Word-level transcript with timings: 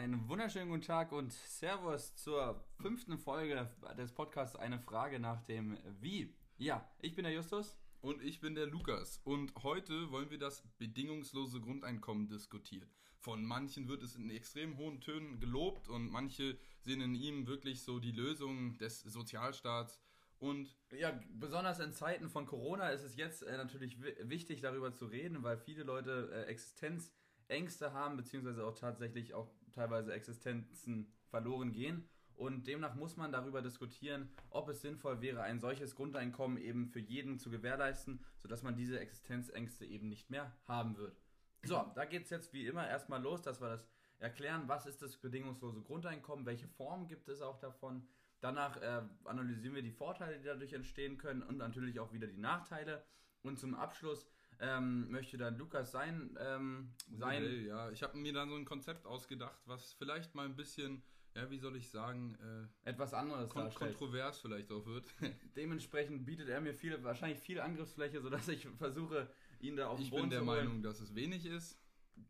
Einen 0.00 0.26
wunderschönen 0.30 0.70
guten 0.70 0.80
Tag 0.80 1.12
und 1.12 1.30
Servus 1.30 2.16
zur 2.16 2.64
fünften 2.80 3.18
Folge 3.18 3.68
des 3.98 4.12
Podcasts 4.12 4.56
Eine 4.56 4.78
Frage 4.78 5.18
nach 5.18 5.42
dem 5.42 5.76
Wie. 6.00 6.34
Ja, 6.56 6.90
ich 7.00 7.14
bin 7.14 7.24
der 7.24 7.34
Justus. 7.34 7.76
Und 8.00 8.22
ich 8.22 8.40
bin 8.40 8.54
der 8.54 8.66
Lukas. 8.66 9.20
Und 9.24 9.52
heute 9.62 10.10
wollen 10.10 10.30
wir 10.30 10.38
das 10.38 10.62
bedingungslose 10.78 11.60
Grundeinkommen 11.60 12.28
diskutieren. 12.28 12.88
Von 13.18 13.44
manchen 13.44 13.88
wird 13.88 14.02
es 14.02 14.16
in 14.16 14.30
extrem 14.30 14.78
hohen 14.78 15.02
Tönen 15.02 15.38
gelobt 15.38 15.90
und 15.90 16.10
manche 16.10 16.56
sehen 16.80 17.02
in 17.02 17.14
ihm 17.14 17.46
wirklich 17.46 17.82
so 17.82 17.98
die 17.98 18.12
Lösung 18.12 18.78
des 18.78 19.02
Sozialstaats. 19.02 20.00
Und 20.38 20.74
ja, 20.98 21.12
besonders 21.34 21.78
in 21.78 21.92
Zeiten 21.92 22.30
von 22.30 22.46
Corona 22.46 22.88
ist 22.88 23.02
es 23.02 23.16
jetzt 23.16 23.42
äh, 23.42 23.54
natürlich 23.58 24.00
wichtig, 24.00 24.62
darüber 24.62 24.94
zu 24.94 25.04
reden, 25.04 25.42
weil 25.42 25.58
viele 25.58 25.82
Leute 25.82 26.30
äh, 26.32 26.44
Existenzängste 26.44 27.92
haben, 27.92 28.16
beziehungsweise 28.16 28.64
auch 28.64 28.74
tatsächlich 28.74 29.34
auch 29.34 29.50
teilweise 29.72 30.12
Existenzen 30.12 31.12
verloren 31.28 31.72
gehen. 31.72 32.08
Und 32.34 32.66
demnach 32.66 32.94
muss 32.94 33.18
man 33.18 33.32
darüber 33.32 33.60
diskutieren, 33.60 34.30
ob 34.48 34.68
es 34.70 34.80
sinnvoll 34.80 35.20
wäre, 35.20 35.42
ein 35.42 35.60
solches 35.60 35.94
Grundeinkommen 35.94 36.56
eben 36.56 36.88
für 36.88 37.00
jeden 37.00 37.38
zu 37.38 37.50
gewährleisten, 37.50 38.24
sodass 38.38 38.62
man 38.62 38.76
diese 38.76 38.98
Existenzängste 38.98 39.84
eben 39.84 40.08
nicht 40.08 40.30
mehr 40.30 40.56
haben 40.66 40.96
wird. 40.96 41.20
So, 41.64 41.92
da 41.94 42.06
geht 42.06 42.24
es 42.24 42.30
jetzt 42.30 42.54
wie 42.54 42.66
immer 42.66 42.88
erstmal 42.88 43.20
los, 43.20 43.42
dass 43.42 43.60
wir 43.60 43.68
das 43.68 43.86
erklären, 44.18 44.68
was 44.68 44.86
ist 44.86 45.02
das 45.02 45.18
bedingungslose 45.18 45.82
Grundeinkommen, 45.82 46.46
welche 46.46 46.68
Form 46.68 47.08
gibt 47.08 47.28
es 47.28 47.42
auch 47.42 47.58
davon. 47.58 48.08
Danach 48.40 48.78
äh, 48.78 49.02
analysieren 49.24 49.74
wir 49.74 49.82
die 49.82 49.90
Vorteile, 49.90 50.38
die 50.38 50.46
dadurch 50.46 50.72
entstehen 50.72 51.18
können 51.18 51.42
und 51.42 51.58
natürlich 51.58 52.00
auch 52.00 52.12
wieder 52.12 52.26
die 52.26 52.38
Nachteile. 52.38 53.04
Und 53.42 53.58
zum 53.58 53.74
Abschluss 53.74 54.26
ähm, 54.60 55.10
möchte 55.10 55.36
dann 55.38 55.58
Lukas 55.58 55.92
sein. 55.92 56.36
Ähm, 56.40 56.92
sein 57.10 57.42
okay, 57.42 57.66
ja, 57.66 57.90
ich 57.90 58.02
habe 58.02 58.18
mir 58.18 58.32
dann 58.32 58.48
so 58.48 58.56
ein 58.56 58.64
Konzept 58.64 59.06
ausgedacht, 59.06 59.60
was 59.66 59.92
vielleicht 59.94 60.34
mal 60.34 60.44
ein 60.44 60.56
bisschen 60.56 61.02
ja, 61.34 61.48
wie 61.50 61.58
soll 61.58 61.76
ich 61.76 61.88
sagen, 61.90 62.36
äh, 62.84 62.88
etwas 62.90 63.14
anderes 63.14 63.50
kon 63.50 63.72
kontrovers 63.72 64.40
vielleicht 64.40 64.72
auch 64.72 64.84
wird. 64.86 65.06
Dementsprechend 65.56 66.26
bietet 66.26 66.48
er 66.48 66.60
mir 66.60 66.74
viel, 66.74 67.02
wahrscheinlich 67.04 67.38
viel 67.38 67.60
Angriffsfläche, 67.60 68.20
sodass 68.20 68.48
ich 68.48 68.66
versuche, 68.78 69.30
ihn 69.60 69.76
da 69.76 69.88
auf 69.88 70.00
den 70.00 70.10
Boden 70.10 70.22
zu 70.22 70.26
Ich 70.26 70.30
bin 70.30 70.30
der 70.30 70.42
Meinung, 70.42 70.82
dass 70.82 71.00
es 71.00 71.14
wenig 71.14 71.46
ist. 71.46 71.78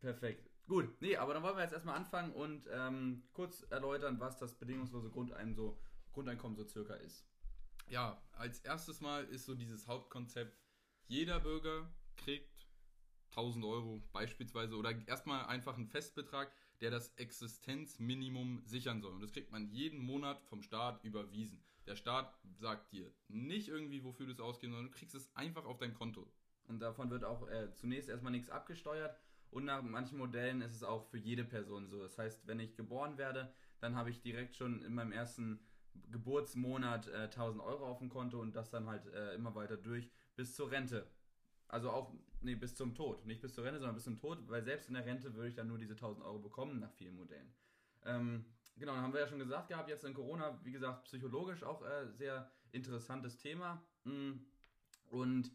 Perfekt. 0.00 0.50
Gut, 0.68 1.00
nee, 1.00 1.16
aber 1.16 1.34
dann 1.34 1.42
wollen 1.42 1.56
wir 1.56 1.62
jetzt 1.62 1.72
erstmal 1.72 1.96
anfangen 1.96 2.32
und 2.32 2.68
ähm, 2.70 3.24
kurz 3.32 3.62
erläutern, 3.70 4.20
was 4.20 4.38
das 4.38 4.54
bedingungslose 4.54 5.08
Grundeinkommen 5.08 5.54
so, 5.54 5.80
Grundeinkommen 6.12 6.56
so 6.56 6.66
circa 6.68 6.94
ist. 6.94 7.26
Ja, 7.88 8.22
als 8.32 8.60
erstes 8.60 9.00
Mal 9.00 9.24
ist 9.24 9.46
so 9.46 9.54
dieses 9.54 9.88
Hauptkonzept, 9.88 10.56
jeder 11.08 11.40
Bürger 11.40 11.90
kriegt 12.24 12.66
1000 13.30 13.64
Euro 13.64 14.02
beispielsweise 14.12 14.76
oder 14.76 14.94
erstmal 15.06 15.46
einfach 15.46 15.76
einen 15.76 15.86
Festbetrag, 15.86 16.52
der 16.80 16.90
das 16.90 17.12
Existenzminimum 17.16 18.62
sichern 18.64 19.00
soll. 19.00 19.12
Und 19.12 19.20
das 19.20 19.32
kriegt 19.32 19.52
man 19.52 19.70
jeden 19.70 20.00
Monat 20.00 20.42
vom 20.42 20.62
Staat 20.62 21.04
überwiesen. 21.04 21.62
Der 21.86 21.96
Staat 21.96 22.38
sagt 22.58 22.92
dir 22.92 23.12
nicht 23.28 23.68
irgendwie, 23.68 24.04
wofür 24.04 24.26
du 24.26 24.32
es 24.32 24.40
ausgeben, 24.40 24.72
sondern 24.72 24.92
du 24.92 24.98
kriegst 24.98 25.14
es 25.14 25.34
einfach 25.34 25.64
auf 25.64 25.78
dein 25.78 25.94
Konto. 25.94 26.32
Und 26.64 26.80
davon 26.80 27.10
wird 27.10 27.24
auch 27.24 27.48
äh, 27.48 27.72
zunächst 27.74 28.08
erstmal 28.08 28.32
nichts 28.32 28.50
abgesteuert. 28.50 29.16
Und 29.50 29.64
nach 29.64 29.82
manchen 29.82 30.18
Modellen 30.18 30.62
ist 30.62 30.74
es 30.74 30.84
auch 30.84 31.04
für 31.10 31.18
jede 31.18 31.44
Person 31.44 31.88
so. 31.88 32.00
Das 32.00 32.16
heißt, 32.16 32.46
wenn 32.46 32.60
ich 32.60 32.76
geboren 32.76 33.18
werde, 33.18 33.52
dann 33.80 33.96
habe 33.96 34.10
ich 34.10 34.20
direkt 34.20 34.54
schon 34.54 34.82
in 34.82 34.94
meinem 34.94 35.12
ersten 35.12 35.60
Geburtsmonat 36.10 37.08
äh, 37.08 37.24
1000 37.24 37.62
Euro 37.62 37.86
auf 37.86 37.98
dem 37.98 38.08
Konto 38.08 38.40
und 38.40 38.54
das 38.54 38.70
dann 38.70 38.86
halt 38.86 39.06
äh, 39.06 39.34
immer 39.34 39.54
weiter 39.54 39.76
durch 39.76 40.08
bis 40.36 40.54
zur 40.54 40.70
Rente. 40.70 41.10
Also 41.70 41.90
auch, 41.90 42.12
nee, 42.40 42.56
bis 42.56 42.74
zum 42.74 42.94
Tod. 42.94 43.24
Nicht 43.26 43.40
bis 43.40 43.54
zur 43.54 43.64
Rente, 43.64 43.78
sondern 43.78 43.94
bis 43.94 44.04
zum 44.04 44.18
Tod, 44.18 44.38
weil 44.48 44.62
selbst 44.64 44.88
in 44.88 44.94
der 44.94 45.06
Rente 45.06 45.34
würde 45.34 45.48
ich 45.48 45.54
dann 45.54 45.68
nur 45.68 45.78
diese 45.78 45.94
1000 45.94 46.24
Euro 46.24 46.38
bekommen 46.40 46.80
nach 46.80 46.92
vielen 46.92 47.16
Modellen. 47.16 47.52
Ähm, 48.04 48.44
genau, 48.76 48.94
dann 48.94 49.02
haben 49.02 49.12
wir 49.12 49.20
ja 49.20 49.28
schon 49.28 49.38
gesagt 49.38 49.68
gehabt, 49.68 49.88
jetzt 49.88 50.04
in 50.04 50.14
Corona, 50.14 50.58
wie 50.64 50.72
gesagt, 50.72 51.04
psychologisch 51.04 51.62
auch 51.62 51.82
äh, 51.82 52.10
sehr 52.12 52.50
interessantes 52.72 53.38
Thema. 53.38 53.82
Mm. 54.04 54.32
Und 55.10 55.52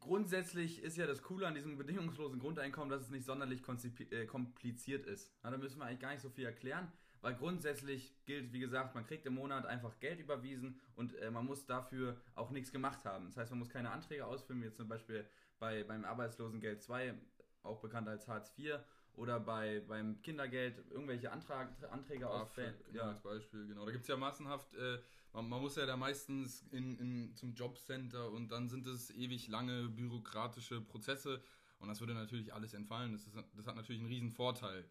grundsätzlich 0.00 0.82
ist 0.82 0.96
ja 0.96 1.06
das 1.06 1.22
Coole 1.22 1.46
an 1.46 1.54
diesem 1.54 1.78
bedingungslosen 1.78 2.38
Grundeinkommen, 2.38 2.90
dass 2.90 3.02
es 3.02 3.10
nicht 3.10 3.24
sonderlich 3.24 3.62
äh, 4.10 4.26
kompliziert 4.26 5.06
ist. 5.06 5.32
Ja, 5.44 5.50
da 5.50 5.58
müssen 5.58 5.78
wir 5.78 5.86
eigentlich 5.86 6.00
gar 6.00 6.12
nicht 6.12 6.22
so 6.22 6.30
viel 6.30 6.44
erklären. 6.44 6.90
Weil 7.20 7.34
grundsätzlich 7.34 8.14
gilt, 8.24 8.52
wie 8.52 8.60
gesagt, 8.60 8.94
man 8.94 9.06
kriegt 9.06 9.26
im 9.26 9.34
Monat 9.34 9.66
einfach 9.66 9.98
Geld 10.00 10.20
überwiesen 10.20 10.80
und 10.94 11.14
äh, 11.16 11.30
man 11.30 11.44
muss 11.44 11.66
dafür 11.66 12.16
auch 12.34 12.50
nichts 12.50 12.72
gemacht 12.72 13.04
haben. 13.04 13.26
Das 13.26 13.36
heißt, 13.36 13.50
man 13.50 13.58
muss 13.58 13.68
keine 13.68 13.90
Anträge 13.90 14.26
ausfüllen, 14.26 14.62
wie 14.62 14.66
jetzt 14.66 14.76
zum 14.76 14.88
Beispiel 14.88 15.26
bei, 15.58 15.84
beim 15.84 16.04
Arbeitslosengeld 16.04 16.82
2, 16.82 17.14
auch 17.62 17.80
bekannt 17.80 18.08
als 18.08 18.28
Hartz 18.28 18.52
IV, 18.58 18.78
oder 19.16 19.40
bei, 19.40 19.80
beim 19.88 20.20
Kindergeld 20.22 20.78
irgendwelche 20.90 21.32
Antrag, 21.32 21.70
Anträge 21.90 22.28
ausfüllen. 22.28 22.74
Genau, 22.92 23.04
ja. 23.04 23.08
als 23.10 23.20
Beispiel, 23.20 23.66
genau. 23.66 23.86
Da 23.86 23.92
gibt 23.92 24.02
es 24.02 24.08
ja 24.08 24.16
massenhaft, 24.16 24.74
äh, 24.74 24.98
man, 25.32 25.48
man, 25.48 25.60
muss 25.60 25.76
ja 25.76 25.86
da 25.86 25.96
meistens 25.96 26.62
in, 26.70 26.98
in, 26.98 27.34
zum 27.34 27.54
Jobcenter 27.54 28.30
und 28.30 28.52
dann 28.52 28.68
sind 28.68 28.86
es 28.86 29.10
ewig 29.10 29.48
lange 29.48 29.88
bürokratische 29.88 30.80
Prozesse 30.80 31.42
und 31.78 31.88
das 31.88 32.00
würde 32.00 32.14
natürlich 32.14 32.52
alles 32.54 32.74
entfallen. 32.74 33.12
Das, 33.12 33.26
ist, 33.26 33.36
das 33.54 33.66
hat 33.66 33.76
natürlich 33.76 34.00
einen 34.00 34.10
riesen 34.10 34.30
Vorteil. 34.30 34.84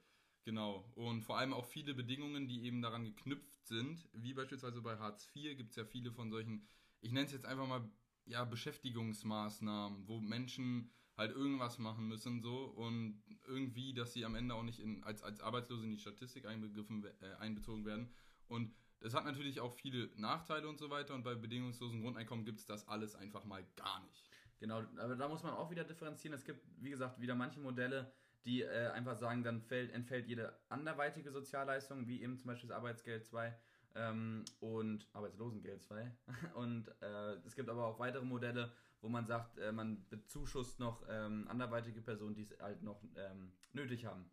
Genau. 0.46 0.86
Und 0.94 1.24
vor 1.24 1.40
allem 1.40 1.54
auch 1.54 1.66
viele 1.66 1.96
Bedingungen, 1.96 2.48
die 2.48 2.64
eben 2.66 2.82
daran 2.84 3.04
geknüpft 3.04 3.66
sind, 3.68 4.08
wie 4.14 4.36
beispielsweise 4.36 4.80
bei 4.82 4.98
Hartz 4.98 5.28
IV 5.36 5.58
gibt 5.58 5.72
es 5.72 5.76
ja 5.76 5.86
viele 5.86 6.12
von 6.12 6.30
solchen, 6.30 6.68
ich 7.02 7.12
nenne 7.12 7.26
es 7.26 7.32
jetzt 7.32 7.48
einfach 7.48 7.68
mal, 7.68 7.90
ja, 8.26 8.46
Beschäftigungsmaßnahmen, 8.46 10.08
wo 10.08 10.20
Menschen 10.20 10.92
halt 11.18 11.32
irgendwas 11.32 11.80
machen 11.80 12.08
müssen 12.08 12.42
so 12.42 12.66
und 12.66 13.24
irgendwie, 13.48 13.94
dass 13.94 14.14
sie 14.14 14.26
am 14.26 14.36
Ende 14.36 14.54
auch 14.54 14.64
nicht 14.64 14.80
in, 14.80 15.04
als, 15.04 15.24
als 15.24 15.42
Arbeitslose 15.42 15.84
in 15.84 15.92
die 15.92 16.00
Statistik 16.00 16.46
einbegriffen, 16.46 17.04
äh, 17.22 17.36
einbezogen 17.40 17.86
werden. 17.86 18.12
Und 18.48 18.76
das 19.00 19.14
hat 19.14 19.26
natürlich 19.26 19.60
auch 19.60 19.74
viele 19.74 20.10
Nachteile 20.16 20.68
und 20.68 20.78
so 20.78 20.90
weiter 20.90 21.16
und 21.16 21.24
bei 21.24 21.36
bedingungslosen 21.36 22.02
Grundeinkommen 22.02 22.46
gibt 22.46 22.60
es 22.60 22.66
das 22.66 22.88
alles 22.88 23.16
einfach 23.16 23.46
mal 23.46 23.66
gar 23.76 24.04
nicht. 24.04 24.30
Genau, 24.60 24.84
aber 24.98 25.16
da 25.16 25.28
muss 25.28 25.44
man 25.44 25.54
auch 25.54 25.72
wieder 25.72 25.84
differenzieren. 25.84 26.36
Es 26.36 26.46
gibt, 26.46 26.62
wie 26.78 26.90
gesagt, 26.90 27.20
wieder 27.20 27.36
manche 27.36 27.60
Modelle, 27.60 28.12
die 28.46 28.62
äh, 28.62 28.90
einfach 28.92 29.18
sagen, 29.18 29.44
dann 29.44 29.62
fällt, 29.62 29.92
entfällt 29.92 30.28
jede 30.28 30.58
anderweitige 30.70 31.32
Sozialleistung, 31.32 32.08
wie 32.08 32.22
eben 32.22 32.38
zum 32.38 32.48
Beispiel 32.48 32.70
das 32.70 32.78
Arbeitsgeld 32.78 33.26
2 33.26 33.58
ähm, 33.96 34.46
und 34.60 35.08
Arbeitslosengeld 35.14 35.84
2. 35.84 36.12
und 36.54 36.88
äh, 37.02 37.34
es 37.46 37.56
gibt 37.56 37.70
aber 37.70 37.86
auch 37.86 38.00
weitere 38.00 38.24
Modelle, 38.24 38.72
wo 39.02 39.10
man 39.10 39.26
sagt, 39.26 39.58
äh, 39.58 39.72
man 39.72 40.06
bezuschusst 40.10 40.80
noch 40.80 41.04
ähm, 41.10 41.48
anderweitige 41.48 42.02
Personen, 42.02 42.36
die 42.36 42.44
es 42.44 42.60
halt 42.60 42.84
noch 42.84 43.04
ähm, 43.16 43.52
nötig 43.74 44.06
haben. 44.06 44.30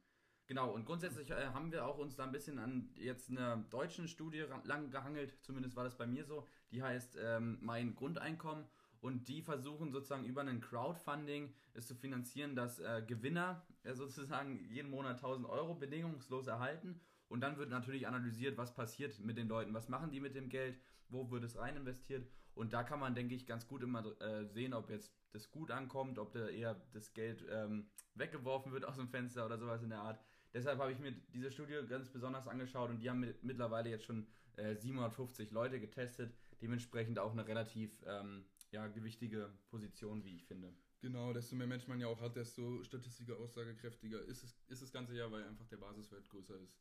Genau, 0.46 0.70
und 0.70 0.84
grundsätzlich 0.84 1.30
äh, 1.30 1.46
haben 1.46 1.72
wir 1.72 1.86
auch 1.86 1.98
uns 1.98 2.16
da 2.16 2.24
ein 2.24 2.32
bisschen 2.32 2.58
an 2.58 2.90
jetzt 2.94 3.30
einer 3.30 3.56
deutschen 3.70 4.08
Studie 4.08 4.44
lang 4.64 4.90
gehangelt, 4.90 5.34
zumindest 5.40 5.76
war 5.76 5.84
das 5.84 5.96
bei 5.96 6.06
mir 6.06 6.24
so, 6.24 6.46
die 6.70 6.82
heißt 6.82 7.16
ähm, 7.18 7.58
Mein 7.62 7.94
Grundeinkommen 7.94 8.66
und 9.02 9.28
die 9.28 9.42
versuchen 9.42 9.92
sozusagen 9.92 10.24
über 10.24 10.40
ein 10.40 10.60
Crowdfunding 10.60 11.52
es 11.74 11.86
zu 11.86 11.94
finanzieren, 11.94 12.56
dass 12.56 12.78
äh, 12.78 13.02
Gewinner 13.06 13.66
äh, 13.82 13.92
sozusagen 13.94 14.64
jeden 14.70 14.90
Monat 14.90 15.16
1000 15.16 15.46
Euro 15.46 15.74
bedingungslos 15.74 16.46
erhalten 16.46 17.00
und 17.28 17.40
dann 17.40 17.58
wird 17.58 17.68
natürlich 17.68 18.06
analysiert, 18.06 18.56
was 18.56 18.74
passiert 18.74 19.18
mit 19.20 19.36
den 19.36 19.48
Leuten, 19.48 19.74
was 19.74 19.88
machen 19.88 20.10
die 20.10 20.20
mit 20.20 20.34
dem 20.34 20.48
Geld, 20.48 20.78
wo 21.08 21.30
wird 21.30 21.44
es 21.44 21.58
rein 21.58 21.76
investiert 21.76 22.26
und 22.54 22.72
da 22.72 22.82
kann 22.84 23.00
man, 23.00 23.14
denke 23.14 23.34
ich, 23.34 23.46
ganz 23.46 23.66
gut 23.66 23.82
immer 23.82 24.04
äh, 24.20 24.46
sehen, 24.46 24.72
ob 24.72 24.88
jetzt 24.88 25.12
das 25.32 25.50
gut 25.50 25.70
ankommt, 25.70 26.18
ob 26.18 26.32
da 26.32 26.48
eher 26.48 26.80
das 26.92 27.12
Geld 27.12 27.44
ähm, 27.50 27.90
weggeworfen 28.14 28.72
wird 28.72 28.84
aus 28.84 28.96
dem 28.96 29.08
Fenster 29.08 29.46
oder 29.46 29.58
sowas 29.58 29.82
in 29.82 29.90
der 29.90 30.00
Art. 30.00 30.20
Deshalb 30.54 30.78
habe 30.78 30.92
ich 30.92 30.98
mir 30.98 31.12
diese 31.32 31.50
Studie 31.50 31.80
ganz 31.88 32.10
besonders 32.10 32.46
angeschaut 32.46 32.90
und 32.90 33.00
die 33.00 33.08
haben 33.08 33.20
mit, 33.20 33.42
mittlerweile 33.42 33.88
jetzt 33.88 34.04
schon 34.04 34.26
äh, 34.56 34.76
750 34.76 35.50
Leute 35.50 35.80
getestet, 35.80 36.34
dementsprechend 36.60 37.18
auch 37.18 37.32
eine 37.32 37.46
relativ 37.46 37.90
ähm, 38.06 38.44
ja, 38.72 38.88
gewichtige 38.88 39.50
Position, 39.68 40.24
wie 40.24 40.34
ich 40.34 40.44
finde. 40.44 40.74
Genau, 41.00 41.32
desto 41.32 41.56
mehr 41.56 41.66
Menschen 41.66 41.90
man 41.90 42.00
ja 42.00 42.06
auch 42.06 42.20
hat, 42.20 42.36
desto 42.36 42.82
statistischer 42.84 43.36
aussagekräftiger 43.36 44.22
ist, 44.22 44.42
es, 44.42 44.56
ist 44.68 44.82
das 44.82 44.92
ganze 44.92 45.14
ja, 45.14 45.30
weil 45.30 45.44
einfach 45.44 45.66
der 45.66 45.76
Basiswert 45.76 46.28
größer 46.30 46.58
ist. 46.60 46.80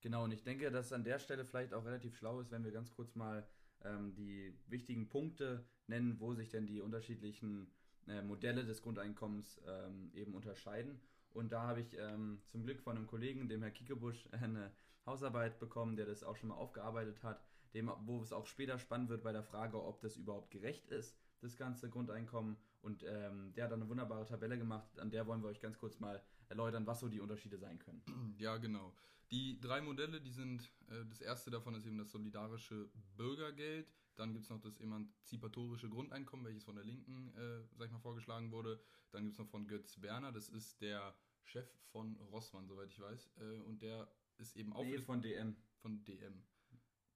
Genau, 0.00 0.24
und 0.24 0.32
ich 0.32 0.42
denke, 0.42 0.70
dass 0.70 0.86
es 0.86 0.92
an 0.92 1.04
der 1.04 1.18
Stelle 1.18 1.44
vielleicht 1.44 1.74
auch 1.74 1.84
relativ 1.84 2.16
schlau 2.16 2.40
ist, 2.40 2.50
wenn 2.50 2.64
wir 2.64 2.72
ganz 2.72 2.92
kurz 2.92 3.14
mal 3.14 3.46
ähm, 3.82 4.14
die 4.14 4.58
wichtigen 4.68 5.08
Punkte 5.08 5.66
nennen, 5.86 6.18
wo 6.20 6.34
sich 6.34 6.48
denn 6.48 6.66
die 6.66 6.80
unterschiedlichen 6.80 7.70
äh, 8.06 8.22
Modelle 8.22 8.64
des 8.64 8.82
Grundeinkommens 8.82 9.60
ähm, 9.66 10.10
eben 10.14 10.34
unterscheiden. 10.34 11.00
Und 11.30 11.52
da 11.52 11.62
habe 11.62 11.80
ich 11.80 11.96
ähm, 11.98 12.40
zum 12.46 12.62
Glück 12.62 12.80
von 12.80 12.96
einem 12.96 13.06
Kollegen, 13.06 13.48
dem 13.48 13.62
Herr 13.62 13.72
Kiekebusch, 13.72 14.28
eine 14.30 14.72
Hausarbeit 15.04 15.58
bekommen, 15.58 15.96
der 15.96 16.06
das 16.06 16.22
auch 16.22 16.36
schon 16.36 16.48
mal 16.48 16.54
aufgearbeitet 16.54 17.22
hat 17.22 17.44
dem, 17.74 17.90
wo 18.04 18.22
es 18.22 18.32
auch 18.32 18.46
später 18.46 18.78
spannend 18.78 19.08
wird 19.08 19.22
bei 19.22 19.32
der 19.32 19.42
Frage, 19.42 19.82
ob 19.82 20.00
das 20.00 20.16
überhaupt 20.16 20.50
gerecht 20.50 20.86
ist, 20.86 21.16
das 21.40 21.56
ganze 21.56 21.88
Grundeinkommen. 21.90 22.56
Und 22.82 23.04
ähm, 23.04 23.52
der 23.54 23.64
hat 23.64 23.72
dann 23.72 23.80
eine 23.80 23.88
wunderbare 23.90 24.24
Tabelle 24.26 24.58
gemacht, 24.58 24.98
an 24.98 25.10
der 25.10 25.26
wollen 25.26 25.42
wir 25.42 25.48
euch 25.48 25.60
ganz 25.60 25.78
kurz 25.78 25.98
mal 25.98 26.22
erläutern, 26.48 26.86
was 26.86 27.00
so 27.00 27.08
die 27.08 27.20
Unterschiede 27.20 27.58
sein 27.58 27.78
können. 27.78 28.02
Ja, 28.38 28.58
genau. 28.58 28.94
Die 29.30 29.60
drei 29.60 29.80
Modelle, 29.80 30.20
die 30.20 30.30
sind, 30.30 30.70
äh, 30.88 31.04
das 31.08 31.20
erste 31.20 31.50
davon 31.50 31.74
ist 31.74 31.86
eben 31.86 31.98
das 31.98 32.10
solidarische 32.10 32.88
Bürgergeld. 33.16 33.90
Dann 34.14 34.32
gibt 34.32 34.44
es 34.44 34.50
noch 34.50 34.60
das 34.60 34.78
emanzipatorische 34.78 35.88
Grundeinkommen, 35.88 36.46
welches 36.46 36.64
von 36.64 36.76
der 36.76 36.84
Linken, 36.84 37.32
äh, 37.36 37.62
sag 37.76 37.86
ich 37.86 37.92
mal, 37.92 37.98
vorgeschlagen 37.98 38.50
wurde. 38.52 38.80
Dann 39.10 39.24
gibt 39.24 39.34
es 39.34 39.38
noch 39.38 39.48
von 39.48 39.66
Götz 39.66 40.00
Werner, 40.00 40.32
das 40.32 40.48
ist 40.48 40.80
der 40.80 41.14
Chef 41.44 41.68
von 41.90 42.16
Rossmann, 42.30 42.66
soweit 42.66 42.90
ich 42.90 43.00
weiß. 43.00 43.30
Äh, 43.38 43.60
und 43.62 43.82
der 43.82 44.08
ist 44.38 44.56
eben 44.56 44.72
auch. 44.72 44.84
Nee, 44.84 44.98
von 44.98 45.22
DM. 45.22 45.56
Von 45.78 46.04
DM. 46.04 46.42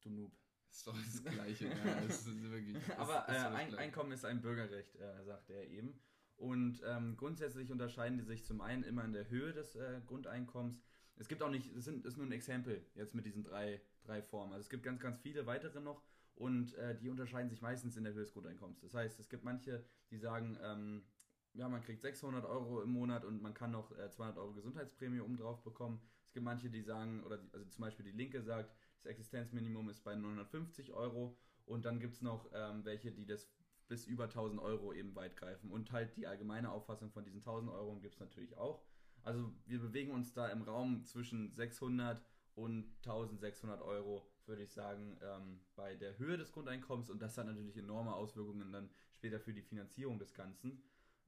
Du 0.03 0.11
Noob. 0.11 0.33
Ist 0.71 0.87
doch 0.87 0.97
das 0.97 1.25
Gleiche. 1.25 1.67
ja, 1.85 2.01
das 2.07 2.27
ist 2.27 2.51
wirklich, 2.51 2.77
das 2.87 2.99
Aber 2.99 3.29
äh, 3.29 3.33
ein. 3.33 3.75
Einkommen 3.75 4.13
ist 4.13 4.25
ein 4.25 4.41
Bürgerrecht, 4.41 4.95
äh, 4.97 5.25
sagt 5.25 5.51
er 5.51 5.69
eben. 5.69 6.01
Und 6.37 6.81
ähm, 6.87 7.17
grundsätzlich 7.17 7.71
unterscheiden 7.71 8.17
die 8.17 8.25
sich 8.25 8.45
zum 8.45 8.61
einen 8.61 8.83
immer 8.83 9.05
in 9.05 9.13
der 9.13 9.29
Höhe 9.29 9.53
des 9.53 9.77
äh, 9.77 10.01
Grundeinkommens. 10.07 10.81
Es 11.17 11.29
gibt 11.29 11.43
auch 11.43 11.51
nicht, 11.51 11.75
es 11.77 11.85
sind, 11.85 12.07
ist 12.07 12.17
nur 12.17 12.25
ein 12.25 12.33
Exempel 12.33 12.87
jetzt 12.95 13.15
mit 13.15 13.27
diesen 13.27 13.45
drei, 13.45 13.83
drei 14.05 14.23
Formen. 14.23 14.55
Also 14.55 14.63
es 14.63 14.71
gibt 14.71 14.83
ganz, 14.83 15.01
ganz 15.01 15.19
viele 15.19 15.45
weitere 15.47 15.81
noch 15.81 16.03
und 16.35 16.73
äh, 16.77 16.97
die 16.97 17.11
unterscheiden 17.11 17.51
sich 17.51 17.61
meistens 17.61 17.99
in 17.99 18.05
der 18.05 18.15
Höhe 18.15 18.23
des 18.23 18.33
Grundeinkommens. 18.33 18.81
Das 18.81 18.95
heißt, 18.95 19.21
es 19.21 19.29
gibt 19.29 19.45
manche, 19.45 19.85
die 20.11 20.17
sagen, 20.17 20.59
ähm, 20.63 21.05
ja, 21.53 21.69
man 21.69 21.83
kriegt 21.83 22.01
600 22.01 22.45
Euro 22.47 22.81
im 22.81 22.91
Monat 22.91 23.27
und 23.27 23.43
man 23.43 23.53
kann 23.53 23.73
noch 23.73 23.97
äh, 23.99 24.09
200 24.09 24.39
Euro 24.39 24.55
Gesundheitsprämie 24.55 25.21
obendrauf 25.21 25.63
bekommen. 25.63 26.01
Es 26.25 26.33
gibt 26.33 26.45
manche, 26.45 26.71
die 26.71 26.81
sagen, 26.81 27.23
oder 27.25 27.37
die, 27.37 27.53
also 27.53 27.67
zum 27.67 27.83
Beispiel 27.83 28.07
die 28.07 28.17
Linke 28.17 28.41
sagt, 28.41 28.75
das 29.03 29.07
Existenzminimum 29.07 29.89
ist 29.89 30.05
bei 30.05 30.15
950 30.15 30.93
Euro 30.93 31.37
und 31.65 31.85
dann 31.85 32.01
gibt 32.01 32.15
es 32.15 32.23
noch 32.23 32.51
ähm, 32.53 32.85
welche, 32.85 33.13
die 33.13 33.27
das 33.27 33.51
bis 33.89 34.07
über 34.07 34.25
1000 34.25 34.61
Euro 34.61 34.93
eben 34.93 35.15
weit 35.17 35.37
greifen. 35.37 35.71
Und 35.71 35.91
halt 35.91 36.17
die 36.17 36.27
allgemeine 36.27 36.71
Auffassung 36.71 37.11
von 37.11 37.25
diesen 37.25 37.41
1000 37.41 37.73
Euro 37.73 37.99
gibt 37.99 38.15
es 38.15 38.21
natürlich 38.21 38.57
auch. 38.57 38.85
Also 39.23 39.53
wir 39.67 39.81
bewegen 39.81 40.13
uns 40.13 40.33
da 40.33 40.49
im 40.49 40.63
Raum 40.63 41.05
zwischen 41.05 41.53
600 41.55 42.23
und 42.55 42.87
1600 43.05 43.83
Euro, 43.83 44.31
würde 44.47 44.63
ich 44.63 44.73
sagen, 44.73 45.19
ähm, 45.23 45.61
bei 45.77 45.97
der 45.97 46.19
Höhe 46.19 46.37
des 46.37 46.53
Grundeinkommens. 46.53 47.11
Und 47.11 47.21
das 47.21 47.37
hat 47.37 47.47
natürlich 47.47 47.77
enorme 47.77 48.15
Auswirkungen 48.15 48.71
dann 48.73 48.91
später 49.15 49.41
für 49.41 49.53
die 49.53 49.63
Finanzierung 49.63 50.19
des 50.19 50.35
Ganzen. 50.35 50.83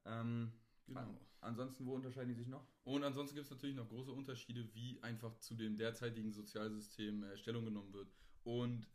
Ähm, 0.05 0.53
Genau. 0.87 1.01
an, 1.01 1.19
ansonsten, 1.41 1.87
wo 1.87 1.95
unterscheiden 1.95 2.29
die 2.29 2.35
sich 2.35 2.49
noch? 2.49 2.67
Und 2.85 3.05
ansonsten 3.05 3.35
gibt 3.35 3.45
es 3.45 3.51
natürlich 3.51 3.77
noch 3.77 3.89
große 3.89 4.13
Unterschiede, 4.13 4.69
wie 4.75 5.03
einfach 5.03 5.39
zu 5.39 5.55
dem 5.55 5.77
derzeitigen 5.77 6.33
Sozialsystem 6.33 7.25
äh, 7.25 7.37
Stellung 7.37 7.65
genommen 7.65 7.93
wird. 7.93 8.13
Und 8.45 8.87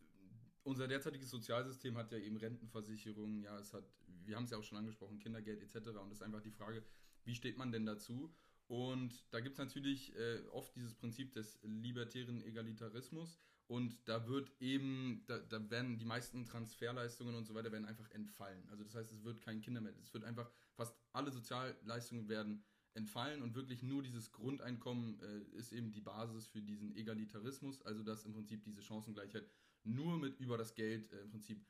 unser 0.64 0.88
derzeitiges 0.88 1.30
Sozialsystem 1.30 1.98
hat 1.98 2.12
ja 2.12 2.18
eben 2.18 2.36
Rentenversicherung, 2.38 3.42
ja, 3.42 3.58
es 3.58 3.74
hat, 3.74 3.86
wir 4.26 4.36
haben 4.36 4.44
es 4.44 4.52
ja 4.52 4.58
auch 4.58 4.64
schon 4.64 4.78
angesprochen, 4.78 5.20
Kindergeld 5.20 5.62
etc. 5.62 5.88
Und 5.88 6.10
das 6.10 6.18
ist 6.18 6.24
einfach 6.24 6.42
die 6.42 6.52
Frage, 6.52 6.84
wie 7.24 7.36
steht 7.36 7.58
man 7.58 7.72
denn 7.72 7.86
dazu? 7.86 8.34
Und 8.68 9.26
da 9.32 9.40
gibt 9.40 9.54
es 9.54 9.60
natürlich 9.60 10.14
äh, 10.16 10.42
oft 10.52 10.76
dieses 10.76 10.94
Prinzip 10.94 11.32
des 11.34 11.58
libertären 11.64 12.44
Egalitarismus. 12.44 13.40
Und 13.68 13.98
da 14.08 14.28
wird 14.28 14.50
eben, 14.62 15.24
da, 15.28 15.40
da 15.40 15.70
werden 15.70 15.98
die 15.98 16.06
meisten 16.06 16.46
Transferleistungen 16.46 17.36
und 17.36 17.46
so 17.46 17.54
weiter 17.54 17.72
werden 17.72 17.86
einfach 17.86 18.10
entfallen. 18.12 18.68
Also 18.70 18.84
das 18.84 18.96
heißt, 18.96 19.12
es 19.12 19.24
wird 19.24 19.42
kein 19.42 19.62
Kinder 19.62 19.82
mehr. 19.82 19.94
Es 20.02 20.14
wird 20.14 20.24
einfach, 20.24 20.50
fast 20.76 20.96
alle 21.12 21.32
Sozialleistungen 21.32 22.30
werden 22.30 22.64
entfallen 22.94 23.44
und 23.44 23.56
wirklich 23.56 23.84
nur 23.84 24.02
dieses 24.02 24.32
Grundeinkommen 24.32 25.20
äh, 25.20 25.58
ist 25.58 25.72
eben 25.72 25.92
die 25.92 26.02
Basis 26.02 26.48
für 26.48 26.62
diesen 26.62 26.96
Egalitarismus, 26.96 27.82
also 27.84 28.04
dass 28.04 28.26
im 28.26 28.34
Prinzip 28.34 28.64
diese 28.64 28.82
Chancengleichheit 28.82 29.48
nur 29.84 30.18
mit 30.18 30.40
über 30.40 30.58
das 30.58 30.74
Geld 30.74 31.12
äh, 31.12 31.22
im 31.22 31.30
Prinzip 31.30 31.64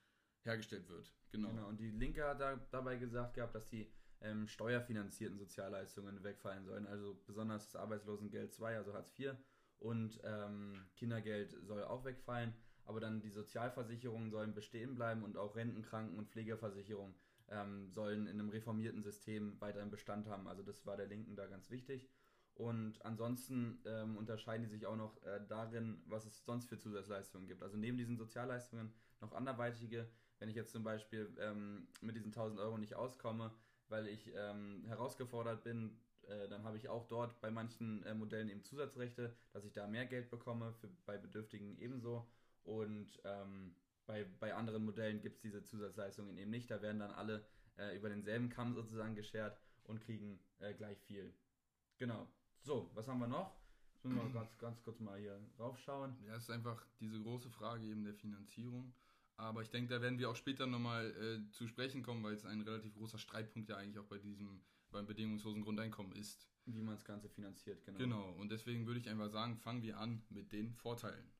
hergestellt 0.43 0.87
wird. 0.87 1.11
Genau. 1.31 1.49
Genau, 1.49 1.67
und 1.67 1.79
die 1.79 1.91
Linke 1.91 2.25
hat 2.25 2.39
da, 2.39 2.55
dabei 2.71 2.95
gesagt 2.95 3.33
gehabt, 3.33 3.55
dass 3.55 3.67
die 3.67 3.91
ähm, 4.21 4.47
steuerfinanzierten 4.47 5.37
Sozialleistungen 5.37 6.23
wegfallen 6.23 6.63
sollen. 6.63 6.87
Also 6.87 7.21
besonders 7.25 7.65
das 7.65 7.75
Arbeitslosengeld 7.75 8.53
2, 8.53 8.77
also 8.77 8.93
Hartz 8.93 9.11
IV 9.19 9.35
und 9.79 10.19
ähm, 10.23 10.73
Kindergeld 10.95 11.55
soll 11.63 11.83
auch 11.83 12.05
wegfallen. 12.05 12.53
Aber 12.85 12.99
dann 13.01 13.19
die 13.21 13.29
Sozialversicherungen 13.29 14.31
sollen 14.31 14.53
bestehen 14.53 14.95
bleiben 14.95 15.23
und 15.23 15.35
auch 15.37 15.55
Renten-, 15.55 15.81
Kranken- 15.81 16.17
und 16.17 16.29
Pflegeversicherungen 16.29 17.15
ähm, 17.49 17.89
sollen 17.89 18.27
in 18.27 18.39
einem 18.39 18.49
reformierten 18.49 19.03
System 19.03 19.59
weiterhin 19.59 19.91
Bestand 19.91 20.27
haben. 20.27 20.47
Also 20.47 20.63
das 20.63 20.85
war 20.85 20.95
der 20.97 21.07
Linken 21.07 21.35
da 21.35 21.47
ganz 21.47 21.69
wichtig. 21.69 22.09
Und 22.53 23.05
ansonsten 23.05 23.83
ähm, 23.85 24.17
unterscheiden 24.17 24.63
die 24.63 24.69
sich 24.69 24.87
auch 24.87 24.95
noch 24.95 25.21
äh, 25.23 25.39
darin, 25.47 26.01
was 26.07 26.25
es 26.25 26.43
sonst 26.43 26.67
für 26.67 26.79
Zusatzleistungen 26.79 27.47
gibt. 27.47 27.61
Also 27.61 27.77
neben 27.77 27.97
diesen 27.97 28.17
Sozialleistungen 28.17 28.91
noch 29.21 29.33
anderweitige. 29.33 30.09
Wenn 30.39 30.49
ich 30.49 30.55
jetzt 30.55 30.71
zum 30.71 30.83
Beispiel 30.83 31.35
ähm, 31.39 31.87
mit 32.01 32.15
diesen 32.15 32.31
1000 32.31 32.59
Euro 32.59 32.77
nicht 32.77 32.95
auskomme, 32.95 33.51
weil 33.89 34.07
ich 34.07 34.31
ähm, 34.35 34.83
herausgefordert 34.87 35.63
bin, 35.63 35.99
äh, 36.27 36.47
dann 36.49 36.63
habe 36.63 36.77
ich 36.77 36.89
auch 36.89 37.07
dort 37.07 37.39
bei 37.41 37.51
manchen 37.51 38.03
äh, 38.03 38.13
Modellen 38.13 38.49
eben 38.49 38.63
Zusatzrechte, 38.63 39.35
dass 39.53 39.65
ich 39.65 39.73
da 39.73 39.87
mehr 39.87 40.05
Geld 40.05 40.29
bekomme, 40.29 40.73
für, 40.73 40.89
bei 41.05 41.17
Bedürftigen 41.17 41.77
ebenso. 41.79 42.27
Und 42.63 43.21
ähm, 43.23 43.75
bei, 44.05 44.25
bei 44.39 44.53
anderen 44.53 44.85
Modellen 44.85 45.21
gibt 45.21 45.37
es 45.37 45.41
diese 45.41 45.63
Zusatzleistungen 45.63 46.37
eben 46.37 46.51
nicht. 46.51 46.69
Da 46.69 46.81
werden 46.81 46.99
dann 46.99 47.11
alle 47.11 47.45
äh, 47.77 47.95
über 47.95 48.09
denselben 48.09 48.49
Kamm 48.49 48.73
sozusagen 48.73 49.15
geschert 49.15 49.59
und 49.83 50.01
kriegen 50.01 50.39
äh, 50.59 50.73
gleich 50.73 50.99
viel. 51.03 51.33
Genau. 51.97 52.27
So, 52.61 52.89
was 52.93 53.07
haben 53.07 53.19
wir 53.19 53.27
noch? 53.27 53.55
Jetzt 53.93 54.05
müssen 54.05 54.33
wir 54.33 54.41
ganz, 54.41 54.57
ganz 54.57 54.83
kurz 54.83 54.99
mal 54.99 55.19
hier 55.19 55.39
raufschauen. 55.57 56.15
Ja, 56.25 56.35
es 56.35 56.43
ist 56.43 56.51
einfach 56.51 56.85
diese 56.99 57.19
große 57.21 57.49
Frage 57.49 57.85
eben 57.85 58.03
der 58.03 58.13
Finanzierung. 58.13 58.93
Aber 59.37 59.61
ich 59.61 59.69
denke, 59.69 59.93
da 59.93 60.01
werden 60.01 60.19
wir 60.19 60.29
auch 60.29 60.35
später 60.35 60.65
nochmal 60.65 61.11
äh, 61.11 61.51
zu 61.51 61.67
sprechen 61.67 62.03
kommen, 62.03 62.23
weil 62.23 62.33
es 62.33 62.45
ein 62.45 62.61
relativ 62.61 62.95
großer 62.95 63.19
Streitpunkt 63.19 63.69
ja 63.69 63.77
eigentlich 63.77 63.99
auch 63.99 64.07
bei 64.07 64.17
diesem, 64.17 64.61
beim 64.91 65.05
bedingungslosen 65.05 65.61
Grundeinkommen 65.61 66.13
ist. 66.13 66.47
Wie 66.65 66.81
man 66.81 66.95
das 66.95 67.05
Ganze 67.05 67.29
finanziert, 67.29 67.83
genau. 67.85 67.97
Genau, 67.97 68.31
und 68.33 68.51
deswegen 68.51 68.85
würde 68.85 68.99
ich 68.99 69.09
einfach 69.09 69.29
sagen, 69.29 69.57
fangen 69.57 69.83
wir 69.83 69.97
an 69.97 70.23
mit 70.29 70.51
den 70.51 70.73
Vorteilen. 70.73 71.31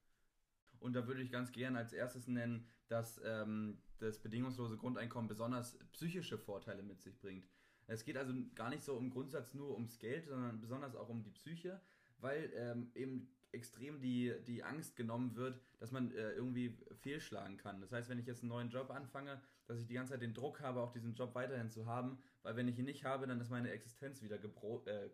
Und 0.80 0.94
da 0.94 1.08
würde 1.08 1.22
ich 1.22 1.32
ganz 1.32 1.52
gerne 1.52 1.80
als 1.80 1.92
erstes 1.92 2.28
nennen, 2.28 2.68
dass 2.88 3.20
ähm, 3.24 3.82
das 4.00 4.22
bedingungslose 4.22 4.78
Grundeinkommen 4.78 5.28
besonders 5.28 5.78
psychische 5.92 6.38
Vorteile 6.38 6.84
mit 6.84 7.02
sich 7.02 7.20
bringt. 7.20 7.48
Es 7.88 8.04
geht 8.04 8.18
also 8.18 8.34
gar 8.54 8.70
nicht 8.70 8.84
so 8.84 8.98
im 8.98 9.10
Grundsatz 9.10 9.54
nur 9.54 9.74
ums 9.74 9.98
Geld, 9.98 10.28
sondern 10.28 10.60
besonders 10.60 10.96
auch 10.96 11.10
um 11.10 11.24
die 11.24 11.32
Psyche, 11.32 11.82
weil 12.20 12.52
ähm, 12.56 12.92
eben 12.96 13.30
extrem 13.52 14.02
die, 14.02 14.34
die 14.46 14.64
Angst 14.64 14.96
genommen 14.96 15.36
wird, 15.36 15.62
dass 15.80 15.92
man 15.92 16.12
äh, 16.12 16.32
irgendwie 16.32 16.78
fehlschlagen 17.02 17.58
kann. 17.58 17.82
Das 17.82 17.92
heißt, 17.92 18.10
wenn 18.10 18.20
ich 18.20 18.28
jetzt 18.28 18.42
einen 18.42 18.50
neuen 18.50 18.70
Job 18.70 18.92
anfange, 18.92 19.42
dass 19.68 19.80
ich 19.80 19.88
die 19.88 19.94
ganze 19.94 20.14
Zeit 20.14 20.22
den 20.22 20.34
Druck 20.34 20.62
habe, 20.62 20.82
auch 20.82 20.92
diesen 20.92 21.14
Job 21.14 21.36
weiterhin 21.36 21.70
zu 21.70 21.86
haben, 21.86 22.18
weil 22.42 22.56
wenn 22.56 22.68
ich 22.68 22.80
ihn 22.80 22.86
nicht 22.86 23.04
habe, 23.04 23.28
dann 23.28 23.40
ist 23.40 23.50
meine 23.50 23.72
Existenz 23.72 24.22
wieder 24.22 24.38
äh, 24.38 25.10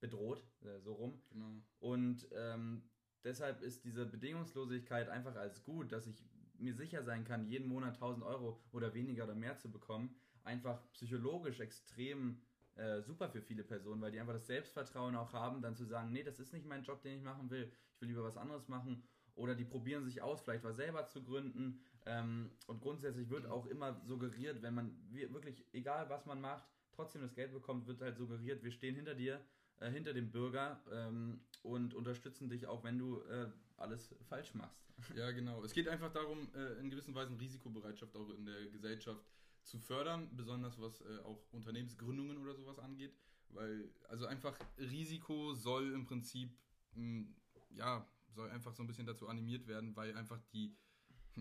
bedroht, 0.00 0.44
äh, 0.62 0.80
so 0.80 0.94
rum. 0.94 1.22
Genau. 1.30 1.62
Und 1.78 2.28
ähm, 2.32 2.82
deshalb 3.24 3.62
ist 3.62 3.84
diese 3.84 4.06
Bedingungslosigkeit 4.06 5.08
einfach 5.08 5.36
als 5.36 5.62
gut, 5.62 5.92
dass 5.92 6.06
ich 6.06 6.22
mir 6.58 6.74
sicher 6.74 7.02
sein 7.02 7.24
kann, 7.24 7.46
jeden 7.46 7.68
Monat 7.68 7.94
1000 7.94 8.24
Euro 8.24 8.60
oder 8.72 8.94
weniger 8.94 9.24
oder 9.24 9.34
mehr 9.34 9.56
zu 9.58 9.70
bekommen, 9.70 10.16
einfach 10.42 10.80
psychologisch 10.92 11.60
extrem 11.60 12.40
äh, 12.76 13.00
super 13.02 13.28
für 13.28 13.42
viele 13.42 13.64
Personen, 13.64 14.00
weil 14.00 14.12
die 14.12 14.20
einfach 14.20 14.34
das 14.34 14.46
Selbstvertrauen 14.46 15.16
auch 15.16 15.32
haben, 15.32 15.62
dann 15.62 15.76
zu 15.76 15.84
sagen, 15.84 16.12
nee, 16.12 16.22
das 16.22 16.38
ist 16.38 16.52
nicht 16.52 16.66
mein 16.66 16.82
Job, 16.82 17.02
den 17.02 17.18
ich 17.18 17.22
machen 17.22 17.50
will, 17.50 17.70
ich 17.94 18.00
will 18.00 18.08
lieber 18.08 18.24
was 18.24 18.36
anderes 18.36 18.68
machen. 18.68 19.02
Oder 19.34 19.54
die 19.54 19.64
probieren 19.64 20.04
sich 20.04 20.22
aus, 20.22 20.40
vielleicht 20.40 20.64
was 20.64 20.76
selber 20.76 21.06
zu 21.06 21.22
gründen. 21.22 21.80
Ähm, 22.06 22.50
und 22.66 22.80
grundsätzlich 22.80 23.28
wird 23.30 23.46
auch 23.46 23.66
immer 23.66 24.00
suggeriert, 24.04 24.62
wenn 24.62 24.74
man 24.74 24.96
wir- 25.10 25.32
wirklich, 25.34 25.64
egal 25.72 26.08
was 26.08 26.24
man 26.26 26.40
macht, 26.40 26.64
trotzdem 26.92 27.22
das 27.22 27.34
Geld 27.34 27.52
bekommt, 27.52 27.86
wird 27.86 28.00
halt 28.00 28.16
suggeriert, 28.16 28.62
wir 28.62 28.70
stehen 28.70 28.94
hinter 28.94 29.14
dir, 29.14 29.44
äh, 29.80 29.90
hinter 29.90 30.14
dem 30.14 30.30
Bürger 30.30 30.80
ähm, 30.90 31.40
und 31.62 31.94
unterstützen 31.94 32.48
dich 32.48 32.66
auch, 32.66 32.84
wenn 32.84 32.98
du 32.98 33.20
äh, 33.22 33.50
alles 33.76 34.14
falsch 34.28 34.54
machst. 34.54 34.86
Ja, 35.14 35.30
genau. 35.32 35.62
Es 35.62 35.72
geht 35.74 35.88
einfach 35.88 36.10
darum, 36.12 36.48
äh, 36.54 36.80
in 36.80 36.88
gewisser 36.88 37.14
Weise 37.14 37.38
Risikobereitschaft 37.38 38.16
auch 38.16 38.30
in 38.30 38.46
der 38.46 38.66
Gesellschaft 38.70 39.22
zu 39.62 39.78
fördern, 39.78 40.34
besonders 40.34 40.80
was 40.80 41.00
äh, 41.02 41.18
auch 41.24 41.44
Unternehmensgründungen 41.52 42.38
oder 42.38 42.54
sowas 42.54 42.78
angeht. 42.78 43.14
Weil, 43.50 43.90
also 44.08 44.26
einfach 44.26 44.56
Risiko 44.78 45.54
soll 45.54 45.92
im 45.92 46.04
Prinzip, 46.04 46.56
mh, 46.94 47.26
ja, 47.70 48.06
soll 48.28 48.48
einfach 48.50 48.72
so 48.72 48.82
ein 48.82 48.86
bisschen 48.86 49.06
dazu 49.06 49.28
animiert 49.28 49.66
werden, 49.66 49.94
weil 49.96 50.16
einfach 50.16 50.40
die 50.52 50.74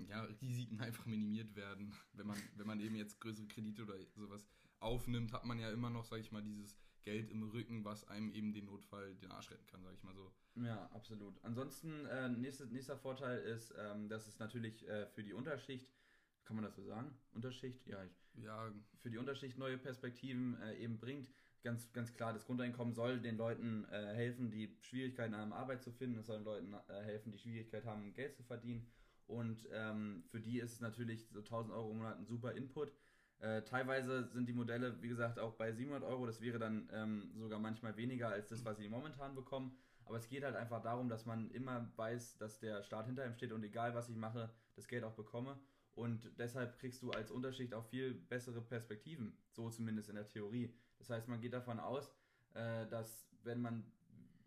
ja, 0.10 0.22
Risiken 0.42 0.80
einfach 0.82 1.06
minimiert 1.06 1.56
werden. 1.56 1.94
Wenn 2.14 2.28
man, 2.28 2.38
wenn 2.56 2.68
man 2.68 2.80
eben 2.80 2.96
jetzt 2.96 3.20
größere 3.20 3.48
Kredite 3.48 3.84
oder 3.84 3.96
sowas 4.16 4.48
aufnimmt, 4.80 5.34
hat 5.34 5.46
man 5.46 5.60
ja 5.60 5.72
immer 5.72 5.90
noch, 5.90 6.06
sag 6.06 6.20
ich 6.20 6.32
mal, 6.32 6.44
dieses 6.44 6.78
Geld 7.06 7.30
im 7.30 7.44
Rücken, 7.44 7.86
was 7.86 8.08
einem 8.08 8.32
eben 8.32 8.52
den 8.52 8.66
Notfall 8.66 9.16
den 9.16 9.32
Arsch 9.32 9.52
retten 9.52 9.66
kann, 9.68 9.84
sag 9.84 9.94
ich 9.94 10.04
mal 10.04 10.16
so. 10.16 10.32
Ja, 10.56 10.90
absolut. 10.92 11.42
Ansonsten, 11.44 12.06
äh, 12.06 12.30
nächste, 12.30 12.66
nächster 12.68 12.98
Vorteil 12.98 13.40
ist, 13.40 13.74
ähm, 13.78 14.10
dass 14.10 14.28
es 14.28 14.40
natürlich 14.40 14.88
äh, 14.88 15.06
für 15.08 15.24
die 15.24 15.34
Unterschicht, 15.34 15.94
kann 16.46 16.56
man 16.56 16.66
das 16.66 16.75
so 16.75 16.84
sagen? 16.84 17.16
Unterschicht? 17.34 17.86
Ja, 17.88 18.04
ich, 18.04 18.44
Ja, 18.44 18.72
für 19.00 19.10
die 19.10 19.18
Unterschicht 19.18 19.58
neue 19.58 19.78
Perspektiven 19.78 20.60
äh, 20.62 20.78
eben 20.78 20.98
bringt. 20.98 21.30
Ganz, 21.62 21.92
ganz 21.94 22.14
klar, 22.14 22.34
das 22.34 22.46
Grundeinkommen 22.46 22.94
soll 22.94 23.20
den 23.20 23.38
Leuten 23.38 23.86
äh, 23.86 24.14
helfen, 24.14 24.52
die 24.52 24.78
Schwierigkeiten 24.82 25.36
haben, 25.36 25.54
Arbeit 25.54 25.84
zu 25.84 25.92
finden. 25.92 26.20
Es 26.20 26.28
soll 26.28 26.38
den 26.38 26.46
Leuten 26.46 26.74
äh, 26.74 27.04
helfen, 27.04 27.32
die 27.32 27.40
Schwierigkeit 27.40 27.86
haben, 27.86 28.14
Geld 28.14 28.36
zu 28.36 28.44
verdienen. 28.44 28.88
Und 29.27 29.67
ähm, 29.72 30.24
für 30.29 30.39
die 30.39 30.60
ist 30.60 30.74
es 30.74 30.82
natürlich 30.82 31.27
so 31.29 31.39
1000 31.39 31.74
Euro 31.74 31.91
im 31.91 31.98
Monat 31.98 32.17
ein 32.17 32.25
super 32.25 32.53
Input. 32.53 32.94
Äh, 33.39 33.63
teilweise 33.63 34.29
sind 34.32 34.48
die 34.48 34.53
Modelle, 34.53 35.01
wie 35.01 35.08
gesagt, 35.08 35.39
auch 35.39 35.53
bei 35.53 35.72
700 35.72 36.03
Euro. 36.03 36.25
Das 36.25 36.41
wäre 36.41 36.60
dann 36.60 36.89
ähm, 36.94 37.32
sogar 37.38 37.60
manchmal 37.60 37.98
weniger 37.98 38.29
als 38.29 38.50
das, 38.50 38.63
was 38.63 38.77
sie 38.77 38.88
momentan 38.88 39.36
bekommen. 39.36 39.77
Aber 40.05 40.17
es 40.17 40.27
geht 40.27 40.44
halt 40.44 40.55
einfach 40.55 40.82
darum, 40.82 41.10
dass 41.10 41.25
man 41.25 41.50
immer 41.51 41.91
weiß, 41.96 42.38
dass 42.38 42.60
der 42.60 42.84
Staat 42.84 43.08
hinter 43.08 43.25
ihm 43.25 43.34
steht 43.34 43.51
und 43.51 43.63
egal 43.63 43.96
was 43.96 44.10
ich 44.10 44.15
mache, 44.15 44.53
das 44.75 44.88
Geld 44.88 45.03
auch 45.03 45.15
bekomme. 45.15 45.60
Und 45.96 46.32
deshalb 46.38 46.77
kriegst 46.77 47.01
du 47.01 47.12
als 47.12 47.32
Unterschicht 47.32 47.74
auch 47.74 47.86
viel 47.86 48.13
bessere 48.13 48.62
Perspektiven, 48.62 49.38
so 49.51 49.70
zumindest 49.70 50.10
in 50.10 50.15
der 50.15 50.27
Theorie. 50.27 50.74
Das 51.00 51.10
heißt, 51.10 51.27
man 51.27 51.41
geht 51.41 51.53
davon 51.53 51.79
aus, 51.79 52.13
äh, 52.53 52.86
dass 52.88 53.27
wenn 53.44 53.62
man 53.62 53.91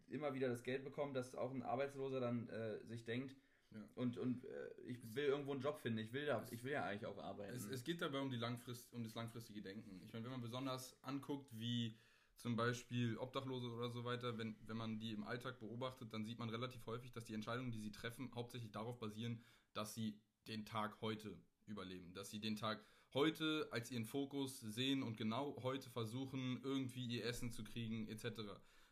immer 0.09 0.35
wieder 0.35 0.49
das 0.49 0.63
Geld 0.63 0.85
bekommt, 0.85 1.17
dass 1.17 1.35
auch 1.35 1.51
ein 1.51 1.63
Arbeitsloser 1.63 2.21
dann 2.21 2.49
äh, 2.49 2.85
sich 2.87 3.05
denkt, 3.05 3.35
ja. 3.75 3.89
Und, 3.95 4.17
und 4.17 4.45
äh, 4.45 4.71
ich 4.87 5.15
will 5.15 5.27
irgendwo 5.27 5.53
einen 5.53 5.61
Job 5.61 5.79
finden. 5.79 5.99
Ich 5.99 6.13
will, 6.13 6.27
da, 6.27 6.45
ich 6.51 6.63
will 6.65 6.73
ja 6.73 6.85
eigentlich 6.85 7.07
auch 7.07 7.19
arbeiten. 7.19 7.55
Es, 7.55 7.67
es 7.67 7.85
geht 7.85 8.01
dabei 8.01 8.21
um, 8.21 8.31
die 8.31 8.37
Langfrist, 8.37 8.93
um 8.93 9.03
das 9.03 9.15
langfristige 9.15 9.61
Denken. 9.61 10.01
Ich 10.05 10.13
meine, 10.13 10.25
wenn 10.25 10.33
man 10.33 10.41
besonders 10.41 10.97
anguckt, 11.03 11.49
wie 11.59 11.97
zum 12.37 12.57
Beispiel 12.57 13.19
Obdachlose 13.19 13.69
oder 13.69 13.91
so 13.91 14.05
weiter, 14.05 14.39
wenn, 14.39 14.57
wenn 14.67 14.77
man 14.77 14.99
die 14.99 15.13
im 15.13 15.25
Alltag 15.25 15.59
beobachtet, 15.59 16.13
dann 16.13 16.25
sieht 16.25 16.39
man 16.39 16.49
relativ 16.49 16.87
häufig, 16.87 17.13
dass 17.13 17.25
die 17.25 17.35
Entscheidungen, 17.35 17.73
die 17.73 17.81
sie 17.81 17.91
treffen, 17.91 18.31
hauptsächlich 18.35 18.71
darauf 18.71 18.99
basieren, 18.99 19.43
dass 19.75 19.95
sie 19.95 20.19
den 20.47 20.65
Tag 20.65 21.01
heute 21.01 21.37
überleben. 21.67 22.15
Dass 22.15 22.31
sie 22.31 22.41
den 22.41 22.57
Tag 22.57 22.83
heute 23.13 23.69
als 23.71 23.91
ihren 23.91 24.05
Fokus 24.05 24.61
sehen 24.61 25.03
und 25.03 25.17
genau 25.17 25.57
heute 25.63 25.91
versuchen, 25.91 26.61
irgendwie 26.63 27.07
ihr 27.07 27.25
Essen 27.25 27.51
zu 27.51 27.65
kriegen, 27.65 28.09
etc. 28.09 28.43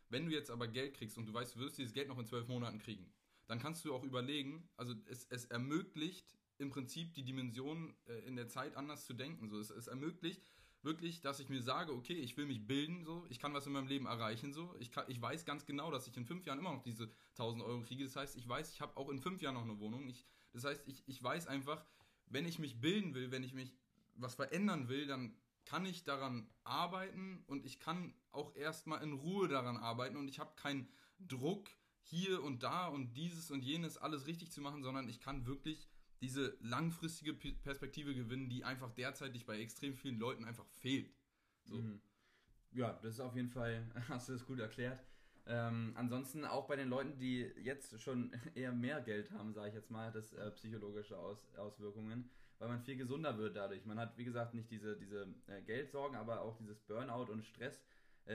Wenn 0.09 0.25
du 0.25 0.31
jetzt 0.31 0.51
aber 0.51 0.67
Geld 0.67 0.95
kriegst 0.95 1.17
und 1.17 1.25
du 1.25 1.33
weißt, 1.33 1.55
du 1.55 1.59
wirst 1.59 1.77
dieses 1.77 1.93
Geld 1.93 2.07
noch 2.07 2.19
in 2.19 2.25
zwölf 2.25 2.47
Monaten 2.47 2.79
kriegen, 2.79 3.11
dann 3.47 3.59
kannst 3.59 3.83
du 3.85 3.93
auch 3.93 4.03
überlegen, 4.03 4.69
also 4.75 4.93
es, 5.05 5.25
es 5.29 5.45
ermöglicht 5.45 6.35
im 6.57 6.69
Prinzip 6.69 7.13
die 7.13 7.23
Dimension 7.23 7.95
äh, 8.07 8.19
in 8.27 8.35
der 8.35 8.47
Zeit 8.47 8.75
anders 8.75 9.05
zu 9.05 9.13
denken. 9.13 9.49
So, 9.49 9.59
es, 9.59 9.69
es 9.69 9.87
ermöglicht 9.87 10.43
wirklich, 10.83 11.21
dass 11.21 11.39
ich 11.39 11.49
mir 11.49 11.61
sage, 11.61 11.93
okay, 11.93 12.13
ich 12.13 12.37
will 12.37 12.45
mich 12.45 12.65
bilden, 12.65 13.03
so, 13.03 13.25
ich 13.29 13.39
kann 13.39 13.53
was 13.53 13.65
in 13.67 13.73
meinem 13.73 13.87
Leben 13.87 14.05
erreichen, 14.05 14.53
so, 14.53 14.75
ich, 14.79 14.91
kann, 14.91 15.05
ich 15.07 15.21
weiß 15.21 15.45
ganz 15.45 15.65
genau, 15.65 15.91
dass 15.91 16.07
ich 16.07 16.15
in 16.15 16.25
fünf 16.25 16.45
Jahren 16.45 16.59
immer 16.59 16.73
noch 16.73 16.83
diese 16.83 17.11
1000 17.31 17.63
Euro 17.63 17.81
kriege. 17.81 18.03
Das 18.03 18.15
heißt, 18.15 18.35
ich 18.37 18.47
weiß, 18.47 18.73
ich 18.73 18.81
habe 18.81 18.95
auch 18.97 19.09
in 19.09 19.19
fünf 19.19 19.41
Jahren 19.41 19.55
noch 19.55 19.63
eine 19.63 19.79
Wohnung. 19.79 20.07
Ich, 20.07 20.25
das 20.53 20.63
heißt, 20.63 20.87
ich, 20.87 21.03
ich 21.07 21.21
weiß 21.21 21.47
einfach, 21.47 21.83
wenn 22.27 22.45
ich 22.45 22.59
mich 22.59 22.79
bilden 22.79 23.13
will, 23.13 23.31
wenn 23.31 23.43
ich 23.43 23.53
mich 23.53 23.75
was 24.15 24.35
verändern 24.35 24.87
will, 24.87 25.07
dann 25.07 25.35
kann 25.65 25.85
ich 25.85 26.03
daran 26.03 26.49
arbeiten 26.63 27.43
und 27.47 27.65
ich 27.65 27.79
kann 27.79 28.13
auch 28.31 28.55
erstmal 28.55 29.03
in 29.03 29.13
Ruhe 29.13 29.47
daran 29.47 29.77
arbeiten 29.77 30.15
und 30.15 30.29
ich 30.29 30.39
habe 30.39 30.55
keinen 30.55 30.87
Druck, 31.19 31.69
hier 32.09 32.43
und 32.43 32.63
da 32.63 32.87
und 32.87 33.13
dieses 33.15 33.51
und 33.51 33.63
jenes 33.63 33.97
alles 33.97 34.27
richtig 34.27 34.51
zu 34.51 34.61
machen, 34.61 34.81
sondern 34.81 35.09
ich 35.09 35.19
kann 35.19 35.45
wirklich 35.45 35.87
diese 36.21 36.57
langfristige 36.61 37.33
Perspektive 37.33 38.15
gewinnen, 38.15 38.49
die 38.49 38.63
einfach 38.63 38.91
derzeitig 38.91 39.45
bei 39.45 39.59
extrem 39.59 39.93
vielen 39.95 40.17
Leuten 40.17 40.45
einfach 40.45 40.65
fehlt. 40.65 41.13
So. 41.65 41.75
Mhm. 41.75 42.01
Ja, 42.71 42.93
das 43.01 43.15
ist 43.15 43.19
auf 43.19 43.35
jeden 43.35 43.49
Fall, 43.49 43.85
hast 44.09 44.29
du 44.29 44.33
das 44.33 44.45
gut 44.45 44.59
erklärt. 44.59 45.03
Ähm, 45.45 45.93
ansonsten 45.95 46.43
auch 46.43 46.67
bei 46.67 46.75
den 46.75 46.89
Leuten, 46.89 47.17
die 47.17 47.41
jetzt 47.61 48.01
schon 48.01 48.31
eher 48.55 48.71
mehr 48.71 49.01
Geld 49.01 49.31
haben, 49.31 49.53
sage 49.53 49.69
ich 49.69 49.75
jetzt 49.75 49.91
mal, 49.91 50.11
das 50.11 50.33
äh, 50.33 50.51
psychologische 50.51 51.17
Aus 51.17 51.53
Auswirkungen, 51.57 52.29
weil 52.59 52.67
man 52.67 52.81
viel 52.81 52.97
gesunder 52.97 53.37
wird 53.37 53.55
dadurch. 53.55 53.85
Man 53.85 53.99
hat, 53.99 54.17
wie 54.17 54.25
gesagt, 54.25 54.53
nicht 54.53 54.71
diese, 54.71 54.97
diese 54.97 55.33
äh, 55.47 55.61
Geldsorgen, 55.61 56.17
aber 56.17 56.41
auch 56.41 56.57
dieses 56.57 56.79
Burnout 56.81 57.31
und 57.31 57.45
Stress 57.45 57.81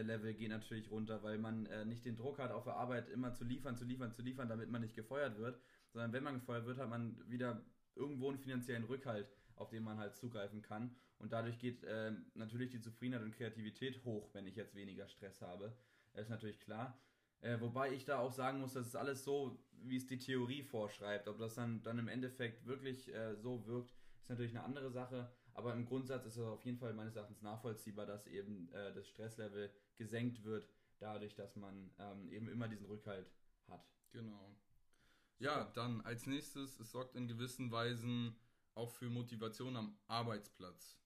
Level 0.00 0.32
geht 0.32 0.48
natürlich 0.48 0.90
runter, 0.90 1.22
weil 1.22 1.38
man 1.38 1.66
äh, 1.66 1.84
nicht 1.84 2.04
den 2.04 2.16
Druck 2.16 2.38
hat, 2.38 2.50
auf 2.50 2.64
der 2.64 2.76
Arbeit 2.76 3.10
immer 3.10 3.34
zu 3.34 3.44
liefern, 3.44 3.76
zu 3.76 3.84
liefern, 3.84 4.12
zu 4.12 4.22
liefern, 4.22 4.48
damit 4.48 4.70
man 4.70 4.80
nicht 4.80 4.96
gefeuert 4.96 5.38
wird, 5.38 5.60
sondern 5.92 6.12
wenn 6.12 6.24
man 6.24 6.34
gefeuert 6.34 6.64
wird, 6.64 6.78
hat 6.78 6.88
man 6.88 7.16
wieder 7.28 7.62
irgendwo 7.94 8.30
einen 8.30 8.38
finanziellen 8.38 8.84
Rückhalt, 8.84 9.30
auf 9.56 9.68
den 9.68 9.84
man 9.84 9.98
halt 9.98 10.16
zugreifen 10.16 10.62
kann. 10.62 10.96
Und 11.18 11.32
dadurch 11.32 11.58
geht 11.58 11.84
äh, 11.84 12.12
natürlich 12.34 12.70
die 12.70 12.80
Zufriedenheit 12.80 13.22
und 13.22 13.36
Kreativität 13.36 14.02
hoch, 14.04 14.30
wenn 14.32 14.46
ich 14.46 14.56
jetzt 14.56 14.74
weniger 14.74 15.08
Stress 15.08 15.42
habe. 15.42 15.76
Das 16.14 16.24
ist 16.24 16.30
natürlich 16.30 16.58
klar. 16.60 16.98
Äh, 17.42 17.60
wobei 17.60 17.92
ich 17.92 18.04
da 18.04 18.18
auch 18.18 18.32
sagen 18.32 18.60
muss, 18.60 18.72
das 18.72 18.86
ist 18.86 18.96
alles 18.96 19.24
so, 19.24 19.58
wie 19.72 19.96
es 19.96 20.06
die 20.06 20.18
Theorie 20.18 20.62
vorschreibt. 20.62 21.28
Ob 21.28 21.38
das 21.38 21.54
dann, 21.54 21.82
dann 21.82 21.98
im 21.98 22.08
Endeffekt 22.08 22.66
wirklich 22.66 23.12
äh, 23.12 23.34
so 23.36 23.66
wirkt, 23.66 23.90
ist 24.22 24.30
natürlich 24.30 24.52
eine 24.56 24.64
andere 24.64 24.90
Sache. 24.90 25.30
Aber 25.54 25.74
im 25.74 25.84
Grundsatz 25.84 26.26
ist 26.26 26.36
es 26.36 26.44
auf 26.44 26.64
jeden 26.64 26.78
Fall 26.78 26.94
meines 26.94 27.16
Erachtens 27.16 27.42
nachvollziehbar, 27.42 28.06
dass 28.06 28.26
eben 28.26 28.70
äh, 28.72 28.92
das 28.94 29.08
Stresslevel 29.08 29.70
gesenkt 29.96 30.44
wird, 30.44 30.68
dadurch, 30.98 31.34
dass 31.34 31.56
man 31.56 31.90
ähm, 31.98 32.30
eben 32.30 32.48
immer 32.48 32.68
diesen 32.68 32.86
Rückhalt 32.86 33.30
hat. 33.68 33.84
Genau. 34.12 34.56
Ja, 35.38 35.64
dann 35.74 36.00
als 36.02 36.26
nächstes, 36.26 36.78
es 36.78 36.92
sorgt 36.92 37.16
in 37.16 37.26
gewissen 37.26 37.70
Weisen 37.70 38.36
auch 38.74 38.90
für 38.90 39.10
Motivation 39.10 39.76
am 39.76 39.98
Arbeitsplatz. 40.06 40.98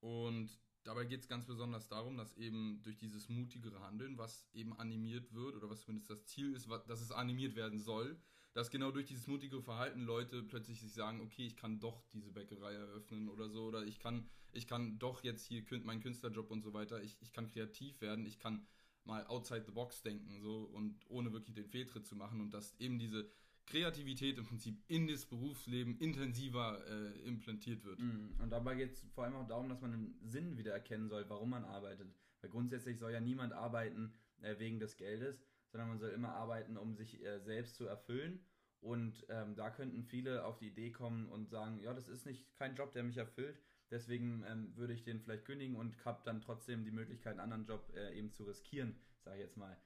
Und 0.00 0.50
dabei 0.84 1.04
geht 1.04 1.20
es 1.20 1.28
ganz 1.28 1.46
besonders 1.46 1.88
darum, 1.88 2.16
dass 2.16 2.32
eben 2.36 2.80
durch 2.82 2.96
dieses 2.96 3.28
mutigere 3.28 3.80
Handeln, 3.80 4.18
was 4.18 4.48
eben 4.52 4.76
animiert 4.78 5.32
wird, 5.32 5.54
oder 5.54 5.68
was 5.68 5.82
zumindest 5.82 6.10
das 6.10 6.24
Ziel 6.24 6.54
ist, 6.54 6.68
dass 6.68 7.00
es 7.00 7.12
animiert 7.12 7.54
werden 7.54 7.78
soll, 7.78 8.18
dass 8.56 8.70
genau 8.70 8.90
durch 8.90 9.04
dieses 9.04 9.26
mutige 9.26 9.60
Verhalten 9.60 10.00
Leute 10.00 10.42
plötzlich 10.42 10.80
sich 10.80 10.94
sagen, 10.94 11.20
okay, 11.20 11.46
ich 11.46 11.56
kann 11.56 11.78
doch 11.78 12.02
diese 12.14 12.32
Bäckerei 12.32 12.72
eröffnen 12.72 13.28
oder 13.28 13.50
so, 13.50 13.66
oder 13.66 13.84
ich 13.84 13.98
kann, 13.98 14.26
ich 14.52 14.66
kann 14.66 14.98
doch 14.98 15.22
jetzt 15.22 15.44
hier 15.44 15.62
meinen 15.84 16.00
Künstlerjob 16.00 16.50
und 16.50 16.62
so 16.62 16.72
weiter, 16.72 17.02
ich, 17.02 17.18
ich 17.20 17.34
kann 17.34 17.48
kreativ 17.48 18.00
werden, 18.00 18.24
ich 18.24 18.38
kann 18.38 18.66
mal 19.04 19.26
outside 19.26 19.64
the 19.66 19.72
box 19.72 20.00
denken, 20.00 20.40
so, 20.40 20.70
und 20.72 20.98
ohne 21.10 21.34
wirklich 21.34 21.54
den 21.54 21.66
Fehltritt 21.66 22.06
zu 22.06 22.16
machen 22.16 22.40
und 22.40 22.54
dass 22.54 22.74
eben 22.80 22.98
diese 22.98 23.28
Kreativität 23.66 24.38
im 24.38 24.46
Prinzip 24.46 24.82
in 24.88 25.06
das 25.06 25.26
Berufsleben 25.26 25.98
intensiver 25.98 26.82
äh, 26.88 27.28
implantiert 27.28 27.84
wird. 27.84 27.98
Mhm. 27.98 28.36
Und 28.38 28.48
dabei 28.48 28.74
geht 28.74 28.92
es 28.92 29.04
vor 29.14 29.24
allem 29.24 29.34
auch 29.34 29.46
darum, 29.46 29.68
dass 29.68 29.82
man 29.82 29.92
einen 29.92 30.18
Sinn 30.22 30.56
wieder 30.56 30.72
erkennen 30.72 31.10
soll, 31.10 31.28
warum 31.28 31.50
man 31.50 31.66
arbeitet. 31.66 32.08
Weil 32.40 32.48
grundsätzlich 32.48 32.98
soll 32.98 33.12
ja 33.12 33.20
niemand 33.20 33.52
arbeiten 33.52 34.14
äh, 34.40 34.58
wegen 34.58 34.80
des 34.80 34.96
Geldes, 34.96 35.44
sondern 35.76 35.90
man 35.90 35.98
soll 35.98 36.10
immer 36.10 36.32
arbeiten, 36.32 36.78
um 36.78 36.94
sich 36.94 37.22
äh, 37.22 37.38
selbst 37.40 37.76
zu 37.76 37.86
erfüllen. 37.86 38.40
Und 38.80 39.26
ähm, 39.28 39.54
da 39.56 39.68
könnten 39.68 40.04
viele 40.04 40.44
auf 40.44 40.56
die 40.58 40.68
Idee 40.68 40.90
kommen 40.90 41.28
und 41.28 41.50
sagen, 41.50 41.78
ja, 41.80 41.92
das 41.92 42.08
ist 42.08 42.24
nicht 42.24 42.56
kein 42.56 42.74
Job, 42.76 42.92
der 42.92 43.02
mich 43.02 43.18
erfüllt. 43.18 43.60
Deswegen 43.90 44.42
ähm, 44.48 44.74
würde 44.74 44.94
ich 44.94 45.04
den 45.04 45.20
vielleicht 45.20 45.44
kündigen 45.44 45.76
und 45.76 46.02
habe 46.04 46.22
dann 46.24 46.40
trotzdem 46.40 46.84
die 46.84 46.90
Möglichkeit, 46.90 47.32
einen 47.32 47.40
anderen 47.40 47.66
Job 47.66 47.92
äh, 47.94 48.16
eben 48.16 48.32
zu 48.32 48.44
riskieren, 48.44 48.96
sage 49.22 49.36
ich 49.36 49.42
jetzt 49.42 49.56
mal. 49.58 49.76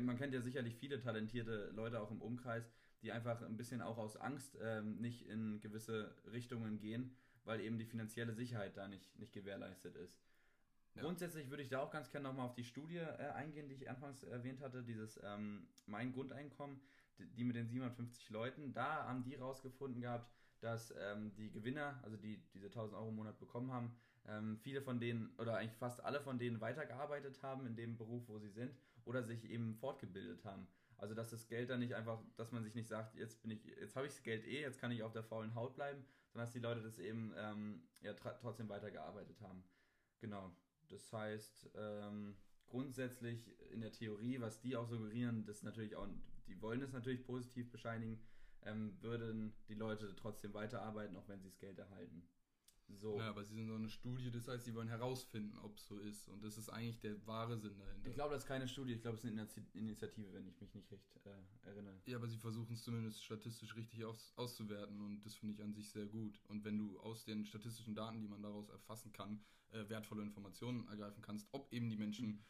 Man 0.00 0.16
kennt 0.16 0.32
ja 0.32 0.40
sicherlich 0.40 0.76
viele 0.76 1.00
talentierte 1.00 1.72
Leute 1.74 2.00
auch 2.00 2.12
im 2.12 2.22
Umkreis, 2.22 2.70
die 3.02 3.10
einfach 3.10 3.42
ein 3.42 3.56
bisschen 3.56 3.82
auch 3.82 3.98
aus 3.98 4.16
Angst 4.16 4.56
ähm, 4.62 5.00
nicht 5.00 5.26
in 5.26 5.60
gewisse 5.60 6.14
Richtungen 6.30 6.78
gehen, 6.78 7.16
weil 7.42 7.60
eben 7.60 7.78
die 7.78 7.84
finanzielle 7.84 8.32
Sicherheit 8.32 8.76
da 8.76 8.86
nicht, 8.86 9.18
nicht 9.18 9.32
gewährleistet 9.32 9.96
ist. 9.96 10.16
Ja. 10.94 11.02
Grundsätzlich 11.02 11.48
würde 11.48 11.62
ich 11.62 11.70
da 11.70 11.80
auch 11.80 11.90
ganz 11.90 12.10
gerne 12.10 12.28
nochmal 12.28 12.46
auf 12.46 12.54
die 12.54 12.64
Studie 12.64 12.98
äh, 12.98 13.30
eingehen, 13.34 13.68
die 13.68 13.74
ich 13.74 13.88
anfangs 13.88 14.22
erwähnt 14.22 14.60
hatte, 14.60 14.82
dieses 14.82 15.18
ähm, 15.22 15.66
Mein 15.86 16.12
Grundeinkommen, 16.12 16.80
die, 17.18 17.26
die, 17.26 17.44
mit 17.44 17.56
den 17.56 17.66
750 17.66 18.30
Leuten. 18.30 18.72
Da 18.74 19.06
haben 19.06 19.24
die 19.24 19.34
rausgefunden 19.34 20.02
gehabt, 20.02 20.30
dass 20.60 20.94
ähm, 20.98 21.34
die 21.34 21.50
Gewinner, 21.50 21.98
also 22.02 22.16
die 22.16 22.42
diese 22.52 22.66
1000 22.66 22.96
Euro 22.96 23.08
im 23.08 23.16
Monat 23.16 23.38
bekommen 23.38 23.72
haben, 23.72 23.96
ähm, 24.26 24.58
viele 24.58 24.82
von 24.82 25.00
denen 25.00 25.34
oder 25.38 25.56
eigentlich 25.56 25.76
fast 25.76 26.04
alle 26.04 26.20
von 26.20 26.38
denen 26.38 26.60
weitergearbeitet 26.60 27.42
haben 27.42 27.66
in 27.66 27.74
dem 27.74 27.96
Beruf, 27.96 28.28
wo 28.28 28.38
sie 28.38 28.50
sind 28.50 28.72
oder 29.04 29.22
sich 29.22 29.44
eben 29.44 29.74
fortgebildet 29.74 30.44
haben. 30.44 30.68
Also 30.98 31.14
dass 31.14 31.30
das 31.30 31.48
Geld 31.48 31.68
dann 31.70 31.80
nicht 31.80 31.94
einfach, 31.94 32.20
dass 32.36 32.52
man 32.52 32.62
sich 32.62 32.76
nicht 32.76 32.86
sagt, 32.86 33.16
jetzt 33.16 33.42
bin 33.42 33.50
ich, 33.50 33.64
jetzt 33.64 33.96
habe 33.96 34.06
ich 34.06 34.12
das 34.12 34.22
Geld 34.22 34.46
eh, 34.46 34.60
jetzt 34.60 34.78
kann 34.78 34.92
ich 34.92 35.02
auf 35.02 35.12
der 35.12 35.24
faulen 35.24 35.54
Haut 35.56 35.74
bleiben, 35.74 36.04
sondern 36.30 36.46
dass 36.46 36.52
die 36.52 36.60
Leute 36.60 36.80
das 36.80 36.98
eben 36.98 37.32
ähm, 37.36 37.82
ja 38.02 38.14
trotzdem 38.14 38.68
weitergearbeitet 38.68 39.40
haben. 39.40 39.64
Genau. 40.20 40.54
Das 40.88 41.12
heißt, 41.12 41.70
ähm, 41.74 42.36
grundsätzlich 42.66 43.54
in 43.70 43.80
der 43.80 43.92
Theorie, 43.92 44.40
was 44.40 44.60
die 44.60 44.76
auch 44.76 44.88
suggerieren, 44.88 45.44
das 45.44 45.62
natürlich 45.62 45.96
auch, 45.96 46.08
die 46.46 46.60
wollen 46.60 46.82
es 46.82 46.92
natürlich 46.92 47.24
positiv 47.24 47.70
bescheinigen, 47.70 48.20
ähm, 48.64 48.96
würden 49.00 49.54
die 49.68 49.74
Leute 49.74 50.14
trotzdem 50.16 50.54
weiterarbeiten, 50.54 51.16
auch 51.16 51.28
wenn 51.28 51.40
sie 51.40 51.48
das 51.48 51.58
Geld 51.58 51.78
erhalten. 51.78 52.22
So. 52.88 53.16
Ja, 53.18 53.30
aber 53.30 53.44
sie 53.44 53.54
sind 53.54 53.68
so 53.68 53.74
eine 53.74 53.88
Studie, 53.88 54.30
das 54.30 54.48
heißt, 54.48 54.64
sie 54.64 54.74
wollen 54.74 54.88
herausfinden, 54.88 55.58
ob 55.58 55.76
es 55.76 55.86
so 55.86 55.98
ist. 55.98 56.28
Und 56.28 56.44
das 56.44 56.58
ist 56.58 56.68
eigentlich 56.68 57.00
der 57.00 57.26
wahre 57.26 57.56
Sinn 57.58 57.78
dahinter. 57.78 58.08
Ich 58.08 58.14
glaube, 58.14 58.34
das 58.34 58.42
ist 58.42 58.48
keine 58.48 58.68
Studie, 58.68 58.92
ich 58.92 59.02
glaube, 59.02 59.16
es 59.16 59.24
ist 59.24 59.30
eine 59.30 59.48
Initiative, 59.74 60.32
wenn 60.32 60.46
ich 60.46 60.60
mich 60.60 60.74
nicht 60.74 60.90
recht 60.90 61.20
äh, 61.24 61.66
erinnere. 61.68 62.00
Ja, 62.06 62.16
aber 62.16 62.28
sie 62.28 62.36
versuchen 62.36 62.74
es 62.74 62.82
zumindest 62.82 63.24
statistisch 63.24 63.76
richtig 63.76 64.04
aus, 64.04 64.32
auszuwerten 64.36 65.00
und 65.00 65.24
das 65.24 65.34
finde 65.34 65.54
ich 65.54 65.62
an 65.62 65.72
sich 65.72 65.90
sehr 65.90 66.06
gut. 66.06 66.40
Und 66.48 66.64
wenn 66.64 66.78
du 66.78 66.98
aus 67.00 67.24
den 67.24 67.44
statistischen 67.44 67.94
Daten, 67.94 68.20
die 68.20 68.28
man 68.28 68.42
daraus 68.42 68.68
erfassen 68.68 69.12
kann, 69.12 69.40
äh, 69.72 69.88
wertvolle 69.88 70.22
Informationen 70.22 70.86
ergreifen 70.88 71.22
kannst, 71.22 71.48
ob 71.52 71.72
eben 71.72 71.88
die 71.88 71.96
Menschen 71.96 72.26
mhm. 72.26 72.44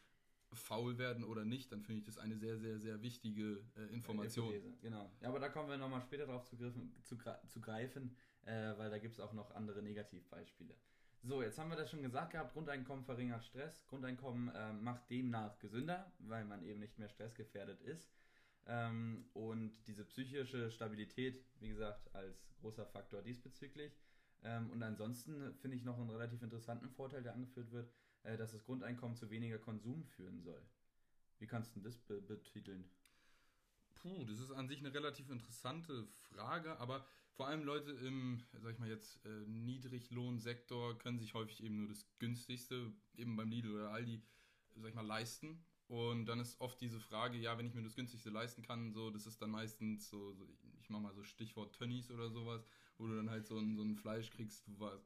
faul 0.53 0.97
werden 0.97 1.23
oder 1.23 1.45
nicht, 1.45 1.71
dann 1.71 1.81
finde 1.81 1.99
ich 1.99 2.05
das 2.05 2.17
eine 2.17 2.37
sehr, 2.37 2.57
sehr, 2.57 2.79
sehr 2.79 3.01
wichtige 3.01 3.63
äh, 3.75 3.93
Information. 3.93 4.53
Genau. 4.81 5.11
Ja, 5.21 5.29
aber 5.29 5.39
da 5.39 5.49
kommen 5.49 5.69
wir 5.69 5.77
nochmal 5.77 6.01
später 6.01 6.25
drauf 6.25 6.45
zu, 6.45 6.57
griffen, 6.57 6.93
zu, 7.03 7.17
zu 7.47 7.61
greifen, 7.61 8.15
äh, 8.45 8.77
weil 8.77 8.89
da 8.89 8.97
gibt 8.97 9.13
es 9.13 9.19
auch 9.19 9.33
noch 9.33 9.51
andere 9.51 9.81
Negativbeispiele. 9.81 10.75
So, 11.21 11.41
jetzt 11.41 11.57
haben 11.57 11.69
wir 11.69 11.77
das 11.77 11.89
schon 11.89 12.01
gesagt 12.01 12.31
gehabt, 12.31 12.53
Grundeinkommen 12.53 13.05
verringert 13.05 13.45
Stress, 13.45 13.85
Grundeinkommen 13.87 14.53
äh, 14.53 14.73
macht 14.73 15.09
demnach 15.09 15.57
gesünder, 15.59 16.11
weil 16.19 16.43
man 16.43 16.63
eben 16.63 16.81
nicht 16.81 16.99
mehr 16.99 17.07
stressgefährdet 17.07 17.79
ist. 17.81 18.11
Ähm, 18.65 19.25
und 19.33 19.87
diese 19.87 20.03
psychische 20.03 20.69
Stabilität, 20.69 21.45
wie 21.59 21.69
gesagt, 21.69 22.13
als 22.13 22.53
großer 22.59 22.85
Faktor 22.85 23.21
diesbezüglich. 23.21 23.97
Ähm, 24.43 24.69
und 24.71 24.83
ansonsten 24.83 25.53
finde 25.55 25.77
ich 25.77 25.83
noch 25.83 25.97
einen 25.97 26.09
relativ 26.09 26.41
interessanten 26.41 26.89
Vorteil, 26.89 27.23
der 27.23 27.33
angeführt 27.33 27.71
wird, 27.71 27.89
äh, 28.23 28.37
dass 28.37 28.51
das 28.51 28.63
Grundeinkommen 28.65 29.15
zu 29.15 29.29
weniger 29.29 29.59
Konsum 29.59 30.03
führen 30.03 30.41
soll. 30.41 30.61
Wie 31.39 31.47
kannst 31.47 31.75
du 31.75 31.79
das 31.79 31.97
be 31.97 32.21
betiteln? 32.21 32.89
Puh, 34.03 34.25
das 34.25 34.39
ist 34.39 34.51
an 34.51 34.67
sich 34.67 34.79
eine 34.79 34.93
relativ 34.93 35.29
interessante 35.29 36.05
Frage, 36.27 36.77
aber 36.79 37.05
vor 37.31 37.47
allem 37.47 37.63
Leute 37.63 37.91
im, 37.91 38.43
sag 38.61 38.73
ich 38.73 38.79
mal 38.79 38.89
jetzt, 38.89 39.25
äh, 39.25 39.47
Niedriglohnsektor 39.47 40.97
können 40.97 41.19
sich 41.19 41.33
häufig 41.33 41.63
eben 41.63 41.77
nur 41.77 41.87
das 41.87 42.05
günstigste, 42.19 42.91
eben 43.15 43.37
beim 43.37 43.49
Lidl 43.49 43.71
oder 43.71 43.91
Aldi, 43.91 44.21
sag 44.75 44.89
ich 44.89 44.95
mal, 44.95 45.05
leisten. 45.05 45.63
Und 45.87 46.25
dann 46.25 46.41
ist 46.41 46.59
oft 46.59 46.81
diese 46.81 46.99
Frage, 46.99 47.37
ja, 47.37 47.57
wenn 47.57 47.65
ich 47.65 47.73
mir 47.73 47.81
das 47.81 47.95
günstigste 47.95 48.29
leisten 48.29 48.61
kann, 48.61 48.91
so, 48.91 49.09
das 49.09 49.25
ist 49.25 49.41
dann 49.41 49.51
meistens 49.51 50.09
so, 50.09 50.33
so 50.33 50.49
ich 50.81 50.89
mach 50.89 50.99
mal 50.99 51.13
so 51.13 51.23
Stichwort 51.23 51.73
Tönnies 51.73 52.11
oder 52.11 52.29
sowas, 52.29 52.67
wo 52.97 53.07
du 53.07 53.15
dann 53.15 53.29
halt 53.29 53.47
so 53.47 53.57
ein, 53.57 53.77
so 53.77 53.83
ein 53.83 53.95
Fleisch 53.95 54.31
kriegst, 54.31 54.65
was 54.79 54.99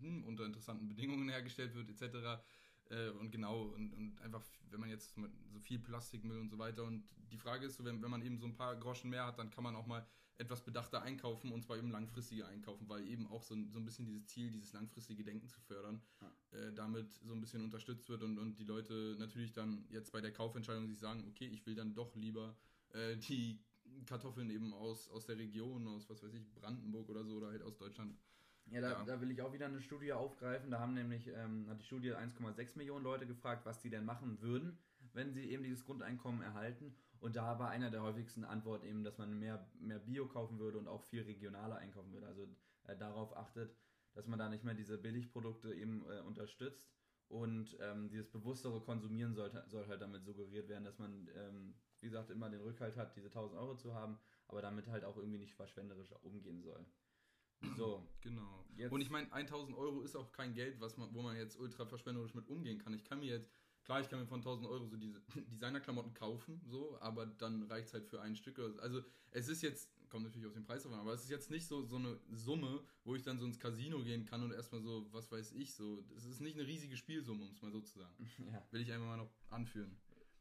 hm, 0.00 0.24
unter 0.24 0.46
interessanten 0.46 0.88
Bedingungen 0.88 1.28
hergestellt 1.28 1.74
wird, 1.74 1.90
etc. 1.90 2.42
Äh, 2.90 3.10
und 3.10 3.30
genau, 3.30 3.62
und, 3.62 3.92
und 3.92 4.20
einfach, 4.20 4.44
wenn 4.70 4.80
man 4.80 4.90
jetzt 4.90 5.14
so 5.52 5.60
viel 5.60 5.78
Plastikmüll 5.78 6.38
und 6.38 6.50
so 6.50 6.58
weiter. 6.58 6.84
Und 6.84 7.04
die 7.30 7.38
Frage 7.38 7.66
ist 7.66 7.76
so, 7.76 7.84
wenn, 7.84 8.02
wenn 8.02 8.10
man 8.10 8.22
eben 8.22 8.38
so 8.38 8.46
ein 8.46 8.54
paar 8.54 8.76
Groschen 8.76 9.10
mehr 9.10 9.26
hat, 9.26 9.38
dann 9.38 9.50
kann 9.50 9.64
man 9.64 9.74
auch 9.76 9.86
mal 9.86 10.06
etwas 10.36 10.64
bedachter 10.64 11.02
einkaufen 11.02 11.52
und 11.52 11.62
zwar 11.62 11.78
eben 11.78 11.90
langfristiger 11.90 12.48
einkaufen, 12.48 12.88
weil 12.88 13.06
eben 13.06 13.26
auch 13.28 13.42
so, 13.42 13.54
so 13.70 13.78
ein 13.78 13.84
bisschen 13.84 14.04
dieses 14.04 14.26
Ziel, 14.26 14.50
dieses 14.50 14.72
langfristige 14.72 15.22
Denken 15.22 15.48
zu 15.48 15.60
fördern, 15.60 16.02
ja. 16.20 16.58
äh, 16.58 16.72
damit 16.74 17.12
so 17.12 17.32
ein 17.32 17.40
bisschen 17.40 17.62
unterstützt 17.62 18.08
wird 18.08 18.22
und, 18.22 18.38
und 18.38 18.58
die 18.58 18.64
Leute 18.64 19.16
natürlich 19.18 19.52
dann 19.52 19.86
jetzt 19.90 20.10
bei 20.10 20.20
der 20.20 20.32
Kaufentscheidung 20.32 20.88
sich 20.88 20.98
sagen, 20.98 21.24
okay, 21.28 21.46
ich 21.46 21.64
will 21.66 21.76
dann 21.76 21.94
doch 21.94 22.16
lieber 22.16 22.56
äh, 22.92 23.16
die 23.16 23.60
Kartoffeln 24.06 24.50
eben 24.50 24.74
aus, 24.74 25.08
aus 25.08 25.24
der 25.26 25.38
Region, 25.38 25.86
aus 25.86 26.08
was 26.10 26.22
weiß 26.22 26.34
ich, 26.34 26.52
Brandenburg 26.52 27.08
oder 27.08 27.24
so 27.24 27.36
oder 27.36 27.48
halt 27.48 27.62
aus 27.62 27.76
Deutschland. 27.76 28.16
Ja, 28.70 28.80
da, 28.80 28.90
ja. 28.92 29.04
da 29.04 29.20
will 29.20 29.30
ich 29.30 29.42
auch 29.42 29.52
wieder 29.52 29.66
eine 29.66 29.80
Studie 29.80 30.12
aufgreifen. 30.12 30.70
Da 30.70 30.80
haben 30.80 30.94
nämlich, 30.94 31.28
ähm, 31.28 31.68
hat 31.68 31.80
die 31.80 31.84
Studie 31.84 32.12
1,6 32.14 32.76
Millionen 32.76 33.04
Leute 33.04 33.26
gefragt, 33.26 33.66
was 33.66 33.80
die 33.80 33.90
denn 33.90 34.04
machen 34.04 34.40
würden, 34.40 34.78
wenn 35.12 35.32
sie 35.32 35.50
eben 35.50 35.62
dieses 35.62 35.84
Grundeinkommen 35.84 36.42
erhalten. 36.42 36.94
Und 37.20 37.36
da 37.36 37.58
war 37.58 37.70
einer 37.70 37.90
der 37.90 38.02
häufigsten 38.02 38.44
Antworten 38.44 38.86
eben, 38.86 39.04
dass 39.04 39.18
man 39.18 39.38
mehr, 39.38 39.66
mehr 39.78 39.98
Bio 39.98 40.26
kaufen 40.26 40.58
würde 40.58 40.78
und 40.78 40.88
auch 40.88 41.02
viel 41.04 41.22
regionaler 41.22 41.76
einkaufen 41.76 42.12
würde. 42.12 42.26
Also 42.26 42.48
äh, 42.84 42.96
darauf 42.96 43.36
achtet, 43.36 43.76
dass 44.14 44.26
man 44.26 44.38
da 44.38 44.48
nicht 44.48 44.64
mehr 44.64 44.74
diese 44.74 44.98
Billigprodukte 44.98 45.74
eben 45.74 46.04
äh, 46.10 46.20
unterstützt. 46.20 46.90
Und 47.28 47.76
ähm, 47.80 48.10
dieses 48.10 48.30
bewusstere 48.30 48.80
Konsumieren 48.82 49.34
sollte, 49.34 49.64
soll 49.68 49.86
halt 49.88 50.02
damit 50.02 50.24
suggeriert 50.24 50.68
werden, 50.68 50.84
dass 50.84 50.98
man, 50.98 51.28
ähm, 51.34 51.74
wie 52.00 52.06
gesagt, 52.06 52.30
immer 52.30 52.50
den 52.50 52.60
Rückhalt 52.60 52.96
hat, 52.96 53.16
diese 53.16 53.28
1000 53.28 53.58
Euro 53.58 53.76
zu 53.76 53.94
haben, 53.94 54.18
aber 54.46 54.60
damit 54.60 54.88
halt 54.88 55.04
auch 55.04 55.16
irgendwie 55.16 55.38
nicht 55.38 55.54
verschwenderisch 55.54 56.12
umgehen 56.22 56.62
soll. 56.62 56.84
So. 57.76 58.06
Genau. 58.20 58.64
Jetzt. 58.76 58.92
Und 58.92 59.00
ich 59.00 59.10
meine, 59.10 59.32
1000 59.32 59.76
Euro 59.76 60.02
ist 60.02 60.16
auch 60.16 60.32
kein 60.32 60.52
Geld, 60.54 60.80
was 60.80 60.96
man, 60.96 61.14
wo 61.14 61.22
man 61.22 61.36
jetzt 61.36 61.58
ultra 61.58 61.86
verschwenderisch 61.86 62.34
mit 62.34 62.48
umgehen 62.48 62.78
kann. 62.78 62.92
Ich 62.92 63.04
kann 63.04 63.20
mir 63.20 63.26
jetzt 63.26 63.50
Klar, 63.84 64.00
ich 64.00 64.08
kann 64.08 64.18
mir 64.18 64.26
von 64.26 64.40
1000 64.40 64.66
Euro 64.66 64.86
so 64.86 64.96
diese 64.96 65.20
Designerklamotten 65.50 66.14
kaufen, 66.14 66.60
so, 66.64 66.98
aber 67.00 67.26
dann 67.26 67.62
reicht 67.64 67.88
es 67.88 67.94
halt 67.94 68.06
für 68.06 68.20
ein 68.20 68.34
Stück. 68.34 68.58
Also 68.80 69.02
es 69.30 69.48
ist 69.48 69.62
jetzt, 69.62 69.90
kommt 70.08 70.24
natürlich 70.24 70.46
auf 70.46 70.54
den 70.54 70.64
Preis 70.64 70.86
an, 70.86 70.94
aber 70.94 71.12
es 71.12 71.24
ist 71.24 71.30
jetzt 71.30 71.50
nicht 71.50 71.66
so, 71.66 71.84
so 71.84 71.96
eine 71.96 72.18
Summe, 72.30 72.82
wo 73.04 73.14
ich 73.14 73.22
dann 73.22 73.38
so 73.38 73.44
ins 73.44 73.58
Casino 73.58 74.02
gehen 74.02 74.24
kann 74.24 74.42
und 74.42 74.52
erstmal 74.52 74.80
so, 74.80 75.06
was 75.12 75.30
weiß 75.30 75.52
ich, 75.52 75.74
so. 75.74 76.02
Es 76.16 76.24
ist 76.24 76.40
nicht 76.40 76.58
eine 76.58 76.66
riesige 76.66 76.96
Spielsumme, 76.96 77.44
um 77.44 77.50
es 77.50 77.60
mal 77.60 77.70
so 77.70 77.80
zu 77.80 77.98
sagen. 77.98 78.30
Ja. 78.50 78.62
Will 78.70 78.80
ich 78.80 78.90
einfach 78.90 79.06
mal 79.06 79.16
noch 79.18 79.30
anführen. 79.50 79.96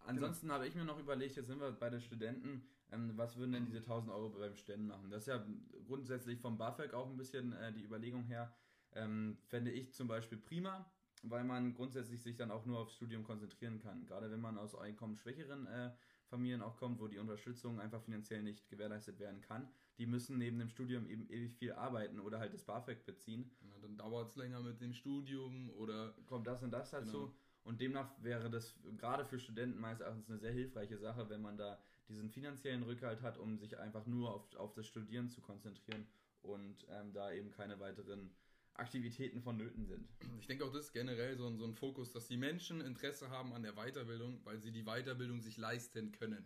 Ansonsten 0.05 0.47
genau. 0.47 0.55
habe 0.55 0.67
ich 0.67 0.75
mir 0.75 0.85
noch 0.85 0.99
überlegt, 0.99 1.35
jetzt 1.35 1.47
sind 1.47 1.59
wir 1.59 1.71
bei 1.71 1.89
den 1.89 2.01
Studenten, 2.01 2.65
ähm, 2.93 3.11
was 3.15 3.37
würden 3.37 3.53
denn 3.53 3.65
diese 3.65 3.79
1000 3.79 4.13
Euro 4.13 4.29
beim 4.29 4.55
Ständen 4.55 4.87
machen? 4.87 5.09
Das 5.09 5.23
ist 5.23 5.27
ja 5.27 5.45
grundsätzlich 5.85 6.39
vom 6.39 6.57
BAföG 6.57 6.93
auch 6.93 7.09
ein 7.09 7.17
bisschen 7.17 7.53
äh, 7.53 7.73
die 7.73 7.83
Überlegung 7.83 8.23
her. 8.23 8.53
Ähm, 8.93 9.37
fände 9.47 9.71
ich 9.71 9.93
zum 9.93 10.07
Beispiel 10.07 10.37
prima 10.37 10.85
weil 11.23 11.43
man 11.43 11.73
grundsätzlich 11.73 12.21
sich 12.21 12.35
dann 12.35 12.51
auch 12.51 12.65
nur 12.65 12.79
aufs 12.79 12.93
Studium 12.93 13.23
konzentrieren 13.23 13.79
kann. 13.79 14.05
Gerade 14.05 14.29
wenn 14.29 14.41
man 14.41 14.57
aus 14.57 14.75
einkommensschwächeren 14.75 15.67
äh, 15.67 15.91
Familien 16.27 16.61
auch 16.61 16.75
kommt, 16.75 16.99
wo 16.99 17.07
die 17.07 17.17
Unterstützung 17.17 17.79
einfach 17.79 18.01
finanziell 18.03 18.43
nicht 18.43 18.67
gewährleistet 18.67 19.19
werden 19.19 19.41
kann. 19.41 19.69
Die 19.97 20.05
müssen 20.05 20.37
neben 20.37 20.59
dem 20.59 20.69
Studium 20.69 21.07
eben 21.07 21.29
ewig 21.29 21.55
viel 21.55 21.73
arbeiten 21.73 22.19
oder 22.19 22.39
halt 22.39 22.53
das 22.53 22.65
BAföG 22.65 23.05
beziehen. 23.05 23.51
Ja, 23.61 23.79
dann 23.81 23.97
dauert 23.97 24.29
es 24.29 24.35
länger 24.35 24.61
mit 24.61 24.81
dem 24.81 24.93
Studium 24.93 25.69
oder... 25.71 26.13
Kommt 26.25 26.47
das 26.47 26.61
und 26.61 26.71
das 26.71 26.91
dazu. 26.91 27.11
Genau. 27.11 27.35
Und 27.63 27.79
demnach 27.79 28.11
wäre 28.21 28.49
das 28.49 28.75
gerade 28.97 29.25
für 29.25 29.39
Studenten 29.39 29.79
meines 29.79 30.01
Erachtens 30.01 30.29
eine 30.29 30.39
sehr 30.39 30.51
hilfreiche 30.51 30.97
Sache, 30.97 31.29
wenn 31.29 31.41
man 31.41 31.57
da 31.57 31.79
diesen 32.09 32.29
finanziellen 32.29 32.83
Rückhalt 32.83 33.21
hat, 33.21 33.37
um 33.37 33.57
sich 33.57 33.77
einfach 33.77 34.05
nur 34.05 34.33
auf, 34.33 34.55
auf 34.55 34.73
das 34.73 34.87
Studieren 34.87 35.29
zu 35.29 35.41
konzentrieren 35.41 36.05
und 36.41 36.85
ähm, 36.89 37.13
da 37.13 37.31
eben 37.31 37.51
keine 37.51 37.79
weiteren 37.79 38.31
Aktivitäten 38.73 39.41
vonnöten 39.41 39.85
sind. 39.85 40.09
Ich 40.39 40.47
denke 40.47 40.65
auch, 40.65 40.73
das 40.73 40.85
ist 40.85 40.93
generell 40.93 41.37
so 41.37 41.47
ein, 41.47 41.57
so 41.57 41.65
ein 41.65 41.75
Fokus, 41.75 42.11
dass 42.11 42.27
die 42.27 42.37
Menschen 42.37 42.81
Interesse 42.81 43.29
haben 43.29 43.53
an 43.53 43.63
der 43.63 43.73
Weiterbildung, 43.73 44.41
weil 44.43 44.59
sie 44.59 44.71
die 44.71 44.83
Weiterbildung 44.83 45.41
sich 45.41 45.57
leisten 45.57 46.11
können. 46.11 46.45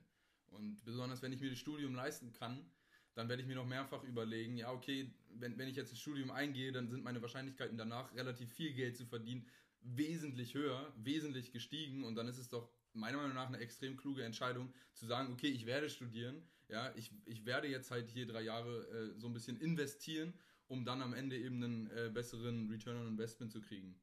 Und 0.49 0.83
besonders 0.83 1.21
wenn 1.21 1.31
ich 1.31 1.41
mir 1.41 1.49
das 1.49 1.59
Studium 1.59 1.95
leisten 1.95 2.33
kann, 2.33 2.69
dann 3.15 3.29
werde 3.29 3.41
ich 3.41 3.47
mir 3.47 3.55
noch 3.55 3.65
mehrfach 3.65 4.03
überlegen, 4.03 4.57
ja, 4.57 4.71
okay, 4.71 5.11
wenn, 5.29 5.57
wenn 5.57 5.67
ich 5.67 5.75
jetzt 5.75 5.89
ins 5.89 6.01
Studium 6.01 6.29
eingehe, 6.29 6.71
dann 6.71 6.87
sind 6.87 7.03
meine 7.03 7.21
Wahrscheinlichkeiten 7.21 7.77
danach 7.77 8.13
relativ 8.13 8.51
viel 8.51 8.73
Geld 8.73 8.95
zu 8.95 9.05
verdienen 9.05 9.47
wesentlich 9.81 10.53
höher, 10.53 10.93
wesentlich 10.97 11.51
gestiegen 11.51 12.03
und 12.03 12.15
dann 12.15 12.27
ist 12.27 12.37
es 12.37 12.49
doch 12.49 12.69
meiner 12.93 13.17
Meinung 13.17 13.35
nach 13.35 13.47
eine 13.47 13.59
extrem 13.59 13.95
kluge 13.95 14.23
Entscheidung 14.23 14.73
zu 14.93 15.05
sagen, 15.05 15.31
okay, 15.31 15.47
ich 15.47 15.65
werde 15.65 15.89
studieren, 15.89 16.41
ja, 16.67 16.93
ich, 16.95 17.11
ich 17.25 17.45
werde 17.45 17.67
jetzt 17.67 17.91
halt 17.91 18.09
hier 18.09 18.25
drei 18.25 18.41
Jahre 18.41 18.87
äh, 18.87 19.19
so 19.19 19.27
ein 19.27 19.33
bisschen 19.33 19.57
investieren 19.57 20.33
um 20.67 20.83
dann 20.85 21.01
am 21.01 21.13
Ende 21.13 21.37
eben 21.37 21.63
einen 21.63 21.89
äh, 21.91 22.09
besseren 22.13 22.69
Return 22.69 22.97
on 22.97 23.07
Investment 23.07 23.51
zu 23.51 23.61
kriegen. 23.61 23.95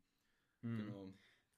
Hm. 0.63 0.79
Genau. 0.79 1.13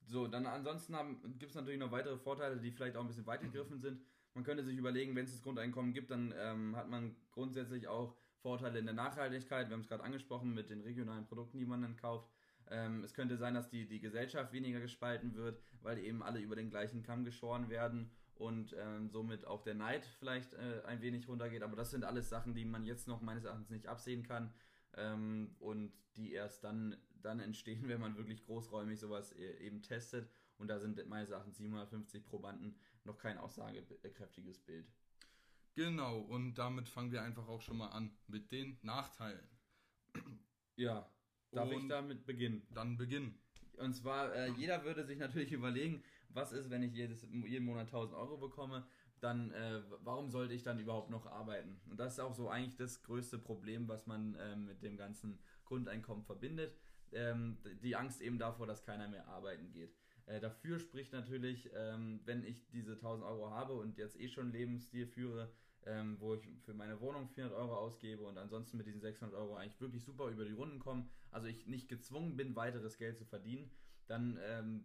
So, 0.05 0.27
dann 0.29 0.47
ansonsten 0.47 0.95
gibt 1.39 1.51
es 1.51 1.57
natürlich 1.57 1.81
noch 1.81 1.91
weitere 1.91 2.17
Vorteile, 2.17 2.61
die 2.61 2.71
vielleicht 2.71 2.97
auch 2.97 3.01
ein 3.01 3.09
bisschen 3.09 3.27
weitergegriffen 3.27 3.81
sind. 3.81 4.01
Man 4.35 4.45
könnte 4.45 4.63
sich 4.63 4.77
überlegen, 4.77 5.17
wenn 5.17 5.25
es 5.25 5.33
das 5.33 5.43
Grundeinkommen 5.43 5.93
gibt, 5.93 6.11
dann 6.11 6.33
ähm, 6.37 6.77
hat 6.77 6.89
man 6.89 7.17
grundsätzlich 7.33 7.89
auch 7.89 8.17
Vorteile 8.39 8.79
in 8.79 8.85
der 8.85 8.95
Nachhaltigkeit. 8.95 9.69
Wir 9.69 9.75
haben 9.75 9.81
es 9.81 9.89
gerade 9.89 10.05
angesprochen 10.05 10.55
mit 10.55 10.71
den 10.71 10.83
regionalen 10.83 11.27
Produkten, 11.27 11.59
die 11.59 11.67
man 11.67 11.83
dann 11.83 11.97
kauft. 11.97 12.31
Ähm, 12.69 13.05
es 13.05 13.15
könnte 13.15 13.37
sein, 13.37 13.55
dass 13.55 13.69
die, 13.69 13.87
die 13.87 14.01
Gesellschaft 14.01 14.53
weniger 14.53 14.81
gespalten 14.81 15.35
wird, 15.35 15.61
weil 15.83 15.99
eben 15.99 16.23
alle 16.23 16.41
über 16.41 16.57
den 16.57 16.71
gleichen 16.71 17.03
Kamm 17.03 17.25
geschoren 17.25 17.69
werden 17.69 18.11
und 18.35 18.75
ähm, 18.79 19.09
somit 19.09 19.47
auch 19.47 19.63
der 19.63 19.75
Neid 19.75 20.05
vielleicht 20.19 20.53
äh, 20.55 20.83
ein 20.87 21.01
wenig 21.01 21.29
runtergeht. 21.29 21.63
Aber 21.63 21.77
das 21.77 21.91
sind 21.91 22.05
alles 22.05 22.29
Sachen, 22.29 22.55
die 22.55 22.65
man 22.65 22.85
jetzt 22.85 23.09
noch 23.09 23.21
meines 23.21 23.45
Erachtens 23.45 23.71
nicht 23.71 23.87
absehen 23.87 24.23
kann 24.23 24.53
ähm, 24.95 25.55
und 25.59 25.93
die 26.17 26.33
erst 26.33 26.65
dann, 26.65 26.97
dann 27.23 27.41
entstehen, 27.41 27.83
wenn 27.89 28.01
man 28.01 28.17
wirklich 28.17 28.45
großräumig 28.45 28.99
sowas 28.99 29.33
e, 29.33 29.59
eben 29.59 29.83
testet. 29.83 30.29
Und 30.59 30.69
da 30.69 30.79
sind 30.81 31.07
meines 31.09 31.31
Erachtens 31.31 31.59
750 31.59 32.25
Probanden 32.25 32.79
noch 33.05 33.19
kein 33.19 33.39
aussagekräftiges 33.39 34.59
Bild. 34.61 34.91
Genau, 35.75 36.21
und 36.21 36.55
damit 36.55 36.89
fangen 36.89 37.13
wir 37.13 37.23
einfach 37.23 37.47
auch 37.49 37.61
schon 37.61 37.77
mal 37.77 37.89
an 37.89 38.17
mit 38.27 38.51
den 38.51 38.79
Nachteilen. 38.81 39.47
Ja, 40.77 41.11
darf 41.57 41.71
und 41.71 41.83
ich 41.83 41.89
damit 41.89 42.27
beginnen? 42.27 42.67
Dann 42.75 42.97
beginnen. 42.97 43.39
Und 43.79 43.95
zwar, 43.95 44.35
äh, 44.35 44.51
jeder 44.53 44.85
würde 44.85 45.05
sich 45.05 45.19
natürlich 45.19 45.53
überlegen, 45.53 46.03
was 46.31 46.53
ist, 46.53 46.71
wenn 46.71 46.83
ich 46.83 46.93
jedes, 46.93 47.23
jeden 47.23 47.65
Monat 47.65 47.87
1000 47.87 48.17
Euro 48.17 48.37
bekomme 48.37 48.87
dann 49.21 49.51
äh, 49.53 49.83
warum 50.03 50.31
sollte 50.31 50.55
ich 50.55 50.63
dann 50.63 50.79
überhaupt 50.79 51.11
noch 51.11 51.27
arbeiten? 51.27 51.81
Und 51.91 51.99
das 51.99 52.15
ist 52.15 52.21
auch 52.21 52.35
so 52.35 52.49
eigentlich 52.49 52.77
das 52.77 53.03
größte 53.03 53.39
Problem, 53.39 53.89
was 53.89 54.07
man 54.07 54.37
ähm, 54.41 54.67
mit 54.67 54.83
dem 54.83 54.97
ganzen 54.97 55.39
Grundeinkommen 55.65 56.25
verbindet. 56.25 56.75
Ähm, 57.13 57.59
die 57.83 57.97
Angst 57.97 58.21
eben 58.21 58.39
davor, 58.39 58.67
dass 58.67 58.85
keiner 58.85 59.09
mehr 59.09 59.27
arbeiten 59.29 59.73
geht. 59.73 59.95
Äh, 60.27 60.41
dafür 60.41 60.79
spricht 60.79 61.13
natürlich, 61.13 61.71
ähm, 61.75 62.21
wenn 62.25 62.45
ich 62.45 62.69
diese 62.71 62.93
1000 62.93 63.27
Euro 63.27 63.51
habe 63.51 63.75
und 63.75 63.97
jetzt 63.97 64.19
eh 64.21 64.29
schon 64.29 64.53
Lebensstil 64.53 65.07
führe, 65.07 65.51
ähm, 65.87 66.17
wo 66.21 66.35
ich 66.35 66.49
für 66.65 66.75
meine 66.75 67.01
Wohnung 67.01 67.29
400 67.29 67.57
Euro 67.59 67.77
ausgebe 67.77 68.25
und 68.25 68.37
ansonsten 68.39 68.77
mit 68.77 68.87
diesen 68.87 69.01
600 69.01 69.35
Euro 69.35 69.57
eigentlich 69.57 69.81
wirklich 69.81 70.05
super 70.05 70.29
über 70.29 70.45
die 70.45 70.53
Runden 70.53 70.79
komme, 70.79 71.09
also 71.31 71.47
ich 71.47 71.67
nicht 71.67 71.89
gezwungen 71.89 72.37
bin, 72.37 72.57
weiteres 72.57 72.99
Geld 72.99 73.17
zu 73.17 73.25
verdienen, 73.25 73.71
dann 74.07 74.39
ähm, 74.43 74.85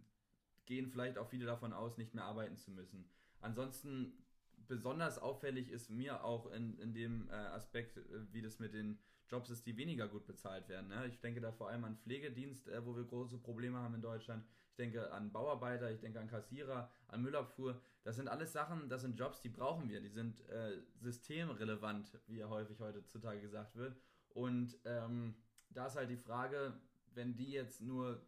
gehen 0.66 0.88
vielleicht 0.88 1.18
auch 1.18 1.28
viele 1.28 1.46
davon 1.46 1.72
aus, 1.72 1.98
nicht 1.98 2.14
mehr 2.14 2.24
arbeiten 2.24 2.56
zu 2.56 2.70
müssen. 2.70 3.10
Ansonsten 3.40 4.24
besonders 4.68 5.18
auffällig 5.18 5.70
ist 5.70 5.90
mir 5.90 6.24
auch 6.24 6.50
in, 6.50 6.78
in 6.78 6.94
dem 6.94 7.28
äh, 7.28 7.32
Aspekt, 7.32 7.96
äh, 7.96 8.02
wie 8.32 8.42
das 8.42 8.58
mit 8.58 8.74
den 8.74 8.98
Jobs 9.28 9.50
ist, 9.50 9.66
die 9.66 9.76
weniger 9.76 10.08
gut 10.08 10.26
bezahlt 10.26 10.68
werden. 10.68 10.88
Ne? 10.88 11.06
Ich 11.06 11.20
denke 11.20 11.40
da 11.40 11.52
vor 11.52 11.68
allem 11.68 11.84
an 11.84 11.96
Pflegedienst, 11.96 12.68
äh, 12.68 12.84
wo 12.84 12.94
wir 12.94 13.04
große 13.04 13.38
Probleme 13.38 13.78
haben 13.78 13.94
in 13.94 14.02
Deutschland. 14.02 14.44
Ich 14.70 14.76
denke 14.76 15.10
an 15.12 15.32
Bauarbeiter, 15.32 15.90
ich 15.90 16.00
denke 16.00 16.20
an 16.20 16.28
Kassierer, 16.28 16.90
an 17.08 17.22
Müllabfuhr. 17.22 17.80
Das 18.04 18.16
sind 18.16 18.28
alles 18.28 18.52
Sachen, 18.52 18.88
das 18.88 19.02
sind 19.02 19.18
Jobs, 19.18 19.40
die 19.40 19.48
brauchen 19.48 19.88
wir. 19.88 20.00
Die 20.00 20.08
sind 20.08 20.40
äh, 20.48 20.82
systemrelevant, 21.00 22.18
wie 22.26 22.38
ja 22.38 22.48
häufig 22.48 22.78
heutzutage 22.80 23.40
gesagt 23.40 23.76
wird. 23.76 23.96
Und 24.30 24.78
ähm, 24.84 25.34
da 25.70 25.86
ist 25.86 25.96
halt 25.96 26.10
die 26.10 26.16
Frage, 26.16 26.80
wenn 27.14 27.36
die 27.36 27.52
jetzt 27.52 27.80
nur 27.80 28.26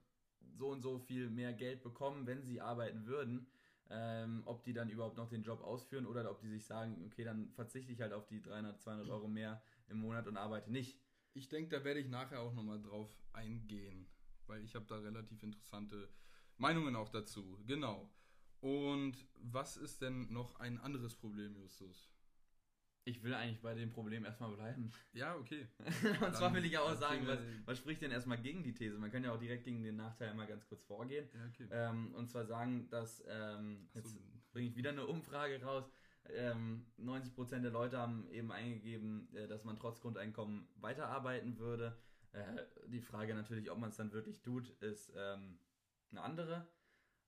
so 0.57 0.71
und 0.71 0.83
so 0.83 0.99
viel 0.99 1.31
mehr 1.31 1.53
Geld 1.53 1.83
bekommen, 1.83 2.27
wenn 2.27 2.43
sie 2.43 2.61
arbeiten 2.61 3.07
würden, 3.07 3.47
ähm, 3.91 4.43
ob 4.47 4.63
die 4.65 4.73
dann 4.73 4.89
überhaupt 4.89 5.17
noch 5.17 5.29
den 5.29 5.43
Job 5.43 5.63
ausführen 5.63 6.07
oder 6.07 6.31
ob 6.31 6.41
die 6.41 6.49
sich 6.49 6.65
sagen, 6.65 7.03
okay, 7.07 7.25
dann 7.25 7.51
verzichte 7.53 7.93
ich 7.93 8.01
halt 8.01 8.13
auf 8.13 8.27
die 8.27 8.43
300, 8.43 8.81
200 8.81 9.09
Euro 9.09 9.29
mehr 9.29 9.63
im 9.89 9.99
Monat 9.99 10.27
und 10.27 10.37
arbeite 10.37 10.71
nicht. 10.71 10.99
Ich 11.35 11.49
denke, 11.49 11.77
da 11.77 11.85
werde 11.85 12.01
ich 12.01 12.09
nachher 12.09 12.41
auch 12.41 12.55
nochmal 12.55 12.81
drauf 12.81 13.11
eingehen, 13.33 14.07
weil 14.47 14.63
ich 14.63 14.75
habe 14.75 14.87
da 14.87 14.97
relativ 14.97 15.43
interessante 15.43 16.09
Meinungen 16.57 16.97
auch 16.97 17.09
dazu. 17.09 17.59
Genau. 17.67 18.11
Und 18.61 19.29
was 19.35 19.77
ist 19.77 20.01
denn 20.01 20.33
noch 20.33 20.59
ein 20.61 20.81
anderes 20.81 21.15
Problem, 21.15 21.57
Justus? 21.57 22.14
Ich 23.07 23.23
will 23.23 23.35
eigentlich 23.35 23.61
bei 23.61 23.75
dem 23.75 23.91
Problem 23.91 24.25
erstmal 24.25 24.51
bleiben. 24.53 24.91
Ja, 25.13 25.37
okay. 25.37 25.69
und 25.79 26.23
dann, 26.23 26.35
zwar 26.35 26.55
will 26.55 26.65
ich 26.65 26.73
ja 26.73 26.81
auch 26.81 26.95
sagen, 26.95 27.27
was, 27.27 27.39
was, 27.67 27.79
spricht 27.79 28.01
denn 28.01 28.11
erstmal 28.11 28.39
gegen 28.39 28.63
die 28.63 28.73
These? 28.73 28.99
Man 28.99 29.13
kann 29.13 29.23
ja 29.23 29.33
auch 29.33 29.39
direkt 29.39 29.65
gegen 29.65 29.83
den 29.83 29.97
Nachteil 29.97 30.33
mal 30.35 30.47
ganz 30.47 30.67
kurz 30.67 30.83
vorgehen. 30.85 31.29
Ja, 31.35 31.47
okay. 31.47 31.69
Ähm, 31.71 32.15
und 32.15 32.31
zwar 32.31 32.47
sagen, 32.47 32.89
dass. 32.89 33.23
Ähm, 33.29 33.89
jetzt, 33.93 34.17
bringe 34.55 34.69
ich 34.69 34.77
wieder 34.77 34.91
eine 34.91 35.07
Umfrage 35.07 35.61
raus. 35.63 35.91
Ähm, 36.31 36.87
90% 36.99 37.61
der 37.61 37.71
Leute 37.71 37.99
haben 37.99 38.31
eben 38.31 38.51
eingegeben, 38.51 39.29
äh, 39.35 39.47
dass 39.47 39.65
man 39.65 39.77
trotz 39.77 40.01
Grundeinkommen 40.01 40.67
weiterarbeiten 40.77 41.59
würde. 41.59 41.99
Äh, 42.33 42.63
die 42.87 43.01
Frage 43.01 43.35
natürlich, 43.35 43.71
ob 43.71 43.79
man 43.79 43.91
es 43.91 43.97
dann 43.97 44.13
wirklich 44.13 44.41
tut, 44.41 44.71
ist 44.81 45.13
ähm, 45.17 45.59
eine 46.11 46.23
andere. 46.23 46.67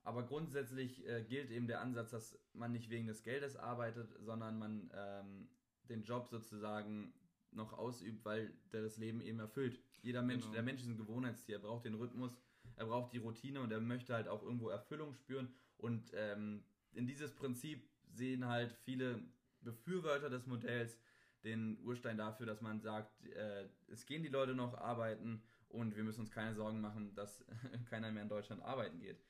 Aber 0.04 0.24
grundsätzlich 0.24 1.06
äh, 1.06 1.24
gilt 1.24 1.50
eben 1.50 1.66
der 1.66 1.80
Ansatz, 1.80 2.12
dass 2.12 2.38
man 2.52 2.72
nicht 2.72 2.88
wegen 2.88 3.08
des 3.08 3.24
Geldes 3.24 3.56
arbeitet, 3.56 4.14
sondern 4.20 4.56
man 4.58 4.90
ähm, 4.94 5.48
den 5.88 6.04
Job 6.04 6.28
sozusagen 6.28 7.12
noch 7.52 7.72
ausübt, 7.72 8.24
weil 8.24 8.52
der 8.72 8.82
das 8.82 8.98
Leben 8.98 9.20
eben 9.20 9.40
erfüllt. 9.40 9.80
Jeder 10.02 10.22
Mensch, 10.22 10.42
genau. 10.42 10.54
der 10.54 10.62
Mensch 10.62 10.82
ist 10.82 10.88
ein 10.88 10.96
Gewohnheitstier, 10.96 11.56
er 11.56 11.62
braucht 11.62 11.84
den 11.84 11.94
Rhythmus, 11.94 12.36
er 12.76 12.86
braucht 12.86 13.12
die 13.12 13.18
Routine 13.18 13.60
und 13.60 13.72
er 13.72 13.80
möchte 13.80 14.14
halt 14.14 14.28
auch 14.28 14.42
irgendwo 14.42 14.68
Erfüllung 14.68 15.14
spüren. 15.14 15.52
Und 15.78 16.10
ähm, 16.14 16.64
in 16.92 17.06
dieses 17.06 17.34
Prinzip 17.34 17.88
sehen 18.12 18.46
halt 18.46 18.72
viele 18.84 19.22
Befürworter 19.60 20.30
des 20.30 20.46
Modells 20.46 20.98
den 21.44 21.78
Urstein 21.82 22.18
dafür, 22.18 22.46
dass 22.46 22.60
man 22.60 22.80
sagt, 22.80 23.24
äh, 23.26 23.68
es 23.88 24.06
gehen 24.06 24.22
die 24.22 24.28
Leute 24.28 24.54
noch 24.54 24.74
arbeiten 24.74 25.42
und 25.68 25.96
wir 25.96 26.04
müssen 26.04 26.20
uns 26.20 26.30
keine 26.30 26.54
Sorgen 26.54 26.80
machen, 26.80 27.14
dass 27.14 27.44
keiner 27.90 28.10
mehr 28.10 28.22
in 28.22 28.28
Deutschland 28.28 28.62
arbeiten 28.62 29.00
geht. 29.00 29.20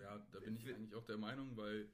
Ja, 0.00 0.18
da 0.32 0.40
bin 0.40 0.56
ich 0.56 0.68
eigentlich 0.68 0.94
auch 0.94 1.04
der 1.04 1.18
Meinung, 1.18 1.56
weil 1.56 1.88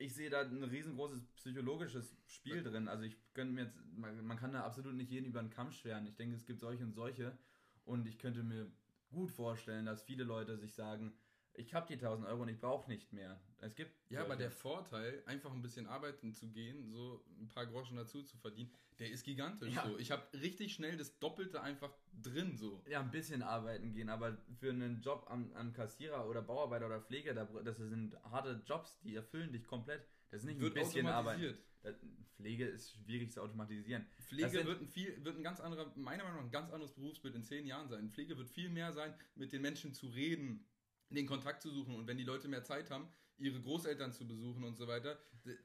ich 0.00 0.14
sehe 0.14 0.30
da 0.30 0.40
ein 0.40 0.64
riesengroßes 0.64 1.22
psychologisches 1.36 2.16
Spiel 2.26 2.62
drin. 2.62 2.88
Also 2.88 3.04
ich 3.04 3.18
könnte 3.34 3.52
mir 3.52 3.64
jetzt, 3.64 3.76
man, 3.94 4.24
man, 4.24 4.38
kann 4.38 4.52
da 4.52 4.64
absolut 4.64 4.94
nicht 4.94 5.10
jeden 5.10 5.26
über 5.26 5.42
den 5.42 5.50
Kamm 5.50 5.70
schweren. 5.72 6.06
Ich 6.06 6.16
denke, 6.16 6.34
es 6.34 6.46
gibt 6.46 6.60
solche 6.60 6.84
und 6.84 6.94
solche. 6.94 7.36
Und 7.84 8.06
ich 8.06 8.18
könnte 8.18 8.42
mir 8.42 8.66
gut 9.10 9.30
vorstellen, 9.30 9.84
dass 9.84 10.02
viele 10.02 10.24
Leute 10.24 10.56
sich 10.56 10.72
sagen, 10.72 11.12
ich 11.54 11.74
habe 11.74 11.86
die 11.86 11.94
1000 11.94 12.26
Euro 12.28 12.42
und 12.42 12.48
ich 12.48 12.58
brauche 12.58 12.90
nicht 12.90 13.12
mehr. 13.12 13.40
Es 13.58 13.74
gibt. 13.74 13.92
Ja, 14.10 14.22
aber 14.22 14.36
der 14.36 14.50
Vorteil, 14.50 15.22
einfach 15.26 15.52
ein 15.52 15.62
bisschen 15.62 15.86
arbeiten 15.86 16.32
zu 16.32 16.48
gehen, 16.48 16.90
so 16.90 17.24
ein 17.38 17.48
paar 17.48 17.66
Groschen 17.66 17.96
dazu 17.96 18.22
zu 18.22 18.36
verdienen, 18.38 18.70
der 18.98 19.10
ist 19.10 19.24
gigantisch. 19.24 19.74
Ja. 19.74 19.86
So. 19.86 19.98
Ich 19.98 20.10
habe 20.10 20.22
richtig 20.40 20.72
schnell 20.72 20.96
das 20.96 21.18
Doppelte 21.18 21.60
einfach 21.60 21.92
drin. 22.22 22.56
so. 22.56 22.82
Ja, 22.88 23.00
ein 23.00 23.10
bisschen 23.10 23.42
arbeiten 23.42 23.92
gehen, 23.92 24.08
aber 24.08 24.38
für 24.58 24.70
einen 24.70 25.00
Job 25.00 25.26
am, 25.28 25.52
am 25.54 25.72
Kassierer 25.72 26.28
oder 26.28 26.42
Bauarbeiter 26.42 26.86
oder 26.86 27.00
Pfleger, 27.00 27.34
das 27.34 27.76
sind 27.76 28.16
harte 28.24 28.62
Jobs, 28.66 28.98
die 29.00 29.14
erfüllen 29.14 29.52
dich 29.52 29.64
komplett. 29.64 30.06
Das 30.30 30.40
ist 30.40 30.46
nicht 30.46 30.60
wird 30.60 30.76
ein 30.76 30.84
bisschen 30.84 31.06
Arbeit. 31.06 31.56
Pflege 32.36 32.66
ist 32.66 32.92
schwierig 32.92 33.32
zu 33.32 33.42
automatisieren. 33.42 34.06
Pflege 34.20 34.64
wird 34.64 34.80
ein, 34.80 34.88
viel, 34.88 35.24
wird 35.24 35.36
ein 35.36 35.42
ganz 35.42 35.60
anderer, 35.60 35.92
meiner 35.96 36.24
Meinung 36.24 36.38
nach, 36.38 36.46
ein 36.46 36.50
ganz 36.50 36.70
anderes 36.70 36.92
Berufsbild 36.92 37.34
in 37.34 37.42
zehn 37.42 37.66
Jahren 37.66 37.88
sein. 37.88 38.10
Pflege 38.10 38.36
wird 38.38 38.48
viel 38.48 38.70
mehr 38.70 38.92
sein, 38.92 39.14
mit 39.34 39.52
den 39.52 39.62
Menschen 39.62 39.92
zu 39.92 40.06
reden, 40.08 40.66
den 41.16 41.26
Kontakt 41.26 41.62
zu 41.62 41.70
suchen 41.70 41.94
und 41.94 42.06
wenn 42.06 42.18
die 42.18 42.24
Leute 42.24 42.48
mehr 42.48 42.64
Zeit 42.64 42.90
haben, 42.90 43.08
ihre 43.40 43.60
Großeltern 43.60 44.12
zu 44.12 44.26
besuchen 44.26 44.64
und 44.64 44.76
so 44.76 44.86
weiter. 44.86 45.18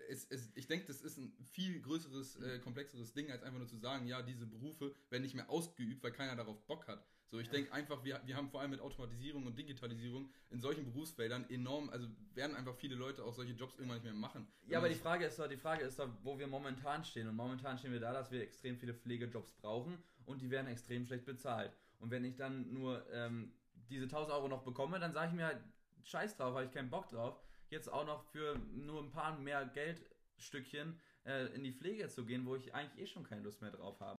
Es, 0.10 0.26
es, 0.30 0.50
ich 0.56 0.68
denke, 0.68 0.86
das 0.88 1.02
ist 1.02 1.18
ein 1.18 1.34
viel 1.52 1.82
größeres, 1.82 2.38
äh, 2.38 2.60
komplexeres 2.60 3.14
Ding, 3.14 3.30
als 3.30 3.44
einfach 3.44 3.60
nur 3.60 3.68
zu 3.68 3.78
sagen, 3.78 4.08
ja, 4.08 4.22
diese 4.22 4.46
Berufe 4.46 4.96
werden 5.10 5.24
nicht 5.24 5.36
mehr 5.36 5.50
ausgeübt, 5.50 6.02
weil 6.04 6.12
keiner 6.12 6.36
darauf 6.36 6.66
Bock 6.66 6.88
hat. 6.88 7.06
So, 7.28 7.40
ich 7.40 7.50
denke 7.50 7.74
einfach, 7.74 8.04
wir, 8.04 8.22
wir 8.26 8.38
haben 8.38 8.50
vor 8.50 8.62
allem 8.62 8.72
mit 8.72 8.80
Automatisierung 8.80 9.46
und 9.46 9.58
Digitalisierung 9.58 10.30
in 10.52 10.62
solchen 10.62 10.86
Berufsfeldern 10.86 11.50
enorm, 11.50 11.90
also 11.90 12.08
werden 12.34 12.56
einfach 12.56 12.76
viele 12.76 12.96
Leute 12.96 13.26
auch 13.26 13.34
solche 13.34 13.54
Jobs 13.54 13.76
irgendwann 13.76 13.98
nicht 13.98 14.06
mehr 14.06 14.14
machen. 14.14 14.48
Ja, 14.68 14.78
aber 14.78 14.90
die 14.90 14.96
Frage 14.96 15.26
ist 15.26 15.38
doch, 15.38 15.50
die 15.50 15.58
Frage 15.58 15.84
ist 15.84 16.00
doch, 16.00 16.10
wo 16.24 16.38
wir 16.38 16.48
momentan 16.48 17.04
stehen. 17.04 17.28
Und 17.28 17.36
momentan 17.36 17.78
stehen 17.78 17.92
wir 17.92 18.00
da, 18.00 18.14
dass 18.14 18.32
wir 18.32 18.42
extrem 18.42 18.78
viele 18.78 18.94
Pflegejobs 18.94 19.54
brauchen 19.54 19.98
und 20.26 20.42
die 20.42 20.50
werden 20.50 20.68
extrem 20.68 21.06
schlecht 21.06 21.26
bezahlt. 21.26 21.76
Und 22.00 22.12
wenn 22.12 22.24
ich 22.24 22.36
dann 22.36 22.72
nur 22.72 23.06
ähm, 23.12 23.52
diese 23.90 24.06
1000 24.06 24.34
Euro 24.34 24.48
noch 24.48 24.64
bekomme, 24.64 25.00
dann 25.00 25.14
sage 25.14 25.30
ich 25.30 25.36
mir 25.36 25.46
halt, 25.46 25.64
scheiß 26.04 26.38
drauf, 26.38 26.56
habe 26.56 26.66
ich 26.66 26.72
keinen 26.72 26.90
Bock 26.90 27.10
drauf, 27.10 27.40
jetzt 27.70 27.92
auch 27.92 28.06
noch 28.06 28.24
für 28.26 28.58
nur 28.74 29.02
ein 29.02 29.12
paar 29.12 29.38
mehr 29.38 29.66
Geldstückchen 29.66 31.00
äh, 31.26 31.48
in 31.56 31.64
die 31.64 31.74
Pflege 31.74 32.08
zu 32.10 32.26
gehen, 32.26 32.46
wo 32.46 32.56
ich 32.56 32.74
eigentlich 32.74 33.04
eh 33.04 33.08
schon 33.08 33.24
keine 33.24 33.42
Lust 33.42 33.62
mehr 33.62 33.72
drauf 33.72 34.00
habe. 34.00 34.20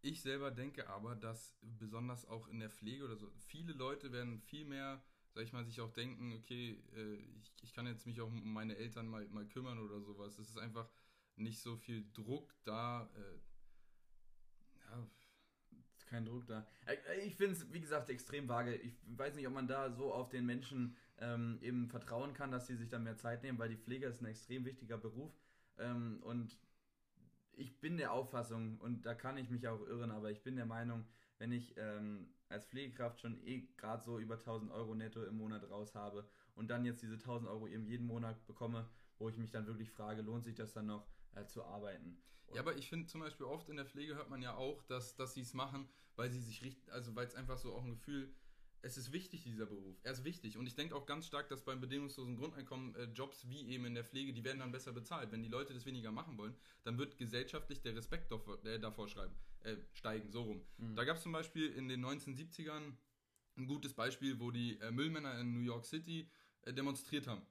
Ich 0.00 0.20
selber 0.20 0.50
denke 0.50 0.88
aber, 0.88 1.16
dass 1.16 1.56
besonders 1.62 2.26
auch 2.26 2.46
in 2.48 2.60
der 2.60 2.70
Pflege 2.70 3.04
oder 3.04 3.16
so, 3.16 3.30
viele 3.38 3.72
Leute 3.72 4.12
werden 4.12 4.38
viel 4.38 4.66
mehr, 4.66 5.02
sag 5.32 5.44
ich 5.44 5.52
mal, 5.52 5.64
sich 5.64 5.80
auch 5.80 5.92
denken, 5.92 6.32
okay, 6.32 6.82
äh, 6.94 7.14
ich, 7.38 7.54
ich 7.62 7.72
kann 7.72 7.86
jetzt 7.86 8.06
mich 8.06 8.20
auch 8.20 8.26
um 8.26 8.52
meine 8.52 8.76
Eltern 8.76 9.06
mal, 9.06 9.26
mal 9.28 9.46
kümmern 9.46 9.78
oder 9.78 10.00
sowas. 10.00 10.38
Es 10.38 10.50
ist 10.50 10.58
einfach 10.58 10.90
nicht 11.36 11.60
so 11.60 11.76
viel 11.76 12.10
Druck 12.12 12.54
da. 12.64 13.10
Äh, 13.14 13.40
ja, 14.80 15.10
kein 16.14 16.24
Druck 16.24 16.46
da. 16.46 16.66
Äh, 16.86 17.20
ich 17.26 17.34
finde 17.34 17.54
es, 17.54 17.72
wie 17.72 17.80
gesagt, 17.80 18.08
extrem 18.08 18.48
vage. 18.48 18.74
Ich 18.74 18.94
weiß 19.06 19.34
nicht, 19.34 19.46
ob 19.46 19.54
man 19.54 19.66
da 19.66 19.90
so 19.90 20.12
auf 20.12 20.30
den 20.30 20.46
Menschen 20.46 20.96
ähm, 21.18 21.58
eben 21.60 21.88
vertrauen 21.88 22.34
kann, 22.34 22.52
dass 22.52 22.66
sie 22.66 22.76
sich 22.76 22.88
da 22.88 22.98
mehr 22.98 23.16
Zeit 23.16 23.42
nehmen, 23.42 23.58
weil 23.58 23.68
die 23.68 23.76
Pflege 23.76 24.06
ist 24.06 24.22
ein 24.22 24.26
extrem 24.26 24.64
wichtiger 24.64 24.96
Beruf. 24.96 25.32
Ähm, 25.78 26.20
und 26.22 26.58
ich 27.52 27.80
bin 27.80 27.96
der 27.96 28.12
Auffassung, 28.12 28.78
und 28.78 29.06
da 29.06 29.14
kann 29.14 29.36
ich 29.38 29.50
mich 29.50 29.66
auch 29.66 29.80
irren, 29.86 30.10
aber 30.10 30.30
ich 30.30 30.42
bin 30.42 30.56
der 30.56 30.66
Meinung, 30.66 31.04
wenn 31.38 31.52
ich 31.52 31.74
ähm, 31.76 32.28
als 32.48 32.66
Pflegekraft 32.66 33.20
schon 33.20 33.44
eh 33.44 33.66
gerade 33.76 34.04
so 34.04 34.18
über 34.18 34.34
1000 34.34 34.70
Euro 34.70 34.94
netto 34.94 35.24
im 35.24 35.36
Monat 35.36 35.68
raus 35.68 35.94
habe 35.94 36.28
und 36.54 36.70
dann 36.70 36.84
jetzt 36.84 37.02
diese 37.02 37.14
1000 37.14 37.50
Euro 37.50 37.66
eben 37.66 37.86
jeden 37.86 38.06
Monat 38.06 38.46
bekomme, 38.46 38.88
wo 39.18 39.28
ich 39.28 39.36
mich 39.36 39.50
dann 39.50 39.66
wirklich 39.66 39.90
frage, 39.90 40.22
lohnt 40.22 40.44
sich 40.44 40.54
das 40.54 40.72
dann 40.72 40.86
noch 40.86 41.06
äh, 41.34 41.44
zu 41.46 41.64
arbeiten? 41.64 42.22
Ja, 42.52 42.60
aber 42.60 42.76
ich 42.76 42.88
finde 42.88 43.06
zum 43.06 43.20
Beispiel 43.20 43.46
oft 43.46 43.68
in 43.68 43.76
der 43.76 43.86
Pflege 43.86 44.14
hört 44.14 44.30
man 44.30 44.42
ja 44.42 44.54
auch, 44.54 44.82
dass, 44.84 45.16
dass 45.16 45.34
sie 45.34 45.40
es 45.40 45.54
machen, 45.54 45.88
weil 46.16 46.30
sie 46.30 46.40
sich 46.40 46.62
richtig, 46.62 46.92
also 46.92 47.14
weil 47.16 47.26
es 47.26 47.34
einfach 47.34 47.58
so 47.58 47.74
auch 47.74 47.84
ein 47.84 47.90
Gefühl, 47.90 48.34
es 48.84 48.98
ist 48.98 49.12
wichtig, 49.12 49.42
dieser 49.44 49.64
Beruf. 49.64 49.96
Er 50.02 50.12
ist 50.12 50.24
wichtig. 50.24 50.58
Und 50.58 50.66
ich 50.66 50.74
denke 50.74 50.94
auch 50.94 51.06
ganz 51.06 51.26
stark, 51.26 51.48
dass 51.48 51.64
beim 51.64 51.80
bedingungslosen 51.80 52.36
Grundeinkommen 52.36 52.94
äh, 52.96 53.04
Jobs 53.04 53.48
wie 53.48 53.66
eben 53.68 53.86
in 53.86 53.94
der 53.94 54.04
Pflege, 54.04 54.34
die 54.34 54.44
werden 54.44 54.58
dann 54.58 54.72
besser 54.72 54.92
bezahlt. 54.92 55.32
Wenn 55.32 55.42
die 55.42 55.48
Leute 55.48 55.72
das 55.72 55.86
weniger 55.86 56.12
machen 56.12 56.36
wollen, 56.36 56.54
dann 56.82 56.98
wird 56.98 57.16
gesellschaftlich 57.16 57.80
der 57.80 57.96
Respekt 57.96 58.30
davor, 58.30 58.62
äh, 58.64 58.78
davor 58.78 59.08
schreiben, 59.08 59.34
äh, 59.60 59.76
steigen, 59.94 60.30
so 60.30 60.42
rum. 60.42 60.66
Mhm. 60.76 60.96
Da 60.96 61.04
gab 61.04 61.16
es 61.16 61.22
zum 61.22 61.32
Beispiel 61.32 61.70
in 61.70 61.88
den 61.88 62.04
1970ern 62.04 62.94
ein 63.56 63.66
gutes 63.66 63.94
Beispiel, 63.94 64.38
wo 64.38 64.50
die 64.50 64.78
äh, 64.80 64.90
Müllmänner 64.90 65.40
in 65.40 65.54
New 65.54 65.64
York 65.64 65.86
City 65.86 66.28
äh, 66.62 66.72
demonstriert 66.74 67.26
haben. 67.26 67.42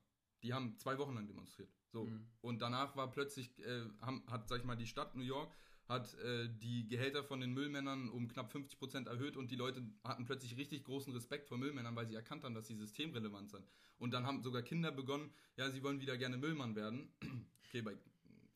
Die 0.43 0.53
haben 0.53 0.77
zwei 0.77 0.97
Wochen 0.97 1.15
lang 1.15 1.27
demonstriert. 1.27 1.69
So. 1.91 2.05
Mhm. 2.05 2.27
Und 2.41 2.61
danach 2.61 2.95
war 2.95 3.11
plötzlich, 3.11 3.57
äh, 3.59 3.85
haben, 4.01 4.23
hat, 4.27 4.47
sag 4.49 4.59
ich 4.59 4.65
mal, 4.65 4.75
die 4.75 4.87
Stadt 4.87 5.15
New 5.15 5.23
York 5.23 5.55
hat 5.87 6.13
äh, 6.19 6.49
die 6.49 6.87
Gehälter 6.87 7.23
von 7.23 7.41
den 7.41 7.53
Müllmännern 7.53 8.09
um 8.09 8.27
knapp 8.27 8.51
50 8.51 8.79
Prozent 8.79 9.07
erhöht 9.07 9.35
und 9.35 9.51
die 9.51 9.55
Leute 9.55 9.83
hatten 10.03 10.25
plötzlich 10.25 10.55
richtig 10.57 10.85
großen 10.85 11.11
Respekt 11.13 11.47
vor 11.47 11.57
Müllmännern, 11.57 11.95
weil 11.95 12.07
sie 12.07 12.15
erkannt 12.15 12.43
haben, 12.43 12.55
dass 12.55 12.67
sie 12.67 12.75
systemrelevant 12.75 13.51
sind. 13.51 13.67
Und 13.97 14.13
dann 14.13 14.25
haben 14.25 14.41
sogar 14.43 14.61
Kinder 14.61 14.91
begonnen, 14.91 15.33
ja, 15.57 15.69
sie 15.69 15.83
wollen 15.83 15.99
wieder 15.99 16.17
gerne 16.17 16.37
Müllmann 16.37 16.75
werden. 16.75 17.13
okay, 17.67 17.81
bei, 17.81 17.97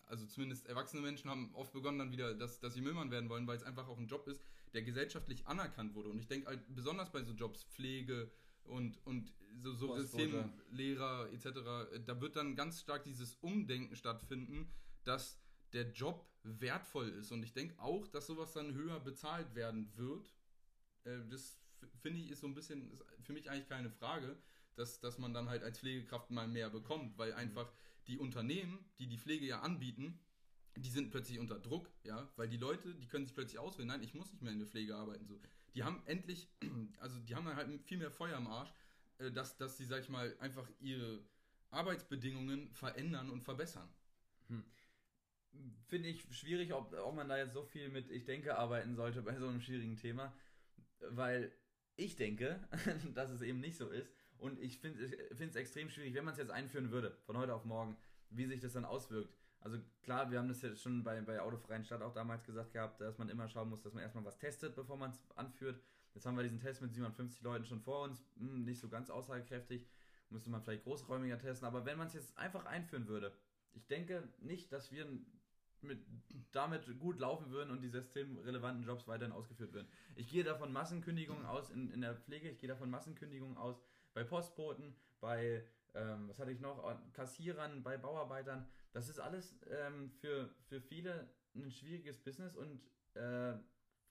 also 0.06 0.26
zumindest 0.26 0.68
erwachsene 0.68 1.02
Menschen 1.02 1.30
haben 1.30 1.54
oft 1.54 1.74
begonnen 1.74 2.00
dann 2.00 2.12
wieder, 2.12 2.34
dass, 2.34 2.60
dass 2.60 2.74
sie 2.74 2.82
Müllmann 2.82 3.12
werden 3.12 3.30
wollen, 3.30 3.46
weil 3.46 3.58
es 3.58 3.64
einfach 3.64 3.88
auch 3.90 3.98
ein 3.98 4.08
Job 4.08 4.28
ist, 4.28 4.42
der 4.74 4.84
gesellschaftlich 4.84 5.46
anerkannt 5.48 5.96
wurde. 5.96 6.10
Und 6.10 6.20
ich 6.20 6.28
denke 6.28 6.48
halt 6.48 6.64
besonders 6.74 7.12
bei 7.12 7.24
so 7.24 7.34
Jobs, 7.34 7.66
Pflege, 7.66 8.32
und, 8.68 9.06
und 9.06 9.34
so, 9.62 9.74
so 9.74 9.98
Systemlehrer 9.98 11.30
etc., 11.32 11.50
da 12.06 12.22
wird 12.22 12.36
dann 12.36 12.56
ganz 12.56 12.82
stark 12.82 13.04
dieses 13.04 13.36
Umdenken 13.38 13.96
stattfinden, 13.96 14.72
dass 15.04 15.40
der 15.74 15.92
Job 15.92 16.28
wertvoll 16.44 17.10
ist. 17.10 17.32
Und 17.32 17.44
ich 17.44 17.54
denke 17.54 17.80
auch, 17.80 18.08
dass 18.08 18.28
sowas 18.28 18.54
dann 18.54 18.74
höher 18.74 19.00
bezahlt 19.00 19.56
werden 19.56 19.92
wird. 19.96 20.32
Äh, 21.04 21.20
das 21.30 21.60
finde 22.02 22.20
ich 22.20 22.32
ist 22.32 22.42
so 22.42 22.48
ein 22.48 22.54
bisschen, 22.54 22.92
ist 22.92 23.04
für 23.22 23.34
mich 23.34 23.50
eigentlich 23.50 23.68
keine 23.68 23.90
Frage, 23.90 24.38
dass, 24.76 25.00
dass 25.00 25.18
man 25.18 25.34
dann 25.34 25.50
halt 25.50 25.64
als 25.64 25.80
Pflegekraft 25.80 26.32
mal 26.32 26.48
mehr 26.48 26.70
bekommt, 26.70 27.18
weil 27.18 27.32
mhm. 27.32 27.38
einfach 27.38 27.72
die 28.08 28.18
Unternehmen, 28.18 28.80
die 29.00 29.08
die 29.08 29.18
Pflege 29.18 29.46
ja 29.46 29.62
anbieten, 29.62 30.20
die 30.76 30.90
sind 30.90 31.10
plötzlich 31.10 31.40
unter 31.40 31.60
Druck, 31.60 31.90
ja, 32.04 32.32
weil 32.36 32.48
die 32.48 32.58
Leute, 32.58 32.94
die 32.96 33.08
können 33.08 33.26
sich 33.26 33.34
plötzlich 33.34 33.60
auswählen, 33.60 33.88
nein, 33.88 34.04
ich 34.04 34.14
muss 34.14 34.32
nicht 34.32 34.44
mehr 34.44 34.54
in 34.54 34.60
der 34.60 34.68
Pflege 34.68 34.96
arbeiten, 34.96 35.26
so. 35.26 35.40
Die 35.76 35.84
haben 35.84 36.02
endlich, 36.06 36.50
also 37.00 37.20
die 37.20 37.36
haben 37.36 37.48
halt 37.48 37.82
viel 37.84 37.98
mehr 37.98 38.12
Feuer 38.12 38.38
im 38.38 38.48
Arsch, 38.48 38.74
äh, 39.20 39.32
dass, 39.32 39.58
dass 39.58 39.78
sie, 39.78 39.86
sag 39.86 40.02
ich 40.02 40.10
mal, 40.10 40.36
einfach 40.40 40.68
ihre 40.80 41.24
Arbeitsbedingungen 41.70 42.74
verändern 42.74 43.30
und 43.30 43.44
verbessern. 43.44 43.90
Hm 44.48 44.64
finde 45.88 46.10
ich 46.10 46.24
schwierig, 46.32 46.74
ob, 46.74 46.94
ob 46.94 47.16
man 47.16 47.30
da 47.30 47.38
jetzt 47.38 47.54
so 47.54 47.64
viel 47.64 47.90
mit 47.90 48.10
Ich 48.12 48.26
denke 48.26 48.58
arbeiten 48.58 48.96
sollte 48.96 49.22
bei 49.22 49.38
so 49.38 49.48
einem 49.48 49.62
schwierigen 49.62 49.96
Thema, 49.96 50.34
weil 51.00 51.52
ich 51.96 52.16
denke, 52.16 52.60
dass 53.16 53.30
es 53.30 53.42
eben 53.42 53.60
nicht 53.60 53.78
so 53.78 53.90
ist 53.90 54.12
und 54.38 54.60
ich 54.60 54.80
finde 54.80 55.04
es 55.04 55.56
extrem 55.56 55.90
schwierig, 55.90 56.14
wenn 56.14 56.26
man 56.26 56.34
es 56.34 56.40
jetzt 56.40 56.52
einführen 56.52 56.92
würde, 56.92 57.18
von 57.26 57.38
heute 57.38 57.54
auf 57.54 57.66
morgen, 57.66 57.98
wie 58.30 58.46
sich 58.46 58.60
das 58.60 58.74
dann 58.74 58.86
auswirkt. 58.86 59.36
Also 59.62 59.78
klar, 60.04 60.30
wir 60.32 60.40
haben 60.40 60.48
das 60.48 60.62
jetzt 60.62 60.82
schon 60.82 61.04
bei, 61.04 61.20
bei 61.22 61.42
Autofreien 61.42 61.84
Stadt 61.84 62.02
auch 62.02 62.14
damals 62.14 62.44
gesagt 62.44 62.74
gehabt, 62.74 63.02
dass 63.02 63.18
man 63.18 63.30
immer 63.30 63.48
schauen 63.48 63.70
muss, 63.70 63.82
dass 63.82 63.94
man 63.94 64.04
erstmal 64.04 64.26
was 64.26 64.38
testet, 64.38 64.76
bevor 64.76 64.98
man 64.98 65.12
es 65.12 65.32
anführt. 65.36 65.82
Jetzt 66.14 66.26
haben 66.26 66.38
wir 66.38 66.44
diesen 66.44 66.60
Test 66.60 66.82
mit 66.82 66.94
750 66.94 67.42
Leuten 67.44 67.66
schon 67.66 67.82
vor 67.82 68.04
uns, 68.04 68.26
hm, 68.38 68.64
nicht 68.64 68.80
so 68.80 68.90
ganz 68.90 69.10
aussagekräftig, 69.10 69.88
müsste 70.30 70.50
man 70.50 70.62
vielleicht 70.62 70.84
großräumiger 70.84 71.40
testen, 71.40 71.68
aber 71.68 71.86
wenn 71.86 71.98
man 71.98 72.08
es 72.08 72.14
jetzt 72.14 72.38
einfach 72.38 72.66
einführen 72.66 73.08
würde, 73.08 73.34
ich 73.74 73.88
denke 73.88 74.28
nicht, 74.40 74.72
dass 74.72 74.92
wir 74.92 75.08
mit, 75.82 76.00
damit 76.52 77.00
gut 77.00 77.20
laufen 77.20 77.52
würden 77.52 77.70
und 77.72 77.82
die 77.82 77.90
systemrelevanten 77.90 78.84
Jobs 78.84 79.08
weiterhin 79.08 79.32
ausgeführt 79.34 79.74
würden. 79.74 79.88
Ich 80.16 80.30
gehe 80.30 80.44
davon 80.44 80.74
Massenkündigungen 80.74 81.46
aus 81.46 81.70
in, 81.70 81.92
in 81.92 82.02
der 82.02 82.16
Pflege, 82.16 82.50
ich 82.50 82.58
gehe 82.58 82.68
davon 82.68 82.90
Massenkündigungen 82.90 83.58
aus 83.58 83.84
bei 84.14 84.24
Postboten, 84.24 84.96
bei 85.20 85.64
ähm, 85.94 86.30
was 86.30 86.40
hatte 86.40 86.52
ich 86.52 86.60
noch, 86.60 86.84
Kassierern, 87.14 87.84
bei 87.84 87.98
Bauarbeitern. 87.98 88.68
Das 88.98 89.10
ist 89.10 89.20
alles 89.20 89.56
ähm, 89.70 90.10
für, 90.10 90.50
für 90.70 90.82
viele 90.82 91.30
ein 91.54 91.70
schwieriges 91.70 92.18
Business 92.18 92.56
und 92.56 92.82
äh, 93.14 93.54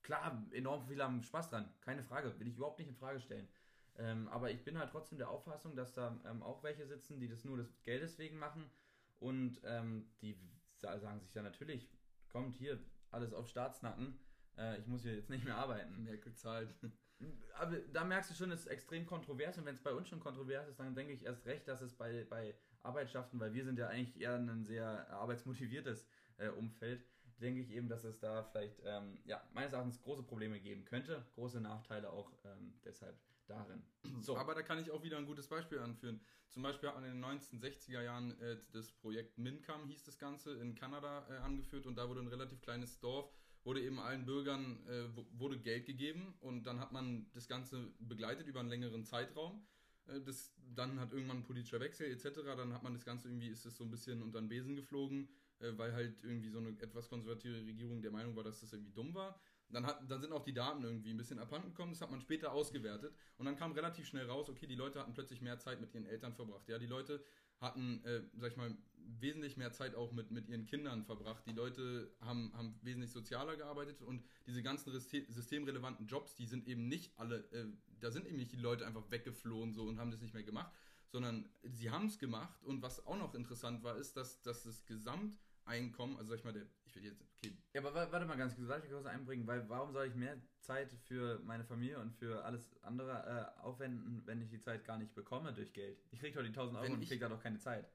klar, 0.02 0.46
enorm 0.52 0.86
viele 0.86 1.02
haben 1.02 1.24
Spaß 1.24 1.50
dran, 1.50 1.74
keine 1.80 2.04
Frage, 2.04 2.38
will 2.38 2.46
ich 2.46 2.54
überhaupt 2.54 2.78
nicht 2.78 2.86
in 2.86 2.94
Frage 2.94 3.18
stellen. 3.18 3.48
Ähm, 3.96 4.28
aber 4.28 4.52
ich 4.52 4.62
bin 4.62 4.78
halt 4.78 4.90
trotzdem 4.92 5.18
der 5.18 5.28
Auffassung, 5.28 5.74
dass 5.74 5.92
da 5.92 6.16
ähm, 6.24 6.40
auch 6.40 6.62
welche 6.62 6.86
sitzen, 6.86 7.18
die 7.18 7.26
das 7.26 7.44
nur 7.44 7.56
des 7.56 7.82
Geldes 7.82 8.16
wegen 8.18 8.38
machen 8.38 8.70
und 9.18 9.60
ähm, 9.64 10.08
die 10.20 10.38
sagen 10.76 11.18
sich 11.18 11.34
ja 11.34 11.42
natürlich, 11.42 11.90
kommt 12.28 12.54
hier 12.54 12.78
alles 13.10 13.32
auf 13.32 13.48
Staatsnacken, 13.48 14.20
äh, 14.56 14.78
ich 14.78 14.86
muss 14.86 15.02
hier 15.02 15.16
jetzt 15.16 15.30
nicht 15.30 15.44
mehr 15.44 15.56
arbeiten. 15.56 16.04
Merkel 16.04 16.32
zahlt. 16.34 16.72
Aber 17.58 17.76
da 17.92 18.04
merkst 18.04 18.30
du 18.30 18.34
schon, 18.34 18.52
es 18.52 18.60
ist 18.60 18.66
extrem 18.66 19.04
kontrovers 19.04 19.58
und 19.58 19.64
wenn 19.64 19.74
es 19.74 19.82
bei 19.82 19.92
uns 19.92 20.08
schon 20.08 20.20
kontrovers 20.20 20.68
ist, 20.68 20.78
dann 20.78 20.94
denke 20.94 21.12
ich 21.12 21.24
erst 21.24 21.44
recht, 21.46 21.66
dass 21.66 21.80
es 21.80 21.94
bei, 21.94 22.24
bei 22.24 22.54
Arbeitschaften, 22.86 23.38
weil 23.40 23.52
wir 23.52 23.64
sind 23.64 23.78
ja 23.78 23.88
eigentlich 23.88 24.20
eher 24.20 24.36
ein 24.36 24.64
sehr 24.64 25.10
arbeitsmotiviertes 25.10 26.06
äh, 26.38 26.48
Umfeld, 26.48 27.04
denke 27.40 27.60
ich 27.60 27.70
eben, 27.70 27.88
dass 27.88 28.04
es 28.04 28.18
da 28.20 28.42
vielleicht, 28.44 28.80
ähm, 28.84 29.18
ja, 29.24 29.42
meines 29.52 29.72
Erachtens 29.72 30.00
große 30.00 30.22
Probleme 30.22 30.60
geben 30.60 30.84
könnte, 30.84 31.26
große 31.34 31.60
Nachteile 31.60 32.10
auch 32.10 32.32
ähm, 32.44 32.74
deshalb 32.84 33.18
darin. 33.46 33.82
So. 34.20 34.36
Aber 34.36 34.54
da 34.54 34.62
kann 34.62 34.78
ich 34.78 34.90
auch 34.90 35.02
wieder 35.02 35.18
ein 35.18 35.26
gutes 35.26 35.46
Beispiel 35.48 35.78
anführen. 35.78 36.20
Zum 36.48 36.62
Beispiel 36.62 36.88
hat 36.88 36.96
man 36.96 37.04
in 37.04 37.20
den 37.20 37.24
1960er 37.24 38.02
Jahren 38.02 38.40
äh, 38.40 38.56
das 38.72 38.90
Projekt 38.92 39.36
Mincam, 39.36 39.86
hieß 39.86 40.04
das 40.04 40.18
Ganze, 40.18 40.54
in 40.54 40.74
Kanada 40.74 41.26
äh, 41.28 41.36
angeführt 41.38 41.86
und 41.86 41.96
da 41.96 42.08
wurde 42.08 42.20
ein 42.20 42.28
relativ 42.28 42.62
kleines 42.62 42.98
Dorf, 43.00 43.30
wurde 43.64 43.82
eben 43.82 43.98
allen 43.98 44.24
Bürgern 44.24 44.86
äh, 44.86 45.08
wurde 45.32 45.58
Geld 45.58 45.86
gegeben 45.86 46.34
und 46.40 46.64
dann 46.64 46.80
hat 46.80 46.92
man 46.92 47.26
das 47.34 47.48
Ganze 47.48 47.92
begleitet 47.98 48.46
über 48.46 48.60
einen 48.60 48.68
längeren 48.68 49.04
Zeitraum. 49.04 49.66
Äh, 50.08 50.20
das, 50.20 50.52
dann 50.74 51.00
hat 51.00 51.12
irgendwann 51.12 51.38
ein 51.38 51.44
politischer 51.44 51.80
Wechsel 51.80 52.10
etc. 52.10 52.40
Dann 52.56 52.72
hat 52.72 52.82
man 52.82 52.94
das 52.94 53.04
Ganze 53.04 53.28
irgendwie, 53.28 53.48
ist 53.48 53.64
es 53.66 53.76
so 53.76 53.84
ein 53.84 53.90
bisschen 53.90 54.22
unter 54.22 54.40
den 54.40 54.48
Besen 54.48 54.76
geflogen, 54.76 55.28
äh, 55.60 55.72
weil 55.76 55.92
halt 55.92 56.22
irgendwie 56.22 56.50
so 56.50 56.58
eine 56.58 56.70
etwas 56.80 57.08
konservative 57.08 57.66
Regierung 57.66 58.02
der 58.02 58.10
Meinung 58.10 58.36
war, 58.36 58.44
dass 58.44 58.60
das 58.60 58.72
irgendwie 58.72 58.92
dumm 58.92 59.14
war. 59.14 59.38
Dann, 59.68 59.84
hat, 59.84 60.08
dann 60.08 60.20
sind 60.20 60.32
auch 60.32 60.44
die 60.44 60.52
Daten 60.52 60.84
irgendwie 60.84 61.10
ein 61.10 61.16
bisschen 61.16 61.40
abhanden 61.40 61.70
gekommen, 61.70 61.92
das 61.92 62.00
hat 62.00 62.10
man 62.10 62.20
später 62.20 62.52
ausgewertet 62.52 63.12
und 63.36 63.46
dann 63.46 63.56
kam 63.56 63.72
relativ 63.72 64.06
schnell 64.06 64.26
raus, 64.26 64.48
okay, 64.48 64.68
die 64.68 64.76
Leute 64.76 65.00
hatten 65.00 65.12
plötzlich 65.12 65.40
mehr 65.40 65.58
Zeit 65.58 65.80
mit 65.80 65.92
ihren 65.92 66.06
Eltern 66.06 66.34
verbracht. 66.34 66.68
Ja, 66.68 66.78
die 66.78 66.86
Leute 66.86 67.20
hatten, 67.58 68.00
äh, 68.04 68.22
sag 68.36 68.52
ich 68.52 68.56
mal, 68.56 68.76
wesentlich 69.06 69.56
mehr 69.56 69.72
Zeit 69.72 69.94
auch 69.94 70.12
mit, 70.12 70.30
mit 70.30 70.48
ihren 70.48 70.66
Kindern 70.66 71.04
verbracht. 71.04 71.44
Die 71.46 71.52
Leute 71.52 72.14
haben, 72.20 72.52
haben 72.54 72.78
wesentlich 72.82 73.12
sozialer 73.12 73.56
gearbeitet 73.56 74.02
und 74.02 74.24
diese 74.46 74.62
ganzen 74.62 74.90
systemrelevanten 74.98 76.06
Jobs, 76.06 76.34
die 76.34 76.46
sind 76.46 76.66
eben 76.66 76.88
nicht 76.88 77.18
alle, 77.18 77.38
äh, 77.52 77.66
da 78.00 78.10
sind 78.10 78.26
eben 78.26 78.36
nicht 78.36 78.52
die 78.52 78.56
Leute 78.56 78.86
einfach 78.86 79.10
weggeflohen 79.10 79.72
so 79.72 79.84
und 79.84 79.98
haben 79.98 80.10
das 80.10 80.20
nicht 80.20 80.34
mehr 80.34 80.42
gemacht, 80.42 80.72
sondern 81.08 81.48
sie 81.62 81.90
haben 81.90 82.06
es 82.06 82.18
gemacht 82.18 82.62
und 82.64 82.82
was 82.82 83.06
auch 83.06 83.16
noch 83.16 83.34
interessant 83.34 83.82
war, 83.82 83.96
ist, 83.96 84.16
dass, 84.16 84.42
dass 84.42 84.64
das 84.64 84.84
Gesamt 84.86 85.38
Einkommen, 85.66 86.16
also 86.16 86.30
sag 86.30 86.38
ich 86.38 86.44
mal, 86.44 86.52
der, 86.52 86.62
ich 86.84 86.94
will 86.94 87.04
jetzt, 87.04 87.20
okay. 87.20 87.52
Ja, 87.74 87.80
aber 87.80 87.92
warte 88.12 88.24
mal 88.24 88.36
ganz 88.36 88.54
kurz, 88.54 88.68
darf 88.68 88.84
ich 88.84 88.90
kurz 88.90 89.04
einbringen, 89.04 89.48
weil 89.48 89.68
warum 89.68 89.92
soll 89.92 90.06
ich 90.06 90.14
mehr 90.14 90.40
Zeit 90.60 90.92
für 90.92 91.40
meine 91.40 91.64
Familie 91.64 91.98
und 91.98 92.12
für 92.12 92.44
alles 92.44 92.80
andere 92.82 93.56
äh, 93.58 93.60
aufwenden, 93.62 94.22
wenn 94.26 94.40
ich 94.40 94.48
die 94.48 94.60
Zeit 94.60 94.84
gar 94.84 94.96
nicht 94.96 95.12
bekomme 95.14 95.52
durch 95.52 95.72
Geld? 95.72 95.98
Ich 96.12 96.20
krieg 96.20 96.34
doch 96.34 96.42
die 96.42 96.48
1000 96.48 96.76
Euro 96.76 96.86
wenn 96.86 96.94
und 96.94 97.02
ich 97.02 97.08
krieg 97.08 97.20
da 97.20 97.28
doch 97.28 97.42
keine 97.42 97.58
Zeit. 97.58 97.90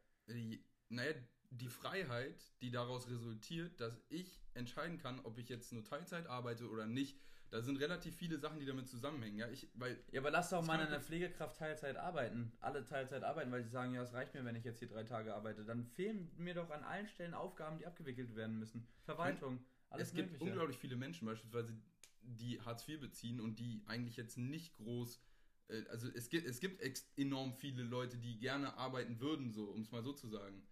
Naja, 0.91 1.13
die 1.51 1.67
Freiheit, 1.67 2.41
die 2.62 2.71
daraus 2.71 3.10
resultiert, 3.10 3.80
dass 3.80 4.01
ich 4.10 4.41
entscheiden 4.54 4.97
kann, 4.97 5.19
ob 5.21 5.38
ich 5.38 5.49
jetzt 5.49 5.71
nur 5.73 5.84
Teilzeit 5.84 6.27
arbeite 6.27 6.69
oder 6.69 6.86
nicht, 6.86 7.19
da 7.49 7.62
sind 7.62 7.77
relativ 7.77 8.15
viele 8.15 8.38
Sachen, 8.39 8.60
die 8.60 8.65
damit 8.65 8.88
zusammenhängen. 8.88 9.38
Ja, 9.38 9.49
ich, 9.49 9.69
weil 9.73 10.01
ja 10.12 10.21
aber 10.21 10.32
lass 10.32 10.49
doch 10.49 10.65
mal 10.65 10.80
eine 10.80 11.01
Pflegekraft 11.01 11.58
Teilzeit 11.58 11.97
arbeiten. 11.97 12.54
Alle 12.62 12.86
Teilzeit 12.86 13.23
arbeiten, 13.23 13.51
weil 13.51 13.63
sie 13.63 13.69
sagen, 13.69 13.93
ja, 13.93 14.01
es 14.01 14.13
reicht 14.13 14.34
mir, 14.34 14.45
wenn 14.45 14.56
ich 14.56 14.63
jetzt 14.63 14.80
hier 14.80 14.88
drei 14.88 15.04
Tage 15.04 15.36
arbeite. 15.36 15.65
Dann 15.65 15.84
fehlen 15.84 16.32
mir 16.38 16.54
doch 16.54 16.69
an 16.69 16.84
allen 16.84 17.10
Stellen 17.10 17.34
Aufgaben, 17.34 17.77
die 17.77 17.86
abgewickelt 17.86 18.34
werden 18.36 18.58
müssen. 18.58 18.88
Verwaltung, 19.04 19.60
alles 19.89 20.08
Es 20.08 20.13
gibt 20.13 20.39
unglaublich 20.41 20.77
viele 20.77 20.95
Menschen 20.95 21.25
beispielsweise, 21.25 21.73
die 22.21 22.62
Hartz 22.62 22.88
IV 22.88 23.01
beziehen 23.01 23.41
und 23.41 23.60
die 23.60 23.84
eigentlich 23.86 24.15
jetzt 24.15 24.38
nicht 24.38 24.73
groß 24.77 25.21
äh, 25.67 25.84
also 25.89 26.08
es 26.08 26.30
gibt, 26.30 26.47
es 26.47 26.62
gibt 26.62 26.82
enorm 27.17 27.54
viele 27.54 27.84
Leute, 27.84 28.17
die 28.17 28.38
gerne 28.38 28.75
arbeiten 28.75 29.19
würden, 29.19 29.51
so, 29.51 29.65
um 29.65 29.82
es 29.82 29.91
mal 29.91 30.04
so 30.04 30.13
zu 30.13 30.30
sagen 30.30 30.63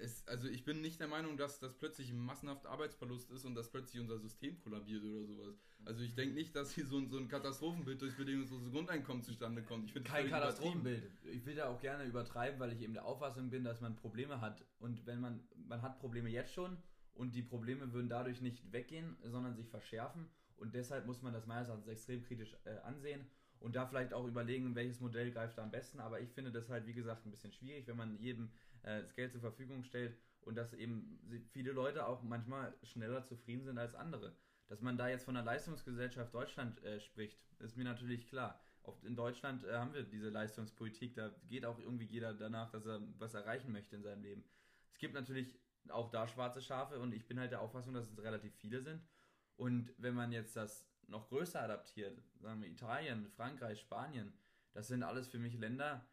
es, 0.00 0.26
also 0.26 0.48
ich 0.48 0.64
bin 0.64 0.80
nicht 0.80 1.00
der 1.00 1.08
Meinung, 1.08 1.36
dass 1.36 1.58
das 1.60 1.74
plötzlich 1.74 2.10
ein 2.10 2.18
massenhaft 2.18 2.66
Arbeitsverlust 2.66 3.30
ist 3.30 3.44
und 3.44 3.54
dass 3.54 3.70
plötzlich 3.70 4.00
unser 4.00 4.18
System 4.18 4.58
kollabiert 4.60 5.04
oder 5.04 5.24
sowas. 5.24 5.54
Also 5.84 6.02
ich 6.02 6.14
denke 6.14 6.34
nicht, 6.34 6.54
dass 6.56 6.72
hier 6.72 6.86
so 6.86 6.98
ein, 6.98 7.08
so 7.08 7.18
ein 7.18 7.28
Katastrophenbild 7.28 8.00
durch 8.00 8.16
bedingungsloses 8.16 8.70
Grundeinkommen 8.70 9.22
zustande 9.22 9.62
kommt. 9.62 9.94
Ich 9.94 10.04
Kein 10.04 10.28
Katastrophenbild. 10.28 11.10
Ich 11.24 11.44
will 11.46 11.54
da 11.54 11.68
auch 11.68 11.80
gerne 11.80 12.04
übertreiben, 12.04 12.58
weil 12.60 12.72
ich 12.72 12.80
eben 12.82 12.94
der 12.94 13.04
Auffassung 13.04 13.50
bin, 13.50 13.64
dass 13.64 13.80
man 13.80 13.96
Probleme 13.96 14.40
hat. 14.40 14.64
Und 14.78 15.06
wenn 15.06 15.20
man, 15.20 15.40
man 15.68 15.82
hat 15.82 15.98
Probleme 15.98 16.28
jetzt 16.28 16.52
schon 16.52 16.76
und 17.14 17.34
die 17.34 17.42
Probleme 17.42 17.92
würden 17.92 18.08
dadurch 18.08 18.40
nicht 18.40 18.72
weggehen, 18.72 19.16
sondern 19.24 19.54
sich 19.54 19.68
verschärfen. 19.68 20.28
Und 20.56 20.74
deshalb 20.74 21.06
muss 21.06 21.22
man 21.22 21.32
das 21.32 21.46
meines 21.46 21.68
Erachtens 21.68 21.88
extrem 21.88 22.22
kritisch 22.22 22.54
äh, 22.64 22.76
ansehen 22.80 23.26
und 23.60 23.76
da 23.76 23.86
vielleicht 23.86 24.12
auch 24.12 24.26
überlegen, 24.26 24.74
welches 24.74 25.00
Modell 25.00 25.30
greift 25.30 25.58
da 25.58 25.62
am 25.62 25.70
besten. 25.70 26.00
Aber 26.00 26.20
ich 26.20 26.30
finde 26.30 26.50
das 26.50 26.68
halt, 26.68 26.86
wie 26.86 26.94
gesagt, 26.94 27.26
ein 27.26 27.30
bisschen 27.30 27.52
schwierig, 27.52 27.86
wenn 27.86 27.96
man 27.96 28.18
jedem 28.18 28.50
äh, 28.82 29.02
das 29.02 29.14
Geld 29.14 29.32
zur 29.32 29.40
Verfügung 29.40 29.84
stellt 29.84 30.16
und 30.42 30.56
dass 30.56 30.72
eben 30.72 31.20
viele 31.52 31.72
Leute 31.72 32.06
auch 32.06 32.22
manchmal 32.22 32.74
schneller 32.82 33.24
zufrieden 33.24 33.64
sind 33.64 33.78
als 33.78 33.94
andere. 33.94 34.34
Dass 34.68 34.80
man 34.80 34.96
da 34.96 35.08
jetzt 35.08 35.24
von 35.24 35.34
der 35.34 35.42
Leistungsgesellschaft 35.42 36.32
Deutschland 36.32 36.82
äh, 36.84 37.00
spricht, 37.00 37.38
ist 37.58 37.76
mir 37.76 37.84
natürlich 37.84 38.28
klar. 38.28 38.64
Oft 38.82 39.04
in 39.04 39.16
Deutschland 39.16 39.64
äh, 39.64 39.74
haben 39.74 39.92
wir 39.92 40.04
diese 40.04 40.30
Leistungspolitik, 40.30 41.14
da 41.14 41.34
geht 41.48 41.64
auch 41.64 41.78
irgendwie 41.78 42.06
jeder 42.06 42.32
danach, 42.32 42.70
dass 42.70 42.86
er 42.86 43.02
was 43.18 43.34
erreichen 43.34 43.72
möchte 43.72 43.96
in 43.96 44.02
seinem 44.02 44.22
Leben. 44.22 44.44
Es 44.92 44.98
gibt 44.98 45.14
natürlich 45.14 45.58
auch 45.88 46.10
da 46.10 46.26
schwarze 46.28 46.62
Schafe 46.62 46.98
und 47.00 47.12
ich 47.12 47.26
bin 47.26 47.38
halt 47.38 47.52
der 47.52 47.60
Auffassung, 47.60 47.94
dass 47.94 48.08
es 48.08 48.22
relativ 48.22 48.54
viele 48.56 48.80
sind. 48.80 49.02
Und 49.56 49.92
wenn 49.98 50.14
man 50.14 50.32
jetzt 50.32 50.56
das 50.56 50.86
noch 51.06 51.28
größer 51.28 51.60
adaptiert, 51.60 52.22
sagen 52.38 52.62
wir 52.62 52.68
Italien, 52.68 53.28
Frankreich, 53.36 53.80
Spanien, 53.80 54.32
das 54.72 54.88
sind 54.88 55.02
alles 55.02 55.28
für 55.28 55.38
mich 55.38 55.58
Länder, 55.58 56.06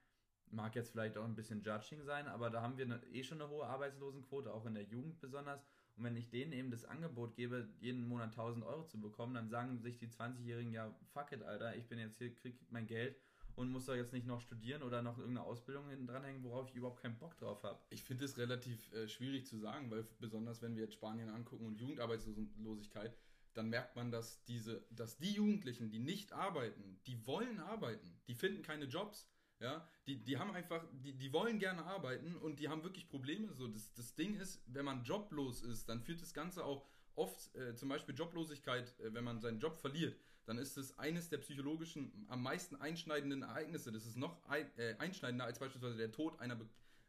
Mag 0.51 0.75
jetzt 0.75 0.91
vielleicht 0.91 1.17
auch 1.17 1.25
ein 1.25 1.35
bisschen 1.35 1.61
Judging 1.61 2.03
sein, 2.03 2.27
aber 2.27 2.49
da 2.49 2.61
haben 2.61 2.77
wir 2.77 3.01
eh 3.11 3.23
schon 3.23 3.41
eine 3.41 3.49
hohe 3.49 3.65
Arbeitslosenquote, 3.65 4.53
auch 4.53 4.65
in 4.65 4.75
der 4.75 4.83
Jugend 4.83 5.19
besonders. 5.19 5.61
Und 5.95 6.03
wenn 6.03 6.15
ich 6.15 6.29
denen 6.29 6.53
eben 6.53 6.71
das 6.71 6.85
Angebot 6.85 7.35
gebe, 7.35 7.67
jeden 7.79 8.07
Monat 8.07 8.29
1000 8.29 8.63
Euro 8.65 8.85
zu 8.85 8.99
bekommen, 8.99 9.33
dann 9.33 9.49
sagen 9.49 9.79
sich 9.79 9.97
die 9.97 10.07
20-Jährigen, 10.07 10.71
ja, 10.71 10.95
fuck 11.13 11.31
it, 11.31 11.41
Alter, 11.43 11.75
ich 11.75 11.87
bin 11.87 11.99
jetzt 11.99 12.19
hier, 12.19 12.33
krieg 12.33 12.59
mein 12.69 12.85
Geld 12.85 13.17
und 13.55 13.71
muss 13.71 13.87
doch 13.87 13.95
jetzt 13.95 14.13
nicht 14.13 14.27
noch 14.27 14.39
studieren 14.39 14.83
oder 14.83 15.01
noch 15.01 15.17
irgendeine 15.17 15.47
Ausbildung 15.47 15.89
hinten 15.89 16.05
dranhängen, 16.05 16.43
worauf 16.43 16.69
ich 16.69 16.75
überhaupt 16.75 17.01
keinen 17.01 17.17
Bock 17.17 17.35
drauf 17.39 17.63
habe. 17.63 17.79
Ich 17.89 18.03
finde 18.03 18.25
es 18.25 18.37
relativ 18.37 18.93
äh, 18.93 19.07
schwierig 19.07 19.47
zu 19.47 19.57
sagen, 19.57 19.89
weil 19.89 20.07
besonders 20.19 20.61
wenn 20.61 20.75
wir 20.75 20.83
jetzt 20.83 20.93
Spanien 20.93 21.29
angucken 21.29 21.65
und 21.65 21.79
Jugendarbeitslosigkeit, 21.79 23.17
dann 23.55 23.69
merkt 23.69 23.95
man, 23.95 24.11
dass 24.11 24.43
diese, 24.45 24.85
dass 24.91 25.17
die 25.17 25.31
Jugendlichen, 25.31 25.89
die 25.89 25.97
nicht 25.97 26.31
arbeiten, 26.31 26.99
die 27.07 27.25
wollen 27.25 27.59
arbeiten, 27.59 28.19
die 28.27 28.35
finden 28.35 28.61
keine 28.61 28.85
Jobs 28.85 29.27
ja, 29.59 29.87
die, 30.05 30.23
die 30.23 30.37
haben 30.37 30.51
einfach, 30.51 30.83
die, 30.91 31.13
die 31.13 31.33
wollen 31.33 31.59
gerne 31.59 31.85
arbeiten 31.85 32.35
und 32.35 32.59
die 32.59 32.69
haben 32.69 32.83
wirklich 32.83 33.09
Probleme. 33.09 33.53
So, 33.53 33.67
das, 33.67 33.93
das 33.93 34.15
Ding 34.15 34.35
ist, 34.35 34.61
wenn 34.67 34.85
man 34.85 35.03
joblos 35.03 35.63
ist, 35.63 35.89
dann 35.89 36.01
führt 36.01 36.21
das 36.21 36.33
Ganze 36.33 36.63
auch 36.63 36.85
oft, 37.15 37.55
äh, 37.55 37.75
zum 37.75 37.89
Beispiel 37.89 38.15
Joblosigkeit, 38.15 38.97
äh, 38.99 39.13
wenn 39.13 39.23
man 39.23 39.39
seinen 39.39 39.59
Job 39.59 39.79
verliert, 39.79 40.15
dann 40.45 40.57
ist 40.57 40.77
es 40.77 40.97
eines 40.97 41.29
der 41.29 41.39
psychologischen, 41.39 42.25
am 42.29 42.41
meisten 42.41 42.75
einschneidenden 42.77 43.41
Ereignisse. 43.41 43.91
Das 43.91 44.05
ist 44.05 44.15
noch 44.15 44.43
ein, 44.47 44.69
äh, 44.77 44.95
einschneidender 44.97 45.45
als 45.45 45.59
beispielsweise 45.59 45.97
der 45.97 46.11
Tod 46.11 46.39
einer, 46.39 46.57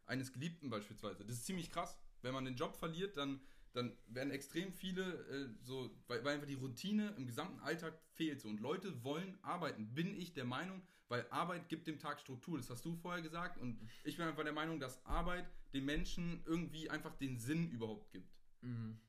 eines 0.05 0.33
Geliebten 0.33 0.69
beispielsweise. 0.69 1.23
Das 1.23 1.35
ist 1.35 1.45
ziemlich 1.45 1.71
krass. 1.71 1.97
Wenn 2.21 2.33
man 2.33 2.43
den 2.43 2.55
Job 2.55 2.75
verliert, 2.75 3.15
dann, 3.15 3.39
dann 3.73 3.95
werden 4.07 4.31
extrem 4.31 4.73
viele 4.73 5.03
äh, 5.03 5.49
so, 5.61 5.89
weil, 6.07 6.23
weil 6.23 6.35
einfach 6.35 6.47
die 6.47 6.55
Routine 6.55 7.13
im 7.17 7.25
gesamten 7.27 7.59
Alltag 7.59 7.93
fehlt. 8.13 8.41
So. 8.41 8.49
Und 8.49 8.59
Leute 8.59 9.03
wollen 9.03 9.37
arbeiten, 9.41 9.93
bin 9.93 10.15
ich 10.15 10.33
der 10.33 10.45
Meinung, 10.45 10.81
weil 11.07 11.25
Arbeit 11.29 11.69
gibt 11.69 11.87
dem 11.87 11.99
Tag 11.99 12.19
Struktur. 12.19 12.57
Das 12.57 12.69
hast 12.69 12.83
du 12.85 12.95
vorher 12.95 13.21
gesagt. 13.21 13.57
Und 13.57 13.79
ich 14.03 14.17
bin 14.17 14.25
einfach 14.25 14.43
der 14.43 14.53
Meinung, 14.53 14.79
dass 14.79 15.05
Arbeit 15.05 15.49
den 15.73 15.85
Menschen 15.85 16.41
irgendwie 16.45 16.89
einfach 16.89 17.15
den 17.15 17.37
Sinn 17.37 17.69
überhaupt 17.69 18.11
gibt. 18.11 18.33
Mhm. 18.61 18.99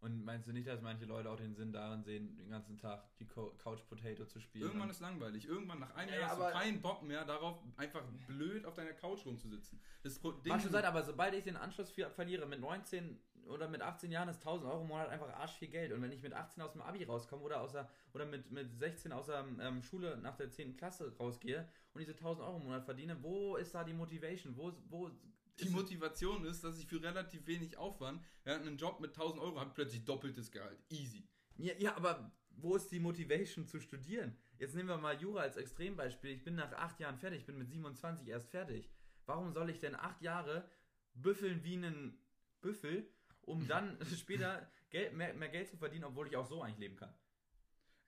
Und 0.00 0.24
meinst 0.24 0.48
du 0.48 0.52
nicht, 0.52 0.66
dass 0.66 0.80
manche 0.80 1.04
Leute 1.04 1.28
auch 1.28 1.36
den 1.36 1.54
Sinn 1.54 1.72
darin 1.72 2.02
sehen, 2.02 2.34
den 2.38 2.48
ganzen 2.48 2.78
Tag 2.78 3.04
die 3.18 3.26
Couch 3.26 3.86
Potato 3.86 4.24
zu 4.24 4.40
spielen? 4.40 4.64
Irgendwann 4.64 4.88
ist 4.88 5.00
langweilig. 5.00 5.46
Irgendwann 5.46 5.78
nach 5.78 5.94
einem 5.94 6.14
ja, 6.14 6.20
Jahr 6.20 6.30
hast 6.30 6.40
du 6.40 6.58
keinen 6.58 6.80
Bock 6.80 7.02
mehr 7.02 7.22
darauf, 7.26 7.62
einfach 7.76 8.02
blöd 8.26 8.64
auf 8.64 8.72
deiner 8.72 8.94
Couch 8.94 9.26
rumzusitzen. 9.26 9.78
Das 10.02 10.18
Ding 10.18 10.58
schon 10.58 10.70
seit, 10.70 10.86
aber 10.86 11.02
sobald 11.02 11.34
ich 11.34 11.44
den 11.44 11.56
Anschluss 11.56 11.90
verliere, 11.90 12.46
mit 12.46 12.60
19 12.60 13.20
oder 13.46 13.68
mit 13.68 13.82
18 13.82 14.10
Jahren 14.10 14.28
ist 14.28 14.38
1000 14.38 14.70
Euro 14.70 14.82
im 14.82 14.88
Monat 14.88 15.08
einfach 15.08 15.28
arsch 15.34 15.52
viel 15.52 15.68
Geld. 15.68 15.92
Und 15.92 16.02
wenn 16.02 16.12
ich 16.12 16.22
mit 16.22 16.32
18 16.32 16.62
aus 16.62 16.72
dem 16.72 16.82
Abi 16.82 17.04
rauskomme 17.04 17.42
oder, 17.42 17.60
aus 17.60 17.72
der, 17.72 17.88
oder 18.12 18.26
mit, 18.26 18.50
mit 18.50 18.78
16 18.78 19.12
aus 19.12 19.26
der 19.26 19.44
ähm, 19.60 19.82
Schule 19.82 20.16
nach 20.18 20.36
der 20.36 20.50
10. 20.50 20.76
Klasse 20.76 21.14
rausgehe 21.18 21.68
und 21.92 22.00
diese 22.00 22.12
1000 22.12 22.46
Euro 22.46 22.58
im 22.58 22.64
Monat 22.64 22.84
verdiene, 22.84 23.22
wo 23.22 23.56
ist 23.56 23.74
da 23.74 23.84
die 23.84 23.92
Motivation? 23.92 24.56
Wo, 24.56 24.72
wo 24.88 25.10
die 25.60 25.68
Motivation 25.68 26.44
ist, 26.44 26.64
dass 26.64 26.78
ich 26.78 26.86
für 26.86 27.02
relativ 27.02 27.46
wenig 27.46 27.76
Aufwand 27.76 28.22
ja, 28.44 28.56
einen 28.56 28.76
Job 28.76 29.00
mit 29.00 29.10
1000 29.10 29.42
Euro 29.42 29.60
habe, 29.60 29.70
plötzlich 29.74 30.04
doppeltes 30.04 30.50
Gehalt. 30.50 30.78
Easy. 30.88 31.28
Ja, 31.56 31.74
ja, 31.78 31.96
aber 31.96 32.32
wo 32.56 32.76
ist 32.76 32.90
die 32.90 33.00
Motivation 33.00 33.66
zu 33.66 33.80
studieren? 33.80 34.36
Jetzt 34.58 34.74
nehmen 34.74 34.88
wir 34.88 34.98
mal 34.98 35.20
Jura 35.20 35.42
als 35.42 35.56
Extrembeispiel. 35.56 36.30
Ich 36.30 36.44
bin 36.44 36.54
nach 36.54 36.72
acht 36.72 37.00
Jahren 37.00 37.18
fertig, 37.18 37.40
ich 37.40 37.46
bin 37.46 37.58
mit 37.58 37.68
27 37.68 38.28
erst 38.28 38.50
fertig. 38.50 38.90
Warum 39.26 39.52
soll 39.52 39.70
ich 39.70 39.78
denn 39.78 39.94
acht 39.94 40.22
Jahre 40.22 40.68
büffeln 41.14 41.62
wie 41.64 41.76
einen 41.76 42.18
Büffel, 42.60 43.08
um 43.50 43.66
dann 43.66 43.96
später 44.16 44.66
Geld, 44.90 45.14
mehr, 45.14 45.34
mehr 45.34 45.48
Geld 45.48 45.68
zu 45.68 45.76
verdienen, 45.76 46.04
obwohl 46.04 46.26
ich 46.28 46.36
auch 46.36 46.46
so 46.46 46.62
eigentlich 46.62 46.78
leben 46.78 46.96
kann? 46.96 47.12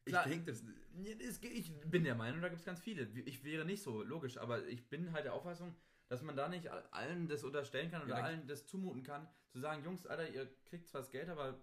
Klar, 0.05 0.27
ich 0.27 0.33
denke, 0.33 0.51
das. 0.51 0.65
Ich 1.43 1.73
bin 1.91 2.05
der 2.05 2.15
Meinung, 2.15 2.41
da 2.41 2.49
gibt 2.49 2.61
es 2.61 2.67
ganz 2.67 2.81
viele. 2.81 3.03
Ich 3.25 3.45
wäre 3.45 3.65
nicht 3.65 3.83
so, 3.83 4.03
logisch, 4.03 4.37
aber 4.37 4.67
ich 4.67 4.89
bin 4.89 5.13
halt 5.13 5.25
der 5.25 5.35
Auffassung, 5.35 5.77
dass 6.09 6.23
man 6.23 6.37
da 6.37 6.49
nicht 6.49 6.69
allen 6.91 7.29
das 7.29 7.45
unterstellen 7.45 7.91
kann 7.91 8.03
oder 8.03 8.19
ja, 8.19 8.25
allen 8.25 8.47
das 8.47 8.67
zumuten 8.67 9.03
kann, 9.03 9.29
zu 9.51 9.61
sagen, 9.61 9.85
Jungs, 9.85 10.07
Alter, 10.07 10.29
ihr 10.29 10.49
kriegt 10.65 10.89
zwar 10.89 11.03
das 11.03 11.11
Geld, 11.11 11.29
aber 11.29 11.59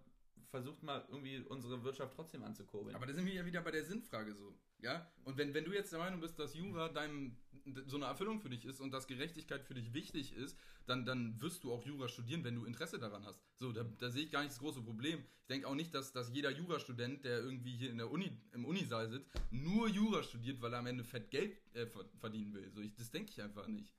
versucht 0.49 0.83
mal 0.83 1.05
irgendwie 1.09 1.39
unsere 1.39 1.83
Wirtschaft 1.83 2.15
trotzdem 2.15 2.43
anzukurbeln. 2.43 2.95
Aber 2.95 3.05
da 3.05 3.13
sind 3.13 3.25
wir 3.25 3.33
ja 3.33 3.45
wieder 3.45 3.61
bei 3.61 3.71
der 3.71 3.83
Sinnfrage 3.83 4.33
so. 4.33 4.53
Ja? 4.79 5.11
Und 5.23 5.37
wenn, 5.37 5.53
wenn 5.53 5.65
du 5.65 5.73
jetzt 5.73 5.91
der 5.91 5.99
Meinung 5.99 6.21
bist, 6.21 6.39
dass 6.39 6.55
Jura 6.55 6.89
deinem, 6.89 7.37
so 7.85 7.97
eine 7.97 8.05
Erfüllung 8.05 8.39
für 8.39 8.49
dich 8.49 8.65
ist 8.65 8.79
und 8.79 8.91
dass 8.91 9.07
Gerechtigkeit 9.07 9.63
für 9.63 9.73
dich 9.73 9.93
wichtig 9.93 10.33
ist, 10.35 10.57
dann, 10.85 11.05
dann 11.05 11.39
wirst 11.41 11.63
du 11.63 11.71
auch 11.71 11.85
Jura 11.85 12.07
studieren, 12.07 12.43
wenn 12.43 12.55
du 12.55 12.65
Interesse 12.65 12.99
daran 12.99 13.25
hast. 13.25 13.39
So, 13.59 13.71
da, 13.71 13.83
da 13.83 14.09
sehe 14.09 14.23
ich 14.23 14.31
gar 14.31 14.41
nicht 14.41 14.51
das 14.51 14.59
große 14.59 14.81
Problem. 14.81 15.19
Ich 15.41 15.47
denke 15.47 15.67
auch 15.67 15.75
nicht, 15.75 15.93
dass, 15.93 16.11
dass 16.11 16.31
jeder 16.31 16.51
Jurastudent, 16.51 17.25
der 17.25 17.39
irgendwie 17.39 17.75
hier 17.75 17.91
in 17.91 17.97
der 17.97 18.09
Uni, 18.09 18.31
im 18.53 18.65
Unisaal 18.65 19.09
sitzt, 19.09 19.29
nur 19.51 19.87
Jura 19.87 20.23
studiert, 20.23 20.61
weil 20.61 20.73
er 20.73 20.79
am 20.79 20.87
Ende 20.87 21.03
fett 21.03 21.29
Geld 21.29 21.57
äh, 21.75 21.85
verdienen 22.19 22.53
will. 22.53 22.71
So, 22.71 22.81
ich, 22.81 22.95
das 22.95 23.11
denke 23.11 23.31
ich 23.31 23.41
einfach 23.41 23.67
nicht. 23.67 23.93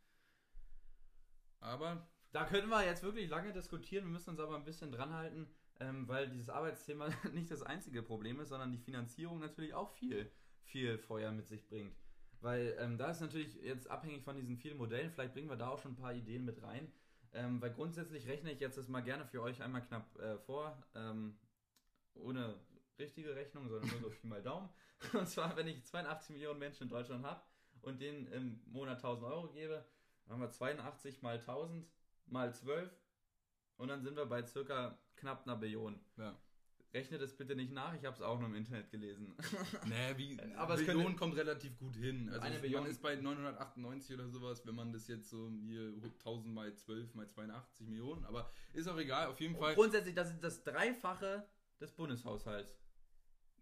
Aber. 1.60 2.08
Da 2.32 2.44
können 2.44 2.68
wir 2.68 2.84
jetzt 2.84 3.02
wirklich 3.02 3.28
lange 3.28 3.52
diskutieren, 3.52 4.04
wir 4.04 4.12
müssen 4.12 4.30
uns 4.30 4.38
aber 4.38 4.54
ein 4.54 4.64
bisschen 4.64 4.92
dran 4.92 5.12
halten, 5.12 5.48
ähm, 5.80 6.06
weil 6.06 6.28
dieses 6.28 6.48
Arbeitsthema 6.48 7.08
nicht 7.32 7.50
das 7.50 7.62
einzige 7.62 8.02
Problem 8.02 8.40
ist, 8.40 8.50
sondern 8.50 8.70
die 8.72 8.78
Finanzierung 8.78 9.40
natürlich 9.40 9.74
auch 9.74 9.90
viel 9.90 10.30
viel 10.70 10.98
Feuer 10.98 11.32
mit 11.32 11.48
sich 11.48 11.66
bringt. 11.66 11.94
Weil 12.40 12.76
ähm, 12.78 12.96
da 12.96 13.10
ist 13.10 13.20
natürlich 13.20 13.54
jetzt 13.56 13.90
abhängig 13.90 14.24
von 14.24 14.36
diesen 14.36 14.56
vielen 14.56 14.78
Modellen, 14.78 15.10
vielleicht 15.10 15.34
bringen 15.34 15.50
wir 15.50 15.56
da 15.56 15.68
auch 15.68 15.78
schon 15.78 15.92
ein 15.92 15.96
paar 15.96 16.14
Ideen 16.14 16.44
mit 16.44 16.62
rein. 16.62 16.90
Ähm, 17.32 17.60
weil 17.60 17.72
grundsätzlich 17.72 18.26
rechne 18.26 18.50
ich 18.50 18.60
jetzt 18.60 18.76
das 18.76 18.88
mal 18.88 19.02
gerne 19.02 19.24
für 19.24 19.42
euch 19.42 19.62
einmal 19.62 19.84
knapp 19.84 20.18
äh, 20.18 20.38
vor, 20.38 20.82
ähm, 20.94 21.38
ohne 22.14 22.58
richtige 22.98 23.36
Rechnung, 23.36 23.68
sondern 23.68 23.88
nur 23.90 24.00
so 24.00 24.10
viel 24.10 24.28
mal 24.28 24.42
Daumen. 24.42 24.68
Und 25.12 25.28
zwar, 25.28 25.56
wenn 25.56 25.68
ich 25.68 25.84
82 25.84 26.30
Millionen 26.30 26.58
Menschen 26.58 26.84
in 26.84 26.88
Deutschland 26.88 27.24
habe 27.24 27.40
und 27.82 28.00
denen 28.00 28.26
im 28.28 28.60
Monat 28.66 28.96
1000 28.96 29.26
Euro 29.26 29.48
gebe, 29.48 29.84
dann 30.24 30.34
haben 30.34 30.40
wir 30.40 30.50
82 30.50 31.22
mal 31.22 31.38
1000 31.38 31.86
mal 32.26 32.52
12 32.52 32.90
und 33.80 33.88
dann 33.88 34.02
sind 34.02 34.16
wir 34.16 34.26
bei 34.26 34.46
circa 34.46 34.98
knapp 35.16 35.46
einer 35.46 35.56
Billion. 35.56 35.98
Ja. 36.16 36.38
Rechne 36.92 37.18
das 37.18 37.36
bitte 37.36 37.54
nicht 37.54 37.72
nach, 37.72 37.94
ich 37.94 38.04
habe 38.04 38.16
es 38.16 38.20
auch 38.20 38.38
nur 38.38 38.48
im 38.48 38.54
Internet 38.56 38.90
gelesen. 38.90 39.32
Nee, 39.86 40.16
wie, 40.16 40.40
aber 40.56 40.76
Billion 40.76 41.04
könnte, 41.04 41.18
kommt 41.18 41.36
relativ 41.36 41.78
gut 41.78 41.96
hin. 41.96 42.28
Also 42.28 42.40
eine 42.40 42.58
Billion 42.58 42.82
man 42.82 42.90
ist 42.90 43.00
bei 43.00 43.14
998 43.14 44.14
oder 44.14 44.28
sowas, 44.28 44.66
wenn 44.66 44.74
man 44.74 44.92
das 44.92 45.06
jetzt 45.08 45.30
so 45.30 45.50
hier 45.66 45.94
1000 46.18 46.52
mal 46.52 46.74
12 46.74 47.14
mal 47.14 47.28
82 47.28 47.86
Millionen, 47.86 48.24
aber 48.24 48.50
ist 48.72 48.88
auch 48.88 48.98
egal, 48.98 49.28
auf 49.28 49.40
jeden 49.40 49.56
Fall. 49.56 49.74
Grundsätzlich, 49.74 50.14
das 50.14 50.30
ist 50.30 50.42
das 50.42 50.62
Dreifache 50.64 51.48
des 51.80 51.92
Bundeshaushalts. 51.92 52.76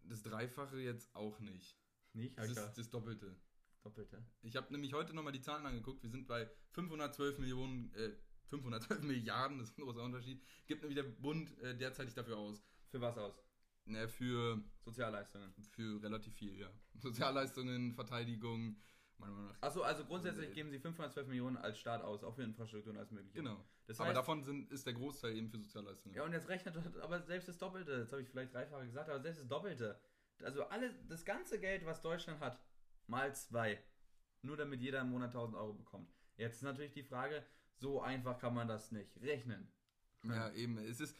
Das 0.05 0.23
Dreifache 0.23 0.79
jetzt 0.79 1.15
auch 1.15 1.39
nicht. 1.39 1.79
Nicht? 2.15 2.39
Das 2.39 2.49
ist 2.49 2.79
das 2.79 2.91
Doppelte. 2.91 3.37
Doppelte. 3.83 4.25
Ich 4.43 4.57
habe 4.57 4.73
nämlich 4.73 4.95
heute 4.95 5.15
nochmal 5.15 5.33
die 5.33 5.43
Zahlen 5.43 5.67
angeguckt. 5.67 6.03
Wir 6.03 6.11
sind 6.11 6.27
bei 6.27 6.51
512 6.71 7.39
Millionen, 7.39 7.95
äh, 7.95 8.11
512 8.49 9.03
Milliarden, 9.03 9.59
das 9.59 9.71
ist 9.71 9.79
ein 9.79 9.83
großer 9.83 10.03
Unterschied. 10.03 10.43
Gibt 10.67 10.83
nämlich 10.83 10.97
der 10.97 11.11
Bund 11.11 11.57
äh, 11.61 11.77
derzeitig 11.77 12.15
dafür 12.15 12.39
aus. 12.39 12.63
Für 12.91 13.01
was 13.01 13.17
aus? 13.19 13.35
Ne, 13.85 14.09
für 14.09 14.63
Sozialleistungen. 14.81 15.55
Für 15.71 16.03
relativ 16.03 16.35
viel, 16.35 16.59
ja. 16.59 16.71
Sozialleistungen, 16.95 17.95
Verteidigung. 17.95 18.77
Achso, 19.61 19.83
also 19.83 20.05
grundsätzlich 20.05 20.53
geben 20.53 20.71
sie 20.71 20.79
512 20.79 21.27
Millionen 21.27 21.57
als 21.57 21.79
Staat 21.79 22.03
aus, 22.03 22.23
auch 22.23 22.35
für 22.35 22.45
Infrastruktur 22.45 22.93
und 22.93 22.99
alles 22.99 23.11
mögliche. 23.11 23.39
Genau. 23.39 23.65
Das 23.87 23.99
aber 24.01 24.13
davon 24.13 24.45
sind, 24.45 24.71
ist 24.71 24.87
der 24.87 24.93
Großteil 24.93 25.35
eben 25.35 25.49
für 25.49 25.59
Sozialleistungen. 25.59 26.15
Ja, 26.15 26.25
und 26.25 26.33
jetzt 26.33 26.49
rechnet 26.49 26.77
aber 27.01 27.23
selbst 27.23 27.49
das 27.49 27.59
Doppelte, 27.59 27.93
jetzt 27.93 28.13
habe 28.13 28.23
ich 28.23 28.29
vielleicht 28.29 28.55
dreifache 28.55 28.85
gesagt, 28.85 29.09
aber 29.09 29.21
selbst 29.21 29.41
das 29.41 29.49
Doppelte. 29.49 30.01
Also 30.45 30.65
alle, 30.65 30.95
das 31.09 31.25
ganze 31.25 31.59
Geld, 31.59 31.85
was 31.85 32.01
Deutschland 32.01 32.39
hat, 32.41 32.61
mal 33.07 33.35
zwei. 33.35 33.83
Nur 34.43 34.57
damit 34.57 34.81
jeder 34.81 35.01
im 35.01 35.11
Monat 35.11 35.31
1000 35.31 35.57
Euro 35.57 35.73
bekommt. 35.73 36.13
Jetzt 36.37 36.57
ist 36.57 36.63
natürlich 36.63 36.93
die 36.93 37.03
Frage, 37.03 37.45
so 37.79 38.01
einfach 38.03 38.39
kann 38.39 38.55
man 38.55 38.69
das 38.69 38.93
nicht 38.93 39.21
rechnen. 39.21 39.69
Ja, 40.25 40.53
eben. 40.53 40.79
Es 40.79 41.01
ist, 41.01 41.17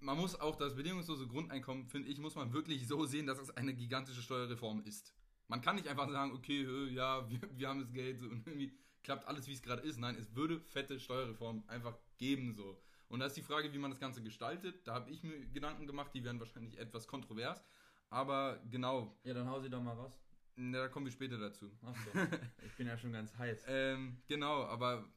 man 0.00 0.16
muss 0.16 0.38
auch 0.38 0.56
das 0.56 0.74
bedingungslose 0.74 1.26
Grundeinkommen, 1.26 1.86
finde 1.86 2.08
ich, 2.08 2.18
muss 2.18 2.34
man 2.34 2.52
wirklich 2.52 2.86
so 2.86 3.06
sehen, 3.06 3.26
dass 3.26 3.38
es 3.38 3.50
eine 3.50 3.74
gigantische 3.74 4.22
Steuerreform 4.22 4.82
ist. 4.84 5.14
Man 5.48 5.60
kann 5.60 5.76
nicht 5.76 5.88
einfach 5.88 6.08
sagen, 6.10 6.32
okay, 6.32 6.64
ja, 6.92 7.28
wir, 7.28 7.40
wir 7.56 7.68
haben 7.68 7.80
das 7.80 7.92
Geld 7.92 8.22
und 8.22 8.46
irgendwie 8.46 8.72
klappt 9.02 9.26
alles, 9.26 9.46
wie 9.46 9.52
es 9.52 9.62
gerade 9.62 9.82
ist. 9.82 9.98
Nein, 9.98 10.16
es 10.16 10.34
würde 10.34 10.60
fette 10.60 10.98
Steuerreform 11.00 11.64
einfach 11.66 11.96
geben 12.18 12.52
so. 12.54 12.80
Und 13.08 13.20
da 13.20 13.26
ist 13.26 13.36
die 13.36 13.42
Frage, 13.42 13.72
wie 13.72 13.78
man 13.78 13.90
das 13.90 13.98
Ganze 13.98 14.22
gestaltet. 14.22 14.86
Da 14.86 14.94
habe 14.94 15.10
ich 15.10 15.22
mir 15.24 15.46
Gedanken 15.46 15.86
gemacht, 15.86 16.12
die 16.14 16.22
werden 16.22 16.38
wahrscheinlich 16.38 16.78
etwas 16.78 17.08
kontrovers. 17.08 17.64
Aber 18.08 18.60
genau. 18.70 19.18
Ja, 19.24 19.34
dann 19.34 19.48
hau 19.48 19.60
sie 19.60 19.68
doch 19.68 19.82
mal 19.82 19.94
raus. 19.94 20.16
Na, 20.54 20.78
da 20.78 20.88
kommen 20.88 21.06
wir 21.06 21.12
später 21.12 21.38
dazu. 21.38 21.70
Ach 21.82 21.94
so. 21.96 22.20
ich 22.66 22.72
bin 22.76 22.86
ja 22.86 22.96
schon 22.96 23.12
ganz 23.12 23.36
heiß. 23.36 23.64
ähm, 23.68 24.18
genau, 24.26 24.64
aber 24.64 25.08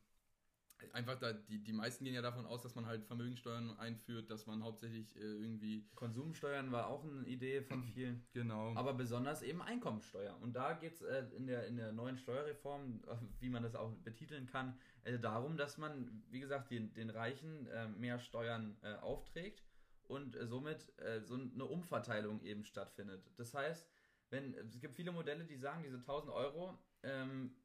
einfach 0.92 1.18
da, 1.20 1.34
die, 1.34 1.64
die 1.64 1.74
meisten 1.74 2.04
gehen 2.04 2.14
ja 2.14 2.22
davon 2.22 2.46
aus, 2.46 2.62
dass 2.62 2.76
man 2.76 2.86
halt 2.86 3.06
Vermögensteuern 3.06 3.78
einführt, 3.80 4.30
dass 4.30 4.46
man 4.46 4.64
hauptsächlich 4.64 5.16
äh, 5.16 5.20
irgendwie. 5.20 5.86
Konsumsteuern 5.96 6.72
war 6.72 6.88
auch 6.88 7.04
eine 7.04 7.26
Idee 7.28 7.62
von 7.62 7.84
vielen. 7.94 8.26
Genau. 8.34 8.74
Aber 8.76 8.94
besonders 8.94 9.42
eben 9.42 9.62
Einkommensteuer. 9.62 10.38
Und 10.42 10.56
da 10.56 10.74
geht 10.74 10.94
es 10.94 11.02
äh, 11.02 11.26
in, 11.36 11.48
der, 11.48 11.68
in 11.68 11.78
der 11.78 11.92
neuen 11.92 12.18
Steuerreform, 12.18 13.02
äh, 13.08 13.16
wie 13.40 13.50
man 13.50 13.64
das 13.64 13.76
auch 13.76 13.92
betiteln 14.04 14.46
kann, 14.46 14.78
äh, 15.04 15.20
darum, 15.20 15.58
dass 15.58 15.78
man, 15.78 16.24
wie 16.30 16.40
gesagt, 16.40 16.72
den, 16.72 16.94
den 16.94 17.10
Reichen 17.10 17.68
äh, 17.68 17.88
mehr 17.88 18.20
Steuern 18.20 18.78
äh, 18.82 18.96
aufträgt 18.96 19.64
und 20.06 20.38
somit 20.42 20.92
so 21.24 21.36
eine 21.36 21.66
Umverteilung 21.66 22.42
eben 22.42 22.66
stattfindet. 22.66 23.32
Das 23.38 23.54
heißt, 23.54 23.90
wenn 24.30 24.54
es 24.54 24.80
gibt 24.80 24.96
viele 24.96 25.14
Modelle, 25.14 25.46
die 25.46 25.56
sagen, 25.56 25.82
diese 25.82 25.96
1000 25.98 26.32
Euro 26.34 26.78
ähm, 27.04 27.56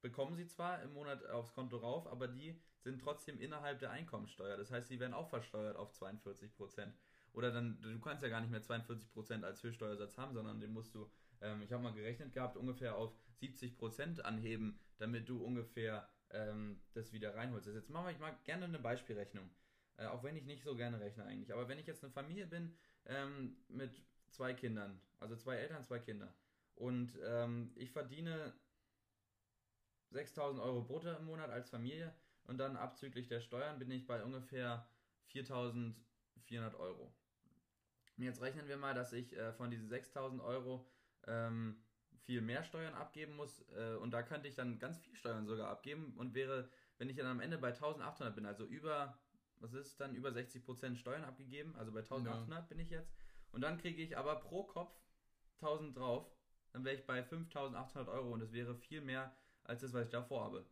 bekommen 0.00 0.36
sie 0.36 0.46
zwar 0.46 0.82
im 0.82 0.92
Monat 0.92 1.24
aufs 1.26 1.52
Konto 1.52 1.76
rauf, 1.76 2.06
aber 2.06 2.28
die 2.28 2.60
sind 2.80 3.00
trotzdem 3.00 3.40
innerhalb 3.40 3.78
der 3.80 3.90
Einkommensteuer. 3.90 4.56
Das 4.56 4.70
heißt, 4.70 4.88
sie 4.88 5.00
werden 5.00 5.14
auch 5.14 5.28
versteuert 5.28 5.76
auf 5.76 5.92
42 5.92 6.54
Prozent. 6.54 6.94
Oder 7.32 7.50
dann, 7.50 7.80
du 7.80 8.00
kannst 8.00 8.22
ja 8.22 8.28
gar 8.28 8.40
nicht 8.40 8.50
mehr 8.50 8.62
42 8.62 9.12
Prozent 9.12 9.44
als 9.44 9.62
Höchststeuersatz 9.62 10.16
haben, 10.16 10.34
sondern 10.34 10.60
den 10.60 10.72
musst 10.72 10.94
du, 10.94 11.10
ähm, 11.40 11.62
ich 11.62 11.72
habe 11.72 11.82
mal 11.82 11.92
gerechnet 11.92 12.32
gehabt, 12.32 12.56
ungefähr 12.56 12.96
auf 12.96 13.12
70 13.36 13.76
Prozent 13.76 14.24
anheben, 14.24 14.80
damit 14.98 15.28
du 15.28 15.44
ungefähr 15.44 16.08
ähm, 16.30 16.80
das 16.94 17.12
wieder 17.12 17.34
reinholst. 17.34 17.68
Jetzt 17.68 17.90
mache 17.90 18.12
ich 18.12 18.18
mal 18.18 18.36
gerne 18.44 18.64
eine 18.64 18.78
Beispielrechnung. 18.78 19.50
Äh, 19.96 20.06
auch 20.06 20.22
wenn 20.22 20.36
ich 20.36 20.44
nicht 20.44 20.62
so 20.62 20.74
gerne 20.76 21.00
rechne 21.00 21.24
eigentlich. 21.24 21.52
Aber 21.52 21.68
wenn 21.68 21.78
ich 21.78 21.86
jetzt 21.86 22.02
eine 22.02 22.12
Familie 22.12 22.46
bin 22.46 22.76
ähm, 23.06 23.56
mit 23.68 24.02
zwei 24.30 24.54
Kindern, 24.54 25.00
also 25.18 25.36
zwei 25.36 25.56
Eltern, 25.56 25.84
zwei 25.84 25.98
Kinder, 25.98 26.34
und 26.76 27.18
ähm, 27.24 27.72
ich 27.74 27.90
verdiene 27.90 28.54
6000 30.10 30.62
Euro 30.62 30.82
brutto 30.82 31.10
im 31.10 31.24
Monat 31.24 31.50
als 31.50 31.70
Familie 31.70 32.14
und 32.48 32.58
dann 32.58 32.76
abzüglich 32.76 33.28
der 33.28 33.40
Steuern 33.40 33.78
bin 33.78 33.90
ich 33.90 34.06
bei 34.06 34.24
ungefähr 34.24 34.88
4400 35.26 36.74
Euro. 36.74 37.14
Und 38.16 38.24
jetzt 38.24 38.40
rechnen 38.40 38.66
wir 38.66 38.76
mal, 38.76 38.94
dass 38.94 39.12
ich 39.12 39.36
äh, 39.36 39.52
von 39.52 39.70
diesen 39.70 39.88
6000 39.88 40.42
Euro 40.42 40.90
ähm, 41.26 41.84
viel 42.22 42.40
mehr 42.40 42.64
Steuern 42.64 42.94
abgeben 42.94 43.36
muss 43.36 43.64
äh, 43.76 43.94
und 43.96 44.10
da 44.10 44.22
könnte 44.22 44.48
ich 44.48 44.54
dann 44.54 44.78
ganz 44.78 44.98
viel 44.98 45.14
Steuern 45.14 45.46
sogar 45.46 45.68
abgeben 45.70 46.14
und 46.16 46.34
wäre, 46.34 46.70
wenn 46.96 47.08
ich 47.08 47.16
dann 47.16 47.26
am 47.26 47.40
Ende 47.40 47.58
bei 47.58 47.68
1800 47.68 48.34
bin, 48.34 48.46
also 48.46 48.64
über, 48.64 49.18
was 49.60 49.74
ist 49.74 50.00
dann, 50.00 50.14
über 50.14 50.30
60% 50.30 50.96
Steuern 50.96 51.24
abgegeben, 51.24 51.76
also 51.76 51.92
bei 51.92 52.00
1800 52.00 52.50
ja. 52.50 52.60
bin 52.62 52.78
ich 52.80 52.90
jetzt 52.90 53.14
und 53.52 53.60
dann 53.60 53.78
kriege 53.78 54.02
ich 54.02 54.16
aber 54.18 54.36
pro 54.36 54.64
Kopf 54.64 54.92
1000 55.60 55.96
drauf, 55.96 56.30
dann 56.72 56.84
wäre 56.84 56.96
ich 56.96 57.06
bei 57.06 57.22
5800 57.22 58.08
Euro 58.08 58.32
und 58.32 58.40
es 58.40 58.52
wäre 58.52 58.74
viel 58.74 59.00
mehr 59.00 59.36
als 59.64 59.82
das, 59.82 59.92
was 59.92 60.06
ich 60.06 60.10
davor 60.10 60.44
habe. 60.44 60.66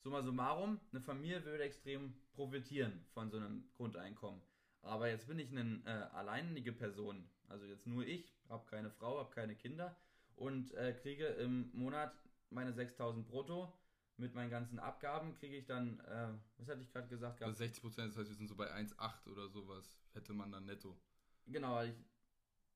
Summa 0.00 0.22
summarum, 0.22 0.80
eine 0.92 1.00
Familie 1.00 1.44
würde 1.44 1.64
extrem 1.64 2.14
profitieren 2.32 3.04
von 3.12 3.30
so 3.30 3.36
einem 3.36 3.68
Grundeinkommen. 3.76 4.40
Aber 4.82 5.08
jetzt 5.08 5.26
bin 5.26 5.38
ich 5.38 5.50
eine 5.50 5.82
äh, 5.84 6.16
alleinige 6.16 6.72
Person, 6.72 7.28
also 7.48 7.64
jetzt 7.66 7.86
nur 7.86 8.06
ich, 8.06 8.32
habe 8.48 8.64
keine 8.66 8.90
Frau, 8.90 9.18
habe 9.18 9.30
keine 9.30 9.56
Kinder 9.56 9.96
und 10.36 10.72
äh, 10.74 10.92
kriege 10.92 11.26
im 11.26 11.70
Monat 11.72 12.14
meine 12.50 12.72
6000 12.72 13.26
brutto. 13.26 13.72
Mit 14.20 14.34
meinen 14.34 14.50
ganzen 14.50 14.80
Abgaben 14.80 15.34
kriege 15.34 15.56
ich 15.56 15.66
dann, 15.66 16.00
äh, 16.00 16.28
was 16.56 16.68
hatte 16.68 16.80
ich 16.80 16.90
gerade 16.92 17.06
gesagt? 17.06 17.40
Also 17.40 17.56
60 17.56 17.82
Prozent, 17.82 18.10
das 18.10 18.18
heißt, 18.18 18.30
wir 18.30 18.36
sind 18.36 18.48
so 18.48 18.56
bei 18.56 18.72
1,8 18.72 19.30
oder 19.30 19.48
sowas, 19.48 19.96
hätte 20.12 20.32
man 20.32 20.50
dann 20.50 20.66
netto. 20.66 20.96
Genau, 21.46 21.80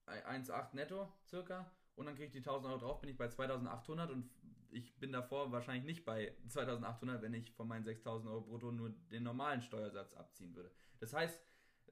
1,8 0.06 0.74
netto 0.74 1.12
circa 1.26 1.68
und 1.96 2.06
dann 2.06 2.14
kriege 2.14 2.26
ich 2.26 2.32
die 2.32 2.38
1000 2.38 2.68
Euro 2.68 2.78
drauf, 2.78 3.00
bin 3.00 3.10
ich 3.10 3.16
bei 3.16 3.28
2800 3.28 4.10
und 4.10 4.30
ich 4.72 4.98
bin 4.98 5.12
davor 5.12 5.52
wahrscheinlich 5.52 5.84
nicht 5.84 6.04
bei 6.04 6.34
2800, 6.48 7.22
wenn 7.22 7.34
ich 7.34 7.52
von 7.52 7.68
meinen 7.68 7.84
6000 7.84 8.30
Euro 8.30 8.42
brutto 8.42 8.72
nur 8.72 8.90
den 9.10 9.22
normalen 9.22 9.60
Steuersatz 9.60 10.14
abziehen 10.14 10.54
würde. 10.54 10.70
Das 10.98 11.12
heißt, 11.12 11.38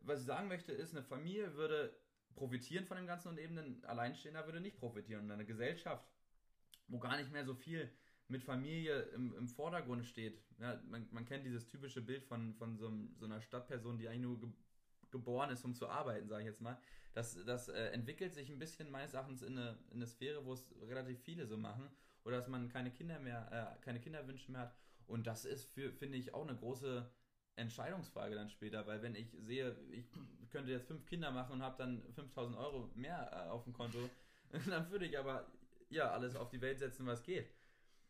was 0.03 0.21
ich 0.21 0.27
sagen 0.27 0.49
möchte, 0.49 0.73
ist, 0.73 0.93
eine 0.93 1.03
Familie 1.03 1.55
würde 1.55 1.95
profitieren 2.35 2.87
von 2.87 2.97
dem 2.97 3.07
Ganzen 3.07 3.29
und 3.29 3.39
eben 3.39 3.59
ein 3.59 3.85
Alleinstehender 3.85 4.47
würde 4.47 4.61
nicht 4.61 4.79
profitieren. 4.79 5.25
Und 5.25 5.31
eine 5.31 5.45
Gesellschaft, 5.45 6.09
wo 6.89 6.99
gar 6.99 7.17
nicht 7.17 7.33
mehr 7.33 7.45
so 7.45 7.55
viel 7.55 7.91
mit 8.29 8.45
Familie 8.45 9.01
im, 9.15 9.35
im 9.37 9.49
Vordergrund 9.49 10.07
steht. 10.07 10.41
Ja, 10.59 10.81
man, 10.89 11.09
man 11.11 11.25
kennt 11.25 11.45
dieses 11.45 11.67
typische 11.67 12.01
Bild 12.01 12.25
von, 12.25 12.55
von 12.55 12.79
so, 12.79 12.91
so 13.19 13.27
einer 13.27 13.41
Stadtperson, 13.41 13.99
die 13.99 14.09
eigentlich 14.09 14.23
nur 14.23 14.41
ge 14.41 14.51
geboren 15.11 15.51
ist, 15.51 15.65
um 15.65 15.75
zu 15.75 15.89
arbeiten, 15.89 16.29
sage 16.29 16.43
ich 16.43 16.47
jetzt 16.47 16.61
mal. 16.61 16.79
Das, 17.15 17.37
das 17.45 17.69
äh, 17.69 17.87
entwickelt 17.87 18.33
sich 18.33 18.49
ein 18.49 18.61
bisschen 18.61 18.89
meines 18.93 19.13
Erachtens 19.13 19.43
in 19.43 19.59
eine, 19.59 19.77
in 19.91 19.97
eine 19.97 20.07
Sphäre, 20.07 20.45
wo 20.45 20.53
es 20.53 20.73
relativ 20.83 21.19
viele 21.19 21.49
so 21.49 21.57
machen. 21.57 21.91
Oder 22.25 22.37
dass 22.37 22.49
man 22.49 22.69
keine 22.69 22.91
Kinder 22.91 23.19
mehr, 23.19 23.77
äh, 23.79 23.85
keine 23.85 24.01
Kinderwünsche 24.01 24.51
mehr 24.53 24.63
hat. 24.63 24.75
Und 25.07 25.27
das 25.27 25.45
ist 25.45 25.65
für, 25.65 25.93
finde 25.93 26.19
ich, 26.19 26.35
auch 26.35 26.47
eine 26.47 26.57
große 26.57 27.11
Entscheidungsfrage 27.57 28.35
dann 28.35 28.49
später, 28.49 28.87
weil 28.87 29.03
wenn 29.03 29.15
ich 29.15 29.31
sehe, 29.41 29.77
ich 29.91 30.07
könnte 30.51 30.71
jetzt 30.71 30.87
fünf 30.87 31.07
Kinder 31.07 31.31
machen 31.31 31.55
und 31.55 31.63
habe 31.63 31.77
dann 31.79 32.03
5000 32.15 32.57
Euro 32.57 32.91
mehr 32.95 33.31
äh, 33.33 33.51
auf 33.51 33.65
dem 33.65 33.73
Konto, 33.73 33.99
dann 34.69 34.91
würde 34.91 35.07
ich 35.07 35.19
aber 35.19 35.47
ja 35.89 36.11
alles 36.11 36.37
auf 36.37 36.49
die 36.51 36.61
Welt 36.61 36.79
setzen, 36.79 37.07
was 37.07 37.23
geht. 37.23 37.51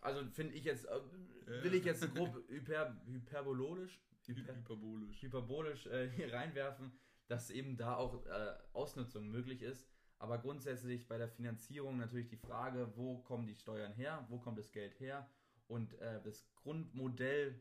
Also 0.00 0.24
finde 0.30 0.54
ich 0.54 0.64
jetzt, 0.64 0.86
äh, 0.86 1.62
will 1.62 1.74
ich 1.74 1.84
jetzt 1.84 2.14
grob 2.14 2.34
hyper, 2.48 2.96
hyperbolisch, 3.06 4.00
hyper, 4.26 4.56
hyperbolisch, 4.56 5.22
hyperbolisch 5.22 5.86
äh, 5.86 6.08
hier 6.10 6.32
reinwerfen, 6.32 6.92
dass 7.26 7.50
eben 7.50 7.76
da 7.76 7.96
auch 7.96 8.24
äh, 8.26 8.54
Ausnutzung 8.72 9.28
möglich 9.30 9.62
ist. 9.62 9.89
Aber 10.20 10.36
grundsätzlich 10.36 11.08
bei 11.08 11.16
der 11.16 11.28
Finanzierung 11.28 11.96
natürlich 11.96 12.28
die 12.28 12.36
Frage, 12.36 12.92
wo 12.94 13.18
kommen 13.22 13.46
die 13.46 13.54
Steuern 13.54 13.94
her, 13.94 14.26
wo 14.28 14.38
kommt 14.38 14.58
das 14.58 14.70
Geld 14.70 15.00
her 15.00 15.26
und 15.66 15.98
äh, 16.00 16.20
das 16.22 16.46
Grundmodell, 16.56 17.58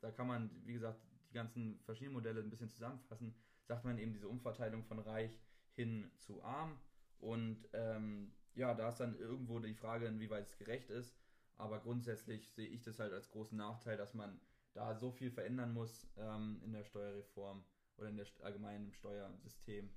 da 0.00 0.10
kann 0.10 0.26
man, 0.26 0.50
wie 0.66 0.74
gesagt, 0.74 1.00
die 1.30 1.34
ganzen 1.34 1.80
verschiedenen 1.80 2.12
Modelle 2.12 2.40
ein 2.40 2.50
bisschen 2.50 2.68
zusammenfassen, 2.68 3.34
sagt 3.62 3.86
man 3.86 3.96
eben 3.96 4.12
diese 4.12 4.28
Umverteilung 4.28 4.84
von 4.84 4.98
reich 4.98 5.40
hin 5.72 6.10
zu 6.18 6.44
arm. 6.44 6.78
Und 7.20 7.66
ähm, 7.72 8.34
ja, 8.54 8.74
da 8.74 8.90
ist 8.90 9.00
dann 9.00 9.18
irgendwo 9.18 9.58
die 9.58 9.74
Frage, 9.74 10.06
inwieweit 10.06 10.46
es 10.46 10.58
gerecht 10.58 10.90
ist. 10.90 11.16
Aber 11.56 11.80
grundsätzlich 11.80 12.52
sehe 12.52 12.68
ich 12.68 12.82
das 12.82 12.98
halt 12.98 13.14
als 13.14 13.30
großen 13.30 13.56
Nachteil, 13.56 13.96
dass 13.96 14.12
man 14.12 14.38
da 14.74 14.94
so 14.94 15.10
viel 15.10 15.30
verändern 15.30 15.72
muss 15.72 16.06
ähm, 16.18 16.60
in 16.62 16.72
der 16.72 16.84
Steuerreform 16.84 17.64
oder 17.96 18.08
in 18.10 18.16
der 18.16 18.26
allgemeinen 18.42 18.92
Steuersystem. 18.92 19.88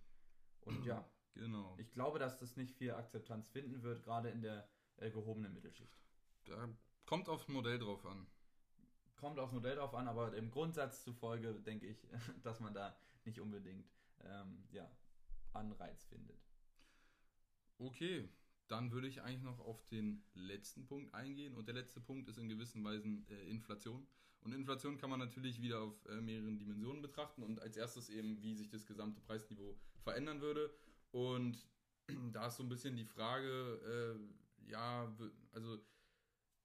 Und 0.62 0.86
ja, 0.86 1.04
genau. 1.38 1.76
ich 1.78 1.92
glaube, 1.92 2.20
dass 2.20 2.38
das 2.40 2.56
nicht 2.56 2.76
viel 2.76 2.92
Akzeptanz 2.92 3.50
finden 3.50 3.84
wird, 3.84 4.04
gerade 4.04 4.30
in 4.30 4.42
der 4.42 4.68
äh, 4.98 5.10
gehobenen 5.10 5.54
Mittelschicht. 5.54 5.98
Da 6.46 6.70
kommt 7.06 7.30
aufs 7.30 7.48
Modell 7.48 7.80
drauf 7.80 8.06
an. 8.06 8.28
Kommt 9.16 9.40
aufs 9.40 9.54
Modell 9.54 9.76
drauf 9.76 9.94
an, 9.96 10.08
aber 10.08 10.36
im 10.36 10.52
Grundsatz 10.52 11.04
zufolge 11.04 11.54
denke 11.62 11.88
ich, 11.88 12.08
dass 12.44 12.60
man 12.60 12.74
da 12.74 12.96
nicht 13.26 13.40
unbedingt 13.40 13.90
ähm, 14.22 14.64
ja, 14.72 14.90
Anreiz 15.54 16.06
findet. 16.06 16.38
Okay, 17.80 18.30
dann 18.68 18.92
würde 18.92 19.08
ich 19.08 19.22
eigentlich 19.22 19.44
noch 19.44 19.60
auf 19.60 19.84
den 19.86 20.24
letzten 20.34 20.86
Punkt 20.86 21.14
eingehen. 21.14 21.56
Und 21.56 21.68
der 21.68 21.76
letzte 21.76 22.02
Punkt 22.02 22.28
ist 22.28 22.38
in 22.38 22.50
gewissen 22.50 22.84
Weisen 22.84 23.26
äh, 23.30 23.50
Inflation. 23.50 24.08
Und 24.42 24.54
Inflation 24.54 24.98
kann 24.98 25.10
man 25.10 25.20
natürlich 25.20 25.62
wieder 25.62 25.82
auf 25.82 26.06
äh, 26.06 26.22
mehreren 26.22 26.58
Dimensionen 26.58 27.02
betrachten. 27.02 27.44
Und 27.44 27.62
als 27.62 27.78
erstes 27.78 28.10
eben, 28.10 28.42
wie 28.42 28.56
sich 28.56 28.70
das 28.70 28.86
gesamte 28.86 29.22
Preisniveau 29.22 29.78
verändern 30.02 30.42
würde. 30.42 30.74
Und 31.18 31.58
da 32.32 32.48
ist 32.48 32.58
so 32.58 32.64
ein 32.64 32.70
bisschen 32.70 32.96
die 32.96 33.06
Frage, 33.06 33.50
äh, 33.50 34.70
ja, 34.72 35.12
also 35.52 35.78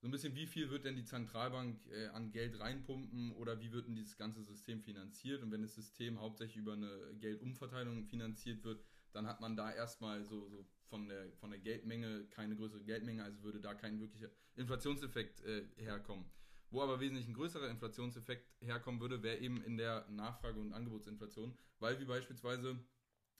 so 0.03 0.09
ein 0.09 0.11
bisschen, 0.11 0.35
wie 0.35 0.47
viel 0.47 0.69
wird 0.69 0.85
denn 0.85 0.97
die 0.97 1.05
Zentralbank 1.05 1.87
äh, 1.87 2.09
an 2.09 2.33
Geld 2.33 2.61
reinpumpen 2.61 3.33
oder 3.33 3.61
wie 3.61 3.73
wird 3.73 3.87
denn 3.87 3.95
dieses 3.95 4.19
ganze 4.19 4.43
System 4.43 4.83
finanziert? 4.83 5.43
Und 5.43 5.53
wenn 5.53 5.63
das 5.63 5.75
System 5.75 6.21
hauptsächlich 6.21 6.59
über 6.59 6.75
eine 6.75 7.15
Geldumverteilung 7.19 8.05
finanziert 8.05 8.63
wird, 8.63 8.85
dann 9.13 9.27
hat 9.27 9.41
man 9.41 9.57
da 9.57 9.73
erstmal 9.73 10.23
so, 10.23 10.49
so 10.49 10.67
von, 10.91 11.09
der, 11.09 11.33
von 11.37 11.51
der 11.51 11.61
Geldmenge 11.61 12.27
keine 12.29 12.55
größere 12.55 12.85
Geldmenge, 12.85 13.25
also 13.25 13.43
würde 13.43 13.61
da 13.61 13.73
kein 13.73 14.01
wirklicher 14.01 14.29
Inflationseffekt 14.57 15.41
äh, 15.45 15.65
herkommen. 15.77 16.27
Wo 16.71 16.83
aber 16.83 17.01
wesentlich 17.01 17.27
ein 17.27 17.35
größerer 17.35 17.71
Inflationseffekt 17.71 18.51
herkommen 18.61 19.01
würde, 19.01 19.23
wäre 19.23 19.39
eben 19.39 19.63
in 19.63 19.79
der 19.79 20.07
Nachfrage- 20.11 20.61
und 20.61 20.75
Angebotsinflation, 20.75 21.57
weil 21.79 21.99
wie 22.01 22.05
beispielsweise 22.05 22.79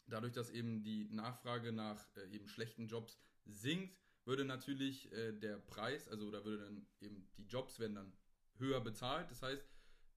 dadurch, 0.07 0.33
dass 0.33 0.51
eben 0.51 0.83
die 0.83 1.09
Nachfrage 1.11 1.73
nach 1.73 2.05
äh, 2.17 2.35
eben 2.35 2.49
schlechten 2.49 2.89
Jobs 2.89 3.19
sinkt, 3.45 3.97
würde 4.25 4.45
natürlich 4.45 5.11
äh, 5.13 5.33
der 5.33 5.59
Preis, 5.59 6.09
also 6.09 6.31
da 6.31 6.45
würde 6.45 6.65
dann 6.65 6.87
eben 7.01 7.29
die 7.37 7.47
Jobs 7.47 7.79
werden 7.79 7.97
dann 7.97 8.13
höher 8.59 8.81
bezahlt. 8.81 9.31
Das 9.31 9.43
heißt, 9.43 9.65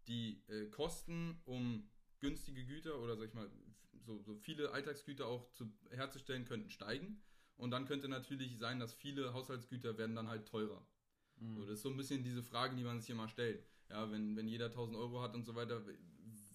die 0.08 0.44
äh, 0.48 0.68
Kosten, 0.68 1.42
um 1.46 1.90
günstige 2.20 2.66
Güter 2.66 3.00
oder 3.02 3.16
sag 3.18 3.28
ich 3.28 3.34
mal 3.34 3.50
so, 4.06 4.22
so 4.22 4.36
viele 4.36 4.72
Alltagsgüter 4.72 5.28
auch 5.28 5.52
zu, 5.54 5.72
herzustellen, 5.90 6.46
könnten 6.46 6.70
steigen. 6.70 7.22
Und 7.58 7.72
dann 7.72 7.86
könnte 7.86 8.08
natürlich 8.08 8.58
sein, 8.58 8.80
dass 8.80 8.94
viele 8.94 9.34
Haushaltsgüter 9.34 9.98
werden 9.98 10.16
dann 10.16 10.28
halt 10.28 10.48
teurer. 10.48 10.86
Mhm. 11.38 11.56
So, 11.56 11.62
das 11.62 11.76
ist 11.76 11.82
so 11.82 11.90
ein 11.90 11.98
bisschen 11.98 12.24
diese 12.24 12.44
Frage, 12.44 12.76
die 12.76 12.84
man 12.84 13.00
sich 13.00 13.10
immer 13.10 13.30
stellt. 13.30 13.66
Ja, 13.90 14.12
wenn, 14.12 14.36
wenn 14.36 14.48
jeder 14.48 14.66
1000 14.66 14.98
Euro 14.98 15.22
hat 15.22 15.36
und 15.36 15.46
so 15.46 15.56
weiter, 15.56 15.82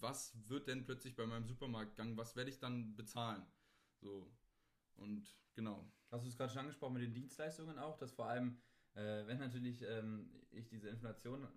was 0.01 0.33
wird 0.49 0.67
denn 0.67 0.83
plötzlich 0.83 1.15
bei 1.15 1.25
meinem 1.25 1.45
Supermarktgang, 1.45 2.17
was 2.17 2.35
werde 2.35 2.49
ich 2.49 2.59
dann 2.59 2.95
bezahlen? 2.95 3.45
So, 3.99 4.31
und 4.95 5.35
genau. 5.53 5.91
Hast 6.09 6.25
du 6.25 6.29
es 6.29 6.37
gerade 6.37 6.51
schon 6.51 6.61
angesprochen 6.61 6.93
mit 6.93 7.03
den 7.03 7.13
Dienstleistungen 7.13 7.77
auch, 7.79 7.97
dass 7.97 8.11
vor 8.11 8.25
allem, 8.25 8.57
äh, 8.95 9.25
wenn 9.27 9.39
natürlich 9.39 9.81
ähm, 9.83 10.29
ich 10.51 10.67
diese 10.67 10.89
Inflation 10.89 11.47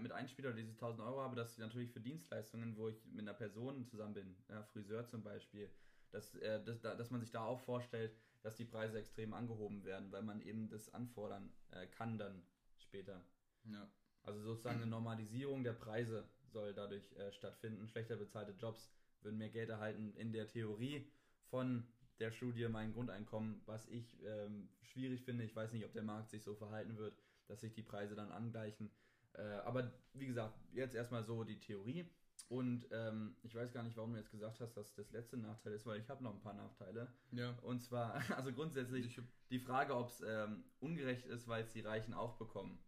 mit 0.00 0.12
einspiele 0.12 0.48
oder 0.48 0.56
diese 0.56 0.72
1000 0.72 1.02
Euro 1.02 1.22
habe, 1.22 1.36
dass 1.36 1.52
ich 1.52 1.58
natürlich 1.58 1.90
für 1.90 2.00
Dienstleistungen, 2.00 2.76
wo 2.76 2.88
ich 2.88 3.04
mit 3.06 3.20
einer 3.20 3.34
Person 3.34 3.86
zusammen 3.86 4.14
bin, 4.14 4.36
ja, 4.48 4.62
Friseur 4.62 5.06
zum 5.06 5.22
Beispiel, 5.22 5.70
dass, 6.10 6.34
äh, 6.36 6.62
dass, 6.62 6.80
dass 6.80 7.10
man 7.10 7.20
sich 7.20 7.30
da 7.30 7.44
auch 7.44 7.60
vorstellt, 7.60 8.14
dass 8.42 8.56
die 8.56 8.66
Preise 8.66 8.98
extrem 8.98 9.32
angehoben 9.32 9.84
werden, 9.84 10.12
weil 10.12 10.22
man 10.22 10.42
eben 10.42 10.68
das 10.68 10.92
anfordern 10.92 11.50
äh, 11.70 11.86
kann 11.86 12.18
dann 12.18 12.42
später. 12.76 13.24
Ja. 13.64 13.90
Also 14.22 14.40
sozusagen 14.42 14.82
eine 14.82 14.90
Normalisierung 14.90 15.64
der 15.64 15.72
Preise 15.72 16.28
soll 16.54 16.72
dadurch 16.72 17.12
äh, 17.16 17.30
stattfinden. 17.32 17.86
Schlechter 17.86 18.16
bezahlte 18.16 18.52
Jobs 18.52 18.90
würden 19.20 19.38
mehr 19.38 19.50
Geld 19.50 19.68
erhalten 19.68 20.14
in 20.16 20.32
der 20.32 20.48
Theorie 20.48 21.06
von 21.50 21.86
der 22.20 22.30
Studie 22.30 22.68
mein 22.68 22.92
Grundeinkommen, 22.92 23.60
was 23.66 23.86
ich 23.88 24.22
ähm, 24.24 24.68
schwierig 24.82 25.22
finde. 25.24 25.44
Ich 25.44 25.54
weiß 25.54 25.72
nicht, 25.72 25.84
ob 25.84 25.92
der 25.92 26.02
Markt 26.02 26.30
sich 26.30 26.42
so 26.42 26.54
verhalten 26.54 26.96
wird, 26.96 27.14
dass 27.48 27.60
sich 27.60 27.74
die 27.74 27.82
Preise 27.82 28.14
dann 28.14 28.30
angleichen. 28.30 28.90
Äh, 29.34 29.42
aber 29.42 29.92
wie 30.14 30.26
gesagt, 30.26 30.54
jetzt 30.72 30.94
erstmal 30.94 31.24
so 31.24 31.44
die 31.44 31.58
Theorie. 31.58 32.08
Und 32.48 32.86
ähm, 32.92 33.36
ich 33.42 33.54
weiß 33.54 33.72
gar 33.72 33.82
nicht, 33.82 33.96
warum 33.96 34.12
du 34.12 34.18
jetzt 34.18 34.30
gesagt 34.30 34.60
hast, 34.60 34.76
dass 34.76 34.94
das 34.94 35.10
letzte 35.10 35.36
Nachteil 35.36 35.72
ist, 35.72 35.86
weil 35.86 35.98
ich 35.98 36.08
habe 36.08 36.22
noch 36.22 36.34
ein 36.34 36.40
paar 36.40 36.54
Nachteile. 36.54 37.12
Ja. 37.32 37.50
Und 37.62 37.82
zwar, 37.82 38.14
also 38.36 38.52
grundsätzlich 38.52 39.20
die 39.50 39.58
Frage, 39.58 39.96
ob 39.96 40.08
es 40.08 40.22
ähm, 40.26 40.64
ungerecht 40.78 41.26
ist, 41.26 41.48
weil 41.48 41.64
es 41.64 41.72
die 41.72 41.80
Reichen 41.80 42.14
auch 42.14 42.36
bekommen. 42.36 42.78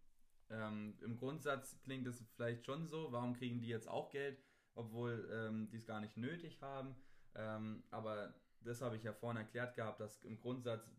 Ähm, 0.49 0.97
Im 1.01 1.17
Grundsatz 1.17 1.79
klingt 1.83 2.07
es 2.07 2.23
vielleicht 2.35 2.65
schon 2.65 2.87
so, 2.87 3.11
warum 3.11 3.33
kriegen 3.33 3.59
die 3.59 3.67
jetzt 3.67 3.87
auch 3.87 4.09
Geld, 4.09 4.41
obwohl 4.75 5.29
ähm, 5.31 5.69
die 5.69 5.77
es 5.77 5.85
gar 5.85 5.99
nicht 5.99 6.17
nötig 6.17 6.61
haben. 6.61 6.95
Ähm, 7.35 7.83
aber 7.91 8.33
das 8.61 8.81
habe 8.81 8.95
ich 8.95 9.03
ja 9.03 9.13
vorhin 9.13 9.37
erklärt 9.37 9.75
gehabt, 9.75 9.99
dass 9.99 10.23
im 10.23 10.39
Grundsatz 10.39 10.89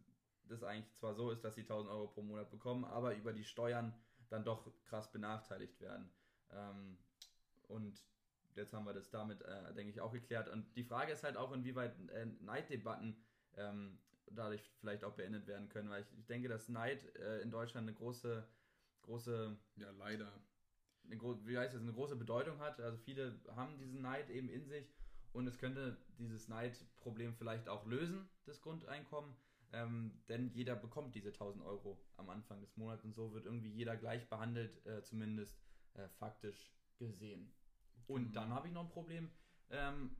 das 0.44 0.62
eigentlich 0.62 0.94
zwar 0.94 1.14
so 1.14 1.30
ist, 1.30 1.44
dass 1.44 1.54
sie 1.54 1.62
1000 1.62 1.92
Euro 1.92 2.08
pro 2.08 2.22
Monat 2.22 2.50
bekommen, 2.50 2.84
aber 2.84 3.14
über 3.14 3.32
die 3.32 3.44
Steuern 3.44 3.94
dann 4.28 4.44
doch 4.44 4.70
krass 4.84 5.10
benachteiligt 5.10 5.80
werden. 5.80 6.10
Ähm, 6.50 6.98
und 7.68 8.02
jetzt 8.54 8.72
haben 8.72 8.84
wir 8.84 8.92
das 8.92 9.10
damit, 9.10 9.42
äh, 9.42 9.74
denke 9.74 9.90
ich, 9.90 10.00
auch 10.00 10.12
geklärt. 10.12 10.48
Und 10.48 10.74
die 10.76 10.84
Frage 10.84 11.12
ist 11.12 11.22
halt 11.22 11.36
auch, 11.36 11.52
inwieweit 11.52 11.94
äh, 12.10 12.26
Neiddebatten 12.40 13.22
ähm, 13.56 13.98
dadurch 14.30 14.70
vielleicht 14.80 15.04
auch 15.04 15.14
beendet 15.14 15.46
werden 15.46 15.68
können, 15.68 15.88
weil 15.90 16.02
ich, 16.02 16.18
ich 16.18 16.26
denke, 16.26 16.48
dass 16.48 16.68
Neid 16.68 17.14
äh, 17.16 17.40
in 17.40 17.50
Deutschland 17.50 17.88
eine 17.88 17.96
große, 17.96 18.46
große. 19.08 19.56
Ja, 19.76 19.90
leider. 19.92 20.32
Eine, 21.04 21.20
wie 21.46 21.56
heißt 21.56 21.74
das, 21.74 21.82
eine 21.82 21.92
große 21.92 22.16
Bedeutung 22.16 22.60
hat. 22.60 22.80
Also 22.80 22.98
viele 22.98 23.40
haben 23.56 23.78
diesen 23.78 24.02
Neid 24.02 24.28
eben 24.30 24.48
in 24.50 24.66
sich 24.66 24.94
und 25.32 25.46
es 25.46 25.58
könnte 25.58 25.96
dieses 26.18 26.48
Neidproblem 26.48 27.34
vielleicht 27.34 27.68
auch 27.68 27.86
lösen, 27.86 28.28
das 28.44 28.60
Grundeinkommen. 28.60 29.34
Ähm, 29.72 30.22
denn 30.28 30.50
jeder 30.52 30.76
bekommt 30.76 31.14
diese 31.14 31.28
1000 31.28 31.64
Euro 31.64 32.02
am 32.16 32.30
Anfang 32.30 32.60
des 32.60 32.76
Monats 32.76 33.04
und 33.04 33.14
so 33.14 33.32
wird 33.34 33.44
irgendwie 33.44 33.70
jeder 33.70 33.96
gleich 33.96 34.28
behandelt, 34.28 34.84
äh, 34.86 35.02
zumindest 35.02 35.58
äh, 35.94 36.08
faktisch 36.18 36.72
gesehen. 36.98 37.52
Und 38.06 38.28
mhm. 38.28 38.32
dann 38.32 38.54
habe 38.54 38.68
ich 38.68 38.72
noch 38.72 38.84
ein 38.84 38.90
Problem. 38.90 39.30
Ähm, 39.70 40.16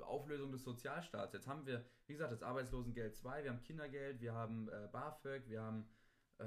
Auflösung 0.00 0.52
des 0.52 0.64
Sozialstaats. 0.64 1.32
Jetzt 1.32 1.46
haben 1.46 1.66
wir, 1.66 1.84
wie 2.06 2.14
gesagt, 2.14 2.32
das 2.32 2.42
Arbeitslosengeld 2.42 3.16
2, 3.16 3.44
wir 3.44 3.50
haben 3.50 3.62
Kindergeld, 3.62 4.20
wir 4.20 4.32
haben 4.32 4.68
äh, 4.68 4.88
BAföG, 4.92 5.48
wir 5.48 5.62
haben 5.62 5.88
äh, 6.38 6.44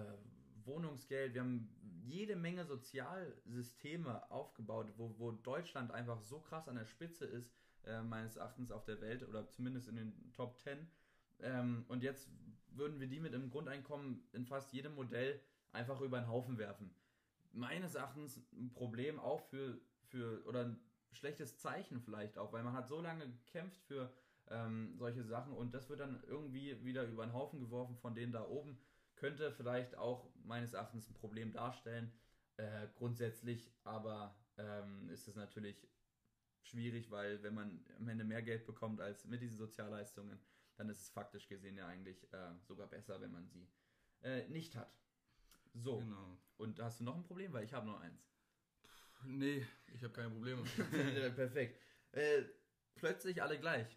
Wohnungsgeld, 0.67 1.33
wir 1.33 1.41
haben 1.41 1.69
jede 2.03 2.35
Menge 2.35 2.65
Sozialsysteme 2.65 4.29
aufgebaut, 4.31 4.87
wo, 4.97 5.15
wo 5.17 5.31
Deutschland 5.31 5.91
einfach 5.91 6.21
so 6.21 6.39
krass 6.39 6.67
an 6.67 6.75
der 6.75 6.85
Spitze 6.85 7.25
ist, 7.25 7.51
äh, 7.85 8.01
meines 8.01 8.35
Erachtens 8.35 8.71
auf 8.71 8.85
der 8.85 9.01
Welt 9.01 9.27
oder 9.27 9.49
zumindest 9.49 9.87
in 9.87 9.95
den 9.95 10.33
Top 10.33 10.57
10. 10.57 10.87
Ähm, 11.39 11.85
und 11.87 12.03
jetzt 12.03 12.29
würden 12.69 12.99
wir 12.99 13.07
die 13.07 13.19
mit 13.19 13.33
einem 13.33 13.49
Grundeinkommen 13.49 14.27
in 14.33 14.45
fast 14.45 14.73
jedem 14.73 14.95
Modell 14.95 15.41
einfach 15.71 16.01
über 16.01 16.19
den 16.19 16.27
Haufen 16.27 16.57
werfen. 16.57 16.93
Meines 17.51 17.95
Erachtens 17.95 18.37
ein 18.53 18.71
Problem 18.71 19.19
auch 19.19 19.41
für, 19.41 19.79
für 20.05 20.45
oder 20.45 20.65
ein 20.65 20.79
schlechtes 21.11 21.57
Zeichen 21.57 22.01
vielleicht 22.01 22.37
auch, 22.37 22.53
weil 22.53 22.63
man 22.63 22.73
hat 22.73 22.87
so 22.87 23.01
lange 23.01 23.27
gekämpft 23.27 23.81
für 23.83 24.13
ähm, 24.49 24.93
solche 24.95 25.23
Sachen 25.23 25.53
und 25.53 25.73
das 25.73 25.89
wird 25.89 25.99
dann 25.99 26.23
irgendwie 26.27 26.83
wieder 26.83 27.03
über 27.05 27.25
den 27.25 27.33
Haufen 27.33 27.59
geworfen 27.59 27.97
von 27.97 28.15
denen 28.15 28.31
da 28.31 28.45
oben. 28.47 28.77
Könnte 29.17 29.51
vielleicht 29.51 29.95
auch 29.97 30.29
meines 30.43 30.73
Erachtens 30.73 31.09
ein 31.09 31.13
Problem 31.15 31.51
darstellen. 31.51 32.11
Äh, 32.57 32.87
grundsätzlich 32.95 33.71
aber 33.83 34.35
ähm, 34.57 35.09
ist 35.09 35.27
es 35.27 35.35
natürlich 35.35 35.87
schwierig, 36.61 37.11
weil 37.11 37.43
wenn 37.43 37.53
man 37.53 37.85
am 37.97 38.07
Ende 38.07 38.23
mehr 38.23 38.41
Geld 38.41 38.65
bekommt 38.65 39.01
als 39.01 39.25
mit 39.25 39.41
diesen 39.41 39.57
Sozialleistungen, 39.57 40.39
dann 40.75 40.89
ist 40.89 41.01
es 41.01 41.09
faktisch 41.09 41.47
gesehen 41.47 41.77
ja 41.77 41.87
eigentlich 41.87 42.31
äh, 42.33 42.53
sogar 42.61 42.87
besser, 42.87 43.19
wenn 43.21 43.31
man 43.31 43.47
sie 43.47 43.67
äh, 44.21 44.47
nicht 44.47 44.75
hat. 44.75 44.91
So. 45.73 45.99
Genau. 45.99 46.37
Und 46.57 46.79
hast 46.79 46.99
du 46.99 47.03
noch 47.03 47.15
ein 47.15 47.23
Problem? 47.23 47.53
Weil 47.53 47.65
ich 47.65 47.73
habe 47.73 47.85
nur 47.85 47.99
eins. 47.99 48.27
Nee, 49.25 49.65
ich 49.87 50.03
habe 50.03 50.13
keine 50.13 50.29
Probleme. 50.29 50.63
Perfekt. 51.35 51.79
Äh, 52.11 52.43
plötzlich 52.95 53.41
alle 53.41 53.59
gleich. 53.59 53.87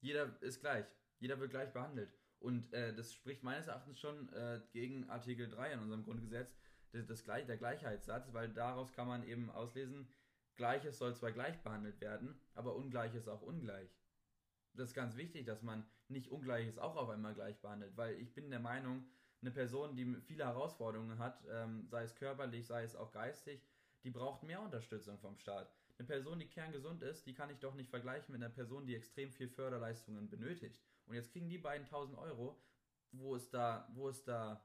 Jeder 0.00 0.40
ist 0.42 0.60
gleich. 0.60 0.86
Jeder 1.18 1.38
wird 1.40 1.50
gleich 1.50 1.72
behandelt. 1.72 2.12
Und 2.38 2.72
äh, 2.72 2.94
das 2.94 3.14
spricht 3.14 3.42
meines 3.42 3.66
Erachtens 3.66 3.98
schon 3.98 4.32
äh, 4.32 4.60
gegen 4.72 5.08
Artikel 5.08 5.48
3 5.48 5.72
in 5.72 5.80
unserem 5.80 6.04
Grundgesetz, 6.04 6.54
das, 6.92 7.06
das, 7.06 7.24
der 7.24 7.56
Gleichheitssatz, 7.56 8.32
weil 8.32 8.48
daraus 8.52 8.92
kann 8.92 9.08
man 9.08 9.26
eben 9.26 9.50
auslesen, 9.50 10.08
Gleiches 10.56 10.98
soll 10.98 11.14
zwar 11.14 11.32
gleich 11.32 11.62
behandelt 11.62 12.00
werden, 12.00 12.40
aber 12.54 12.76
Ungleiches 12.76 13.28
auch 13.28 13.42
ungleich. 13.42 13.90
Das 14.72 14.90
ist 14.90 14.94
ganz 14.94 15.16
wichtig, 15.16 15.46
dass 15.46 15.62
man 15.62 15.86
nicht 16.08 16.30
Ungleiches 16.30 16.78
auch 16.78 16.96
auf 16.96 17.08
einmal 17.08 17.34
gleich 17.34 17.60
behandelt, 17.60 17.96
weil 17.96 18.18
ich 18.20 18.34
bin 18.34 18.50
der 18.50 18.60
Meinung, 18.60 19.06
eine 19.42 19.50
Person, 19.50 19.94
die 19.94 20.16
viele 20.22 20.44
Herausforderungen 20.44 21.18
hat, 21.18 21.44
ähm, 21.50 21.86
sei 21.88 22.02
es 22.04 22.14
körperlich, 22.14 22.66
sei 22.66 22.82
es 22.84 22.96
auch 22.96 23.12
geistig, 23.12 23.62
die 24.02 24.10
braucht 24.10 24.42
mehr 24.42 24.62
Unterstützung 24.62 25.18
vom 25.18 25.36
Staat. 25.36 25.70
Eine 25.98 26.06
Person, 26.06 26.38
die 26.38 26.48
kerngesund 26.48 27.02
ist, 27.02 27.26
die 27.26 27.34
kann 27.34 27.50
ich 27.50 27.58
doch 27.58 27.74
nicht 27.74 27.90
vergleichen 27.90 28.32
mit 28.32 28.42
einer 28.42 28.52
Person, 28.52 28.86
die 28.86 28.94
extrem 28.94 29.30
viel 29.32 29.48
Förderleistungen 29.48 30.28
benötigt. 30.28 30.80
Und 31.06 31.14
jetzt 31.14 31.32
kriegen 31.32 31.48
die 31.48 31.58
beiden 31.58 31.86
1000 31.86 32.18
Euro. 32.18 32.60
Wo 33.12 33.34
ist 33.34 33.54
da, 33.54 33.88
wo 33.94 34.08
ist 34.08 34.26
da 34.26 34.64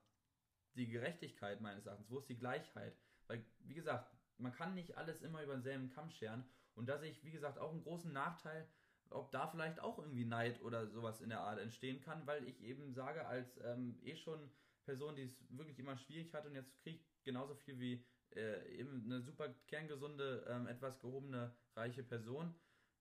die 0.75 0.87
Gerechtigkeit 0.87 1.61
meines 1.61 1.85
Erachtens? 1.85 2.09
Wo 2.09 2.19
ist 2.19 2.29
die 2.29 2.37
Gleichheit? 2.37 2.97
Weil, 3.27 3.45
wie 3.59 3.75
gesagt, 3.75 4.11
man 4.37 4.51
kann 4.51 4.73
nicht 4.73 4.97
alles 4.97 5.21
immer 5.21 5.41
über 5.43 5.53
denselben 5.53 5.89
Kamm 5.89 6.09
scheren. 6.09 6.43
Und 6.73 6.87
da 6.87 6.97
sehe 6.97 7.11
ich, 7.11 7.23
wie 7.23 7.31
gesagt, 7.31 7.59
auch 7.59 7.71
einen 7.71 7.83
großen 7.83 8.11
Nachteil, 8.11 8.67
ob 9.09 9.31
da 9.31 9.47
vielleicht 9.47 9.79
auch 9.79 9.99
irgendwie 9.99 10.25
Neid 10.25 10.61
oder 10.61 10.87
sowas 10.87 11.21
in 11.21 11.29
der 11.29 11.41
Art 11.41 11.59
entstehen 11.59 12.01
kann, 12.01 12.25
weil 12.25 12.47
ich 12.47 12.61
eben 12.61 12.93
sage, 12.93 13.25
als 13.27 13.59
ähm, 13.63 13.99
eh 14.03 14.15
schon 14.15 14.49
Person, 14.83 15.15
die 15.15 15.23
es 15.23 15.37
wirklich 15.49 15.79
immer 15.79 15.97
schwierig 15.97 16.33
hat 16.33 16.45
und 16.45 16.55
jetzt 16.55 16.75
kriegt 16.81 17.05
genauso 17.23 17.55
viel 17.55 17.79
wie 17.79 18.05
äh, 18.35 18.79
eben 18.79 19.03
eine 19.05 19.21
super 19.21 19.49
kerngesunde, 19.67 20.45
ähm, 20.49 20.67
etwas 20.67 20.99
gehobene, 20.99 21.53
reiche 21.75 22.03
Person. 22.03 22.55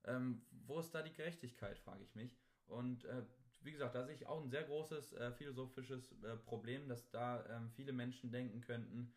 Ähm, 0.04 0.44
wo 0.50 0.80
ist 0.80 0.92
da 0.92 1.02
die 1.02 1.12
Gerechtigkeit, 1.12 1.78
frage 1.78 2.02
ich 2.02 2.14
mich. 2.14 2.38
Und 2.70 3.04
äh, 3.04 3.22
wie 3.62 3.72
gesagt, 3.72 3.94
da 3.94 4.04
sehe 4.04 4.14
ich 4.14 4.26
auch 4.26 4.42
ein 4.42 4.48
sehr 4.48 4.64
großes 4.64 5.12
äh, 5.14 5.32
philosophisches 5.32 6.12
äh, 6.22 6.36
Problem, 6.36 6.88
dass 6.88 7.10
da 7.10 7.44
ähm, 7.46 7.70
viele 7.70 7.92
Menschen 7.92 8.30
denken 8.30 8.60
könnten, 8.60 9.14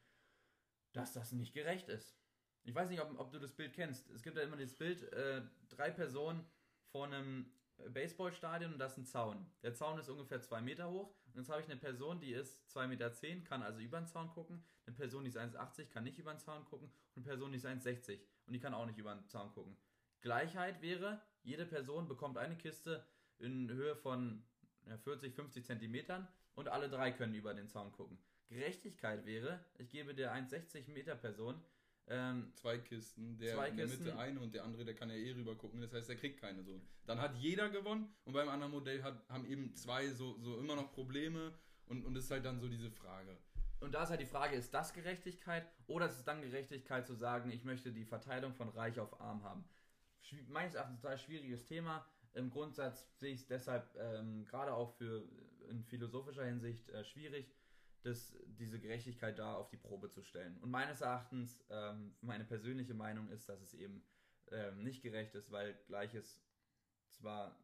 dass 0.94 1.14
das 1.14 1.32
nicht 1.32 1.54
gerecht 1.54 1.90
ist. 1.90 2.18
Ich 2.64 2.76
weiß 2.76 2.90
nicht, 2.90 3.02
ob, 3.02 3.20
ob 3.20 3.32
du 3.32 3.40
das 3.40 3.54
Bild 3.54 3.74
kennst. 3.74 4.10
Es 4.12 4.22
gibt 4.22 4.38
ja 4.38 4.44
immer 4.44 4.58
das 4.58 4.74
Bild, 4.74 5.04
äh, 5.14 5.42
drei 5.70 5.92
Personen 5.92 6.46
vor 6.92 7.06
einem 7.06 7.52
Baseballstadion 7.90 8.74
und 8.74 8.80
das 8.80 8.94
ist 8.94 8.98
ein 9.00 9.06
Zaun. 9.06 9.52
Der 9.64 9.74
Zaun 9.74 10.00
ist 10.00 10.10
ungefähr 10.10 10.42
zwei 10.42 10.62
Meter 10.62 10.90
hoch. 10.90 11.16
Und 11.26 11.36
jetzt 11.36 11.50
habe 11.50 11.62
ich 11.62 11.70
eine 11.70 11.80
Person, 11.80 12.20
die 12.20 12.32
ist 12.32 12.62
2,10 12.70 12.88
Meter, 12.88 13.12
kann 13.46 13.64
also 13.64 13.80
über 13.80 14.00
den 14.00 14.08
Zaun 14.08 14.30
gucken. 14.30 14.64
Eine 14.86 14.96
Person, 14.96 15.24
die 15.24 15.30
ist 15.30 15.38
1,80, 15.38 15.90
kann 15.90 16.04
nicht 16.04 16.20
über 16.20 16.34
den 16.34 16.40
Zaun 16.40 16.66
gucken. 16.66 16.88
Und 17.16 17.18
eine 17.18 17.26
Person, 17.26 17.52
die 17.52 17.58
ist 17.58 17.66
1,60 17.66 18.20
und 18.46 18.54
die 18.54 18.60
kann 18.60 18.74
auch 18.74 18.86
nicht 18.86 18.98
über 18.98 19.14
den 19.16 19.28
Zaun 19.28 19.52
gucken. 19.52 19.76
Gleichheit 20.22 20.82
wäre, 20.82 21.22
jede 21.42 21.66
Person 21.66 22.08
bekommt 22.08 22.38
eine 22.38 22.58
Kiste 22.58 23.06
in 23.44 23.70
Höhe 23.70 23.96
von 23.96 24.44
ja, 24.88 24.98
40, 24.98 25.34
50 25.34 25.66
Zentimetern 25.66 26.28
und 26.56 26.70
alle 26.70 26.90
drei 26.90 27.12
können 27.12 27.36
über 27.36 27.54
den 27.54 27.68
Zaun 27.68 27.92
gucken. 27.92 28.18
Gerechtigkeit 28.50 29.26
wäre, 29.26 29.64
ich 29.78 29.90
gebe 29.90 30.14
der 30.14 30.34
1,60 30.34 30.92
Meter 30.92 31.16
Person 31.16 31.62
ähm, 32.08 32.52
zwei 32.56 32.78
Kisten, 32.80 33.38
der 33.38 33.56
zwei 33.56 33.70
in 33.70 33.78
der 33.78 33.86
Kisten. 33.86 34.04
Mitte 34.04 34.20
eine 34.20 34.40
und 34.42 34.54
der 34.54 34.64
andere, 34.66 34.84
der 34.84 34.94
kann 34.94 35.10
ja 35.10 35.16
eh 35.16 35.32
rüber 35.32 35.56
gucken, 35.56 35.80
das 35.82 35.94
heißt, 35.94 36.10
der 36.10 36.18
kriegt 36.18 36.40
keine 36.40 36.64
so. 36.64 36.82
Dann 37.06 37.20
hat 37.20 37.36
jeder 37.36 37.70
gewonnen 37.70 38.14
und 38.26 38.34
beim 38.34 38.50
anderen 38.50 38.74
Modell 38.74 39.04
hat, 39.04 39.24
haben 39.30 39.46
eben 39.46 39.74
zwei 39.76 40.10
so, 40.10 40.38
so 40.40 40.60
immer 40.60 40.76
noch 40.76 40.92
Probleme 40.92 41.54
und, 41.86 42.04
und 42.04 42.16
ist 42.18 42.30
halt 42.30 42.44
dann 42.46 42.60
so 42.60 42.68
diese 42.68 42.92
Frage. 42.92 43.38
Und 43.80 43.94
da 43.94 44.04
ist 44.04 44.10
halt 44.10 44.22
die 44.22 44.26
Frage, 44.26 44.56
ist 44.56 44.74
das 44.74 44.94
Gerechtigkeit 44.94 45.66
oder 45.88 46.06
ist 46.06 46.18
es 46.18 46.24
dann 46.24 46.42
Gerechtigkeit 46.42 47.08
zu 47.08 47.16
sagen, 47.16 47.52
ich 47.52 47.64
möchte 47.64 47.92
die 47.92 48.06
Verteilung 48.06 48.54
von 48.54 48.70
Reich 48.70 49.00
auf 49.00 49.20
Arm 49.20 49.44
haben? 49.44 49.64
Meines 50.48 50.76
Erachtens 50.76 50.98
ein 50.98 51.02
total 51.02 51.18
schwieriges 51.18 51.66
Thema. 51.66 52.06
Im 52.34 52.50
Grundsatz 52.50 53.08
sehe 53.20 53.34
ich 53.34 53.42
es 53.42 53.48
deshalb 53.48 53.96
ähm, 53.96 54.46
gerade 54.46 54.74
auch 54.74 54.92
für 54.98 55.28
in 55.70 55.84
philosophischer 55.84 56.46
Hinsicht 56.46 56.90
äh, 56.90 57.04
schwierig, 57.04 57.54
das, 58.02 58.36
diese 58.48 58.80
Gerechtigkeit 58.80 59.40
da 59.40 59.56
auf 59.56 59.70
die 59.70 59.78
Probe 59.78 60.10
zu 60.10 60.24
stellen. 60.24 60.58
Und 60.62 60.70
meines 60.70 61.02
Erachtens, 61.02 61.64
ähm, 61.70 62.16
meine 62.22 62.44
persönliche 62.44 62.94
Meinung 62.94 63.30
ist, 63.30 63.48
dass 63.48 63.62
es 63.62 63.74
eben 63.74 64.04
ähm, 64.52 64.84
nicht 64.84 65.02
gerecht 65.02 65.36
ist, 65.36 65.52
weil 65.52 65.74
Gleiches 65.88 66.44
zwar 67.10 67.58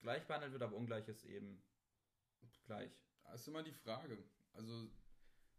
gleich 0.00 0.26
behandelt 0.26 0.52
wird, 0.52 0.62
aber 0.62 0.76
Ungleiches 0.76 1.24
eben 1.24 1.62
gleich. 2.64 2.90
Das 3.24 3.40
ist 3.40 3.48
immer 3.48 3.62
die 3.62 3.72
Frage. 3.72 4.18
Also 4.52 4.90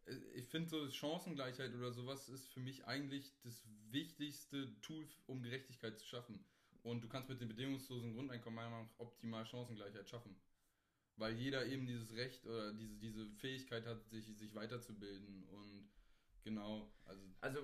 äh, 0.05 0.15
ich 0.35 0.47
finde 0.47 0.69
so 0.69 0.89
Chancengleichheit 0.91 1.73
oder 1.73 1.91
sowas 1.91 2.29
ist 2.29 2.47
für 2.53 2.59
mich 2.59 2.85
eigentlich 2.85 3.33
das 3.41 3.63
wichtigste 3.89 4.79
Tool, 4.81 5.07
um 5.25 5.41
Gerechtigkeit 5.41 5.97
zu 5.97 6.05
schaffen. 6.05 6.45
Und 6.83 7.01
du 7.01 7.07
kannst 7.07 7.29
mit 7.29 7.39
dem 7.39 7.47
bedingungslosen 7.47 8.13
Grundeinkommen 8.13 8.55
meiner 8.55 8.69
Meinung 8.69 8.87
nach 8.87 8.99
optimal 8.99 9.45
Chancengleichheit 9.45 10.07
schaffen. 10.07 10.35
Weil 11.15 11.33
jeder 11.33 11.65
eben 11.65 11.85
dieses 11.85 12.13
Recht 12.15 12.45
oder 12.45 12.73
diese, 12.73 12.97
diese 12.97 13.29
Fähigkeit 13.35 13.85
hat, 13.85 14.03
sich, 14.09 14.25
sich 14.37 14.53
weiterzubilden 14.53 15.43
und 15.45 15.89
genau, 16.43 16.91
also. 17.05 17.21
Also, 17.39 17.59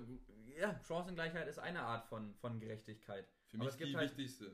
ja, 0.58 0.80
Chancengleichheit 0.88 1.48
ist 1.48 1.60
eine 1.60 1.82
Art 1.82 2.06
von, 2.06 2.34
von 2.36 2.60
Gerechtigkeit. 2.60 3.28
Für 3.48 3.58
mich 3.58 3.76
die 3.76 3.96
halt, 3.96 4.10
wichtigste. 4.10 4.52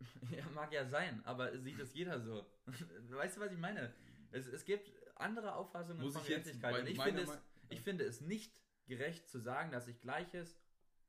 Ja, 0.30 0.48
mag 0.54 0.72
ja 0.72 0.86
sein, 0.86 1.20
aber 1.24 1.58
sieht 1.58 1.80
es 1.80 1.92
jeder 1.92 2.20
so. 2.20 2.46
weißt 3.08 3.36
du, 3.36 3.40
was 3.40 3.50
ich 3.50 3.58
meine? 3.58 3.92
Es, 4.30 4.46
es 4.46 4.64
gibt 4.64 4.92
andere 5.16 5.56
Auffassungen 5.56 6.00
Muss 6.00 6.14
von 6.14 6.24
Gerechtigkeit. 6.24 6.80
Und 6.80 6.86
ich 6.86 7.00
finde, 7.00 7.22
es, 7.22 7.38
ich 7.68 7.80
finde 7.80 8.04
es 8.04 8.20
nicht 8.20 8.52
gerecht 8.86 9.28
zu 9.28 9.40
sagen, 9.40 9.72
dass 9.72 9.88
ich 9.88 10.00
Gleiches 10.00 10.56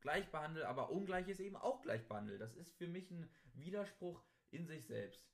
gleich 0.00 0.30
behandle, 0.30 0.66
aber 0.68 0.90
Ungleiches 0.90 1.40
eben 1.40 1.56
auch 1.56 1.82
gleich 1.82 2.06
behandle. 2.06 2.38
Das 2.38 2.54
ist 2.54 2.76
für 2.76 2.86
mich 2.86 3.10
ein 3.10 3.28
Widerspruch 3.54 4.22
in 4.50 4.66
sich 4.66 4.86
selbst. 4.86 5.26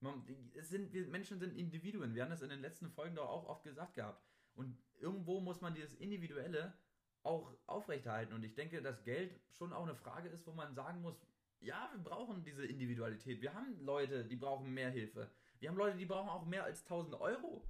Man, 0.00 0.24
es 0.54 0.68
sind, 0.68 0.92
wir 0.92 1.06
Menschen 1.08 1.38
sind 1.38 1.56
Individuen. 1.56 2.14
Wir 2.14 2.22
haben 2.22 2.30
das 2.30 2.42
in 2.42 2.50
den 2.50 2.60
letzten 2.60 2.90
Folgen 2.90 3.16
doch 3.16 3.28
auch 3.28 3.48
oft 3.48 3.64
gesagt 3.64 3.94
gehabt. 3.94 4.22
Und 4.54 4.76
irgendwo 5.00 5.40
muss 5.40 5.60
man 5.60 5.74
dieses 5.74 5.94
Individuelle 5.94 6.76
auch 7.22 7.52
aufrechterhalten. 7.66 8.34
Und 8.34 8.44
ich 8.44 8.54
denke, 8.54 8.82
dass 8.82 9.02
Geld 9.04 9.40
schon 9.50 9.72
auch 9.72 9.84
eine 9.84 9.94
Frage 9.94 10.28
ist, 10.28 10.46
wo 10.46 10.52
man 10.52 10.74
sagen 10.74 11.00
muss, 11.00 11.20
ja, 11.60 11.90
wir 11.94 12.02
brauchen 12.02 12.44
diese 12.44 12.66
Individualität. 12.66 13.40
Wir 13.40 13.54
haben 13.54 13.80
Leute, 13.80 14.24
die 14.24 14.36
brauchen 14.36 14.72
mehr 14.72 14.90
Hilfe. 14.90 15.30
Wir 15.58 15.70
haben 15.70 15.78
Leute, 15.78 15.96
die 15.96 16.04
brauchen 16.04 16.28
auch 16.28 16.44
mehr 16.44 16.64
als 16.64 16.82
1000 16.82 17.14
Euro. 17.14 17.66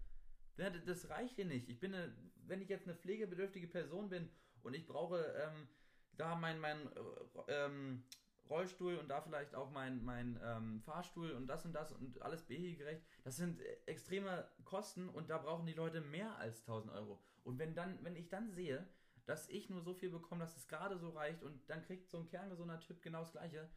Das 0.57 1.09
reicht 1.11 1.37
hier 1.37 1.45
nicht. 1.45 1.69
Ich 1.69 1.81
bin 1.81 1.95
eine, 1.95 2.13
wenn 2.47 2.61
ich 2.61 2.69
jetzt 2.69 2.87
eine 2.89 2.97
pflegebedürftige 2.97 3.69
Person 3.69 4.09
bin 4.09 4.29
und 4.63 4.75
ich 4.75 4.87
brauche 4.87 5.19
ähm, 5.19 5.69
da 6.17 6.35
mein, 6.37 6.61
mein 6.61 6.79
äh, 6.87 7.65
ähm, 7.65 8.05
Rollstuhl 8.49 8.97
und 8.97 9.09
da 9.09 9.21
vielleicht 9.23 9.55
auch 9.55 9.71
mein, 9.71 10.05
mein 10.05 10.39
ähm, 10.43 10.81
Fahrstuhl 10.83 11.33
und 11.33 11.47
das 11.47 11.65
und 11.65 11.73
das 11.73 11.93
und 11.93 12.21
alles 12.23 12.43
behegerecht. 12.45 13.03
Das 13.23 13.37
sind 13.37 13.61
äh, 13.61 13.77
extreme 13.87 14.49
Kosten 14.65 15.09
und 15.09 15.31
da 15.31 15.39
brauchen 15.39 15.67
die 15.67 15.73
Leute 15.73 16.01
mehr 16.01 16.37
als 16.39 16.61
1000 16.61 16.93
Euro. 16.93 17.23
Und 17.43 17.59
wenn 17.59 17.75
dann, 17.75 18.03
wenn 18.05 18.17
ich 18.17 18.29
dann 18.29 18.51
sehe, 18.51 18.87
dass 19.27 19.49
ich 19.49 19.71
nur 19.71 19.83
so 19.83 19.95
viel 19.95 20.11
bekomme, 20.11 20.45
dass 20.45 20.57
es 20.57 20.69
gerade 20.69 20.99
so 20.99 21.11
reicht 21.11 21.43
und 21.43 21.69
dann 21.71 21.83
kriegt 21.83 22.11
so 22.11 22.19
ein 22.19 22.27
kerngesunder 22.27 22.81
Typ 22.81 23.01
genau 23.03 23.21
das 23.21 23.33
Gleiche, 23.33 23.71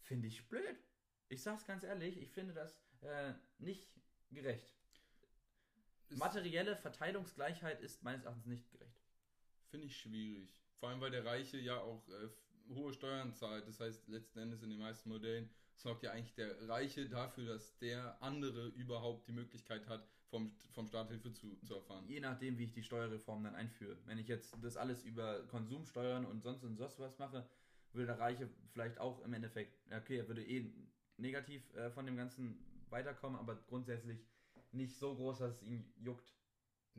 finde 0.00 0.28
ich 0.28 0.48
blöd. 0.48 0.78
Ich 1.28 1.42
sag's 1.42 1.66
ganz 1.66 1.82
ehrlich, 1.82 2.20
ich 2.20 2.30
finde 2.30 2.54
das 2.54 2.80
äh, 3.02 3.34
nicht 3.58 3.90
gerecht. 4.30 4.76
Materielle 6.10 6.76
Verteilungsgleichheit 6.76 7.80
ist 7.80 8.02
meines 8.02 8.24
Erachtens 8.24 8.46
nicht 8.46 8.70
gerecht. 8.70 9.00
Finde 9.68 9.86
ich 9.86 9.96
schwierig. 9.96 10.59
Vor 10.80 10.88
allem, 10.88 11.00
weil 11.00 11.10
der 11.10 11.24
Reiche 11.24 11.58
ja 11.58 11.78
auch 11.78 12.08
äh, 12.08 12.74
hohe 12.74 12.92
Steuern 12.92 13.34
zahlt. 13.34 13.68
Das 13.68 13.80
heißt, 13.80 14.08
letzten 14.08 14.38
Endes 14.40 14.62
in 14.62 14.70
den 14.70 14.78
meisten 14.78 15.10
Modellen 15.10 15.48
sorgt 15.74 16.02
ja 16.02 16.12
eigentlich 16.12 16.34
der 16.34 16.68
Reiche 16.68 17.08
dafür, 17.08 17.46
dass 17.46 17.76
der 17.78 18.20
andere 18.22 18.68
überhaupt 18.68 19.28
die 19.28 19.32
Möglichkeit 19.32 19.86
hat, 19.88 20.08
vom, 20.30 20.52
vom 20.72 20.86
Staat 20.86 21.08
Hilfe 21.08 21.32
zu, 21.32 21.58
zu 21.64 21.74
erfahren. 21.74 22.06
Je 22.08 22.20
nachdem, 22.20 22.56
wie 22.58 22.64
ich 22.64 22.72
die 22.72 22.82
Steuerreform 22.82 23.44
dann 23.44 23.54
einführe. 23.54 23.96
Wenn 24.06 24.18
ich 24.18 24.28
jetzt 24.28 24.56
das 24.62 24.76
alles 24.76 25.04
über 25.04 25.46
Konsumsteuern 25.48 26.24
und 26.24 26.42
sonst 26.42 26.62
und 26.64 26.76
sonst 26.76 26.98
was 26.98 27.18
mache, 27.18 27.46
würde 27.92 28.06
der 28.06 28.18
Reiche 28.18 28.48
vielleicht 28.72 28.98
auch 28.98 29.22
im 29.24 29.34
Endeffekt, 29.34 29.76
okay, 29.92 30.18
er 30.18 30.28
würde 30.28 30.44
eh 30.46 30.72
negativ 31.16 31.74
äh, 31.74 31.90
von 31.90 32.06
dem 32.06 32.16
Ganzen 32.16 32.64
weiterkommen, 32.88 33.38
aber 33.38 33.56
grundsätzlich 33.68 34.24
nicht 34.72 34.96
so 34.96 35.14
groß, 35.14 35.38
dass 35.38 35.56
es 35.56 35.62
ihn 35.62 35.92
juckt. 35.98 36.32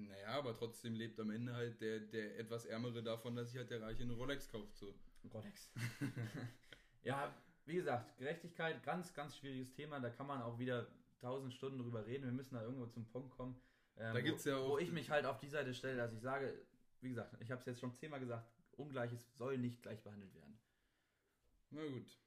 Naja, 0.07 0.27
aber 0.39 0.55
trotzdem 0.57 0.95
lebt 0.95 1.19
am 1.19 1.31
Ende 1.31 1.53
halt 1.53 1.79
der, 1.81 1.99
der 1.99 2.39
etwas 2.39 2.65
Ärmere 2.65 3.01
davon, 3.03 3.35
dass 3.35 3.49
sich 3.49 3.57
halt 3.57 3.69
der 3.69 3.81
Reiche 3.81 4.03
eine 4.03 4.13
Rolex 4.13 4.49
kauft. 4.49 4.75
So. 4.77 4.93
Rolex. 5.33 5.71
ja, 7.03 7.33
wie 7.65 7.75
gesagt, 7.75 8.17
Gerechtigkeit, 8.17 8.83
ganz, 8.83 9.13
ganz 9.13 9.37
schwieriges 9.37 9.71
Thema. 9.73 9.99
Da 9.99 10.09
kann 10.09 10.27
man 10.27 10.41
auch 10.41 10.57
wieder 10.59 10.87
tausend 11.19 11.53
Stunden 11.53 11.79
drüber 11.79 12.05
reden. 12.05 12.25
Wir 12.25 12.31
müssen 12.31 12.55
da 12.55 12.63
irgendwo 12.63 12.87
zum 12.87 13.05
Punkt 13.05 13.31
kommen. 13.35 13.59
Ähm, 13.97 14.13
Da 14.13 14.21
gibt's 14.21 14.45
wo, 14.45 14.49
ja 14.49 14.57
auch- 14.57 14.69
Wo 14.71 14.77
ich 14.77 14.91
mich 14.91 15.09
halt 15.09 15.25
auf 15.25 15.39
die 15.39 15.49
Seite 15.49 15.73
stelle, 15.73 15.97
dass 15.97 16.13
ich 16.13 16.21
sage, 16.21 16.65
wie 17.01 17.09
gesagt, 17.09 17.35
ich 17.41 17.51
habe 17.51 17.59
es 17.59 17.65
jetzt 17.65 17.79
schon 17.79 17.93
zehnmal 17.93 18.19
gesagt, 18.19 18.49
Ungleiches 18.77 19.35
soll 19.37 19.57
nicht 19.57 19.81
gleich 19.83 20.01
behandelt 20.01 20.33
werden. 20.33 20.57
Na 21.69 21.85
gut. 21.87 22.17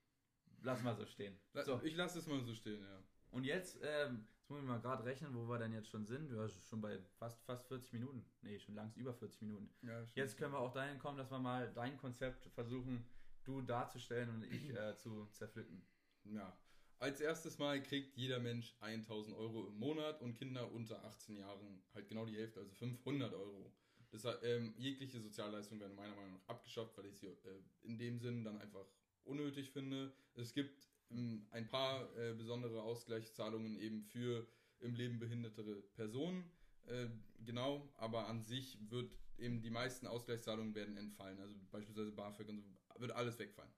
Lass 0.63 0.83
mal 0.83 0.95
so 0.95 1.05
stehen. 1.07 1.37
La- 1.53 1.65
So, 1.65 1.81
Ich 1.83 1.97
lasse 1.97 2.19
es 2.21 2.27
mal 2.27 2.41
so 2.43 2.55
stehen, 2.55 2.81
ja. 2.83 3.03
und 3.33 3.45
jetzt, 3.45 3.79
ähm, 3.83 4.27
jetzt 4.45 4.51
muss 4.51 4.61
ich 4.61 4.69
mal 4.69 4.81
gerade 4.81 5.05
rechnen, 5.05 5.35
wo 5.35 5.49
wir 5.49 5.59
denn 5.59 5.73
jetzt 5.73 5.89
schon 5.89 6.05
sind. 6.05 6.31
Ja, 6.31 6.47
schon 6.69 6.83
bei 6.83 6.99
fast, 7.19 7.43
fast 7.45 7.67
40 7.67 7.95
Minuten. 7.95 8.27
Nee, 8.43 8.59
schon 8.59 8.75
langsam 8.75 9.01
über 9.01 9.15
40 9.15 9.41
Minuten. 9.41 9.71
ja 9.81 10.05
Jetzt 10.15 10.37
können 10.37 10.53
wir 10.53 10.59
auch 10.59 10.73
dahin 10.73 10.99
kommen, 10.99 11.17
dass 11.17 11.31
wir 11.31 11.39
mal 11.39 11.73
dein 11.73 11.97
Konzept 11.97 12.45
versuchen, 12.49 13.07
du 13.45 13.63
darzustellen 13.63 14.29
und 14.29 14.45
ich 14.45 14.69
äh, 14.69 14.99
zu 14.99 15.27
zerpflücken. 15.33 15.83
Ja. 16.25 16.55
Als 16.99 17.23
erstes 17.23 17.57
Mal 17.59 17.83
kriegt 17.83 18.17
jeder 18.19 18.39
Mensch 18.39 18.77
1000 18.81 19.35
Euro 19.35 19.67
im 19.67 19.79
Monat 19.79 20.21
und 20.21 20.35
Kinder 20.35 20.71
unter 20.73 21.03
18 21.05 21.37
Jahren 21.37 21.83
halt 21.95 22.07
genau 22.09 22.27
die 22.27 22.37
Hälfte, 22.37 22.61
also 22.61 22.73
500 22.75 23.33
Euro. 23.33 23.73
Das, 24.11 24.27
ähm, 24.43 24.75
jegliche 24.77 25.21
Sozialleistungen 25.21 25.81
werden 25.81 25.97
meiner 25.97 26.15
Meinung 26.15 26.35
nach 26.35 26.49
abgeschafft, 26.49 26.97
weil 26.99 27.07
ich 27.07 27.17
sie 27.17 27.29
äh, 27.29 27.63
in 27.81 27.97
dem 27.97 28.19
Sinn 28.19 28.45
dann 28.45 28.59
einfach 28.59 28.87
unnötig 29.25 29.71
finde. 29.71 30.13
Es 30.35 30.53
gibt 30.53 30.87
ein 31.11 31.69
paar 31.69 32.15
äh, 32.17 32.35
besondere 32.35 32.83
Ausgleichszahlungen 32.83 33.77
eben 33.77 34.03
für 34.03 34.47
im 34.81 34.95
Leben 34.95 35.19
behindertere 35.19 35.83
Personen. 35.95 36.51
Äh, 36.87 37.09
genau, 37.45 37.89
aber 37.97 38.27
an 38.29 38.43
sich 38.43 38.79
wird 38.91 39.17
eben 39.39 39.61
die 39.63 39.71
meisten 39.71 40.07
Ausgleichszahlungen 40.07 40.75
werden 40.75 40.97
entfallen. 40.97 41.41
Also 41.41 41.55
beispielsweise 41.71 42.13
BAföG 42.13 42.49
und 42.49 42.63
so 42.63 43.01
wird 43.01 43.13
alles 43.13 43.39
wegfallen. 43.39 43.73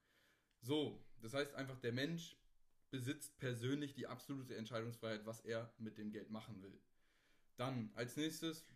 So, 0.61 1.05
das 1.21 1.35
heißt 1.35 1.55
einfach, 1.55 1.79
der 1.81 1.93
Mensch 1.93 2.37
besitzt 2.91 3.39
persönlich 3.39 3.95
die 3.95 4.07
absolute 4.07 4.57
Entscheidungsfreiheit, 4.57 5.27
was 5.27 5.41
er 5.41 5.73
mit 5.79 5.99
dem 5.99 6.11
Geld 6.11 6.31
machen 6.31 6.63
will. 6.63 6.81
Dann 7.57 7.91
als 7.95 8.17
nächstes 8.17 8.67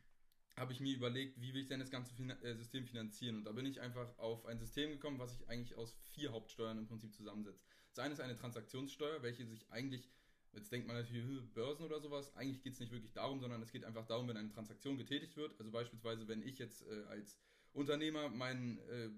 habe 0.57 0.73
ich 0.73 0.81
mir 0.81 0.95
überlegt, 0.95 1.41
wie 1.41 1.55
will 1.55 1.63
ich 1.63 1.69
denn 1.69 1.81
das 1.81 1.91
ganze 1.91 2.15
Finan 2.15 2.41
äh, 2.43 2.55
System 2.55 2.87
finanzieren? 2.87 3.37
Und 3.37 3.45
da 3.45 3.53
bin 3.53 3.67
ich 3.67 3.81
einfach 3.81 4.19
auf 4.19 4.47
ein 4.47 4.59
System 4.59 4.91
gekommen, 4.91 5.19
was 5.19 5.33
sich 5.33 5.49
eigentlich 5.49 5.77
aus 5.77 5.97
vier 6.13 6.33
Hauptsteuern 6.33 6.79
im 6.79 6.87
Prinzip 6.87 7.15
zusammensetzt. 7.15 7.67
Das 7.95 8.05
eine 8.05 8.15
ist 8.15 8.21
eine 8.21 8.37
Transaktionssteuer, 8.37 9.23
welche 9.23 9.47
sich 9.47 9.71
eigentlich, 9.71 10.11
jetzt 10.53 10.71
denkt 10.73 10.87
man 10.87 10.97
natürlich, 10.97 11.25
"Hm, 11.25 11.51
Börsen 11.53 11.85
oder 11.85 12.01
sowas, 12.01 12.35
eigentlich 12.37 12.63
geht 12.63 12.75
es 12.75 12.81
nicht 12.81 12.93
wirklich 12.93 13.13
darum, 13.13 13.41
sondern 13.41 13.63
es 13.63 13.73
geht 13.73 13.85
einfach 13.85 14.07
darum, 14.07 14.29
wenn 14.29 14.37
eine 14.37 14.51
Transaktion 14.51 14.97
getätigt 14.97 15.37
wird. 15.37 15.59
Also 15.59 15.71
beispielsweise, 15.71 16.29
wenn 16.29 16.43
ich 16.43 16.59
jetzt 16.59 16.87
äh, 16.87 17.05
als 17.09 17.37
Unternehmer 17.73 18.29
meinen 18.29 18.79
äh, 18.89 19.11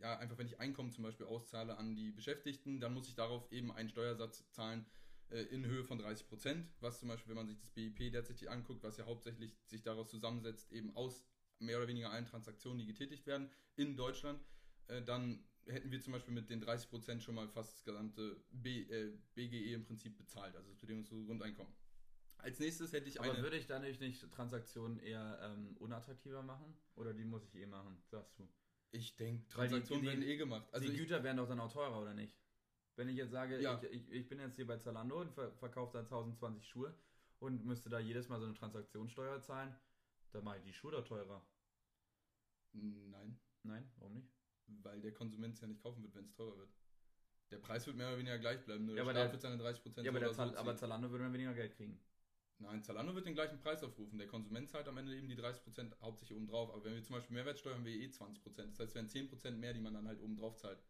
ja, 0.00 0.16
einfach 0.18 0.38
wenn 0.38 0.46
ich 0.46 0.60
Einkommen 0.60 0.92
zum 0.92 1.04
Beispiel 1.04 1.26
auszahle 1.26 1.76
an 1.76 1.94
die 1.94 2.10
Beschäftigten, 2.10 2.80
dann 2.80 2.94
muss 2.94 3.08
ich 3.08 3.14
darauf 3.14 3.50
eben 3.52 3.72
einen 3.72 3.88
Steuersatz 3.88 4.48
zahlen 4.50 4.86
äh, 5.30 5.42
in 5.42 5.64
Höhe 5.64 5.84
von 5.84 5.98
30 5.98 6.28
Prozent, 6.28 6.68
was 6.80 7.00
zum 7.00 7.08
Beispiel, 7.08 7.30
wenn 7.30 7.36
man 7.36 7.46
sich 7.48 7.58
das 7.58 7.70
BIP 7.70 8.10
derzeit 8.12 8.46
anguckt, 8.48 8.82
was 8.82 8.96
ja 8.96 9.06
hauptsächlich 9.06 9.56
sich 9.66 9.82
daraus 9.82 10.08
zusammensetzt, 10.08 10.72
eben 10.72 10.94
aus 10.96 11.24
mehr 11.58 11.78
oder 11.78 11.88
weniger 11.88 12.10
allen 12.10 12.26
Transaktionen, 12.26 12.78
die 12.78 12.86
getätigt 12.86 13.26
werden 13.26 13.50
in 13.76 13.96
Deutschland, 13.96 14.40
äh, 14.86 15.02
dann 15.02 15.44
hätten 15.68 15.90
wir 15.90 16.00
zum 16.00 16.12
Beispiel 16.12 16.34
mit 16.34 16.48
den 16.50 16.60
30 16.60 16.88
Prozent 16.90 17.22
schon 17.22 17.34
mal 17.34 17.48
fast 17.48 17.72
das 17.74 17.84
gesamte 17.84 18.42
B, 18.50 18.82
äh, 18.82 19.16
BGE 19.34 19.74
im 19.74 19.84
Prinzip 19.84 20.16
bezahlt, 20.16 20.56
also 20.56 20.68
das 20.70 20.78
bedingungslose 20.78 21.24
Grundeinkommen. 21.26 21.72
Als 22.38 22.58
nächstes 22.60 22.92
hätte 22.92 23.08
ich 23.08 23.20
Aber 23.20 23.32
eine... 23.32 23.42
würde 23.42 23.56
ich 23.56 23.66
dadurch 23.66 23.98
nicht 24.00 24.30
Transaktionen 24.30 24.98
eher 25.00 25.38
ähm, 25.42 25.76
unattraktiver 25.78 26.42
machen? 26.42 26.72
Oder 26.94 27.12
die 27.12 27.24
muss 27.24 27.44
ich 27.44 27.54
eh 27.56 27.66
machen, 27.66 28.00
sagst 28.06 28.38
du? 28.38 28.48
Ich 28.92 29.16
denke, 29.16 29.42
Weil 29.56 29.66
die- 29.66 29.70
Transaktionen 29.72 30.02
die- 30.02 30.08
werden 30.08 30.22
eh 30.22 30.36
gemacht. 30.36 30.68
Also 30.72 30.86
die 30.86 30.92
ich, 30.92 30.98
Güter 30.98 31.22
werden 31.24 31.36
doch 31.38 31.48
dann 31.48 31.58
auch 31.60 31.72
teurer, 31.72 32.00
oder 32.00 32.14
nicht? 32.14 32.38
Wenn 32.96 33.08
ich 33.08 33.16
jetzt 33.16 33.32
sage, 33.32 33.60
Ja. 33.60 33.80
ich, 33.82 33.90
ich, 33.90 34.10
ich 34.12 34.28
bin 34.28 34.38
jetzt 34.40 34.56
hier 34.56 34.66
bei 34.66 34.76
Zalando 34.78 35.20
und 35.20 35.32
ver 35.32 35.52
verkaufe 35.52 35.92
da 35.92 35.98
1020 36.00 36.64
Schuhe 36.66 36.94
und 37.40 37.64
müsste 37.64 37.88
da 37.90 37.98
jedes 37.98 38.28
Mal 38.28 38.38
so 38.40 38.46
eine 38.46 38.54
Transaktionssteuer 38.54 39.40
zahlen, 39.42 39.74
dann 40.32 40.44
mache 40.44 40.58
ich 40.58 40.64
die 40.64 40.72
Schuhe 40.72 40.92
doch 40.92 41.04
teurer. 41.04 41.44
nein. 42.72 43.38
Nein, 43.64 43.90
warum 43.98 44.14
nicht? 44.14 44.28
Weil 44.82 45.00
der 45.00 45.12
Konsument 45.12 45.54
es 45.54 45.60
ja 45.60 45.66
nicht 45.66 45.82
kaufen 45.82 46.02
wird, 46.02 46.14
wenn 46.14 46.24
es 46.24 46.32
teurer 46.34 46.56
wird. 46.56 46.70
Der 47.50 47.58
Preis 47.58 47.86
wird 47.86 47.96
mehr 47.96 48.08
oder 48.08 48.18
weniger 48.18 48.38
gleich 48.38 48.62
bleiben, 48.64 48.84
nur 48.84 48.96
Ja, 48.96 49.04
der 49.04 49.12
Staat 49.12 49.32
wird 49.32 49.42
seine 49.42 49.62
30% 49.62 50.02
Ja, 50.02 50.10
aber, 50.10 50.20
der 50.20 50.32
Zal 50.32 50.50
so 50.50 50.58
aber. 50.58 50.76
Zalando 50.76 51.10
würde 51.10 51.24
dann 51.24 51.32
weniger 51.32 51.54
Geld 51.54 51.74
kriegen. 51.74 51.98
Nein, 52.58 52.82
Zalando 52.82 53.14
wird 53.14 53.24
den 53.24 53.34
gleichen 53.34 53.58
Preis 53.58 53.82
aufrufen. 53.82 54.18
Der 54.18 54.26
Konsument 54.26 54.68
zahlt 54.68 54.88
am 54.88 54.98
Ende 54.98 55.16
eben 55.16 55.28
die 55.28 55.36
30% 55.36 56.00
hauptsächlich 56.02 56.36
oben 56.36 56.48
drauf. 56.48 56.70
Aber 56.72 56.84
wenn 56.84 56.94
wir 56.94 57.02
zum 57.02 57.14
Beispiel 57.14 57.34
Mehrwertsteuer 57.34 57.74
haben, 57.74 57.84
wir 57.84 57.94
eh 57.94 58.08
20%. 58.08 58.42
Das 58.44 58.80
heißt, 58.80 58.80
es 58.80 58.94
wären 58.94 59.06
10% 59.06 59.52
mehr, 59.52 59.72
die 59.72 59.80
man 59.80 59.94
dann 59.94 60.08
halt 60.08 60.20
oben 60.20 60.36
drauf 60.36 60.56
zahlt. 60.56 60.82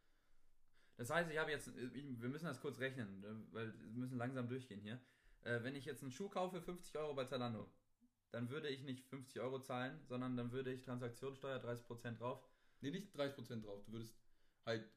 Das 0.97 1.11
heißt, 1.11 1.31
ich 1.31 1.39
habe 1.39 1.51
jetzt, 1.51 1.71
wir 1.77 2.29
müssen 2.29 2.47
das 2.47 2.61
kurz 2.61 2.81
rechnen, 2.81 3.23
äh, 3.23 3.55
weil 3.55 3.73
wir 3.79 4.01
müssen 4.01 4.17
langsam 4.17 4.49
durchgehen 4.49 4.81
hier. 4.81 4.99
Äh, 5.43 5.63
wenn 5.63 5.77
ich 5.77 5.85
jetzt 5.85 6.03
einen 6.03 6.11
Schuh 6.11 6.29
kaufe, 6.29 6.61
50 6.61 6.97
Euro 6.97 7.15
bei 7.15 7.25
Zalando, 7.25 7.71
dann 8.31 8.51
würde 8.51 8.69
ich 8.69 8.83
nicht 8.83 9.07
50 9.07 9.41
Euro 9.41 9.61
zahlen, 9.61 10.01
sondern 10.07 10.37
dann 10.37 10.51
würde 10.51 10.73
ich 10.73 10.83
Transaktionssteuer 10.83 11.59
30% 11.59 12.19
drauf. 12.19 12.43
Nee, 12.81 12.91
nicht 12.91 13.15
30% 13.15 13.63
drauf. 13.63 13.83
Du 13.85 13.93
würdest 13.93 14.15
halt. 14.65 14.89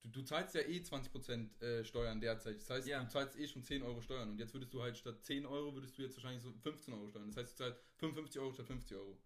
Du, 0.00 0.08
du 0.10 0.22
zahlst 0.22 0.54
ja 0.54 0.60
eh 0.60 0.78
20% 0.78 1.60
äh, 1.60 1.84
Steuern 1.84 2.20
derzeit. 2.20 2.60
Das 2.60 2.70
heißt, 2.70 2.86
Ja. 2.86 3.02
du 3.02 3.08
zahlst 3.08 3.36
eh 3.36 3.48
schon 3.48 3.64
10 3.64 3.82
Euro 3.82 4.00
Steuern. 4.00 4.30
Und 4.30 4.38
jetzt 4.38 4.54
würdest 4.54 4.72
du 4.72 4.80
halt 4.80 4.96
statt 4.96 5.24
10 5.24 5.44
Euro, 5.44 5.74
würdest 5.74 5.98
du 5.98 6.02
jetzt 6.02 6.16
wahrscheinlich 6.16 6.42
so 6.42 6.52
15 6.52 6.94
Euro 6.94 7.08
Steuern. 7.08 7.26
Das 7.28 7.36
heißt, 7.38 7.52
du 7.58 7.64
zahlst 7.64 7.80
55 7.96 8.40
Euro 8.40 8.52
statt 8.52 8.66
50 8.68 8.96
Euro. 8.96 9.18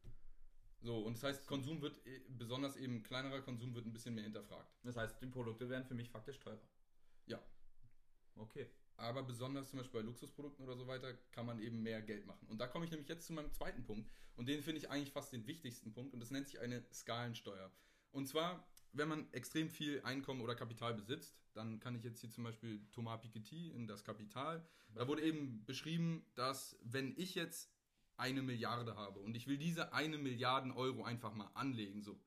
So, 0.80 0.98
und 1.04 1.14
das 1.16 1.22
heißt, 1.24 1.46
Konsum 1.46 1.80
wird, 1.82 2.04
eh- 2.06 2.22
besonders 2.30 2.76
eben 2.76 3.02
kleinerer 3.02 3.42
Konsum 3.42 3.74
wird 3.74 3.84
ein 3.86 3.92
bisschen 3.92 4.14
mehr 4.14 4.24
hinterfragt. 4.24 4.72
Das 4.82 4.96
heißt, 4.96 5.20
die 5.20 5.26
Produkte 5.26 5.68
wären 5.68 5.84
für 5.84 5.94
mich 5.94 6.08
faktisch 6.08 6.40
teurer. 6.40 6.66
Ja. 7.26 7.40
Okay. 8.34 8.68
Aber 8.96 9.22
besonders 9.22 9.68
zum 9.70 9.78
Beispiel 9.78 10.00
bei 10.00 10.06
Luxusprodukten 10.06 10.64
oder 10.64 10.76
so 10.76 10.86
weiter 10.86 11.12
kann 11.32 11.44
man 11.46 11.60
eben 11.60 11.82
mehr 11.82 12.00
Geld 12.02 12.26
machen. 12.26 12.46
Und 12.48 12.58
da 12.58 12.66
komme 12.66 12.84
ich 12.84 12.90
nämlich 12.90 13.08
jetzt 13.08 13.26
zu 13.26 13.32
meinem 13.32 13.52
zweiten 13.52 13.84
Punkt. 13.84 14.10
Und 14.36 14.48
den 14.48 14.62
finde 14.62 14.78
ich 14.80 14.88
eigentlich 14.90 15.12
fast 15.12 15.32
den 15.32 15.46
wichtigsten 15.46 15.92
Punkt. 15.92 16.14
Und 16.14 16.20
das 16.20 16.30
nennt 16.30 16.46
sich 16.48 16.58
eine 16.60 16.82
Skalensteuer. 16.92 17.70
Und 18.12 18.26
zwar, 18.28 18.66
wenn 18.92 19.08
man 19.08 19.32
extrem 19.32 19.68
viel 19.68 20.00
Einkommen 20.02 20.40
oder 20.40 20.54
Kapital 20.54 20.94
besitzt, 20.94 21.36
dann 21.54 21.80
kann 21.80 21.94
ich 21.96 22.04
jetzt 22.04 22.20
hier 22.20 22.30
zum 22.30 22.44
Beispiel 22.44 22.86
Thomas 22.92 23.20
Piketty 23.20 23.70
in 23.70 23.86
das 23.86 24.04
Kapital. 24.04 24.66
Da 24.94 25.08
wurde 25.08 25.22
eben 25.22 25.64
beschrieben, 25.64 26.24
dass 26.34 26.78
wenn 26.82 27.14
ich 27.16 27.34
jetzt 27.34 27.70
eine 28.16 28.42
Milliarde 28.42 28.96
habe 28.96 29.20
und 29.20 29.36
ich 29.36 29.46
will 29.46 29.58
diese 29.58 29.92
eine 29.92 30.18
Milliarden 30.18 30.72
Euro 30.72 31.04
einfach 31.04 31.34
mal 31.34 31.50
anlegen, 31.54 32.02
so, 32.02 32.20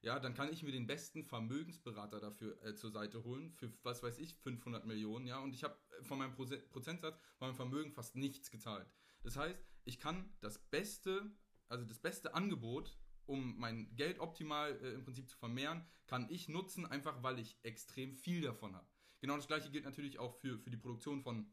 ja, 0.00 0.18
dann 0.18 0.34
kann 0.34 0.52
ich 0.52 0.62
mir 0.62 0.72
den 0.72 0.86
besten 0.86 1.24
Vermögensberater 1.24 2.20
dafür 2.20 2.60
äh, 2.62 2.74
zur 2.74 2.90
Seite 2.90 3.24
holen, 3.24 3.52
für 3.52 3.72
was 3.82 4.02
weiß 4.02 4.18
ich, 4.18 4.34
500 4.36 4.84
Millionen, 4.84 5.26
ja, 5.26 5.38
und 5.38 5.54
ich 5.54 5.64
habe 5.64 5.76
von 6.02 6.18
meinem 6.18 6.34
Prose- 6.34 6.58
Prozentsatz, 6.58 7.18
von 7.36 7.48
meinem 7.48 7.56
Vermögen 7.56 7.92
fast 7.92 8.14
nichts 8.14 8.50
gezahlt. 8.50 8.86
Das 9.22 9.36
heißt, 9.36 9.58
ich 9.84 9.98
kann 9.98 10.32
das 10.40 10.58
beste, 10.58 11.30
also 11.68 11.84
das 11.84 11.98
beste 11.98 12.34
Angebot, 12.34 12.96
um 13.28 13.58
mein 13.58 13.94
Geld 13.94 14.18
optimal 14.18 14.78
äh, 14.82 14.94
im 14.94 15.04
Prinzip 15.04 15.28
zu 15.28 15.36
vermehren, 15.36 15.84
kann 16.06 16.26
ich 16.30 16.48
nutzen, 16.48 16.86
einfach 16.86 17.22
weil 17.22 17.38
ich 17.38 17.56
extrem 17.62 18.14
viel 18.14 18.40
davon 18.40 18.74
habe. 18.74 18.86
Genau 19.20 19.36
das 19.36 19.46
gleiche 19.46 19.70
gilt 19.70 19.84
natürlich 19.84 20.18
auch 20.18 20.34
für, 20.34 20.58
für 20.58 20.70
die 20.70 20.76
Produktion 20.76 21.22
von 21.22 21.46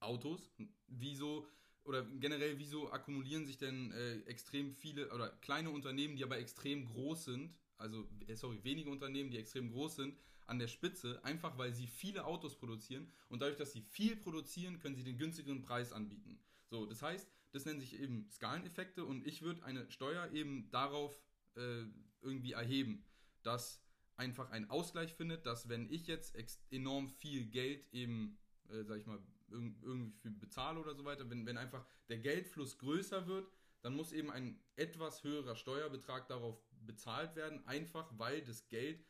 Autos. 0.00 0.50
Wieso 0.86 1.48
oder 1.84 2.04
generell, 2.04 2.58
wieso 2.58 2.92
akkumulieren 2.92 3.46
sich 3.46 3.56
denn 3.56 3.92
äh, 3.92 4.20
extrem 4.26 4.74
viele 4.74 5.10
oder 5.12 5.30
kleine 5.40 5.70
Unternehmen, 5.70 6.16
die 6.16 6.24
aber 6.24 6.38
extrem 6.38 6.84
groß 6.84 7.24
sind, 7.24 7.58
also 7.78 8.06
äh, 8.26 8.34
sorry, 8.34 8.62
wenige 8.62 8.90
Unternehmen, 8.90 9.30
die 9.30 9.38
extrem 9.38 9.70
groß 9.70 9.96
sind, 9.96 10.18
an 10.46 10.58
der 10.58 10.68
Spitze, 10.68 11.24
einfach 11.24 11.56
weil 11.56 11.72
sie 11.72 11.86
viele 11.86 12.26
Autos 12.26 12.58
produzieren 12.58 13.10
und 13.28 13.40
dadurch, 13.40 13.56
dass 13.56 13.72
sie 13.72 13.80
viel 13.80 14.16
produzieren, 14.16 14.78
können 14.78 14.96
sie 14.96 15.04
den 15.04 15.16
günstigeren 15.16 15.62
Preis 15.62 15.92
anbieten. 15.92 16.38
So, 16.70 16.84
das 16.84 17.00
heißt, 17.00 17.26
das 17.52 17.64
nennen 17.64 17.80
sich 17.80 17.98
eben 18.00 18.28
Skaleneffekte 18.30 19.04
und 19.04 19.26
ich 19.26 19.42
würde 19.42 19.64
eine 19.64 19.90
Steuer 19.90 20.30
eben 20.32 20.70
darauf 20.70 21.20
äh, 21.56 21.84
irgendwie 22.20 22.52
erheben, 22.52 23.04
dass 23.42 23.82
einfach 24.16 24.50
ein 24.50 24.68
Ausgleich 24.68 25.14
findet, 25.14 25.46
dass 25.46 25.68
wenn 25.68 25.90
ich 25.90 26.06
jetzt 26.06 26.36
enorm 26.70 27.08
viel 27.08 27.46
Geld 27.46 27.86
eben, 27.92 28.38
äh, 28.68 28.82
sag 28.84 28.98
ich 28.98 29.06
mal, 29.06 29.20
irg- 29.50 29.74
irgendwie 29.82 30.12
für 30.18 30.30
bezahle 30.30 30.80
oder 30.80 30.94
so 30.94 31.04
weiter, 31.04 31.28
wenn, 31.30 31.46
wenn 31.46 31.56
einfach 31.56 31.86
der 32.08 32.18
Geldfluss 32.18 32.78
größer 32.78 33.26
wird, 33.26 33.50
dann 33.82 33.94
muss 33.94 34.12
eben 34.12 34.30
ein 34.30 34.60
etwas 34.76 35.22
höherer 35.22 35.54
Steuerbetrag 35.54 36.26
darauf 36.26 36.60
bezahlt 36.84 37.36
werden, 37.36 37.64
einfach 37.66 38.12
weil 38.18 38.42
das 38.42 38.68
Geld, 38.68 39.04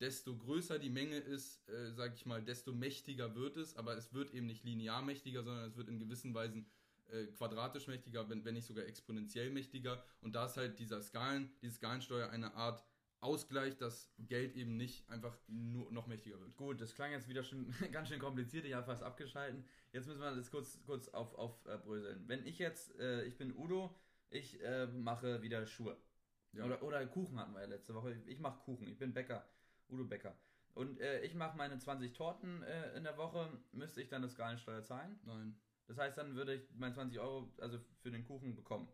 desto 0.00 0.36
größer 0.36 0.78
die 0.78 0.90
Menge 0.90 1.16
ist, 1.16 1.68
äh, 1.68 1.92
sag 1.92 2.14
ich 2.14 2.26
mal, 2.26 2.42
desto 2.42 2.72
mächtiger 2.72 3.34
wird 3.34 3.56
es, 3.56 3.76
aber 3.76 3.96
es 3.96 4.12
wird 4.12 4.32
eben 4.32 4.46
nicht 4.46 4.64
linear 4.64 5.02
mächtiger, 5.02 5.42
sondern 5.42 5.64
es 5.64 5.76
wird 5.76 5.88
in 5.88 5.98
gewissen 5.98 6.34
Weisen 6.34 6.66
äh, 7.12 7.26
quadratisch 7.26 7.86
mächtiger, 7.86 8.28
wenn, 8.28 8.44
wenn 8.44 8.54
nicht 8.54 8.66
sogar 8.66 8.86
exponentiell 8.86 9.50
mächtiger. 9.50 10.02
Und 10.20 10.34
da 10.34 10.46
ist 10.46 10.56
halt 10.56 10.78
dieser 10.78 11.00
Skalen, 11.02 11.52
diese 11.60 11.74
Skalensteuer 11.74 12.30
eine 12.30 12.54
Art 12.54 12.84
Ausgleich, 13.20 13.76
dass 13.76 14.12
Geld 14.18 14.56
eben 14.56 14.76
nicht 14.76 15.08
einfach 15.08 15.38
nur 15.46 15.92
noch 15.92 16.08
mächtiger 16.08 16.40
wird. 16.40 16.56
Gut, 16.56 16.80
das 16.80 16.92
klang 16.92 17.12
jetzt 17.12 17.28
wieder 17.28 17.44
schon 17.44 17.72
ganz 17.92 18.08
schön 18.08 18.18
kompliziert, 18.18 18.64
ich 18.64 18.74
habe 18.74 18.84
fast 18.84 19.04
abgeschalten. 19.04 19.64
Jetzt 19.92 20.08
müssen 20.08 20.20
wir 20.20 20.34
das 20.34 20.50
kurz, 20.50 20.82
kurz 20.84 21.08
auf, 21.08 21.32
aufbröseln. 21.36 22.24
Wenn 22.26 22.44
ich 22.44 22.58
jetzt, 22.58 22.98
äh, 22.98 23.22
ich 23.22 23.38
bin 23.38 23.54
Udo, 23.56 23.94
ich 24.28 24.60
äh, 24.62 24.86
mache 24.88 25.40
wieder 25.42 25.64
Schuhe. 25.66 25.96
Ja. 26.52 26.64
Oder, 26.64 26.82
oder 26.82 27.06
Kuchen 27.06 27.38
hatten 27.38 27.52
wir 27.52 27.60
ja 27.60 27.68
letzte 27.68 27.94
Woche. 27.94 28.20
Ich 28.26 28.40
mache 28.40 28.60
Kuchen, 28.64 28.88
ich 28.88 28.98
bin 28.98 29.14
Bäcker, 29.14 29.46
Udo 29.88 30.04
Bäcker. 30.04 30.36
Und 30.74 31.00
äh, 31.00 31.22
ich 31.22 31.34
mache 31.34 31.56
meine 31.56 31.78
20 31.78 32.14
Torten 32.14 32.62
äh, 32.62 32.96
in 32.96 33.04
der 33.04 33.16
Woche, 33.18 33.48
müsste 33.70 34.02
ich 34.02 34.08
dann 34.08 34.22
das 34.22 34.32
Skalensteuer 34.32 34.82
zahlen? 34.82 35.20
Nein. 35.24 35.54
Das 35.86 35.98
heißt, 35.98 36.16
dann 36.18 36.34
würde 36.36 36.54
ich 36.54 36.68
meine 36.74 36.94
20 36.94 37.18
Euro 37.18 37.52
also 37.60 37.78
für 38.00 38.10
den 38.10 38.24
Kuchen 38.24 38.54
bekommen. 38.54 38.88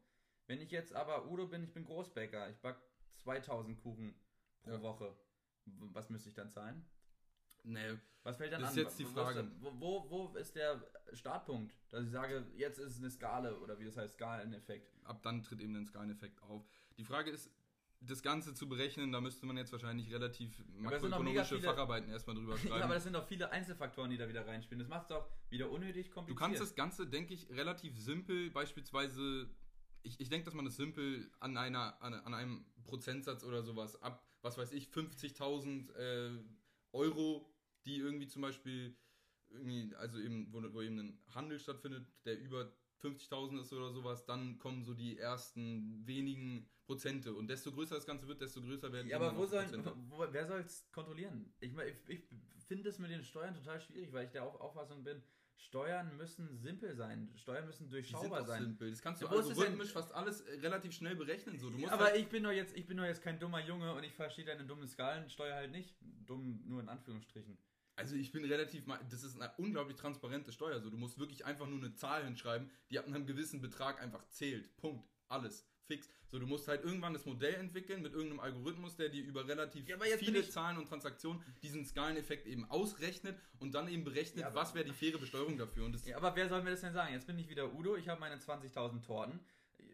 Wenn 0.47 0.61
ich 0.61 0.71
jetzt 0.71 0.93
aber 0.95 1.29
Udo 1.31 1.47
bin, 1.47 1.63
ich 1.65 1.73
bin 1.73 1.85
Großbäcker, 1.85 2.49
ich 2.51 2.57
back 2.59 2.77
2000 3.19 3.79
Kuchen 3.81 4.15
pro 4.63 4.71
Ja. 4.71 4.83
Woche. 4.83 5.17
Was 5.67 6.09
müsste 6.09 6.31
ich 6.31 6.35
dann 6.35 6.51
zahlen? 6.51 6.85
Nee, 7.65 7.99
Was 8.23 8.37
fällt 8.39 8.53
dann 8.53 8.63
Das 8.63 8.71
an? 8.73 8.77
ist 8.79 8.83
jetzt 8.85 8.99
die 8.99 9.05
Wo- 9.05 9.11
Frage. 9.11 9.51
Wo, 9.61 9.73
wo, 9.81 10.11
wo 10.33 10.37
ist 10.39 10.55
der 10.57 10.83
Startpunkt, 11.13 11.75
dass 11.91 12.05
ich 12.05 12.11
sage, 12.11 12.47
jetzt 12.57 12.79
ist 12.79 12.93
es 12.93 12.99
eine 12.99 13.11
Skala 13.11 13.53
oder 13.59 13.79
wie 13.79 13.85
das 13.85 13.97
heißt, 13.97 14.15
Skaleneffekt? 14.15 14.91
ab 15.05 15.23
dann 15.23 15.43
tritt 15.43 15.61
eben 15.61 15.75
ein 15.77 15.85
Skaleneffekt 15.87 16.41
auf. 16.43 16.67
Die 16.97 17.05
Frage 17.05 17.31
ist, 17.31 17.51
das 18.01 18.23
Ganze 18.23 18.55
zu 18.55 18.69
berechnen, 18.69 19.11
da 19.13 19.21
müsste 19.21 19.45
man 19.47 19.57
jetzt 19.57 19.73
wahrscheinlich 19.73 20.13
relativ 20.13 20.61
auch 20.61 20.81
makroökonomische 20.81 21.57
viele- 21.57 21.63
Facharbeiten 21.69 22.11
erstmal 22.11 22.37
drüber 22.37 22.53
Ja, 22.57 22.59
schreiben. 22.69 22.83
aber 22.83 22.95
das 22.95 23.05
sind 23.05 23.13
doch 23.15 23.27
viele 23.27 23.51
Einzelfaktoren, 23.51 24.11
die 24.11 24.17
da 24.17 24.29
wieder 24.29 24.47
reinspielen. 24.47 24.79
Das 24.79 24.89
macht 24.89 25.03
es 25.03 25.09
doch 25.09 25.29
wieder 25.51 25.71
unnötig 25.71 26.07
Du 26.09 26.13
kompliziert. 26.15 26.39
kannst 26.39 26.61
das 26.61 26.75
Ganze, 26.75 27.07
denke 27.09 27.35
ich, 27.35 27.51
relativ 27.51 27.99
simpel, 27.99 28.51
beispielsweise, 28.51 29.51
ich, 30.03 30.21
ich 30.21 30.29
denke, 30.29 30.45
dass 30.45 30.55
man 30.55 30.65
das 30.65 30.77
simpel 30.77 31.31
an, 31.41 31.57
einer, 31.57 32.01
an, 32.01 32.15
an 32.15 32.35
einem 32.35 32.65
Prozentsatz 32.85 33.43
oder 33.45 33.63
sowas 33.63 34.01
ab, 34.01 34.25
was 34.43 34.57
weiß 34.57 34.73
ich, 34.73 34.89
50.000 34.89 35.93
äh, 35.95 36.39
Euro, 36.93 37.53
die 37.85 37.97
irgendwie 37.97 38.29
zum 38.29 38.43
Beispiel, 38.43 38.97
irgendwie, 39.51 39.93
also 39.97 40.21
eben, 40.21 40.53
wo, 40.53 40.63
wo 40.73 40.83
eben 40.83 40.99
ein 41.01 41.21
Handel 41.35 41.59
stattfindet, 41.59 42.07
der 42.25 42.39
über 42.39 42.73
50.000 43.03 43.61
ist 43.61 43.73
oder 43.73 43.91
sowas, 43.93 44.25
dann 44.25 44.59
kommen 44.59 44.85
so 44.85 44.95
die 44.95 45.19
ersten 45.19 46.07
wenigen 46.07 46.69
Prozente. 46.89 47.35
Und 47.35 47.49
desto 47.49 47.71
größer 47.71 47.97
das 47.97 48.07
Ganze 48.07 48.27
wird, 48.27 48.41
desto 48.41 48.63
größer 48.63 48.91
werden 48.91 49.09
Ja, 49.09 49.17
eben 49.17 49.27
aber 49.27 49.37
wo 49.37 49.45
die 49.45 49.51
sollen, 49.51 49.85
wo, 50.09 50.25
wer 50.31 50.47
soll 50.47 50.61
es 50.61 50.91
kontrollieren? 50.91 51.53
Ich, 51.61 51.73
mein, 51.75 51.87
ich, 51.89 51.97
ich 52.09 52.23
finde 52.67 52.89
es 52.89 52.99
mit 52.99 53.11
den 53.11 53.23
Steuern 53.23 53.55
total 53.55 53.79
schwierig, 53.79 54.11
weil 54.13 54.25
ich 54.25 54.31
der 54.31 54.43
Auf 54.45 54.59
Auffassung 54.59 55.05
bin, 55.05 55.23
Steuern 55.59 56.17
müssen 56.17 56.57
simpel 56.57 56.95
sein. 56.95 57.31
Steuern 57.37 57.67
müssen 57.67 57.85
Die 57.85 57.91
durchschaubar 57.91 58.43
sein. 58.47 58.63
simpel. 58.63 58.91
Das 58.91 59.03
kannst 59.03 59.21
du 59.21 59.27
Ja, 59.27 59.33
algorithmisch 59.33 59.93
fast 59.93 60.15
alles 60.15 60.41
äh, 60.41 60.61
relativ 60.61 60.93
schnell 60.95 61.15
berechnen. 61.15 61.59
So. 61.59 61.69
Aber 61.89 62.05
halt, 62.07 62.17
ich 62.17 62.29
bin 62.29 62.43
doch 62.45 62.53
jetzt, 62.53 62.75
ich 62.75 62.87
bin 62.87 62.97
doch 62.97 63.05
jetzt 63.05 63.23
kein 63.23 63.39
dummer 63.39 63.61
Junge 63.61 63.93
und 63.93 64.03
ich 64.03 64.15
verstehe 64.15 64.47
deine 64.47 64.65
dumme 64.65 64.87
Skalensteuer 64.87 65.55
halt 65.57 65.73
nicht. 65.73 65.95
Dumm 66.01 66.63
nur 66.65 66.81
in 66.81 66.89
Anführungsstrichen. 66.89 67.59
Also 67.97 68.15
ich 68.15 68.33
bin 68.33 68.45
relativ, 68.45 68.85
das 69.11 69.25
ist 69.25 69.35
eine 69.39 69.53
unglaublich 69.59 69.97
transparente 69.99 70.53
Steuer. 70.53 70.81
So, 70.81 70.89
du 70.89 70.97
musst 70.97 71.19
wirklich 71.19 71.45
einfach 71.45 71.67
nur 71.67 71.81
eine 71.81 71.93
Zahl 71.93 72.25
hinschreiben, 72.25 72.71
die 72.91 72.99
ab 72.99 73.07
einem 73.07 73.27
gewissen 73.27 73.61
Betrag 73.61 74.01
einfach 74.01 74.27
zählt. 74.29 74.75
Punkt. 74.77 75.07
Alles. 75.27 75.67
Fix. 75.89 76.09
So, 76.31 76.39
du 76.39 76.47
musst 76.47 76.69
halt 76.69 76.85
irgendwann 76.85 77.15
das 77.15 77.25
Modell 77.25 77.55
entwickeln 77.55 78.03
mit 78.03 78.13
irgendeinem 78.13 78.41
Algorithmus, 78.41 78.97
der 78.97 79.09
dir 79.09 79.25
über 79.25 79.49
relativ 79.49 79.89
Ja, 79.89 79.99
viele 80.19 80.47
Zahlen 80.49 80.77
und 80.79 80.87
Transaktionen 80.87 81.43
diesen 81.63 81.85
Skaleneffekt 81.87 82.47
eben 82.47 82.65
ausrechnet 82.71 83.37
und 83.59 83.75
dann 83.75 83.89
eben 83.89 84.05
berechnet, 84.05 84.45
Ja, 84.45 84.55
was 84.55 84.75
wäre 84.75 84.85
die 84.85 84.93
faire 84.93 85.19
Besteuerung 85.19 85.57
dafür. 85.59 85.87
Und 85.87 85.93
das, 85.93 86.07
Ja, 86.07 86.19
aber 86.19 86.37
wer 86.37 86.49
soll 86.49 86.63
mir 86.63 86.71
das 86.71 86.83
denn 86.83 86.93
sagen? 86.93 87.13
Jetzt 87.15 87.27
bin 87.27 87.39
ich 87.39 87.49
wieder 87.49 87.73
Udo, 87.75 87.97
ich 87.97 88.09
habe 88.09 88.21
meine 88.21 88.37
20.000 88.37 89.03
Torten. 89.03 89.41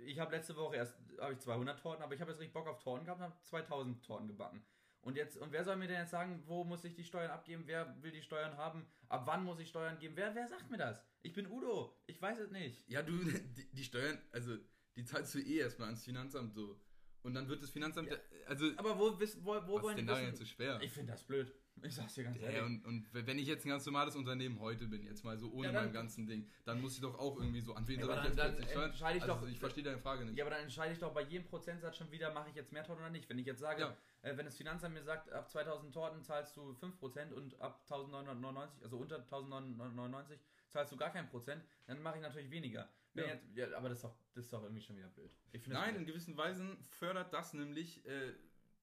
Ich 0.07 0.19
habe 0.19 0.35
letzte 0.35 0.57
Woche 0.57 0.77
erst 0.77 0.97
habe 1.21 1.33
ich 1.35 1.39
200 1.39 1.81
Torten, 1.81 2.03
aber 2.03 2.15
ich 2.15 2.21
habe 2.21 2.33
jetzt 2.33 2.41
richtig 2.41 2.53
Bock 2.53 2.67
auf 2.67 2.83
Torten 2.83 3.05
gehabt 3.07 3.21
und 3.21 3.27
habe 3.27 3.41
2000 3.43 4.05
Torten 4.05 4.27
gebacken. 4.27 4.63
Und 5.03 5.17
jetzt 5.17 5.37
und 5.37 5.53
wer 5.53 5.63
soll 5.65 5.77
mir 5.77 5.87
denn 5.87 6.01
jetzt 6.01 6.11
sagen, 6.11 6.43
wo 6.47 6.65
muss 6.65 6.83
ich 6.85 6.95
die 6.95 7.05
Steuern 7.05 7.31
abgeben? 7.31 7.65
Wer 7.67 7.95
will 8.03 8.11
die 8.11 8.23
Steuern 8.23 8.57
haben? 8.57 8.87
Ab 9.09 9.23
wann 9.27 9.45
muss 9.45 9.61
ich 9.61 9.69
Steuern 9.69 9.99
geben? 9.99 10.17
Wer 10.17 10.35
wer 10.35 10.49
sagt 10.49 10.71
mir 10.71 10.79
das? 10.79 11.01
Ich 11.23 11.35
bin 11.35 11.47
Udo. 11.47 11.95
Ich 12.07 12.21
weiß 12.21 12.39
es 12.39 12.51
nicht. 12.51 12.89
ja, 12.89 13.03
du, 13.03 13.13
die, 13.57 13.69
die 13.73 13.85
Steuern, 13.85 14.19
also 14.33 14.57
die 14.97 15.05
zahlst 15.05 15.35
du 15.35 15.39
eh 15.41 15.59
erstmal 15.59 15.89
ans 15.89 16.05
Finanzamt 16.05 16.55
so. 16.55 16.81
Und 17.23 17.33
dann 17.35 17.49
wird 17.49 17.63
das 17.63 17.71
Finanzamt, 17.71 18.11
Ja. 18.11 18.17
also, 18.47 18.67
Aber 18.77 18.99
wo 18.99 19.13
wo, 19.13 19.17
wo 19.17 19.17
was 19.17 19.83
wollen 19.83 19.99
ist 19.99 20.07
denn 20.07 20.09
wissen? 20.09 20.27
jetzt 20.27 20.39
so 20.39 20.45
schwer? 20.45 20.79
Ich 20.83 20.93
finde 20.93 21.13
das 21.13 21.23
blöd. 21.25 21.53
Ich 21.83 21.95
sag's 21.95 22.15
dir 22.15 22.23
ganz 22.25 22.39
ehrlich. 22.39 22.63
Und, 22.63 22.85
und 22.85 23.09
wenn 23.13 23.37
ich 23.39 23.49
jetzt 23.49 23.65
ein 23.67 23.71
ganz 23.71 23.85
normales 23.85 24.15
Unternehmen 24.15 24.61
heute 24.61 24.87
bin, 24.87 25.03
jetzt 25.03 25.25
mal 25.25 25.37
so 25.39 25.51
ohne 25.51 25.69
Ja, 25.69 25.73
dann- 25.73 25.85
mein 25.87 25.93
ganzen 25.95 26.27
Ding, 26.27 26.49
dann 26.65 26.81
muss 26.81 26.95
ich 26.95 27.01
doch 27.01 27.19
auch 27.19 27.37
irgendwie 27.39 27.61
so, 27.63 27.75
an 27.75 27.89
wen 27.89 28.01
soll 28.01 28.17
ich 28.17 28.25
jetzt 28.25 28.37
plötzlich 28.37 29.01
ich 29.01 29.23
also, 29.23 29.27
doch- 29.27 29.49
ich 29.49 29.59
verstehe 29.59 29.83
deine 29.83 29.99
Frage 29.99 30.25
nicht. 30.27 30.37
Ja, 30.37 30.45
aber 30.45 30.51
dann 30.55 30.63
entscheide 30.65 30.93
ich 30.93 31.01
doch 31.01 31.13
bei 31.13 31.23
jedem 31.23 31.47
Prozentsatz 31.47 31.97
schon 31.97 32.11
wieder, 32.13 32.33
mache 32.33 32.51
ich 32.51 32.55
jetzt 32.55 32.71
mehr 32.73 32.85
Torten 32.85 33.03
oder 33.03 33.11
nicht. 33.11 33.29
Wenn 33.29 33.39
ich 33.39 33.47
jetzt 33.47 33.59
sage, 33.61 33.81
Ja. 33.81 33.97
äh, 34.23 34.37
wenn 34.37 34.45
das 34.45 34.57
Finanzamt 34.57 34.95
mir 34.95 35.03
sagt, 35.03 35.33
ab 35.33 35.51
2000 35.51 35.93
Torten 35.93 36.23
zahlst 36.23 36.57
du 36.57 36.75
5% 36.75 37.33
und 37.33 37.61
ab 37.61 37.81
1999, 37.89 38.83
also 38.85 38.99
unter 38.99 39.17
1999 39.19 40.39
zahlst 40.75 40.93
du 40.93 40.97
gar 40.97 41.11
kein 41.11 41.29
Prozent, 41.29 41.65
dann 41.87 42.03
mache 42.03 42.17
ich 42.17 42.23
natürlich 42.23 42.51
weniger. 42.51 42.91
Ja. 43.15 43.27
Jetzt, 43.27 43.47
ja, 43.55 43.73
aber 43.77 43.89
das 43.89 43.99
ist, 43.99 44.05
doch, 44.05 44.17
das 44.35 44.45
ist 44.45 44.53
doch 44.53 44.63
irgendwie 44.65 44.83
schon 44.83 44.97
wieder 44.97 45.09
blöd. 45.09 45.31
Nein, 45.69 45.91
in 45.91 45.95
blöd. 45.99 46.09
gewissen 46.09 46.37
Weisen 46.37 46.85
fördert 46.85 47.33
das 47.33 47.55
nämlich 47.55 48.05
äh, 48.07 48.33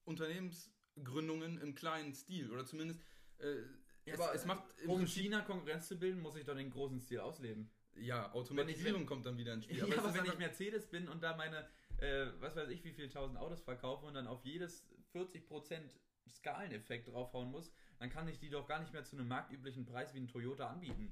Unternehmensgründungen 0.06 1.60
im 1.60 1.76
kleinen 1.76 2.14
Stil 2.14 2.50
oder 2.50 2.66
zumindest 2.66 3.02
äh, 3.40 3.58
Ja, 4.06 4.14
es, 4.14 4.20
aber 4.20 4.34
es 4.34 4.46
macht 4.46 4.64
um 4.88 5.00
Prinzip, 5.00 5.24
China 5.24 5.42
Konkurrenz 5.42 5.88
zu 5.90 6.00
bilden, 6.00 6.22
muss 6.22 6.38
ich 6.38 6.46
doch 6.46 6.56
den 6.56 6.70
großen 6.72 7.02
Stil 7.02 7.20
ausleben. 7.20 7.70
ja, 7.96 8.32
Automatisierung 8.34 9.06
kommt 9.06 9.26
dann 9.26 9.38
wieder 9.38 9.54
ins 9.54 9.66
Spiel. 9.66 9.78
Ja, 9.80 9.86
es 9.86 9.98
aber 9.98 10.14
wenn 10.14 10.26
ich 10.26 10.38
Mercedes 10.38 10.88
bin 10.90 11.10
und 11.10 11.22
da 11.22 11.36
meine, 11.36 11.68
äh, 11.98 12.28
was 12.40 12.56
weiß 12.56 12.70
ich, 12.70 12.86
wie 12.86 12.94
viel 12.94 13.10
tausend 13.10 13.38
Autos 13.38 13.62
verkaufe 13.62 14.06
und 14.06 14.14
dann 14.14 14.28
auf 14.28 14.46
jedes 14.46 14.88
40% 15.14 15.90
Skaleneffekt 16.30 17.10
draufhauen 17.10 17.52
muss, 17.52 17.70
dann 18.00 18.10
kann 18.10 18.30
ich 18.30 18.40
die 18.40 18.50
doch 18.50 18.66
gar 18.66 18.80
nicht 18.80 18.94
mehr 18.94 19.04
zu 19.04 19.18
einem 19.18 19.28
marktüblichen 19.28 19.86
Preis 19.86 20.14
wie 20.14 20.20
ein 20.20 20.30
Toyota 20.30 20.70
anbieten. 20.70 21.12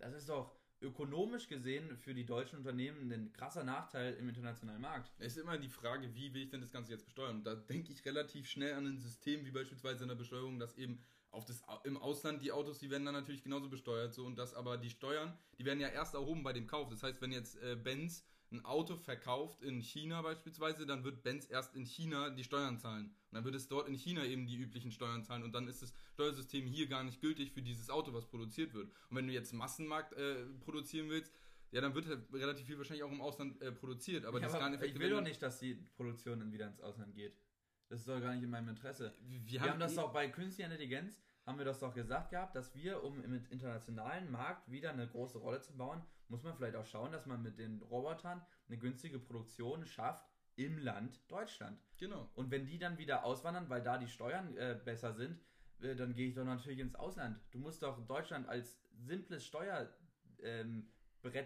Das 0.00 0.14
ist 0.14 0.28
doch 0.28 0.52
ökonomisch 0.80 1.46
gesehen 1.46 1.96
für 1.98 2.14
die 2.14 2.24
deutschen 2.24 2.58
Unternehmen 2.58 3.12
ein 3.12 3.32
krasser 3.32 3.64
Nachteil 3.64 4.14
im 4.14 4.28
internationalen 4.28 4.80
Markt. 4.80 5.10
Es 5.18 5.36
ist 5.36 5.42
immer 5.42 5.58
die 5.58 5.68
Frage, 5.68 6.14
wie 6.14 6.32
will 6.32 6.42
ich 6.42 6.50
denn 6.50 6.62
das 6.62 6.72
Ganze 6.72 6.92
jetzt 6.92 7.04
besteuern? 7.04 7.36
Und 7.36 7.44
da 7.44 7.54
denke 7.54 7.92
ich 7.92 8.04
relativ 8.04 8.48
schnell 8.48 8.74
an 8.74 8.86
ein 8.86 8.98
System 8.98 9.44
wie 9.44 9.50
beispielsweise 9.50 10.04
in 10.04 10.08
der 10.08 10.16
Besteuerung, 10.16 10.58
dass 10.58 10.76
eben 10.78 11.02
auf 11.32 11.44
das, 11.44 11.62
im 11.84 11.96
Ausland 11.96 12.42
die 12.42 12.50
Autos, 12.50 12.78
die 12.78 12.90
werden 12.90 13.04
dann 13.04 13.14
natürlich 13.14 13.42
genauso 13.42 13.68
besteuert. 13.68 14.14
So, 14.14 14.24
und 14.24 14.36
dass 14.36 14.54
aber 14.54 14.78
die 14.78 14.90
Steuern, 14.90 15.36
die 15.58 15.64
werden 15.64 15.80
ja 15.80 15.88
erst 15.88 16.14
erhoben 16.14 16.42
bei 16.42 16.52
dem 16.52 16.66
Kauf. 16.66 16.88
Das 16.88 17.02
heißt, 17.02 17.20
wenn 17.20 17.30
jetzt 17.30 17.62
äh, 17.62 17.76
Benz 17.76 18.24
ein 18.52 18.64
Auto 18.64 18.96
verkauft 18.96 19.62
in 19.62 19.80
China 19.80 20.22
beispielsweise, 20.22 20.84
dann 20.86 21.04
wird 21.04 21.22
Benz 21.22 21.46
erst 21.48 21.76
in 21.76 21.84
China 21.84 22.30
die 22.30 22.44
Steuern 22.44 22.78
zahlen. 22.78 23.06
Und 23.06 23.34
dann 23.34 23.44
wird 23.44 23.54
es 23.54 23.68
dort 23.68 23.88
in 23.88 23.94
China 23.94 24.24
eben 24.24 24.46
die 24.46 24.56
üblichen 24.56 24.90
Steuern 24.90 25.24
zahlen. 25.24 25.44
Und 25.44 25.52
dann 25.52 25.68
ist 25.68 25.82
das 25.82 25.94
Steuersystem 26.14 26.66
hier 26.66 26.88
gar 26.88 27.04
nicht 27.04 27.20
gültig 27.20 27.52
für 27.52 27.62
dieses 27.62 27.90
Auto, 27.90 28.12
was 28.12 28.26
produziert 28.26 28.74
wird. 28.74 28.88
Und 29.08 29.16
wenn 29.16 29.26
du 29.26 29.32
jetzt 29.32 29.52
Massenmarkt 29.52 30.14
äh, 30.14 30.46
produzieren 30.64 31.08
willst, 31.08 31.32
ja, 31.70 31.80
dann 31.80 31.94
wird 31.94 32.06
halt 32.06 32.32
relativ 32.32 32.66
viel 32.66 32.76
wahrscheinlich 32.78 33.04
auch 33.04 33.12
im 33.12 33.20
Ausland 33.20 33.60
äh, 33.62 33.70
produziert. 33.70 34.24
Aber 34.24 34.38
Ja, 34.38 34.46
das 34.46 34.54
aber 34.54 34.62
Skaleneffekte 34.62 34.94
ich 34.94 35.00
will 35.00 35.10
doch 35.10 35.20
nicht, 35.20 35.40
dass 35.40 35.60
die 35.60 35.74
Produktion 35.74 36.40
dann 36.40 36.50
wieder 36.52 36.66
ins 36.66 36.80
Ausland 36.80 37.14
geht. 37.14 37.36
Das 37.88 38.00
ist 38.00 38.08
doch 38.08 38.20
gar 38.20 38.34
nicht 38.34 38.42
in 38.42 38.50
meinem 38.50 38.68
Interesse. 38.70 39.14
Wir, 39.20 39.46
Wir 39.46 39.60
haben 39.62 39.78
das 39.78 39.92
eh- 39.92 39.96
doch 39.96 40.12
bei 40.12 40.28
künstlicher 40.28 40.70
Intelligenz, 40.70 41.20
haben 41.50 41.58
wir 41.58 41.64
das 41.64 41.80
doch 41.80 41.92
gesagt 41.92 42.30
gehabt, 42.30 42.54
dass 42.54 42.76
wir, 42.76 43.02
um 43.02 43.24
im 43.24 43.34
internationalen 43.50 44.30
Markt 44.30 44.70
wieder 44.70 44.90
eine 44.90 45.08
große 45.08 45.38
Rolle 45.38 45.60
zu 45.60 45.76
bauen, 45.76 46.00
muss 46.28 46.44
man 46.44 46.54
vielleicht 46.54 46.76
auch 46.76 46.86
schauen, 46.86 47.10
dass 47.10 47.26
man 47.26 47.42
mit 47.42 47.58
den 47.58 47.82
Robotern 47.82 48.40
eine 48.68 48.78
günstige 48.78 49.18
Produktion 49.18 49.84
schafft 49.84 50.24
im 50.54 50.78
Land 50.78 51.20
Deutschland. 51.28 51.80
Genau. 51.98 52.30
Und 52.34 52.52
wenn 52.52 52.66
die 52.66 52.78
dann 52.78 52.98
wieder 52.98 53.24
auswandern, 53.24 53.68
weil 53.68 53.82
da 53.82 53.98
die 53.98 54.06
Steuern 54.06 54.56
äh, 54.56 54.78
besser 54.84 55.12
sind, 55.12 55.40
äh, 55.80 55.96
dann 55.96 56.14
gehe 56.14 56.28
ich 56.28 56.34
doch 56.34 56.44
natürlich 56.44 56.78
ins 56.78 56.94
Ausland. 56.94 57.40
Du 57.50 57.58
musst 57.58 57.82
doch 57.82 57.98
Deutschland 58.06 58.48
als 58.48 58.80
simples 58.92 59.44
Steuerbrett 59.44 59.96
ähm, 60.44 60.88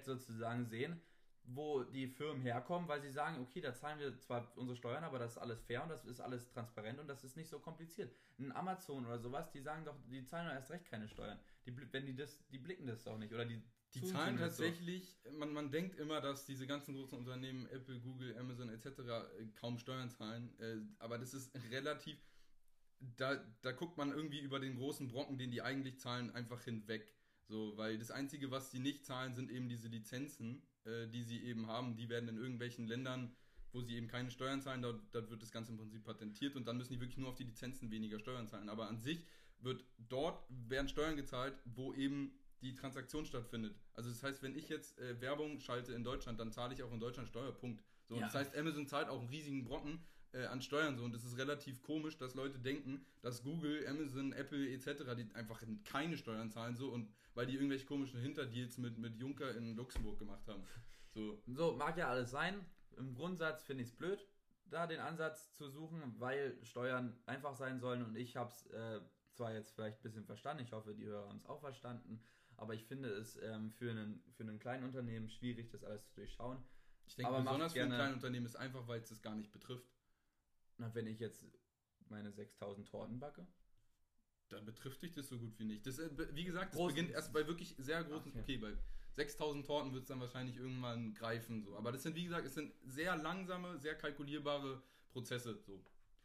sozusagen 0.02 0.66
sehen, 0.66 1.00
wo 1.46 1.82
die 1.84 2.08
Firmen 2.08 2.42
herkommen, 2.42 2.88
weil 2.88 3.00
sie 3.02 3.10
sagen, 3.10 3.40
okay, 3.42 3.60
da 3.60 3.74
zahlen 3.74 3.98
wir 3.98 4.18
zwar 4.18 4.50
unsere 4.56 4.76
Steuern, 4.76 5.04
aber 5.04 5.18
das 5.18 5.32
ist 5.32 5.38
alles 5.38 5.62
fair 5.62 5.82
und 5.82 5.88
das 5.90 6.04
ist 6.04 6.20
alles 6.20 6.48
transparent 6.48 6.98
und 6.98 7.06
das 7.06 7.22
ist 7.22 7.36
nicht 7.36 7.48
so 7.48 7.58
kompliziert. 7.58 8.14
Ein 8.38 8.52
Amazon 8.52 9.04
oder 9.06 9.18
sowas, 9.18 9.50
die 9.50 9.60
sagen 9.60 9.84
doch, 9.84 9.96
die 10.10 10.24
zahlen 10.24 10.48
doch 10.48 10.54
erst 10.54 10.70
recht 10.70 10.86
keine 10.86 11.08
Steuern. 11.08 11.38
Die, 11.66 11.76
wenn 11.92 12.06
die 12.06 12.16
das, 12.16 12.46
die 12.48 12.58
blicken 12.58 12.86
das 12.86 13.04
doch 13.04 13.18
nicht 13.18 13.32
oder 13.32 13.44
die 13.44 13.62
Die 13.92 14.02
zahlen 14.02 14.36
zumindest 14.36 14.56
so. 14.56 14.62
tatsächlich, 14.64 15.18
man, 15.32 15.52
man 15.52 15.70
denkt 15.70 15.96
immer, 15.98 16.20
dass 16.20 16.46
diese 16.46 16.66
ganzen 16.66 16.94
großen 16.94 17.18
Unternehmen, 17.18 17.66
Apple, 17.68 18.00
Google, 18.00 18.36
Amazon 18.38 18.70
etc., 18.70 18.86
äh, 18.86 19.46
kaum 19.54 19.78
Steuern 19.78 20.10
zahlen, 20.10 20.58
äh, 20.60 20.78
aber 20.98 21.18
das 21.18 21.34
ist 21.34 21.54
relativ, 21.70 22.16
da, 23.00 23.36
da 23.60 23.72
guckt 23.72 23.98
man 23.98 24.10
irgendwie 24.12 24.40
über 24.40 24.60
den 24.60 24.76
großen 24.76 25.08
Brocken, 25.08 25.36
den 25.36 25.50
die 25.50 25.60
eigentlich 25.62 25.98
zahlen, 26.00 26.34
einfach 26.34 26.62
hinweg. 26.62 27.14
So, 27.46 27.76
weil 27.76 27.98
das 27.98 28.10
Einzige, 28.10 28.50
was 28.50 28.70
sie 28.70 28.78
nicht 28.78 29.04
zahlen, 29.04 29.34
sind 29.34 29.50
eben 29.50 29.68
diese 29.68 29.88
Lizenzen, 29.88 30.62
äh, 30.84 31.08
die 31.08 31.22
sie 31.22 31.42
eben 31.44 31.66
haben. 31.66 31.96
Die 31.96 32.08
werden 32.08 32.28
in 32.28 32.36
irgendwelchen 32.36 32.86
Ländern, 32.86 33.34
wo 33.72 33.80
sie 33.80 33.96
eben 33.96 34.06
keine 34.06 34.30
Steuern 34.30 34.62
zahlen, 34.62 34.82
dort, 34.82 35.02
dort 35.12 35.30
wird 35.30 35.42
das 35.42 35.50
Ganze 35.50 35.72
im 35.72 35.78
Prinzip 35.78 36.04
patentiert 36.04 36.54
und 36.56 36.66
dann 36.66 36.76
müssen 36.76 36.92
die 36.92 37.00
wirklich 37.00 37.18
nur 37.18 37.28
auf 37.30 37.34
die 37.36 37.44
Lizenzen 37.44 37.90
weniger 37.90 38.18
Steuern 38.18 38.46
zahlen. 38.46 38.68
Aber 38.68 38.88
an 38.88 39.00
sich 39.00 39.24
wird 39.58 39.84
dort 39.98 40.44
werden 40.48 40.88
Steuern 40.88 41.16
gezahlt, 41.16 41.54
wo 41.64 41.92
eben 41.94 42.38
die 42.60 42.74
Transaktion 42.74 43.26
stattfindet. 43.26 43.74
Also 43.94 44.10
das 44.10 44.22
heißt, 44.22 44.42
wenn 44.42 44.56
ich 44.56 44.68
jetzt 44.68 44.98
äh, 44.98 45.20
Werbung 45.20 45.58
schalte 45.60 45.92
in 45.92 46.04
Deutschland, 46.04 46.38
dann 46.40 46.52
zahle 46.52 46.74
ich 46.74 46.82
auch 46.82 46.92
in 46.92 47.00
Deutschland 47.00 47.28
Steuerpunkt. 47.28 47.82
So, 48.08 48.16
Ja. 48.16 48.22
das 48.22 48.34
heißt, 48.34 48.56
Amazon 48.56 48.86
zahlt 48.86 49.08
auch 49.08 49.18
einen 49.20 49.28
riesigen 49.28 49.64
Brocken 49.64 50.00
äh, 50.34 50.46
an 50.46 50.60
Steuern 50.60 50.96
so 50.96 51.04
und 51.04 51.14
es 51.14 51.24
ist 51.24 51.38
relativ 51.38 51.82
komisch, 51.82 52.18
dass 52.18 52.34
Leute 52.34 52.58
denken, 52.58 53.04
dass 53.22 53.42
Google, 53.42 53.86
Amazon, 53.86 54.32
Apple 54.32 54.68
etc. 54.70 55.14
die 55.16 55.34
einfach 55.34 55.62
keine 55.84 56.16
Steuern 56.16 56.50
zahlen 56.50 56.76
so 56.76 56.90
und 56.90 57.08
weil 57.34 57.46
die 57.46 57.54
irgendwelche 57.54 57.86
komischen 57.86 58.20
Hinterdeals 58.20 58.78
mit 58.78 58.98
mit 58.98 59.16
Juncker 59.16 59.54
in 59.56 59.76
Luxemburg 59.76 60.18
gemacht 60.18 60.46
haben. 60.48 60.62
So 61.12 61.42
So, 61.46 61.72
mag 61.72 61.96
ja 61.96 62.08
alles 62.08 62.30
sein. 62.30 62.64
Im 62.96 63.14
Grundsatz 63.14 63.62
finde 63.64 63.82
ich 63.82 63.90
es 63.90 63.96
blöd, 63.96 64.26
da 64.66 64.86
den 64.86 65.00
Ansatz 65.00 65.52
zu 65.54 65.68
suchen, 65.68 66.14
weil 66.18 66.58
Steuern 66.64 67.16
einfach 67.26 67.54
sein 67.54 67.80
sollen 67.80 68.04
und 68.04 68.16
ich 68.16 68.36
habe 68.36 68.50
es 68.50 68.66
äh, 68.66 69.00
zwar 69.34 69.52
jetzt 69.52 69.72
vielleicht 69.72 69.98
ein 69.98 70.02
bisschen 70.02 70.24
verstanden, 70.24 70.62
ich 70.62 70.72
hoffe, 70.72 70.94
die 70.94 71.06
Hörer 71.06 71.28
haben 71.28 71.38
es 71.38 71.46
auch 71.46 71.60
verstanden, 71.60 72.22
aber 72.56 72.74
ich 72.74 72.84
finde 72.84 73.08
es 73.08 73.36
ähm, 73.42 73.72
für, 73.72 73.90
einen, 73.90 74.22
für 74.32 74.44
einen 74.44 74.58
kleinen 74.58 74.84
Unternehmen 74.84 75.28
schwierig, 75.28 75.70
das 75.70 75.82
alles 75.84 76.06
zu 76.06 76.14
durchschauen. 76.14 76.58
Ich 77.06 77.16
denke, 77.16 77.32
Aber 77.32 77.42
besonders 77.42 77.72
für 77.72 77.82
ein 77.82 77.90
kleines 77.90 78.14
Unternehmen 78.14 78.46
ist 78.46 78.56
einfach, 78.56 78.86
weil 78.86 79.00
es 79.00 79.08
das 79.08 79.20
gar 79.20 79.34
nicht 79.34 79.52
betrifft. 79.52 79.93
Na, 80.78 80.94
wenn 80.94 81.06
ich 81.06 81.18
jetzt 81.20 81.44
meine 82.08 82.32
6000 82.32 82.86
Torten 82.88 83.18
backe. 83.20 83.46
Dann 84.50 84.64
betrifft 84.66 85.02
dich 85.02 85.12
das 85.14 85.28
so 85.28 85.38
gut 85.38 85.58
wie 85.58 85.64
nicht. 85.64 85.86
Das, 85.86 85.98
äh, 85.98 86.10
wie 86.34 86.44
gesagt, 86.44 86.72
das 86.74 86.78
Großen- 86.80 86.94
beginnt 86.94 87.10
erst 87.12 87.32
bei 87.32 87.46
wirklich 87.46 87.74
sehr 87.78 88.04
großen. 88.04 88.30
Okay. 88.32 88.40
Okay, 88.40 88.56
bei 88.58 88.76
6000 89.12 89.64
Torten 89.64 89.92
wird 89.92 90.02
es 90.02 90.08
dann 90.08 90.20
wahrscheinlich 90.20 90.56
irgendwann 90.56 91.14
greifen. 91.14 91.62
So. 91.64 91.76
Aber 91.76 91.92
das 91.92 92.02
sind, 92.02 92.14
wie 92.14 92.24
gesagt, 92.24 92.46
es 92.46 92.54
sind 92.54 92.74
sehr 92.84 93.16
langsame, 93.16 93.78
sehr 93.78 93.94
kalkulierbare 93.96 94.82
Prozesse. 95.10 95.58
So. 95.66 95.82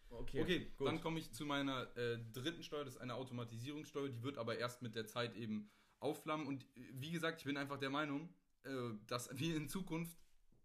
Okay, 0.09 0.41
Okay, 0.41 0.71
gut. 0.77 0.87
dann 0.87 0.99
komme 1.01 1.19
ich 1.19 1.31
zu 1.31 1.45
meiner 1.45 1.95
äh, 1.95 2.17
dritten 2.33 2.63
Steuer, 2.63 2.83
das 2.83 2.95
ist 2.95 3.01
eine 3.01 3.13
Automatisierungssteuer, 3.13 4.09
die 4.09 4.23
wird 4.23 4.37
aber 4.39 4.57
erst 4.57 4.81
mit 4.81 4.95
der 4.95 5.05
Zeit 5.05 5.35
eben 5.35 5.69
aufflammen. 5.99 6.47
Und 6.47 6.63
äh, 6.75 6.89
wie 6.95 7.11
gesagt, 7.11 7.39
ich 7.39 7.45
bin 7.45 7.57
einfach 7.57 7.77
der 7.77 7.91
Meinung, 7.91 8.33
äh, 8.63 8.69
dass 9.07 9.29
wir 9.37 9.55
in 9.55 9.69
Zukunft 9.69 10.17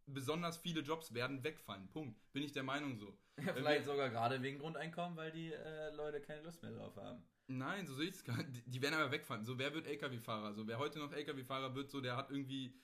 besonders 0.06 0.56
viele 0.58 0.80
Jobs 0.80 1.14
werden 1.14 1.42
wegfallen. 1.44 1.88
Punkt. 1.88 2.18
Bin 2.32 2.42
ich 2.42 2.52
der 2.52 2.62
Meinung 2.62 2.96
so. 2.96 3.16
Ja, 3.44 3.52
vielleicht 3.52 3.84
sogar 3.84 4.10
gerade 4.10 4.40
wegen 4.42 4.60
Grundeinkommen, 4.60 5.16
weil 5.16 5.32
die 5.32 5.52
äh, 5.52 5.90
Leute 5.96 6.20
keine 6.20 6.42
Lust 6.42 6.62
mehr 6.62 6.70
drauf 6.70 6.94
haben. 6.96 7.20
Nein, 7.48 7.84
so 7.84 7.94
sehe 7.94 8.04
ich 8.06 8.14
es 8.14 8.22
gar 8.24 8.36
nicht. 8.36 8.54
Die- 8.66 8.70
Die 8.70 8.80
werden 8.82 8.94
aber 8.94 9.10
wegfallen. 9.10 9.44
So, 9.44 9.58
wer 9.58 9.74
wird 9.74 9.86
LKW-Fahrer? 9.88 10.54
So, 10.54 10.66
wer 10.68 10.78
heute 10.78 11.00
noch 11.00 11.12
LKW-Fahrer 11.12 11.74
wird, 11.74 11.90
so, 11.90 12.00
der 12.00 12.16
hat 12.16 12.30
irgendwie, 12.30 12.74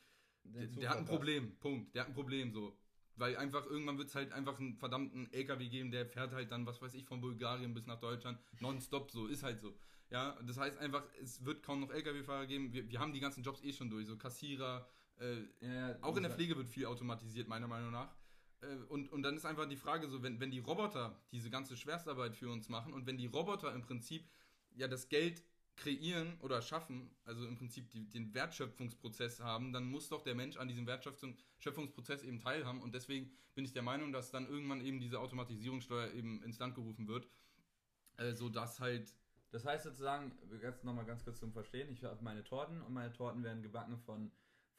der, 0.42 0.66
der 0.66 0.90
hat 0.90 0.98
ein 0.98 1.04
Problem. 1.04 1.56
Punkt. 1.60 1.94
Der 1.94 2.02
hat 2.02 2.08
ein 2.08 2.14
Problem, 2.14 2.52
so. 2.52 2.76
Weil 3.14 3.36
einfach 3.36 3.64
irgendwann 3.66 3.96
wird 3.98 4.08
es 4.08 4.14
halt 4.16 4.32
einfach 4.32 4.58
einen 4.58 4.74
verdammten 4.76 5.32
LKW 5.32 5.68
geben, 5.68 5.90
der 5.92 6.04
fährt 6.06 6.32
halt 6.32 6.50
dann, 6.50 6.66
was 6.66 6.82
weiß 6.82 6.94
ich, 6.94 7.04
von 7.04 7.20
Bulgarien 7.20 7.72
bis 7.74 7.86
nach 7.86 8.00
Deutschland 8.00 8.40
nonstop, 8.58 9.10
so. 9.12 9.26
Ist 9.28 9.44
halt 9.44 9.60
so. 9.60 9.78
Ja, 10.10 10.36
das 10.42 10.58
heißt 10.58 10.78
einfach, 10.78 11.04
es 11.22 11.44
wird 11.44 11.62
kaum 11.62 11.78
noch 11.80 11.90
LKW-Fahrer 11.90 12.46
geben. 12.46 12.72
Wir, 12.72 12.88
wir 12.90 12.98
haben 12.98 13.12
die 13.12 13.20
ganzen 13.20 13.44
Jobs 13.44 13.62
eh 13.62 13.72
schon 13.72 13.88
durch. 13.88 14.06
So 14.08 14.16
Kassierer, 14.18 14.88
äh, 15.20 15.44
Ja, 15.60 15.96
auch 16.02 16.16
in 16.16 16.22
der 16.22 16.32
Pflege 16.32 16.56
wird 16.56 16.68
viel 16.68 16.86
automatisiert, 16.86 17.48
meiner 17.48 17.68
Meinung 17.68 17.92
nach. 17.92 18.14
Äh, 18.60 18.66
Und, 18.88 19.10
und 19.12 19.22
dann 19.22 19.36
ist 19.36 19.46
einfach 19.46 19.68
die 19.68 19.76
Frage 19.76 20.08
so, 20.08 20.22
wenn, 20.22 20.40
wenn 20.40 20.50
die 20.50 20.58
Roboter 20.58 21.20
diese 21.32 21.50
ganze 21.50 21.76
Schwerstarbeit 21.76 22.36
für 22.36 22.50
uns 22.50 22.68
machen 22.68 22.92
und 22.92 23.06
wenn 23.06 23.16
die 23.18 23.26
Roboter 23.26 23.74
im 23.74 23.82
Prinzip 23.82 24.28
ja 24.74 24.88
das 24.88 25.08
Geld 25.08 25.42
kreieren 25.76 26.36
oder 26.40 26.60
schaffen, 26.62 27.10
also 27.24 27.46
im 27.46 27.56
Prinzip 27.56 27.90
die, 27.90 28.08
den 28.10 28.34
Wertschöpfungsprozess 28.34 29.40
haben, 29.40 29.72
dann 29.72 29.84
muss 29.90 30.08
doch 30.08 30.22
der 30.22 30.34
Mensch 30.34 30.56
an 30.58 30.68
diesem 30.68 30.86
Wertschöpfungsprozess 30.86 32.22
eben 32.22 32.38
teilhaben 32.38 32.82
und 32.82 32.94
deswegen 32.94 33.30
bin 33.54 33.64
ich 33.64 33.72
der 33.72 33.82
Meinung, 33.82 34.12
dass 34.12 34.30
dann 34.30 34.46
irgendwann 34.48 34.80
eben 34.82 35.00
diese 35.00 35.18
Automatisierungssteuer 35.20 36.12
eben 36.12 36.42
ins 36.42 36.58
Land 36.58 36.74
gerufen 36.74 37.08
wird, 37.08 37.28
äh, 38.16 38.32
sodass 38.34 38.80
halt 38.80 39.14
Das 39.50 39.64
heißt 39.64 39.84
sozusagen, 39.84 40.32
jetzt 40.62 40.84
nochmal 40.84 41.04
ganz 41.06 41.24
kurz 41.24 41.40
zum 41.40 41.52
Verstehen, 41.52 41.90
ich 41.90 42.04
habe 42.04 42.22
meine 42.22 42.44
Torten 42.44 42.82
und 42.82 42.92
meine 42.92 43.12
Torten 43.12 43.42
werden 43.42 43.62
gebacken 43.62 43.98
von, 43.98 44.30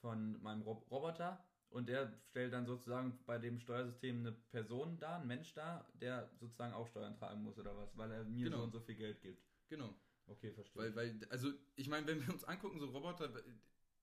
von 0.01 0.41
meinem 0.41 0.61
Rob 0.63 0.89
Roboter 0.91 1.43
und 1.69 1.87
der 1.87 2.11
stellt 2.29 2.51
dann 2.53 2.65
sozusagen 2.65 3.17
bei 3.25 3.37
dem 3.37 3.59
Steuersystem 3.59 4.19
eine 4.19 4.33
Person 4.33 4.97
da, 4.99 5.17
einen 5.17 5.27
Mensch 5.27 5.53
da, 5.53 5.87
der 5.93 6.29
sozusagen 6.39 6.73
auch 6.73 6.87
Steuern 6.87 7.15
tragen 7.15 7.41
muss 7.43 7.57
oder 7.57 7.75
was, 7.77 7.95
weil 7.97 8.11
er 8.11 8.23
mir 8.25 8.45
Genau. 8.45 8.57
so 8.57 8.63
und 8.63 8.71
so 8.71 8.79
viel 8.81 8.95
Geld 8.95 9.21
gibt. 9.21 9.41
genau 9.69 9.93
Okay, 10.27 10.51
verstehe. 10.53 10.81
Weil, 10.81 10.95
weil, 10.95 11.19
also, 11.29 11.51
ich 11.75 11.89
meine, 11.89 12.07
wenn 12.07 12.25
wir 12.25 12.33
uns 12.33 12.43
angucken, 12.45 12.79
so 12.79 12.85
Roboter, 12.87 13.29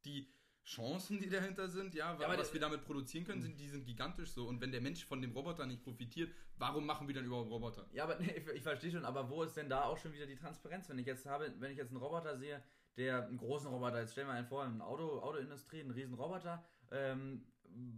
die 0.04 0.28
Chancen, 0.64 1.18
die 1.18 1.30
dahinter 1.30 1.68
sind, 1.68 1.94
ja, 1.94 2.18
Ja, 2.20 2.36
was 2.38 2.52
wir 2.52 2.60
damit 2.60 2.84
produzieren 2.84 3.24
können, 3.24 3.40
sind, 3.40 3.58
die 3.58 3.68
sind 3.68 3.86
gigantisch 3.86 4.30
so. 4.32 4.46
Und 4.46 4.60
wenn 4.60 4.70
der 4.70 4.82
Mensch 4.82 5.06
von 5.06 5.22
dem 5.22 5.32
Roboter 5.32 5.64
nicht 5.64 5.82
profitiert, 5.82 6.30
warum 6.58 6.84
machen 6.84 7.08
wir 7.08 7.14
dann 7.14 7.24
überhaupt 7.24 7.50
Roboter? 7.50 7.88
Ja, 7.92 8.04
aber 8.04 8.18
nee, 8.18 8.30
ich, 8.36 8.46
ich 8.48 8.62
verstehe 8.62 8.90
schon, 8.90 9.04
aber 9.06 9.30
wo 9.30 9.42
ist 9.42 9.56
denn 9.56 9.70
da 9.70 9.84
auch 9.84 9.96
schon 9.96 10.12
wieder 10.12 10.26
die 10.26 10.36
Transparenz? 10.36 10.88
Wenn 10.90 10.98
ich 10.98 11.06
jetzt 11.06 11.24
habe, 11.24 11.50
wenn 11.58 11.70
ich 11.72 11.78
jetzt 11.78 11.88
einen 11.90 11.96
Roboter 12.02 12.36
sehe, 12.36 12.62
der 12.96 13.26
einen 13.26 13.38
großen 13.38 13.68
Roboter, 13.70 14.00
jetzt 14.00 14.12
stellen 14.12 14.28
wir 14.28 14.34
einen 14.34 14.46
vor, 14.46 14.64
eine 14.64 14.84
Auto, 14.84 15.20
Autoindustrie, 15.20 15.80
einen 15.80 15.90
riesen 15.90 16.14
Roboter, 16.14 16.64
ähm, 16.90 17.44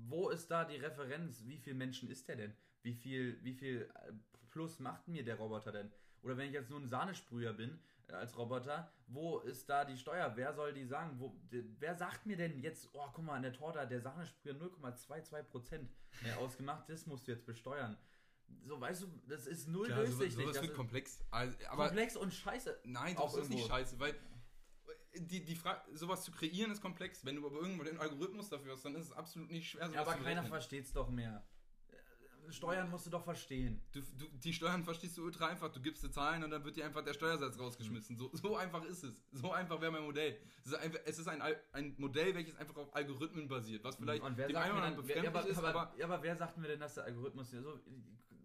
wo 0.08 0.30
ist 0.30 0.50
da 0.50 0.64
die 0.64 0.76
Referenz? 0.76 1.44
Wie 1.46 1.58
viel 1.58 1.74
Menschen 1.74 2.10
ist 2.10 2.28
der 2.28 2.36
denn? 2.36 2.56
Wie 2.82 2.94
viel, 2.94 3.42
wie 3.42 3.54
viel 3.54 3.90
äh, 3.94 4.12
Plus 4.50 4.80
macht 4.80 5.06
mir 5.08 5.24
der 5.24 5.36
Roboter 5.36 5.72
denn? 5.72 5.90
Oder 6.22 6.36
wenn 6.36 6.48
ich 6.48 6.52
jetzt 6.52 6.70
nur 6.70 6.80
ein 6.80 6.88
Sahnesprüher 6.88 7.52
bin 7.52 7.78
äh, 8.08 8.12
als 8.12 8.36
Roboter, 8.36 8.92
wo 9.06 9.38
ist 9.38 9.68
da 9.68 9.84
die 9.84 9.96
Steuer? 9.96 10.32
Wer 10.34 10.52
soll 10.54 10.72
die 10.72 10.84
sagen? 10.84 11.18
Wo, 11.18 11.36
de, 11.50 11.64
wer 11.78 11.94
sagt 11.94 12.26
mir 12.26 12.36
denn 12.36 12.58
jetzt, 12.60 12.90
oh, 12.92 13.06
guck 13.12 13.24
mal, 13.24 13.36
an 13.36 13.42
der 13.42 13.52
Torte 13.52 13.80
hat 13.80 13.90
der 13.90 14.00
Sahnesprüher 14.00 14.54
0,22% 14.54 15.86
äh, 16.24 16.32
ausgemacht, 16.38 16.88
das 16.88 17.06
musst 17.06 17.26
du 17.26 17.32
jetzt 17.32 17.46
besteuern. 17.46 17.96
So, 18.64 18.80
weißt 18.80 19.02
du, 19.02 19.06
das 19.28 19.46
ist 19.46 19.68
null 19.68 19.86
Klar, 19.86 20.00
durchsichtig. 20.00 20.34
sowas 20.34 20.46
das 20.54 20.62
wird 20.62 20.72
ist 20.72 20.76
komplex. 20.76 21.24
Also, 21.30 21.56
aber 21.68 21.86
komplex 21.86 22.16
und 22.16 22.34
scheiße. 22.34 22.80
nein, 22.84 23.16
das 23.16 23.34
ist 23.36 23.50
nicht 23.50 23.68
scheiße, 23.68 24.00
weil 24.00 24.14
die, 25.14 25.44
die 25.44 25.56
Frage, 25.56 25.80
sowas 25.96 26.24
zu 26.24 26.32
kreieren 26.32 26.70
ist 26.70 26.80
komplex. 26.80 27.24
Wenn 27.24 27.36
du 27.36 27.46
aber 27.46 27.56
irgendwo 27.56 27.84
den 27.84 27.98
Algorithmus 27.98 28.48
dafür 28.48 28.72
hast, 28.72 28.84
dann 28.84 28.94
ist 28.94 29.06
es 29.06 29.12
absolut 29.12 29.50
nicht 29.50 29.70
schwer, 29.70 29.90
Ja, 29.92 30.02
aber 30.02 30.14
keiner 30.14 30.44
versteht 30.44 30.84
es 30.84 30.92
doch 30.92 31.08
mehr. 31.08 31.44
Äh, 31.88 32.52
Steuern 32.52 32.90
musst 32.90 33.06
du 33.06 33.10
doch 33.10 33.24
verstehen. 33.24 33.82
Du, 33.92 34.00
du, 34.00 34.26
die 34.28 34.52
Steuern 34.52 34.84
verstehst 34.84 35.18
du 35.18 35.24
ultra 35.24 35.48
einfach. 35.48 35.72
Du 35.72 35.80
gibst 35.80 36.02
die 36.02 36.10
Zahlen 36.10 36.44
und 36.44 36.50
dann 36.50 36.64
wird 36.64 36.76
dir 36.76 36.84
einfach 36.84 37.04
der 37.04 37.14
Steuersatz 37.14 37.58
rausgeschmissen. 37.58 38.16
So, 38.16 38.30
so 38.32 38.56
einfach 38.56 38.84
ist 38.84 39.02
es. 39.02 39.24
So 39.32 39.52
einfach 39.52 39.80
wäre 39.80 39.92
mein 39.92 40.04
Modell. 40.04 40.38
Es 41.04 41.18
ist, 41.18 41.28
ein, 41.28 41.42
ein 41.72 41.94
Modell, 41.98 42.34
welches 42.34 42.56
einfach 42.56 42.76
auf 42.76 42.94
Algorithmen 42.94 43.48
basiert, 43.48 43.82
was 43.84 43.96
vielleicht 43.96 44.22
wer 44.36 44.48
dem 44.48 44.56
einen 44.56 44.72
oder 44.72 44.82
anderen 44.84 45.08
wer, 45.08 45.16
ja, 45.16 45.22
befremdlich 45.22 45.28
aber, 45.28 45.48
ist, 45.48 45.58
aber, 45.58 45.80
aber 45.80 45.98
ja, 45.98 46.04
aber 46.06 46.22
wer 46.22 46.36
sagt 46.36 46.56
mir 46.56 46.68
denn, 46.68 46.80
dass 46.80 46.94
der 46.94 47.04
Algorithmus 47.04 47.50
hier 47.50 47.62
so. 47.62 47.80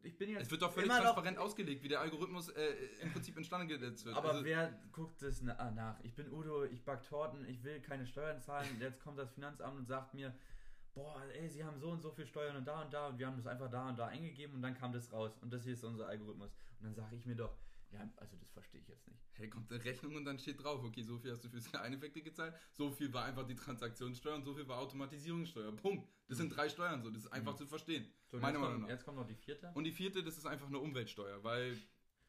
Ich 0.06 0.18
bin 0.18 0.30
jetzt. 0.30 0.43
es 0.43 0.51
wird 0.51 0.62
doch 0.62 0.72
völlig 0.72 0.88
immer 0.88 0.99
noch- 0.99 1.06
transparent 1.06 1.38
ausgelegt, 1.38 1.84
wie 1.84 1.88
der 1.88 2.01
Algorithmus 2.01 2.49
äh, 2.49 2.76
im 3.01 3.12
Prinzip 3.12 3.38
instande 3.38 3.68
gesetzt 3.68 4.06
wird. 4.06 4.16
Aber 4.16 4.30
Also, 4.30 4.45
wer 4.45 4.72
guckt 4.91 5.22
das 5.22 5.41
ah, 5.47 5.72
nach? 5.72 5.99
Ich 6.03 6.14
bin 6.14 6.32
Udo, 6.32 6.64
ich 6.64 6.84
back 6.84 7.03
Torten, 7.03 7.45
ich 7.49 7.64
will 7.64 7.82
keine 7.82 8.06
Steuern 8.06 8.41
zahlen. 8.41 8.68
Jetzt 8.80 9.01
kommt 9.01 9.18
das 9.18 9.32
Finanzamt 9.34 9.78
und 9.78 9.88
sagt 9.88 10.14
mir, 10.14 10.34
boah, 10.93 11.22
ey, 11.34 11.49
sie 11.49 11.64
haben 11.64 11.80
so 11.80 11.89
und 11.89 12.01
so 12.01 12.12
viel 12.12 12.28
Steuern 12.28 12.56
und 12.56 12.66
da 12.66 12.84
und 12.84 12.93
da 12.93 13.08
und 13.08 13.18
wir 13.18 13.28
haben 13.28 13.36
das 13.36 13.47
einfach 13.47 13.70
da 13.70 13.89
und 13.89 13.97
da 13.97 14.08
eingegeben 14.08 14.56
und 14.56 14.62
dann 14.62 14.76
kam 14.76 14.93
das 14.93 15.12
raus 15.12 15.38
und 15.41 15.51
das 15.51 15.64
hier 15.64 15.74
ist 15.74 15.84
unser 15.84 16.08
Algorithmus. 16.08 16.56
Und 16.80 16.86
dann 16.86 16.93
sage 16.93 17.16
ich 17.16 17.26
mir 17.26 17.36
doch, 17.36 17.58
ja, 17.91 18.09
also 18.17 18.36
das 18.38 18.51
verstehe 18.51 18.81
ich 18.81 18.88
jetzt 18.88 19.07
nicht. 19.07 19.19
hey, 19.33 19.49
kommt 19.49 19.71
eine 19.71 19.83
Rechnung 19.83 20.15
und 20.15 20.25
dann 20.25 20.38
steht 20.39 20.61
drauf, 20.63 20.83
okay, 20.83 21.03
so 21.03 21.17
viel 21.17 21.31
hast 21.31 21.43
du 21.43 21.49
für 21.49 21.61
Skaleneffekte 21.61 22.21
gezahlt, 22.21 22.53
so 22.71 22.89
viel 22.91 23.11
war 23.13 23.25
einfach 23.25 23.45
die 23.45 23.55
Transaktionssteuer 23.55 24.36
und 24.36 24.43
so 24.43 24.53
viel 24.53 24.67
war 24.67 24.79
Automatisierungssteuer. 24.79 25.71
Punkt. 25.73 26.07
Das 26.27 26.38
sind 26.38 26.49
drei 26.55 26.69
Steuern 26.69 27.01
so, 27.01 27.09
das 27.09 27.23
ist 27.25 27.31
einfach 27.33 27.53
Mhm. 27.53 27.57
zu 27.57 27.67
verstehen. 27.67 28.05
So, 28.27 28.38
und 28.38 28.41
Meiner 28.43 28.59
Meinung 28.59 28.81
nach. 28.81 28.89
jetzt 28.89 29.05
kommt 29.05 29.17
noch 29.17 29.27
die 29.27 29.36
vierte. 29.36 29.71
Und 29.75 29.83
die 29.83 29.91
vierte, 29.91 30.23
das 30.23 30.38
ist 30.38 30.45
einfach 30.45 30.67
eine 30.67 30.79
Umweltsteuer, 30.79 31.43
weil 31.43 31.77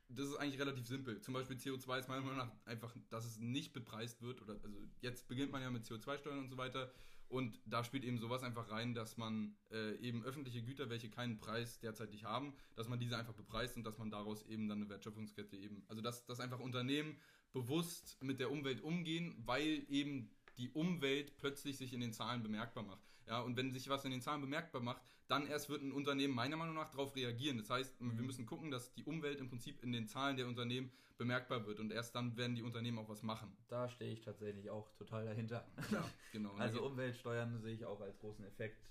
das 0.09 0.29
ist 0.29 0.37
eigentlich 0.37 0.61
relativ 0.61 0.87
simpel. 0.87 1.21
Zum 1.21 1.35
Beispiel 1.35 1.57
CO2 1.57 1.99
ist 1.99 2.09
meiner 2.09 2.21
Meinung 2.23 2.37
nach 2.39 2.53
einfach, 2.65 2.95
dass 3.09 3.25
es 3.25 3.39
nicht 3.39 3.73
bepreist 3.73 4.23
wird. 4.23 4.41
Oder 4.41 4.55
also 4.63 4.79
jetzt 5.01 5.27
beginnt 5.27 5.51
man 5.51 5.63
ja 5.63 5.71
mit 5.71 5.85
CO2-Steuern 5.85 6.39
und 6.39 6.49
so 6.49 6.57
weiter. 6.57 6.93
Und 7.29 7.61
da 7.65 7.83
spielt 7.83 8.05
eben 8.05 8.19
sowas 8.19 8.43
einfach 8.43 8.71
rein, 8.71 8.95
dass 8.95 9.17
man 9.17 9.57
äh, 9.71 9.97
eben 9.97 10.23
öffentliche 10.25 10.63
Güter, 10.63 10.91
welche 10.91 11.11
keinen 11.11 11.39
Preis 11.39 11.81
derzeitig 11.81 12.25
haben, 12.25 12.55
dass 12.77 12.89
man 12.89 13.01
diese 13.01 13.17
einfach 13.17 13.35
bepreist 13.35 13.77
und 13.77 13.85
dass 13.85 13.99
man 13.99 14.11
daraus 14.11 14.45
eben 14.47 14.69
dann 14.69 14.79
eine 14.79 14.89
Wertschöpfungskette 14.89 15.57
eben, 15.57 15.85
also 15.89 16.01
dass, 16.03 16.25
dass 16.27 16.41
einfach 16.41 16.61
Unternehmen 16.61 17.17
bewusst 17.53 18.23
mit 18.23 18.39
der 18.39 18.51
Umwelt 18.51 18.81
umgehen, 18.81 19.35
weil 19.45 19.85
eben 19.89 20.31
die 20.59 20.71
Umwelt 20.71 21.37
plötzlich 21.37 21.77
sich 21.77 21.93
in 21.93 22.01
den 22.01 22.13
Zahlen 22.13 22.43
bemerkbar 22.43 22.85
macht. 22.85 23.05
Ja, 23.27 23.41
und 23.41 23.57
wenn 23.57 23.73
sich 23.73 23.89
was 23.89 24.05
in 24.05 24.13
den 24.13 24.23
Zahlen 24.23 24.41
bemerkbar 24.41 24.81
macht, 24.81 25.03
dann 25.29 25.47
erst 25.47 25.69
wird 25.69 25.83
ein 25.83 25.93
Unternehmen 25.93 26.35
meiner 26.35 26.57
Meinung 26.57 26.75
nach 26.75 26.91
darauf 26.91 27.15
reagieren. 27.17 27.59
Das 27.59 27.71
heißt, 27.71 28.01
wir 28.01 28.07
Mhm. 28.13 28.27
müssen 28.27 28.47
gucken, 28.47 28.71
dass 28.71 28.93
die 28.95 29.05
Umwelt 29.05 29.41
im 29.41 29.49
Prinzip 29.49 29.83
in 29.83 29.93
den 29.93 30.07
Zahlen 30.07 30.37
der 30.37 30.47
Unternehmen 30.47 30.91
bemerkbar 31.19 31.67
wird 31.67 31.81
und 31.81 31.91
erst 31.93 32.15
dann 32.15 32.37
werden 32.37 32.55
die 32.55 32.63
Unternehmen 32.63 32.99
auch 32.99 33.09
was 33.09 33.23
machen. 33.23 33.57
Da 33.69 33.89
stehe 33.89 34.13
ich 34.13 34.21
tatsächlich 34.21 34.69
auch 34.71 34.93
total 34.97 35.25
dahinter. 35.25 35.67
Ja, 35.91 36.05
genau. 36.33 36.55
Also 36.59 36.85
Umweltsteuern 36.85 37.59
sehe 37.61 37.75
ich 37.75 37.85
auch 37.85 38.01
als 38.01 38.19
großen 38.19 38.45
Effekt, 38.45 38.85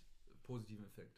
positiven 0.44 0.84
Effekt. 0.86 1.16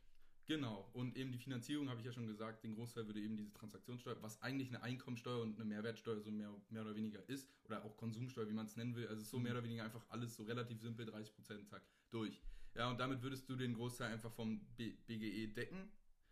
Genau, 0.48 0.90
und 0.94 1.18
eben 1.18 1.34
die 1.34 1.38
Finanzierung, 1.40 1.90
habe 1.90 2.00
ich 2.00 2.06
ja 2.06 2.14
schon 2.14 2.26
gesagt, 2.26 2.64
den 2.64 2.74
Großteil 2.74 3.06
würde 3.06 3.20
eben 3.20 3.36
diese 3.36 3.52
Transaktionssteuer, 3.54 4.16
was 4.22 4.42
eigentlich 4.42 4.70
eine 4.70 4.82
Einkommensteuer 4.82 5.42
und 5.42 5.56
eine 5.56 5.66
Mehrwertsteuer 5.66 6.22
so 6.22 6.32
mehr, 6.32 6.50
mehr 6.70 6.84
oder 6.84 6.96
weniger 6.96 7.28
ist, 7.28 7.50
oder 7.66 7.84
auch 7.84 7.98
Konsumsteuer, 7.98 8.48
wie 8.48 8.54
man 8.54 8.66
es 8.66 8.78
nennen 8.78 8.96
will, 8.96 9.08
also 9.10 9.22
so 9.24 9.40
mehr 9.40 9.52
oder 9.52 9.64
weniger 9.66 9.84
einfach 9.84 10.06
alles 10.08 10.38
so 10.38 10.44
relativ 10.44 10.80
simpel, 10.80 11.06
30% 11.06 11.66
zack, 11.68 11.84
durch. 12.12 12.42
Ja, 12.78 12.90
und 12.90 13.00
damit 13.00 13.22
würdest 13.24 13.50
du 13.50 13.56
den 13.56 13.74
Großteil 13.74 14.14
einfach 14.14 14.32
vom 14.32 14.60
B 14.76 14.92
BGE 15.08 15.48
decken, 15.48 15.92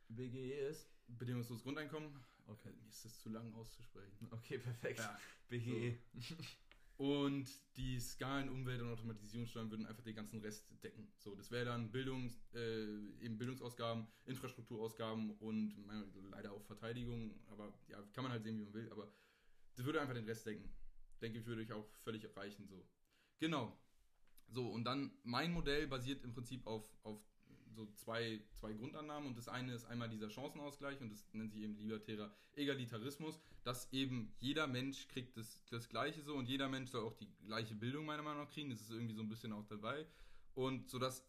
BGE 0.10 0.70
ist? 0.70 0.88
bedingungsloses 1.08 1.64
Grundeinkommen. 1.64 2.10
Okay. 2.48 2.72
Mir 2.82 2.90
ist 2.90 3.06
das 3.06 3.20
zu 3.20 3.30
lang 3.30 3.54
auszusprechen. 3.54 4.28
Okay, 4.32 4.58
perfekt. 4.60 5.00
Ja. 5.00 5.20
BGE. 5.50 5.98
Und 6.98 7.50
die 7.76 8.00
Skalen, 8.00 8.50
Umwelt- 8.50 8.82
und 8.82 8.90
Automatisierungssteuern 8.90 9.70
würden 9.70 9.86
einfach 9.86 10.04
den 10.04 10.16
ganzen 10.16 10.40
Rest 10.40 10.66
decken. 10.82 11.12
So, 11.18 11.36
das 11.36 11.52
wäre 11.52 11.66
dann 11.66 11.92
Bildungs, 11.92 12.40
äh, 12.54 12.86
eben 13.20 13.38
Bildungsausgaben, 13.38 14.08
Infrastrukturausgaben 14.26 15.32
und 15.40 15.86
meine, 15.86 16.06
leider 16.32 16.54
auch 16.54 16.64
Verteidigung. 16.64 17.38
Aber 17.48 17.74
ja, 17.90 18.02
kann 18.14 18.24
man 18.24 18.32
halt 18.32 18.44
sehen, 18.44 18.58
wie 18.58 18.64
man 18.64 18.74
will. 18.74 18.90
Aber 18.92 19.12
das 19.76 19.86
würde 19.86 20.00
einfach 20.00 20.14
den 20.14 20.26
Rest 20.26 20.46
decken. 20.46 20.70
Denke 21.22 21.40
ich, 21.40 21.46
würde 21.46 21.64
ich 21.64 21.74
auch 21.74 21.86
völlig 22.04 22.24
erreichen. 22.24 22.66
So. 22.68 22.88
Genau. 23.40 23.78
So, 24.48 24.68
und 24.68 24.84
dann 24.86 25.12
mein 25.24 25.52
Modell 25.52 25.88
basiert 25.88 26.24
im 26.24 26.34
Prinzip 26.34 26.66
auf, 26.66 26.88
auf 27.04 27.20
so 27.76 27.88
zwei, 27.96 28.42
zwei 28.54 28.74
Grundannahmen. 28.74 29.28
Und 29.28 29.38
das 29.38 29.48
eine 29.48 29.74
ist 29.74 29.86
einmal 29.86 30.10
dieser 30.10 30.30
Chancenausgleich 30.30 31.02
und 31.02 31.12
das 31.12 31.28
nennt 31.34 31.52
sich 31.52 31.62
eben 31.62 31.76
libertärer 31.78 32.34
Egalitarismus, 32.56 33.40
dass 33.64 33.92
eben 33.92 34.34
jeder 34.40 34.68
Mensch 34.68 35.08
kriegt 35.10 35.38
das, 35.38 35.64
das 35.70 35.90
Gleiche 35.90 36.22
so 36.24 36.36
und 36.36 36.48
jeder 36.48 36.70
Mensch 36.70 36.92
soll 36.92 37.04
auch 37.04 37.16
die 37.16 37.30
gleiche 37.46 37.76
Bildung 37.76 38.06
meiner 38.06 38.24
Meinung 38.24 38.44
nach 38.44 38.52
kriegen. 38.52 38.70
Das 38.70 38.82
ist 38.82 38.92
irgendwie 38.92 39.14
so 39.14 39.22
ein 39.22 39.30
bisschen 39.30 39.52
auch 39.52 39.66
dabei. 39.66 40.06
Und 40.54 40.90
so 40.90 41.00
dass 41.00 41.26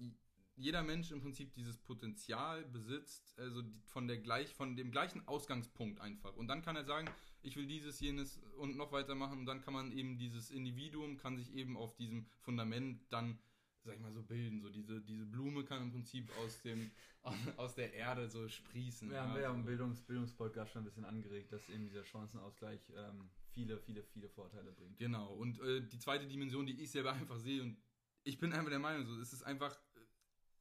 jeder 0.56 0.82
Mensch 0.82 1.10
im 1.10 1.20
Prinzip 1.20 1.52
dieses 1.54 1.76
Potenzial 1.76 2.64
besitzt, 2.64 3.38
also 3.38 3.62
von, 3.84 4.08
der 4.08 4.16
gleich, 4.18 4.54
von 4.54 4.74
dem 4.74 4.90
gleichen 4.90 5.26
Ausgangspunkt 5.28 6.00
einfach. 6.00 6.34
Und 6.36 6.48
dann 6.48 6.62
kann 6.62 6.76
er 6.76 6.84
sagen, 6.84 7.10
ich 7.46 7.56
will 7.56 7.66
dieses, 7.66 8.00
jenes 8.00 8.40
und 8.58 8.76
noch 8.76 8.90
weitermachen. 8.90 9.38
Und 9.38 9.46
dann 9.46 9.62
kann 9.62 9.72
man 9.72 9.92
eben 9.92 10.18
dieses 10.18 10.50
Individuum, 10.50 11.16
kann 11.16 11.36
sich 11.36 11.54
eben 11.54 11.76
auf 11.76 11.94
diesem 11.94 12.26
Fundament 12.40 13.00
dann, 13.10 13.38
sag 13.84 13.94
ich 13.94 14.00
mal, 14.00 14.12
so 14.12 14.22
bilden. 14.22 14.60
So 14.60 14.68
diese, 14.68 15.00
diese 15.00 15.24
Blume 15.24 15.64
kann 15.64 15.82
im 15.82 15.92
Prinzip 15.92 16.28
aus, 16.38 16.60
dem, 16.62 16.90
aus 17.56 17.76
der 17.76 17.94
Erde 17.94 18.28
so 18.28 18.48
sprießen. 18.48 19.10
Wir 19.10 19.22
haben 19.22 19.40
ja 19.40 19.54
im 19.54 19.64
Bildungs 19.64 20.02
Bildungspodcast 20.02 20.72
schon 20.72 20.82
ein 20.82 20.86
bisschen 20.86 21.04
angeregt, 21.04 21.52
dass 21.52 21.68
eben 21.68 21.86
dieser 21.86 22.04
Chancenausgleich 22.04 22.80
ähm, 22.96 23.30
viele, 23.52 23.78
viele, 23.78 24.02
viele 24.02 24.28
Vorteile 24.28 24.72
bringt. 24.72 24.98
Genau. 24.98 25.32
Und 25.34 25.60
äh, 25.60 25.86
die 25.86 25.98
zweite 26.00 26.26
Dimension, 26.26 26.66
die 26.66 26.82
ich 26.82 26.90
selber 26.90 27.12
einfach 27.14 27.38
sehe 27.38 27.62
und 27.62 27.78
ich 28.24 28.40
bin 28.40 28.52
einfach 28.52 28.70
der 28.70 28.80
Meinung, 28.80 29.06
so, 29.06 29.20
es 29.20 29.32
ist 29.32 29.44
einfach 29.44 29.78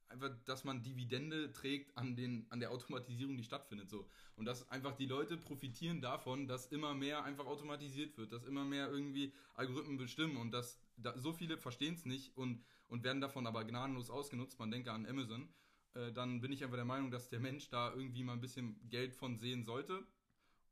einfach, 0.08 0.30
dass 0.44 0.64
man 0.64 0.82
Dividende 0.82 1.52
trägt 1.52 1.96
an, 1.96 2.16
den, 2.16 2.46
an 2.50 2.60
der 2.60 2.70
Automatisierung, 2.70 3.36
die 3.36 3.44
stattfindet. 3.44 3.90
So. 3.90 4.08
Und 4.36 4.44
dass 4.44 4.70
einfach 4.70 4.94
die 4.96 5.06
Leute 5.06 5.36
profitieren 5.36 6.00
davon, 6.00 6.46
dass 6.46 6.66
immer 6.66 6.94
mehr 6.94 7.24
einfach 7.24 7.46
automatisiert 7.46 8.16
wird, 8.16 8.32
dass 8.32 8.44
immer 8.44 8.64
mehr 8.64 8.90
irgendwie 8.90 9.32
Algorithmen 9.54 9.96
bestimmen 9.96 10.36
und 10.36 10.52
dass 10.52 10.80
da, 10.96 11.16
so 11.18 11.32
viele 11.32 11.58
verstehen 11.58 11.94
es 11.94 12.04
nicht 12.04 12.36
und, 12.36 12.64
und 12.88 13.04
werden 13.04 13.20
davon 13.20 13.46
aber 13.46 13.64
gnadenlos 13.64 14.10
ausgenutzt. 14.10 14.58
Man 14.58 14.70
denke 14.70 14.92
an 14.92 15.06
Amazon. 15.06 15.48
Äh, 15.94 16.12
dann 16.12 16.40
bin 16.40 16.52
ich 16.52 16.62
einfach 16.62 16.76
der 16.76 16.84
Meinung, 16.84 17.10
dass 17.10 17.28
der 17.28 17.40
Mensch 17.40 17.68
da 17.70 17.92
irgendwie 17.92 18.22
mal 18.22 18.34
ein 18.34 18.40
bisschen 18.40 18.78
Geld 18.88 19.14
von 19.14 19.36
sehen 19.36 19.64
sollte. 19.64 20.06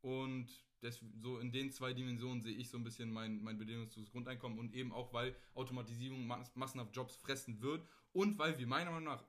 Und 0.01 0.49
das, 0.85 1.01
so 1.21 1.39
in 1.39 1.51
den 1.51 1.73
zwei 1.73 1.95
Dimensionen 1.95 2.43
sehe 2.43 2.55
ich 2.55 2.69
so 2.69 2.77
ein 2.77 2.85
bisschen 2.85 3.11
mein, 3.11 3.43
mein 3.43 3.59
bedingungsloses 3.59 4.11
Grundeinkommen 4.11 4.59
und 4.59 4.73
eben 4.75 4.93
auch, 4.93 5.13
weil 5.13 5.35
Automatisierung 5.55 6.27
massenhaft 6.27 6.95
Jobs 6.95 7.17
fressen 7.17 7.61
wird 7.63 7.87
und 8.13 8.39
weil 8.39 8.59
wir 8.59 8.67
meiner 8.67 8.91
Meinung 8.91 9.05
nach 9.05 9.25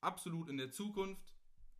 absolut 0.00 0.48
in 0.48 0.56
der 0.56 0.72
Zukunft 0.72 1.34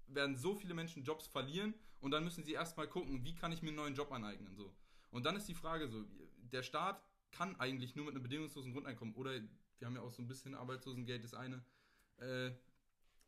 werden 0.07 0.37
so 0.37 0.55
viele 0.55 0.74
Menschen 0.74 1.03
Jobs 1.03 1.27
verlieren 1.27 1.74
und 2.01 2.12
dann 2.12 2.22
müssen 2.22 2.45
sie 2.45 2.53
erstmal 2.53 2.89
gucken, 2.89 3.24
wie 3.24 3.35
kann 3.35 3.51
ich 3.51 3.62
mir 3.62 3.68
einen 3.68 3.77
neuen 3.77 3.95
Job 3.95 4.12
aneignen. 4.12 4.55
So. 4.55 4.72
Und 5.11 5.27
dann 5.27 5.35
ist 5.35 5.49
die 5.49 5.55
Frage 5.55 5.89
so, 5.89 6.05
der 6.53 6.62
Staat 6.62 7.03
kann 7.33 7.57
eigentlich 7.57 7.97
nur 7.97 8.05
mit 8.05 8.14
einem 8.14 8.22
bedingungslosen 8.22 8.72
Grundeinkommen 8.72 9.14
oder 9.14 9.33
wir 9.79 9.87
haben 9.87 9.97
ja 9.97 10.03
auch 10.03 10.12
so 10.12 10.22
ein 10.22 10.29
bisschen 10.29 10.55
Arbeitslosengeld, 10.55 11.24
das 11.24 11.35
eine, 11.35 11.64
äh, 12.18 12.53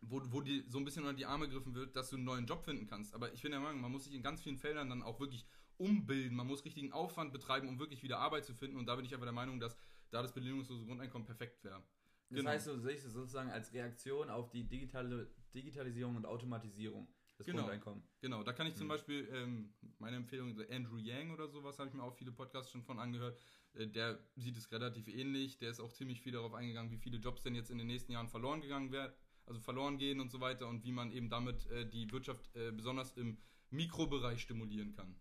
wo, 0.00 0.22
wo 0.30 0.40
dir 0.40 0.62
so 0.68 0.78
ein 0.78 0.84
bisschen 0.84 1.02
unter 1.02 1.16
die 1.16 1.26
Arme 1.26 1.48
gegriffen 1.48 1.74
wird, 1.74 1.96
dass 1.96 2.10
du 2.10 2.16
einen 2.16 2.24
neuen 2.24 2.46
Job 2.46 2.64
finden 2.64 2.86
kannst. 2.86 3.14
Aber 3.14 3.32
ich 3.32 3.42
bin 3.42 3.50
der 3.50 3.60
Meinung, 3.60 3.80
man 3.80 3.90
muss 3.90 4.04
sich 4.04 4.14
in 4.14 4.22
ganz 4.22 4.40
vielen 4.40 4.58
Feldern 4.58 4.88
dann 4.88 5.02
auch 5.02 5.18
wirklich 5.18 5.44
umbilden, 5.78 6.36
man 6.36 6.46
muss 6.46 6.64
richtigen 6.64 6.92
Aufwand 6.92 7.32
betreiben, 7.32 7.68
um 7.68 7.78
wirklich 7.78 8.02
wieder 8.02 8.18
Arbeit 8.18 8.44
zu 8.44 8.54
finden. 8.54 8.76
Und 8.76 8.86
da 8.86 8.96
bin 8.96 9.04
ich 9.04 9.12
einfach 9.14 9.26
der 9.26 9.32
Meinung, 9.32 9.60
dass 9.60 9.76
da 10.10 10.22
das 10.22 10.32
bedingungslose 10.32 10.84
Grundeinkommen 10.84 11.26
perfekt 11.26 11.62
wäre. 11.64 11.82
Das 12.30 12.36
genau. 12.36 12.50
heißt, 12.50 12.66
du 12.66 12.78
siehst 12.78 13.06
es 13.06 13.12
sozusagen 13.14 13.50
als 13.50 13.72
Reaktion 13.72 14.28
auf 14.28 14.50
die 14.50 14.64
digitale 14.64 15.30
Digitalisierung 15.54 16.16
und 16.16 16.26
Automatisierung 16.26 17.08
des 17.38 17.46
genau. 17.46 17.62
Grundeinkommens. 17.62 18.12
Genau, 18.20 18.42
da 18.42 18.52
kann 18.52 18.66
ich 18.66 18.74
zum 18.74 18.86
mhm. 18.86 18.90
Beispiel, 18.90 19.28
ähm, 19.32 19.72
meine 19.98 20.16
Empfehlung, 20.16 20.58
Andrew 20.70 20.98
Yang 20.98 21.30
oder 21.30 21.48
sowas, 21.48 21.78
habe 21.78 21.88
ich 21.88 21.94
mir 21.94 22.02
auch 22.02 22.14
viele 22.14 22.32
Podcasts 22.32 22.70
schon 22.70 22.82
von 22.82 22.98
angehört. 22.98 23.38
Äh, 23.74 23.86
der 23.86 24.18
sieht 24.36 24.58
es 24.58 24.70
relativ 24.72 25.08
ähnlich. 25.08 25.58
Der 25.58 25.70
ist 25.70 25.80
auch 25.80 25.92
ziemlich 25.92 26.20
viel 26.20 26.32
darauf 26.32 26.52
eingegangen, 26.52 26.90
wie 26.90 26.98
viele 26.98 27.18
Jobs 27.18 27.42
denn 27.42 27.54
jetzt 27.54 27.70
in 27.70 27.78
den 27.78 27.86
nächsten 27.86 28.12
Jahren 28.12 28.28
verloren 28.28 28.60
gegangen 28.60 28.92
werden, 28.92 29.12
also 29.46 29.60
verloren 29.60 29.96
gehen 29.96 30.20
und 30.20 30.30
so 30.30 30.40
weiter 30.40 30.68
und 30.68 30.84
wie 30.84 30.92
man 30.92 31.12
eben 31.12 31.30
damit 31.30 31.66
äh, 31.66 31.88
die 31.88 32.10
Wirtschaft 32.12 32.54
äh, 32.54 32.72
besonders 32.72 33.12
im 33.12 33.38
Mikrobereich 33.70 34.42
stimulieren 34.42 34.92
kann. 34.92 35.14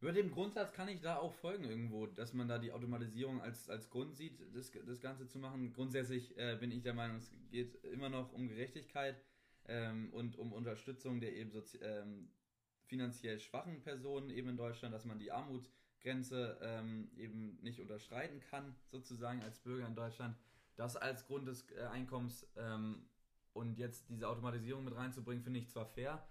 Über 0.00 0.12
dem 0.12 0.30
Grundsatz 0.30 0.72
kann 0.72 0.88
ich 0.88 1.00
da 1.00 1.16
auch 1.16 1.34
folgen 1.34 1.64
irgendwo, 1.64 2.06
dass 2.06 2.32
man 2.32 2.46
da 2.46 2.58
die 2.58 2.70
Automatisierung 2.70 3.40
als, 3.40 3.68
als 3.68 3.90
Grund 3.90 4.14
sieht, 4.14 4.40
das, 4.54 4.70
das 4.86 5.00
Ganze 5.00 5.26
zu 5.26 5.38
machen. 5.38 5.72
Grundsätzlich 5.72 6.38
äh, 6.38 6.56
bin 6.56 6.70
ich 6.70 6.82
der 6.82 6.94
Meinung, 6.94 7.16
es 7.16 7.32
geht 7.50 7.74
immer 7.84 8.08
noch 8.08 8.32
um 8.32 8.46
Gerechtigkeit 8.46 9.20
ähm, 9.66 10.12
und 10.12 10.38
um 10.38 10.52
Unterstützung 10.52 11.20
der 11.20 11.34
eben 11.34 11.50
ähm, 11.80 12.30
finanziell 12.86 13.40
schwachen 13.40 13.82
Personen 13.82 14.30
eben 14.30 14.50
in 14.50 14.56
Deutschland, 14.56 14.94
dass 14.94 15.04
man 15.04 15.18
die 15.18 15.32
Armutsgrenze 15.32 16.58
ähm, 16.62 17.10
eben 17.16 17.58
nicht 17.60 17.80
unterschreiten 17.80 18.38
kann, 18.38 18.76
sozusagen 18.86 19.42
als 19.42 19.58
Bürger 19.58 19.88
in 19.88 19.96
Deutschland. 19.96 20.36
Das 20.76 20.96
als 20.96 21.26
Grund 21.26 21.48
des 21.48 21.68
äh, 21.72 21.86
Einkommens 21.86 22.46
ähm, 22.56 23.08
und 23.52 23.78
jetzt 23.78 24.08
diese 24.08 24.28
Automatisierung 24.28 24.84
mit 24.84 24.94
reinzubringen, 24.94 25.42
finde 25.42 25.58
ich 25.58 25.68
zwar 25.68 25.86
fair, 25.86 26.24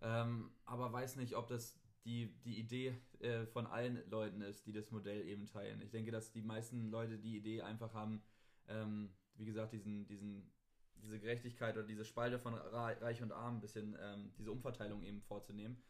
ähm, 0.00 0.50
aber 0.64 0.90
weiß 0.90 1.16
nicht, 1.16 1.34
ob 1.34 1.48
das 1.48 1.78
die, 2.04 2.34
die 2.44 2.58
Idee 2.58 2.94
äh, 3.20 3.46
von 3.46 3.66
allen 3.66 4.08
Leuten 4.10 4.42
ist, 4.42 4.66
die 4.66 4.72
das 4.72 4.90
Modell 4.90 5.26
eben 5.26 5.46
teilen. 5.46 5.80
Ich 5.82 5.90
denke, 5.90 6.10
dass 6.10 6.32
die 6.32 6.42
meisten 6.42 6.90
Leute 6.90 7.18
die 7.18 7.36
Idee 7.36 7.62
einfach 7.62 7.94
haben, 7.94 8.22
ähm, 8.68 9.10
wie 9.36 9.46
gesagt, 9.46 9.72
diesen, 9.72 10.06
diesen, 10.06 10.50
diese 10.96 11.18
Gerechtigkeit 11.18 11.76
oder 11.76 11.86
diese 11.86 12.04
Spalte 12.04 12.38
von 12.38 12.54
Reich 12.54 13.22
und 13.22 13.32
Arm 13.32 13.56
ein 13.56 13.60
bisschen, 13.60 13.96
ähm, 14.00 14.32
diese 14.38 14.52
Umverteilung 14.52 15.02
eben 15.02 15.22
vorzunehmen. 15.22 15.82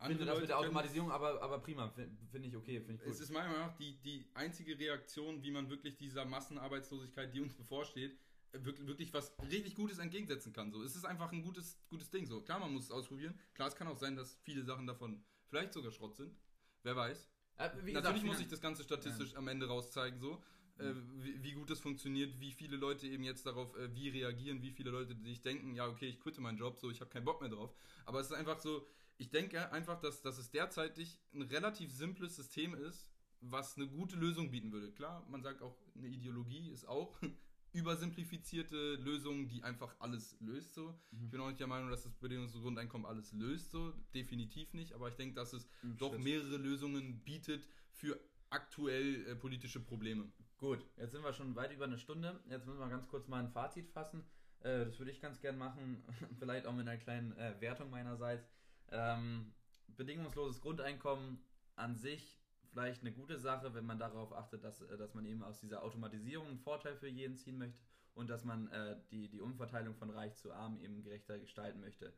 Ich 0.00 0.08
finde 0.08 0.24
das 0.26 0.40
mit 0.40 0.48
der 0.48 0.58
Automatisierung 0.58 1.10
aber, 1.10 1.40
aber 1.40 1.60
prima, 1.60 1.88
finde 1.88 2.48
ich 2.48 2.56
okay, 2.56 2.80
finde 2.80 2.94
ich 2.94 3.04
gut. 3.04 3.12
Es 3.12 3.20
ist 3.20 3.30
meiner 3.30 3.48
Meinung 3.48 3.68
nach 3.68 3.76
die, 3.76 3.96
die 4.02 4.26
einzige 4.34 4.78
Reaktion, 4.78 5.42
wie 5.42 5.50
man 5.50 5.70
wirklich 5.70 5.96
dieser 5.96 6.24
Massenarbeitslosigkeit, 6.24 7.32
die 7.32 7.40
uns 7.40 7.54
bevorsteht, 7.54 8.18
wirklich, 8.52 8.86
wirklich 8.86 9.14
was 9.14 9.32
richtig 9.50 9.74
Gutes 9.76 9.98
entgegensetzen 9.98 10.52
kann. 10.52 10.70
So, 10.72 10.82
es 10.82 10.96
ist 10.96 11.04
einfach 11.04 11.32
ein 11.32 11.42
gutes, 11.42 11.78
gutes 11.88 12.10
Ding. 12.10 12.26
So, 12.26 12.40
klar, 12.42 12.60
man 12.60 12.72
muss 12.72 12.84
es 12.84 12.90
ausprobieren. 12.90 13.38
Klar, 13.54 13.68
es 13.68 13.76
kann 13.76 13.88
auch 13.88 13.96
sein, 13.96 14.16
dass 14.16 14.34
viele 14.42 14.64
Sachen 14.64 14.86
davon 14.86 15.24
vielleicht 15.54 15.72
sogar 15.72 15.92
Schrott 15.92 16.16
sind. 16.16 16.34
Wer 16.82 16.96
weiß. 16.96 17.30
Äh, 17.58 17.68
Natürlich 17.68 17.94
gesagt, 17.94 18.24
muss 18.24 18.40
ich 18.40 18.48
das 18.48 18.60
Ganze 18.60 18.82
statistisch 18.82 19.32
ja. 19.32 19.38
am 19.38 19.46
Ende 19.46 19.68
rauszeigen, 19.68 20.18
so. 20.18 20.42
Äh, 20.78 20.92
wie, 21.18 21.40
wie, 21.44 21.52
gut 21.52 21.70
das 21.70 21.78
funktioniert, 21.78 22.40
wie 22.40 22.50
viele 22.50 22.76
Leute 22.76 23.06
eben 23.06 23.22
jetzt 23.22 23.46
darauf 23.46 23.76
äh, 23.76 23.94
wie 23.94 24.08
reagieren, 24.08 24.60
wie 24.60 24.72
viele 24.72 24.90
Leute 24.90 25.14
sich 25.22 25.40
denken, 25.40 25.76
ja, 25.76 25.86
okay, 25.86 26.08
ich 26.08 26.18
quitte 26.18 26.40
meinen 26.40 26.58
Job, 26.58 26.80
so, 26.80 26.90
ich 26.90 27.00
habe 27.00 27.10
keinen 27.10 27.24
Bock 27.24 27.40
mehr 27.40 27.50
drauf. 27.50 27.72
Aber 28.04 28.18
es 28.18 28.26
ist 28.26 28.32
einfach 28.32 28.58
so, 28.58 28.84
ich 29.16 29.30
denke 29.30 29.70
einfach, 29.70 30.00
dass, 30.00 30.20
dass 30.22 30.38
es 30.38 30.50
derzeitig 30.50 31.20
ein 31.32 31.42
relativ 31.42 31.92
simples 31.92 32.34
System 32.34 32.74
ist, 32.74 33.08
was 33.40 33.76
eine 33.76 33.86
gute 33.86 34.16
Lösung 34.16 34.50
bieten 34.50 34.72
würde. 34.72 34.90
Klar, 34.90 35.24
man 35.28 35.44
sagt 35.44 35.62
auch, 35.62 35.76
eine 35.94 36.08
Ideologie 36.08 36.70
ist 36.70 36.88
auch 36.88 37.16
übersimplifizierte 37.74 38.94
Lösung, 38.94 39.48
die 39.48 39.62
einfach 39.62 39.94
alles 39.98 40.36
löst 40.40 40.74
so. 40.74 40.94
Mhm. 41.10 41.24
Ich 41.24 41.30
bin 41.30 41.40
auch 41.40 41.48
nicht 41.48 41.60
der 41.60 41.66
Meinung, 41.66 41.90
dass 41.90 42.04
das 42.04 42.14
bedingungslose 42.14 42.62
Grundeinkommen 42.62 43.06
alles 43.06 43.32
löst 43.32 43.70
so, 43.70 43.92
definitiv 44.14 44.72
nicht, 44.72 44.94
aber 44.94 45.08
ich 45.08 45.16
denke, 45.16 45.34
dass 45.34 45.52
es 45.52 45.68
mhm, 45.82 45.98
doch 45.98 46.16
mehrere 46.16 46.56
Lösungen 46.56 47.22
bietet 47.24 47.68
für 47.90 48.18
aktuell 48.50 49.26
äh, 49.26 49.34
politische 49.34 49.80
Probleme. 49.80 50.30
Gut, 50.56 50.86
jetzt 50.96 51.10
sind 51.10 51.24
wir 51.24 51.32
schon 51.32 51.56
weit 51.56 51.72
über 51.72 51.84
eine 51.84 51.98
Stunde. 51.98 52.40
Jetzt 52.48 52.66
müssen 52.66 52.78
wir 52.78 52.88
ganz 52.88 53.08
kurz 53.08 53.26
mal 53.26 53.40
ein 53.42 53.50
Fazit 53.50 53.90
fassen. 53.90 54.24
Äh, 54.60 54.86
das 54.86 54.98
würde 54.98 55.10
ich 55.10 55.20
ganz 55.20 55.40
gern 55.40 55.58
machen, 55.58 56.04
vielleicht 56.38 56.66
auch 56.66 56.72
mit 56.72 56.86
einer 56.86 56.96
kleinen 56.96 57.32
äh, 57.36 57.60
Wertung 57.60 57.90
meinerseits. 57.90 58.48
Ähm, 58.90 59.52
bedingungsloses 59.88 60.60
Grundeinkommen 60.60 61.38
an 61.74 61.96
sich 61.96 62.38
vielleicht 62.74 63.02
eine 63.02 63.12
gute 63.12 63.38
Sache, 63.38 63.72
wenn 63.72 63.86
man 63.86 64.00
darauf 64.00 64.32
achtet, 64.32 64.64
dass, 64.64 64.82
äh, 64.82 64.98
dass 64.98 65.14
man 65.14 65.24
eben 65.24 65.44
aus 65.44 65.60
dieser 65.60 65.84
Automatisierung 65.84 66.48
einen 66.48 66.58
Vorteil 66.58 66.96
für 66.96 67.08
jeden 67.08 67.36
ziehen 67.36 67.56
möchte 67.56 67.80
und 68.14 68.28
dass 68.28 68.44
man 68.44 68.66
äh, 68.68 68.96
die, 69.12 69.28
die 69.28 69.40
Umverteilung 69.40 69.94
von 69.94 70.10
Reich 70.10 70.34
zu 70.34 70.52
Arm 70.52 70.76
eben 70.80 71.02
gerechter 71.02 71.38
gestalten 71.38 71.80
möchte. 71.80 72.12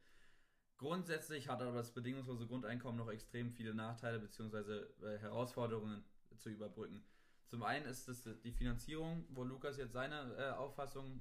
Grundsätzlich 0.79 1.49
hat 1.49 1.61
aber 1.61 1.77
das 1.77 1.93
bedingungslose 1.93 2.47
Grundeinkommen 2.47 2.97
noch 2.97 3.11
extrem 3.11 3.53
viele 3.53 3.75
Nachteile 3.75 4.19
bzw. 4.19 4.87
Äh, 5.03 5.19
Herausforderungen 5.19 6.03
zu 6.39 6.49
überbrücken. 6.49 7.05
Zum 7.49 7.63
einen 7.63 7.85
ist 7.85 8.09
es 8.09 8.29
die 8.43 8.53
Finanzierung, 8.53 9.27
wo 9.29 9.45
Lukas 9.45 9.77
jetzt 9.77 9.93
seine 9.93 10.35
äh, 10.39 10.51
Auffassung 10.53 11.21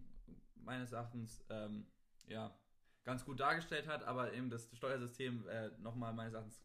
meines 0.55 0.93
Erachtens 0.93 1.45
ähm, 1.49 1.87
ja, 2.27 2.57
ganz 3.03 3.25
gut 3.25 3.41
dargestellt 3.41 3.87
hat, 3.87 4.03
aber 4.05 4.33
eben 4.33 4.49
das 4.49 4.69
Steuersystem 4.73 5.47
äh, 5.49 5.71
nochmal 5.79 6.13
meines 6.13 6.33
Erachtens 6.33 6.63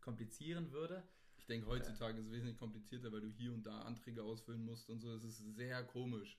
komplizieren 0.00 0.72
würde 0.72 1.02
denke, 1.50 1.66
heutzutage 1.66 2.18
ist 2.18 2.26
es 2.26 2.32
wesentlich 2.32 2.56
komplizierter, 2.56 3.12
weil 3.12 3.20
du 3.20 3.28
hier 3.28 3.52
und 3.52 3.64
da 3.64 3.82
Anträge 3.82 4.22
ausfüllen 4.22 4.64
musst 4.64 4.88
und 4.88 5.00
so. 5.00 5.12
Das 5.12 5.24
ist 5.24 5.56
sehr 5.56 5.82
komisch. 5.84 6.38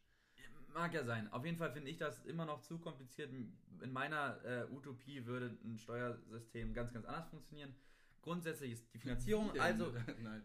Mag 0.73 0.93
ja 0.93 1.03
sein. 1.03 1.31
Auf 1.33 1.45
jeden 1.45 1.57
Fall 1.57 1.71
finde 1.71 1.91
ich 1.91 1.97
das 1.97 2.23
immer 2.25 2.45
noch 2.45 2.61
zu 2.61 2.79
kompliziert. 2.79 3.29
In 3.33 3.91
meiner 3.91 4.43
äh, 4.45 4.65
Utopie 4.71 5.25
würde 5.25 5.57
ein 5.65 5.77
Steuersystem 5.77 6.73
ganz, 6.73 6.93
ganz 6.93 7.05
anders 7.05 7.27
funktionieren. 7.27 7.75
Grundsätzlich 8.21 8.71
ist 8.71 8.93
die 8.93 8.99
Finanzierung, 8.99 9.51
also. 9.59 9.91
Nein. 10.21 10.43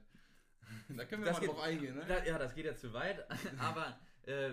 Da 0.89 1.05
können 1.05 1.25
wir 1.25 1.31
mal 1.31 1.39
geht, 1.39 1.49
drauf 1.49 1.61
eingehen, 1.61 1.95
ne? 1.95 2.05
Da, 2.09 2.25
ja, 2.25 2.39
das 2.39 2.55
geht 2.55 2.67
ja 2.67 2.75
zu 2.75 2.93
weit. 2.93 3.25
Aber 3.59 4.01
äh, 4.23 4.51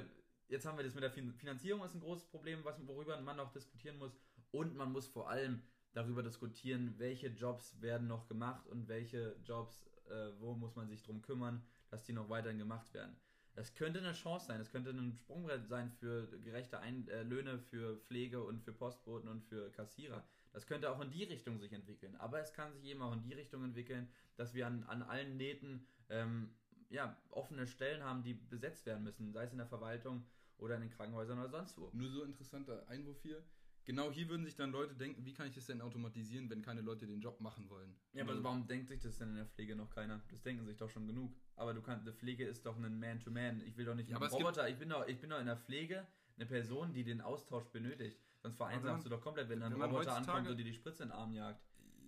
jetzt 0.47 0.65
haben 0.67 0.77
wir 0.77 0.83
das 0.83 0.93
mit 0.93 1.03
der 1.03 1.11
Finanzierung, 1.11 1.83
ist 1.83 1.95
ein 1.95 2.01
großes 2.01 2.27
Problem, 2.27 2.63
was, 2.63 2.75
worüber 2.85 3.19
man 3.21 3.37
noch 3.37 3.51
diskutieren 3.51 3.97
muss. 3.97 4.15
Und 4.51 4.75
man 4.75 4.91
muss 4.91 5.07
vor 5.07 5.29
allem 5.29 5.63
darüber 5.93 6.21
diskutieren, 6.21 6.93
welche 6.99 7.27
Jobs 7.29 7.81
werden 7.81 8.07
noch 8.07 8.27
gemacht 8.27 8.67
und 8.67 8.87
welche 8.87 9.35
Jobs 9.43 9.83
äh, 10.13 10.39
wo 10.39 10.53
muss 10.53 10.75
man 10.75 10.87
sich 10.87 11.03
drum 11.03 11.21
kümmern, 11.21 11.63
dass 11.89 12.03
die 12.03 12.13
noch 12.13 12.29
weiterhin 12.29 12.59
gemacht 12.59 12.93
werden. 12.93 13.15
Das 13.55 13.75
könnte 13.75 13.99
eine 13.99 14.13
Chance 14.13 14.47
sein, 14.47 14.59
es 14.59 14.71
könnte 14.71 14.89
ein 14.89 15.13
Sprungbrett 15.13 15.67
sein 15.67 15.91
für 15.91 16.27
gerechte 16.39 16.79
Ein 16.79 17.07
äh, 17.07 17.23
Löhne 17.23 17.59
für 17.59 17.97
Pflege 17.97 18.43
und 18.43 18.63
für 18.63 18.73
Postboten 18.73 19.29
und 19.29 19.43
für 19.43 19.71
Kassierer. 19.71 20.25
Das 20.53 20.65
könnte 20.65 20.89
auch 20.91 21.01
in 21.01 21.11
die 21.11 21.23
Richtung 21.23 21.59
sich 21.59 21.73
entwickeln. 21.73 22.15
Aber 22.15 22.39
es 22.39 22.53
kann 22.53 22.73
sich 22.73 22.85
eben 22.85 23.01
auch 23.01 23.13
in 23.13 23.21
die 23.21 23.33
Richtung 23.33 23.63
entwickeln, 23.63 24.09
dass 24.37 24.53
wir 24.53 24.67
an, 24.67 24.83
an 24.83 25.03
allen 25.03 25.37
Nähten 25.37 25.85
ähm, 26.09 26.55
ja, 26.89 27.15
offene 27.29 27.67
Stellen 27.67 28.03
haben, 28.03 28.23
die 28.23 28.33
besetzt 28.33 28.85
werden 28.85 29.03
müssen, 29.03 29.31
sei 29.33 29.45
es 29.45 29.51
in 29.51 29.57
der 29.57 29.67
Verwaltung 29.67 30.25
oder 30.57 30.75
in 30.75 30.81
den 30.81 30.91
Krankenhäusern 30.91 31.39
oder 31.39 31.49
sonst 31.49 31.77
wo. 31.77 31.89
Nur 31.93 32.09
so 32.09 32.23
interessanter 32.23 32.87
Einwurf 32.87 33.21
hier. 33.21 33.43
Genau 33.85 34.11
hier 34.11 34.29
würden 34.29 34.45
sich 34.45 34.55
dann 34.55 34.71
Leute 34.71 34.95
denken, 34.95 35.25
wie 35.25 35.33
kann 35.33 35.47
ich 35.47 35.53
das 35.53 35.65
denn 35.65 35.81
automatisieren, 35.81 36.49
wenn 36.49 36.61
keine 36.61 36.81
Leute 36.81 37.05
den 37.05 37.19
Job 37.19 37.41
machen 37.41 37.69
wollen? 37.69 37.93
Ja, 38.13 38.23
aber 38.23 38.41
warum 38.41 38.65
denkt 38.65 38.87
sich 38.87 39.01
das 39.01 39.17
denn 39.17 39.29
in 39.29 39.35
der 39.35 39.45
Pflege 39.45 39.75
noch 39.75 39.89
keiner? 39.89 40.21
Das 40.29 40.41
denken 40.41 40.65
sich 40.65 40.77
doch 40.77 40.89
schon 40.89 41.05
genug. 41.05 41.35
Aber 41.55 41.73
du 41.73 41.81
kannst, 41.81 42.07
die 42.07 42.13
Pflege 42.13 42.45
ist 42.45 42.65
doch 42.65 42.77
ein 42.77 42.99
Man-to-Man. 42.99 43.61
Ich 43.65 43.75
will 43.75 43.85
doch 43.85 43.95
nicht 43.95 44.09
Ja, 44.09 44.17
einen 44.17 44.31
Roboter. 44.31 44.69
Ich 44.69 44.77
bin, 44.77 44.89
doch, 44.89 45.05
ich 45.07 45.19
bin 45.19 45.29
doch 45.29 45.39
in 45.39 45.47
der 45.47 45.57
Pflege 45.57 46.07
eine 46.37 46.45
Person, 46.45 46.93
die 46.93 47.03
den 47.03 47.21
Austausch 47.21 47.65
benötigt. 47.65 48.19
Sonst 48.41 48.55
vereinsamst 48.55 49.05
du 49.05 49.09
doch 49.09 49.21
komplett, 49.21 49.49
wenn 49.49 49.61
ein 49.61 49.71
wenn 49.71 49.79
man 49.79 49.89
Roboter 49.89 50.15
ankommt 50.15 50.47
und 50.47 50.57
dir 50.57 50.65
die 50.65 50.73
Spritze 50.73 51.03
in 51.03 51.09
den 51.09 51.17
Arm 51.17 51.33
jagt. 51.33 51.61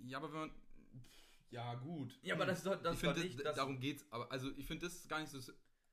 Ja, 0.04 0.18
aber 0.18 0.32
wenn 0.32 0.40
man. 0.40 0.52
Ja, 1.50 1.76
gut. 1.76 2.20
Ja, 2.22 2.36
aber 2.36 2.46
das 2.46 2.58
ist 2.60 2.68
doch, 2.68 2.82
das 2.82 2.96
ich 2.96 3.00
finde, 3.00 3.20
nicht... 3.22 3.38
das, 3.38 3.44
Das, 3.44 3.56
darum 3.56 3.80
geht's. 3.80 4.06
Aber 4.12 4.32
also 4.32 4.50
ich 4.58 4.66
finde 4.66 4.86
das 4.86 5.08
gar 5.08 5.20
nicht 5.20 5.30
so. 5.30 5.40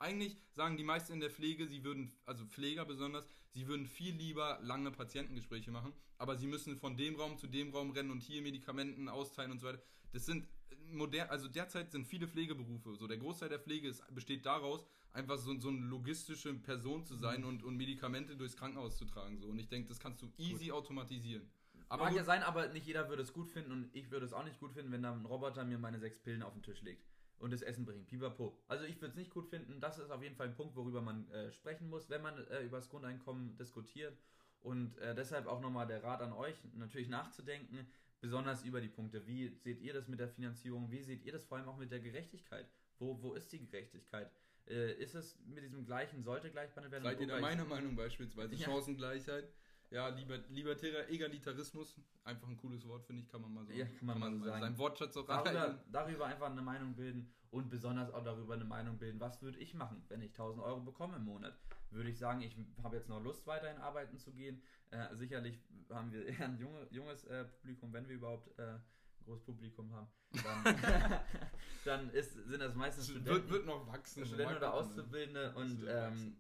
Eigentlich 0.03 0.37
sagen 0.57 0.77
die 0.77 0.83
meisten 0.83 1.13
in 1.13 1.21
der 1.21 1.31
Pflege, 1.31 1.65
sie 1.69 1.85
würden, 1.85 2.13
also 2.27 2.45
Pfleger 2.45 2.85
besonders, 2.85 3.29
sie 3.51 3.69
würden 3.69 3.87
viel 3.87 4.13
lieber 4.13 4.59
lange 4.61 4.91
Patientengespräche 4.91 5.71
machen, 5.71 5.93
aber 6.19 6.35
sie 6.37 6.49
müssen 6.49 6.77
von 6.77 6.97
dem 6.97 7.15
Raum 7.15 7.39
zu 7.39 7.47
dem 7.47 7.71
Raum 7.71 7.93
rennen 7.93 8.11
und 8.11 8.21
hier 8.21 8.43
Medikamenten 8.43 9.09
austeilen 9.09 9.53
und 9.53 9.61
so 9.61 9.69
weiter. 9.69 9.81
Das 10.13 10.27
sind 10.27 10.49
modern, 10.91 11.29
also 11.31 11.47
derzeit 11.47 11.93
sind 11.93 12.05
viele 12.05 12.27
Pflegeberufe. 12.27 12.97
So 12.97 13.07
der 13.07 13.19
Großteil 13.19 13.49
der 13.49 13.61
Pflege 13.61 13.87
ist, 13.87 14.03
besteht 14.13 14.45
daraus, 14.45 14.85
einfach 15.13 15.39
so, 15.39 15.57
so 15.61 15.69
eine 15.69 15.79
logistische 15.79 16.53
Person 16.55 17.05
zu 17.07 17.15
Mhm. 17.15 17.21
sein 17.21 17.45
und, 17.45 17.63
und 17.63 17.77
Medikamente 17.77 18.35
durchs 18.35 18.57
Krankenhaus 18.57 18.97
zu 18.99 19.05
tragen. 19.05 19.39
So. 19.39 19.47
Und 19.47 19.61
ich 19.61 19.69
denke, 19.69 19.89
das 19.89 20.01
kannst 20.01 20.21
du 20.21 20.33
easy 20.37 20.73
automatisieren. 20.73 21.49
Aber 21.89 22.05
Mag 22.05 22.11
gut, 22.11 22.19
ja 22.19 22.25
sein, 22.25 22.43
aber 22.43 22.67
nicht 22.69 22.87
jeder 22.87 23.09
würde 23.09 23.23
es 23.23 23.33
gut 23.33 23.51
finden 23.51 23.71
und 23.71 23.91
ich 23.95 24.11
würde 24.11 24.27
es 24.27 24.33
auch 24.33 24.45
nicht 24.45 24.59
gut 24.59 24.73
finden, 24.73 24.91
wenn 24.91 25.03
da 25.03 25.13
ein 25.13 25.27
Roboter 25.27 25.65
mir 25.65 25.79
meine 25.79 26.01
sechs 26.01 26.19
Pillen 26.19 26.43
auf 26.43 26.55
den 26.55 26.63
Tisch 26.65 26.83
legt 26.83 27.12
und 27.43 27.53
das 27.53 27.61
Essen 27.63 27.85
bringt. 27.85 28.07
Pipapo. 28.07 28.57
Also 28.69 28.85
ich 28.85 28.97
würde 28.97 29.09
es 29.09 29.15
nicht 29.17 29.31
gut 29.33 29.49
finden. 29.49 29.81
Das 29.81 29.99
ist 29.99 30.11
auf 30.11 30.23
jeden 30.23 30.37
Fall 30.37 30.47
ein 30.49 30.55
Punkt, 30.55 30.77
worüber 30.77 31.01
man 31.03 31.29
äh, 31.33 31.51
sprechen 31.51 31.91
muss, 31.91 32.09
wenn 32.09 32.23
man 32.23 32.39
äh, 32.47 32.63
über 32.63 32.77
das 32.79 32.89
Grundeinkommen 32.89 33.57
diskutiert. 33.57 34.17
Und 34.61 34.97
äh, 34.99 35.13
deshalb 35.15 35.47
auch 35.49 35.61
nochmal 35.61 35.89
der 35.89 36.05
Rat 36.05 36.23
an 36.23 36.33
euch, 36.33 36.55
natürlich 36.75 37.09
nachzudenken, 37.09 37.85
besonders 38.21 38.63
über 38.63 38.81
die 38.81 38.89
Punkte. 38.89 39.27
Wie 39.27 39.57
seht 39.59 39.81
ihr 39.81 39.93
das 39.93 40.07
mit 40.07 40.21
der 40.21 40.29
Finanzierung? 40.29 40.89
Wie 40.93 41.03
seht 41.03 41.25
ihr 41.25 41.33
das 41.33 41.45
vor 41.45 41.59
allem 41.59 41.69
auch 41.69 41.77
mit 41.77 41.91
der 41.91 41.99
Gerechtigkeit? 41.99 42.69
Wo, 43.01 43.21
wo 43.21 43.33
ist 43.35 43.51
die 43.53 43.59
Gerechtigkeit? 43.59 44.31
Äh, 44.69 44.93
ist 45.03 45.17
es 45.17 45.37
mit 45.45 45.65
diesem 45.65 45.85
gleichen, 45.85 46.23
sollte 46.23 46.49
gleich 46.49 46.71
behandelt 46.71 46.93
werden? 46.93 47.03
Seid 47.03 47.21
ihr 47.21 47.35
ich- 47.35 47.41
meiner 47.41 47.65
Meinung 47.65 47.97
beispielsweise? 47.97 48.55
Ja. 48.55 48.67
Chancengleichheit. 48.67 49.53
Ja, 49.93 50.09
lieber, 50.09 50.39
libertärer 50.49 51.09
Egalitarismus. 51.11 51.95
Einfach 52.25 52.49
ein 52.49 52.57
cooles 52.57 52.87
Wort, 52.89 53.05
finde 53.05 53.23
ich, 53.23 53.29
kann 53.29 53.43
man 53.43 53.53
mal 53.53 53.67
so. 53.67 53.73
Ja, 53.73 53.85
kann 53.85 54.07
man 54.07 54.19
mal 54.19 54.33
so 54.33 54.45
sagen. 54.45 54.63
Seinem 54.63 54.79
Wortschatz 54.79 55.17
auch 55.19 55.27
darüber, 55.27 55.69
rein. 55.69 55.79
darüber 55.91 56.27
einfach 56.27 56.51
eine 56.51 56.63
Meinung 56.63 56.95
bilden 56.95 57.31
und 57.51 57.69
besonders 57.69 58.11
auch 58.11 58.25
darüber 58.25 58.55
eine 58.55 58.65
Meinung 58.65 58.99
bilden, 58.99 59.21
was 59.21 59.43
würde 59.43 59.59
ich 59.59 59.75
machen, 59.75 60.03
wenn 60.09 60.23
ich 60.23 60.31
1000 60.31 60.65
Euro 60.65 60.81
bekomme 60.81 61.17
im 61.17 61.25
Monat. 61.25 61.59
Würde 61.91 62.09
ich 62.09 62.19
sagen, 62.19 62.41
ich 62.41 62.57
habe 62.83 62.97
jetzt 62.97 63.11
noch 63.11 63.23
Lust, 63.23 63.47
weiterhin 63.47 63.79
arbeiten 63.83 64.17
zu 64.17 64.33
gehen. 64.33 64.63
Äh, 64.91 65.15
sicherlich 65.15 65.61
haben 65.91 66.11
wir 66.11 66.25
eher 66.25 66.47
ein 66.47 66.59
junge, 66.59 66.87
junges 66.91 67.25
äh, 67.25 67.45
Publikum, 67.45 67.93
wenn 67.93 68.09
wir 68.09 68.15
überhaupt 68.15 68.59
äh, 68.59 68.63
ein 68.63 68.83
großes 69.27 69.45
Publikum 69.45 69.93
haben. 69.93 70.09
Dann, 70.43 71.21
dann 71.85 72.11
ist, 72.11 72.33
sind 72.33 72.61
das 72.61 72.75
meistens 72.75 73.11
Studenten, 73.11 73.31
wird, 73.31 73.51
wird 73.51 73.67
noch 73.67 73.87
wachsen. 73.87 74.25
Studenten 74.25 74.57
oder 74.57 74.69
ne? 74.69 74.73
Auszubildende 74.73 75.55
und 75.55 75.85
ähm. 75.87 76.37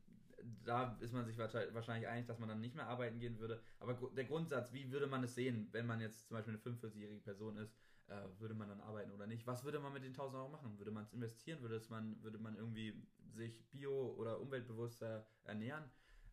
Da 0.65 0.97
ist 1.01 1.13
man 1.13 1.25
sich 1.25 1.39
wahrscheinlich 1.39 2.09
einig, 2.09 2.27
dass 2.27 2.39
man 2.39 2.49
dann 2.49 2.61
nicht 2.61 2.75
mehr 2.75 2.87
arbeiten 2.87 3.19
gehen 3.19 3.39
würde. 3.39 3.61
Aber 3.79 3.95
der 4.11 4.25
Grundsatz, 4.25 4.73
wie 4.73 4.91
würde 4.91 5.07
man 5.07 5.25
es 5.25 5.35
sehen, 5.35 5.69
wenn 5.73 5.87
man 5.87 6.01
jetzt 6.01 6.27
zum 6.29 6.37
Beispiel 6.37 6.55
eine 6.55 6.63
45-jährige 6.63 7.21
Person 7.21 7.57
ist, 7.57 7.77
äh, 8.09 8.15
würde 8.39 8.55
man 8.55 8.69
dann 8.69 8.81
arbeiten 8.81 9.13
oder 9.13 9.27
nicht? 9.27 9.47
Was 9.47 9.65
würde 9.65 9.79
man 9.79 9.93
mit 9.93 10.05
den 10.05 10.13
1000 10.13 10.37
Euro 10.37 10.49
machen? 10.49 10.79
Würde 10.79 10.91
man 10.91 11.05
es 11.05 11.13
investieren? 11.13 11.61
Würde, 11.63 11.77
es 11.77 11.89
man, 11.89 12.23
würde 12.23 12.39
man 12.39 12.57
irgendwie 12.57 13.07
sich 13.31 13.65
bio- 13.71 14.15
oder 14.17 14.41
umweltbewusster 14.41 15.27
ernähren? 15.45 15.85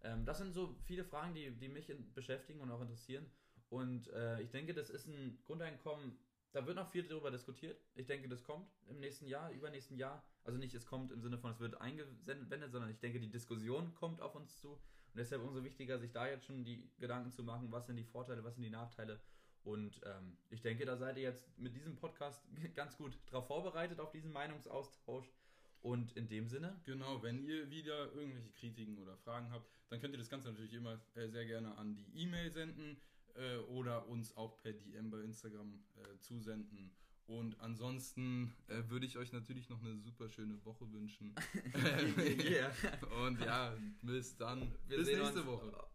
Ähm, 0.02 0.26
das 0.26 0.38
sind 0.38 0.54
so 0.54 0.76
viele 0.84 1.04
Fragen, 1.04 1.34
die, 1.34 1.52
die 1.52 1.70
mich 1.70 1.94
beschäftigen 2.14 2.62
und 2.62 2.72
auch 2.72 2.82
interessieren. 2.82 3.26
Und 3.70 4.08
äh, 4.10 4.42
ich 4.42 4.50
denke, 4.50 4.74
das 4.74 4.90
ist 4.90 5.08
ein 5.08 5.40
Grundeinkommen, 5.46 6.18
da 6.52 6.66
wird 6.66 6.76
noch 6.76 6.90
viel 6.90 7.04
darüber 7.04 7.32
diskutiert. 7.32 7.80
Ich 7.96 8.08
denke, 8.08 8.28
das 8.28 8.44
kommt 8.44 8.68
im 8.88 9.00
nächsten 9.00 9.28
Jahr, 9.28 9.52
übernächsten 9.52 9.98
Jahr. 9.98 10.24
Also 10.44 10.58
nicht, 10.58 10.74
es 10.74 10.86
kommt 10.86 11.12
im 11.12 11.22
Sinne 11.22 11.38
von, 11.38 11.52
es 11.52 11.60
wird 11.60 11.80
eingewendet, 11.80 12.72
sondern 12.72 12.90
ich 12.90 13.00
denke, 13.00 13.20
die 13.20 13.30
Diskussion 13.30 13.94
kommt 13.96 14.22
auf 14.22 14.36
uns 14.36 14.60
zu. 14.60 14.72
Und 14.72 15.18
deshalb 15.18 15.44
umso 15.44 15.64
wichtiger, 15.64 16.00
sich 16.00 16.12
da 16.12 16.28
jetzt 16.28 16.46
schon 16.46 16.64
die 16.64 16.90
Gedanken 16.98 17.32
zu 17.32 17.44
machen, 17.44 17.72
was 17.72 17.86
sind 17.86 17.98
die 17.98 18.04
Vorteile, 18.04 18.44
was 18.44 18.56
sind 18.56 18.64
die 18.64 18.70
Nachteile. 18.70 19.20
Und 19.64 20.02
ähm, 20.06 20.38
ich 20.50 20.62
denke, 20.62 20.86
da 20.86 20.98
seid 20.98 21.18
ihr 21.18 21.24
jetzt 21.24 21.58
mit 21.58 21.76
diesem 21.76 21.96
Podcast 21.96 22.44
ganz 22.76 22.98
gut 22.98 23.20
darauf 23.28 23.48
vorbereitet, 23.48 24.00
auf 24.00 24.12
diesen 24.12 24.32
Meinungsaustausch. 24.32 25.32
Und 25.82 26.12
in 26.18 26.28
dem 26.28 26.48
Sinne, 26.48 26.82
Genau, 26.86 27.22
wenn 27.24 27.40
ihr 27.40 27.70
wieder 27.70 28.12
irgendwelche 28.12 28.52
Kritiken 28.52 28.98
oder 28.98 29.16
Fragen 29.18 29.50
habt, 29.52 29.70
dann 29.90 30.02
könnt 30.02 30.14
ihr 30.14 30.18
das 30.18 30.30
Ganze 30.30 30.50
natürlich 30.50 30.74
immer 30.74 31.00
äh, 31.16 31.28
sehr 31.30 31.46
gerne 31.46 31.78
an 31.78 31.96
die 31.96 32.24
E-Mail 32.24 32.52
senden 32.52 33.00
äh, 33.36 33.58
oder 33.70 34.08
uns 34.08 34.36
auch 34.36 34.58
per 34.58 34.74
DM 34.74 35.10
bei 35.10 35.20
Instagram 35.22 35.80
äh, 35.98 36.20
zusenden. 36.20 36.92
Und 37.28 37.60
ansonsten 37.60 38.56
äh, 38.68 38.82
würde 38.90 39.06
ich 39.06 39.18
euch 39.18 39.32
natürlich 39.32 39.70
noch 39.70 39.80
eine 39.82 39.98
super 40.00 40.30
schöne 40.30 40.64
Woche 40.66 40.92
wünschen. 40.92 41.36
yeah. 42.18 42.72
Und 43.24 43.40
ja, 43.42 43.74
bis 44.02 44.36
dann. 44.36 44.72
wir 44.88 44.98
bis 44.98 45.08
nächste 45.08 45.42
uns 45.42 45.46
Woche. 45.46 45.89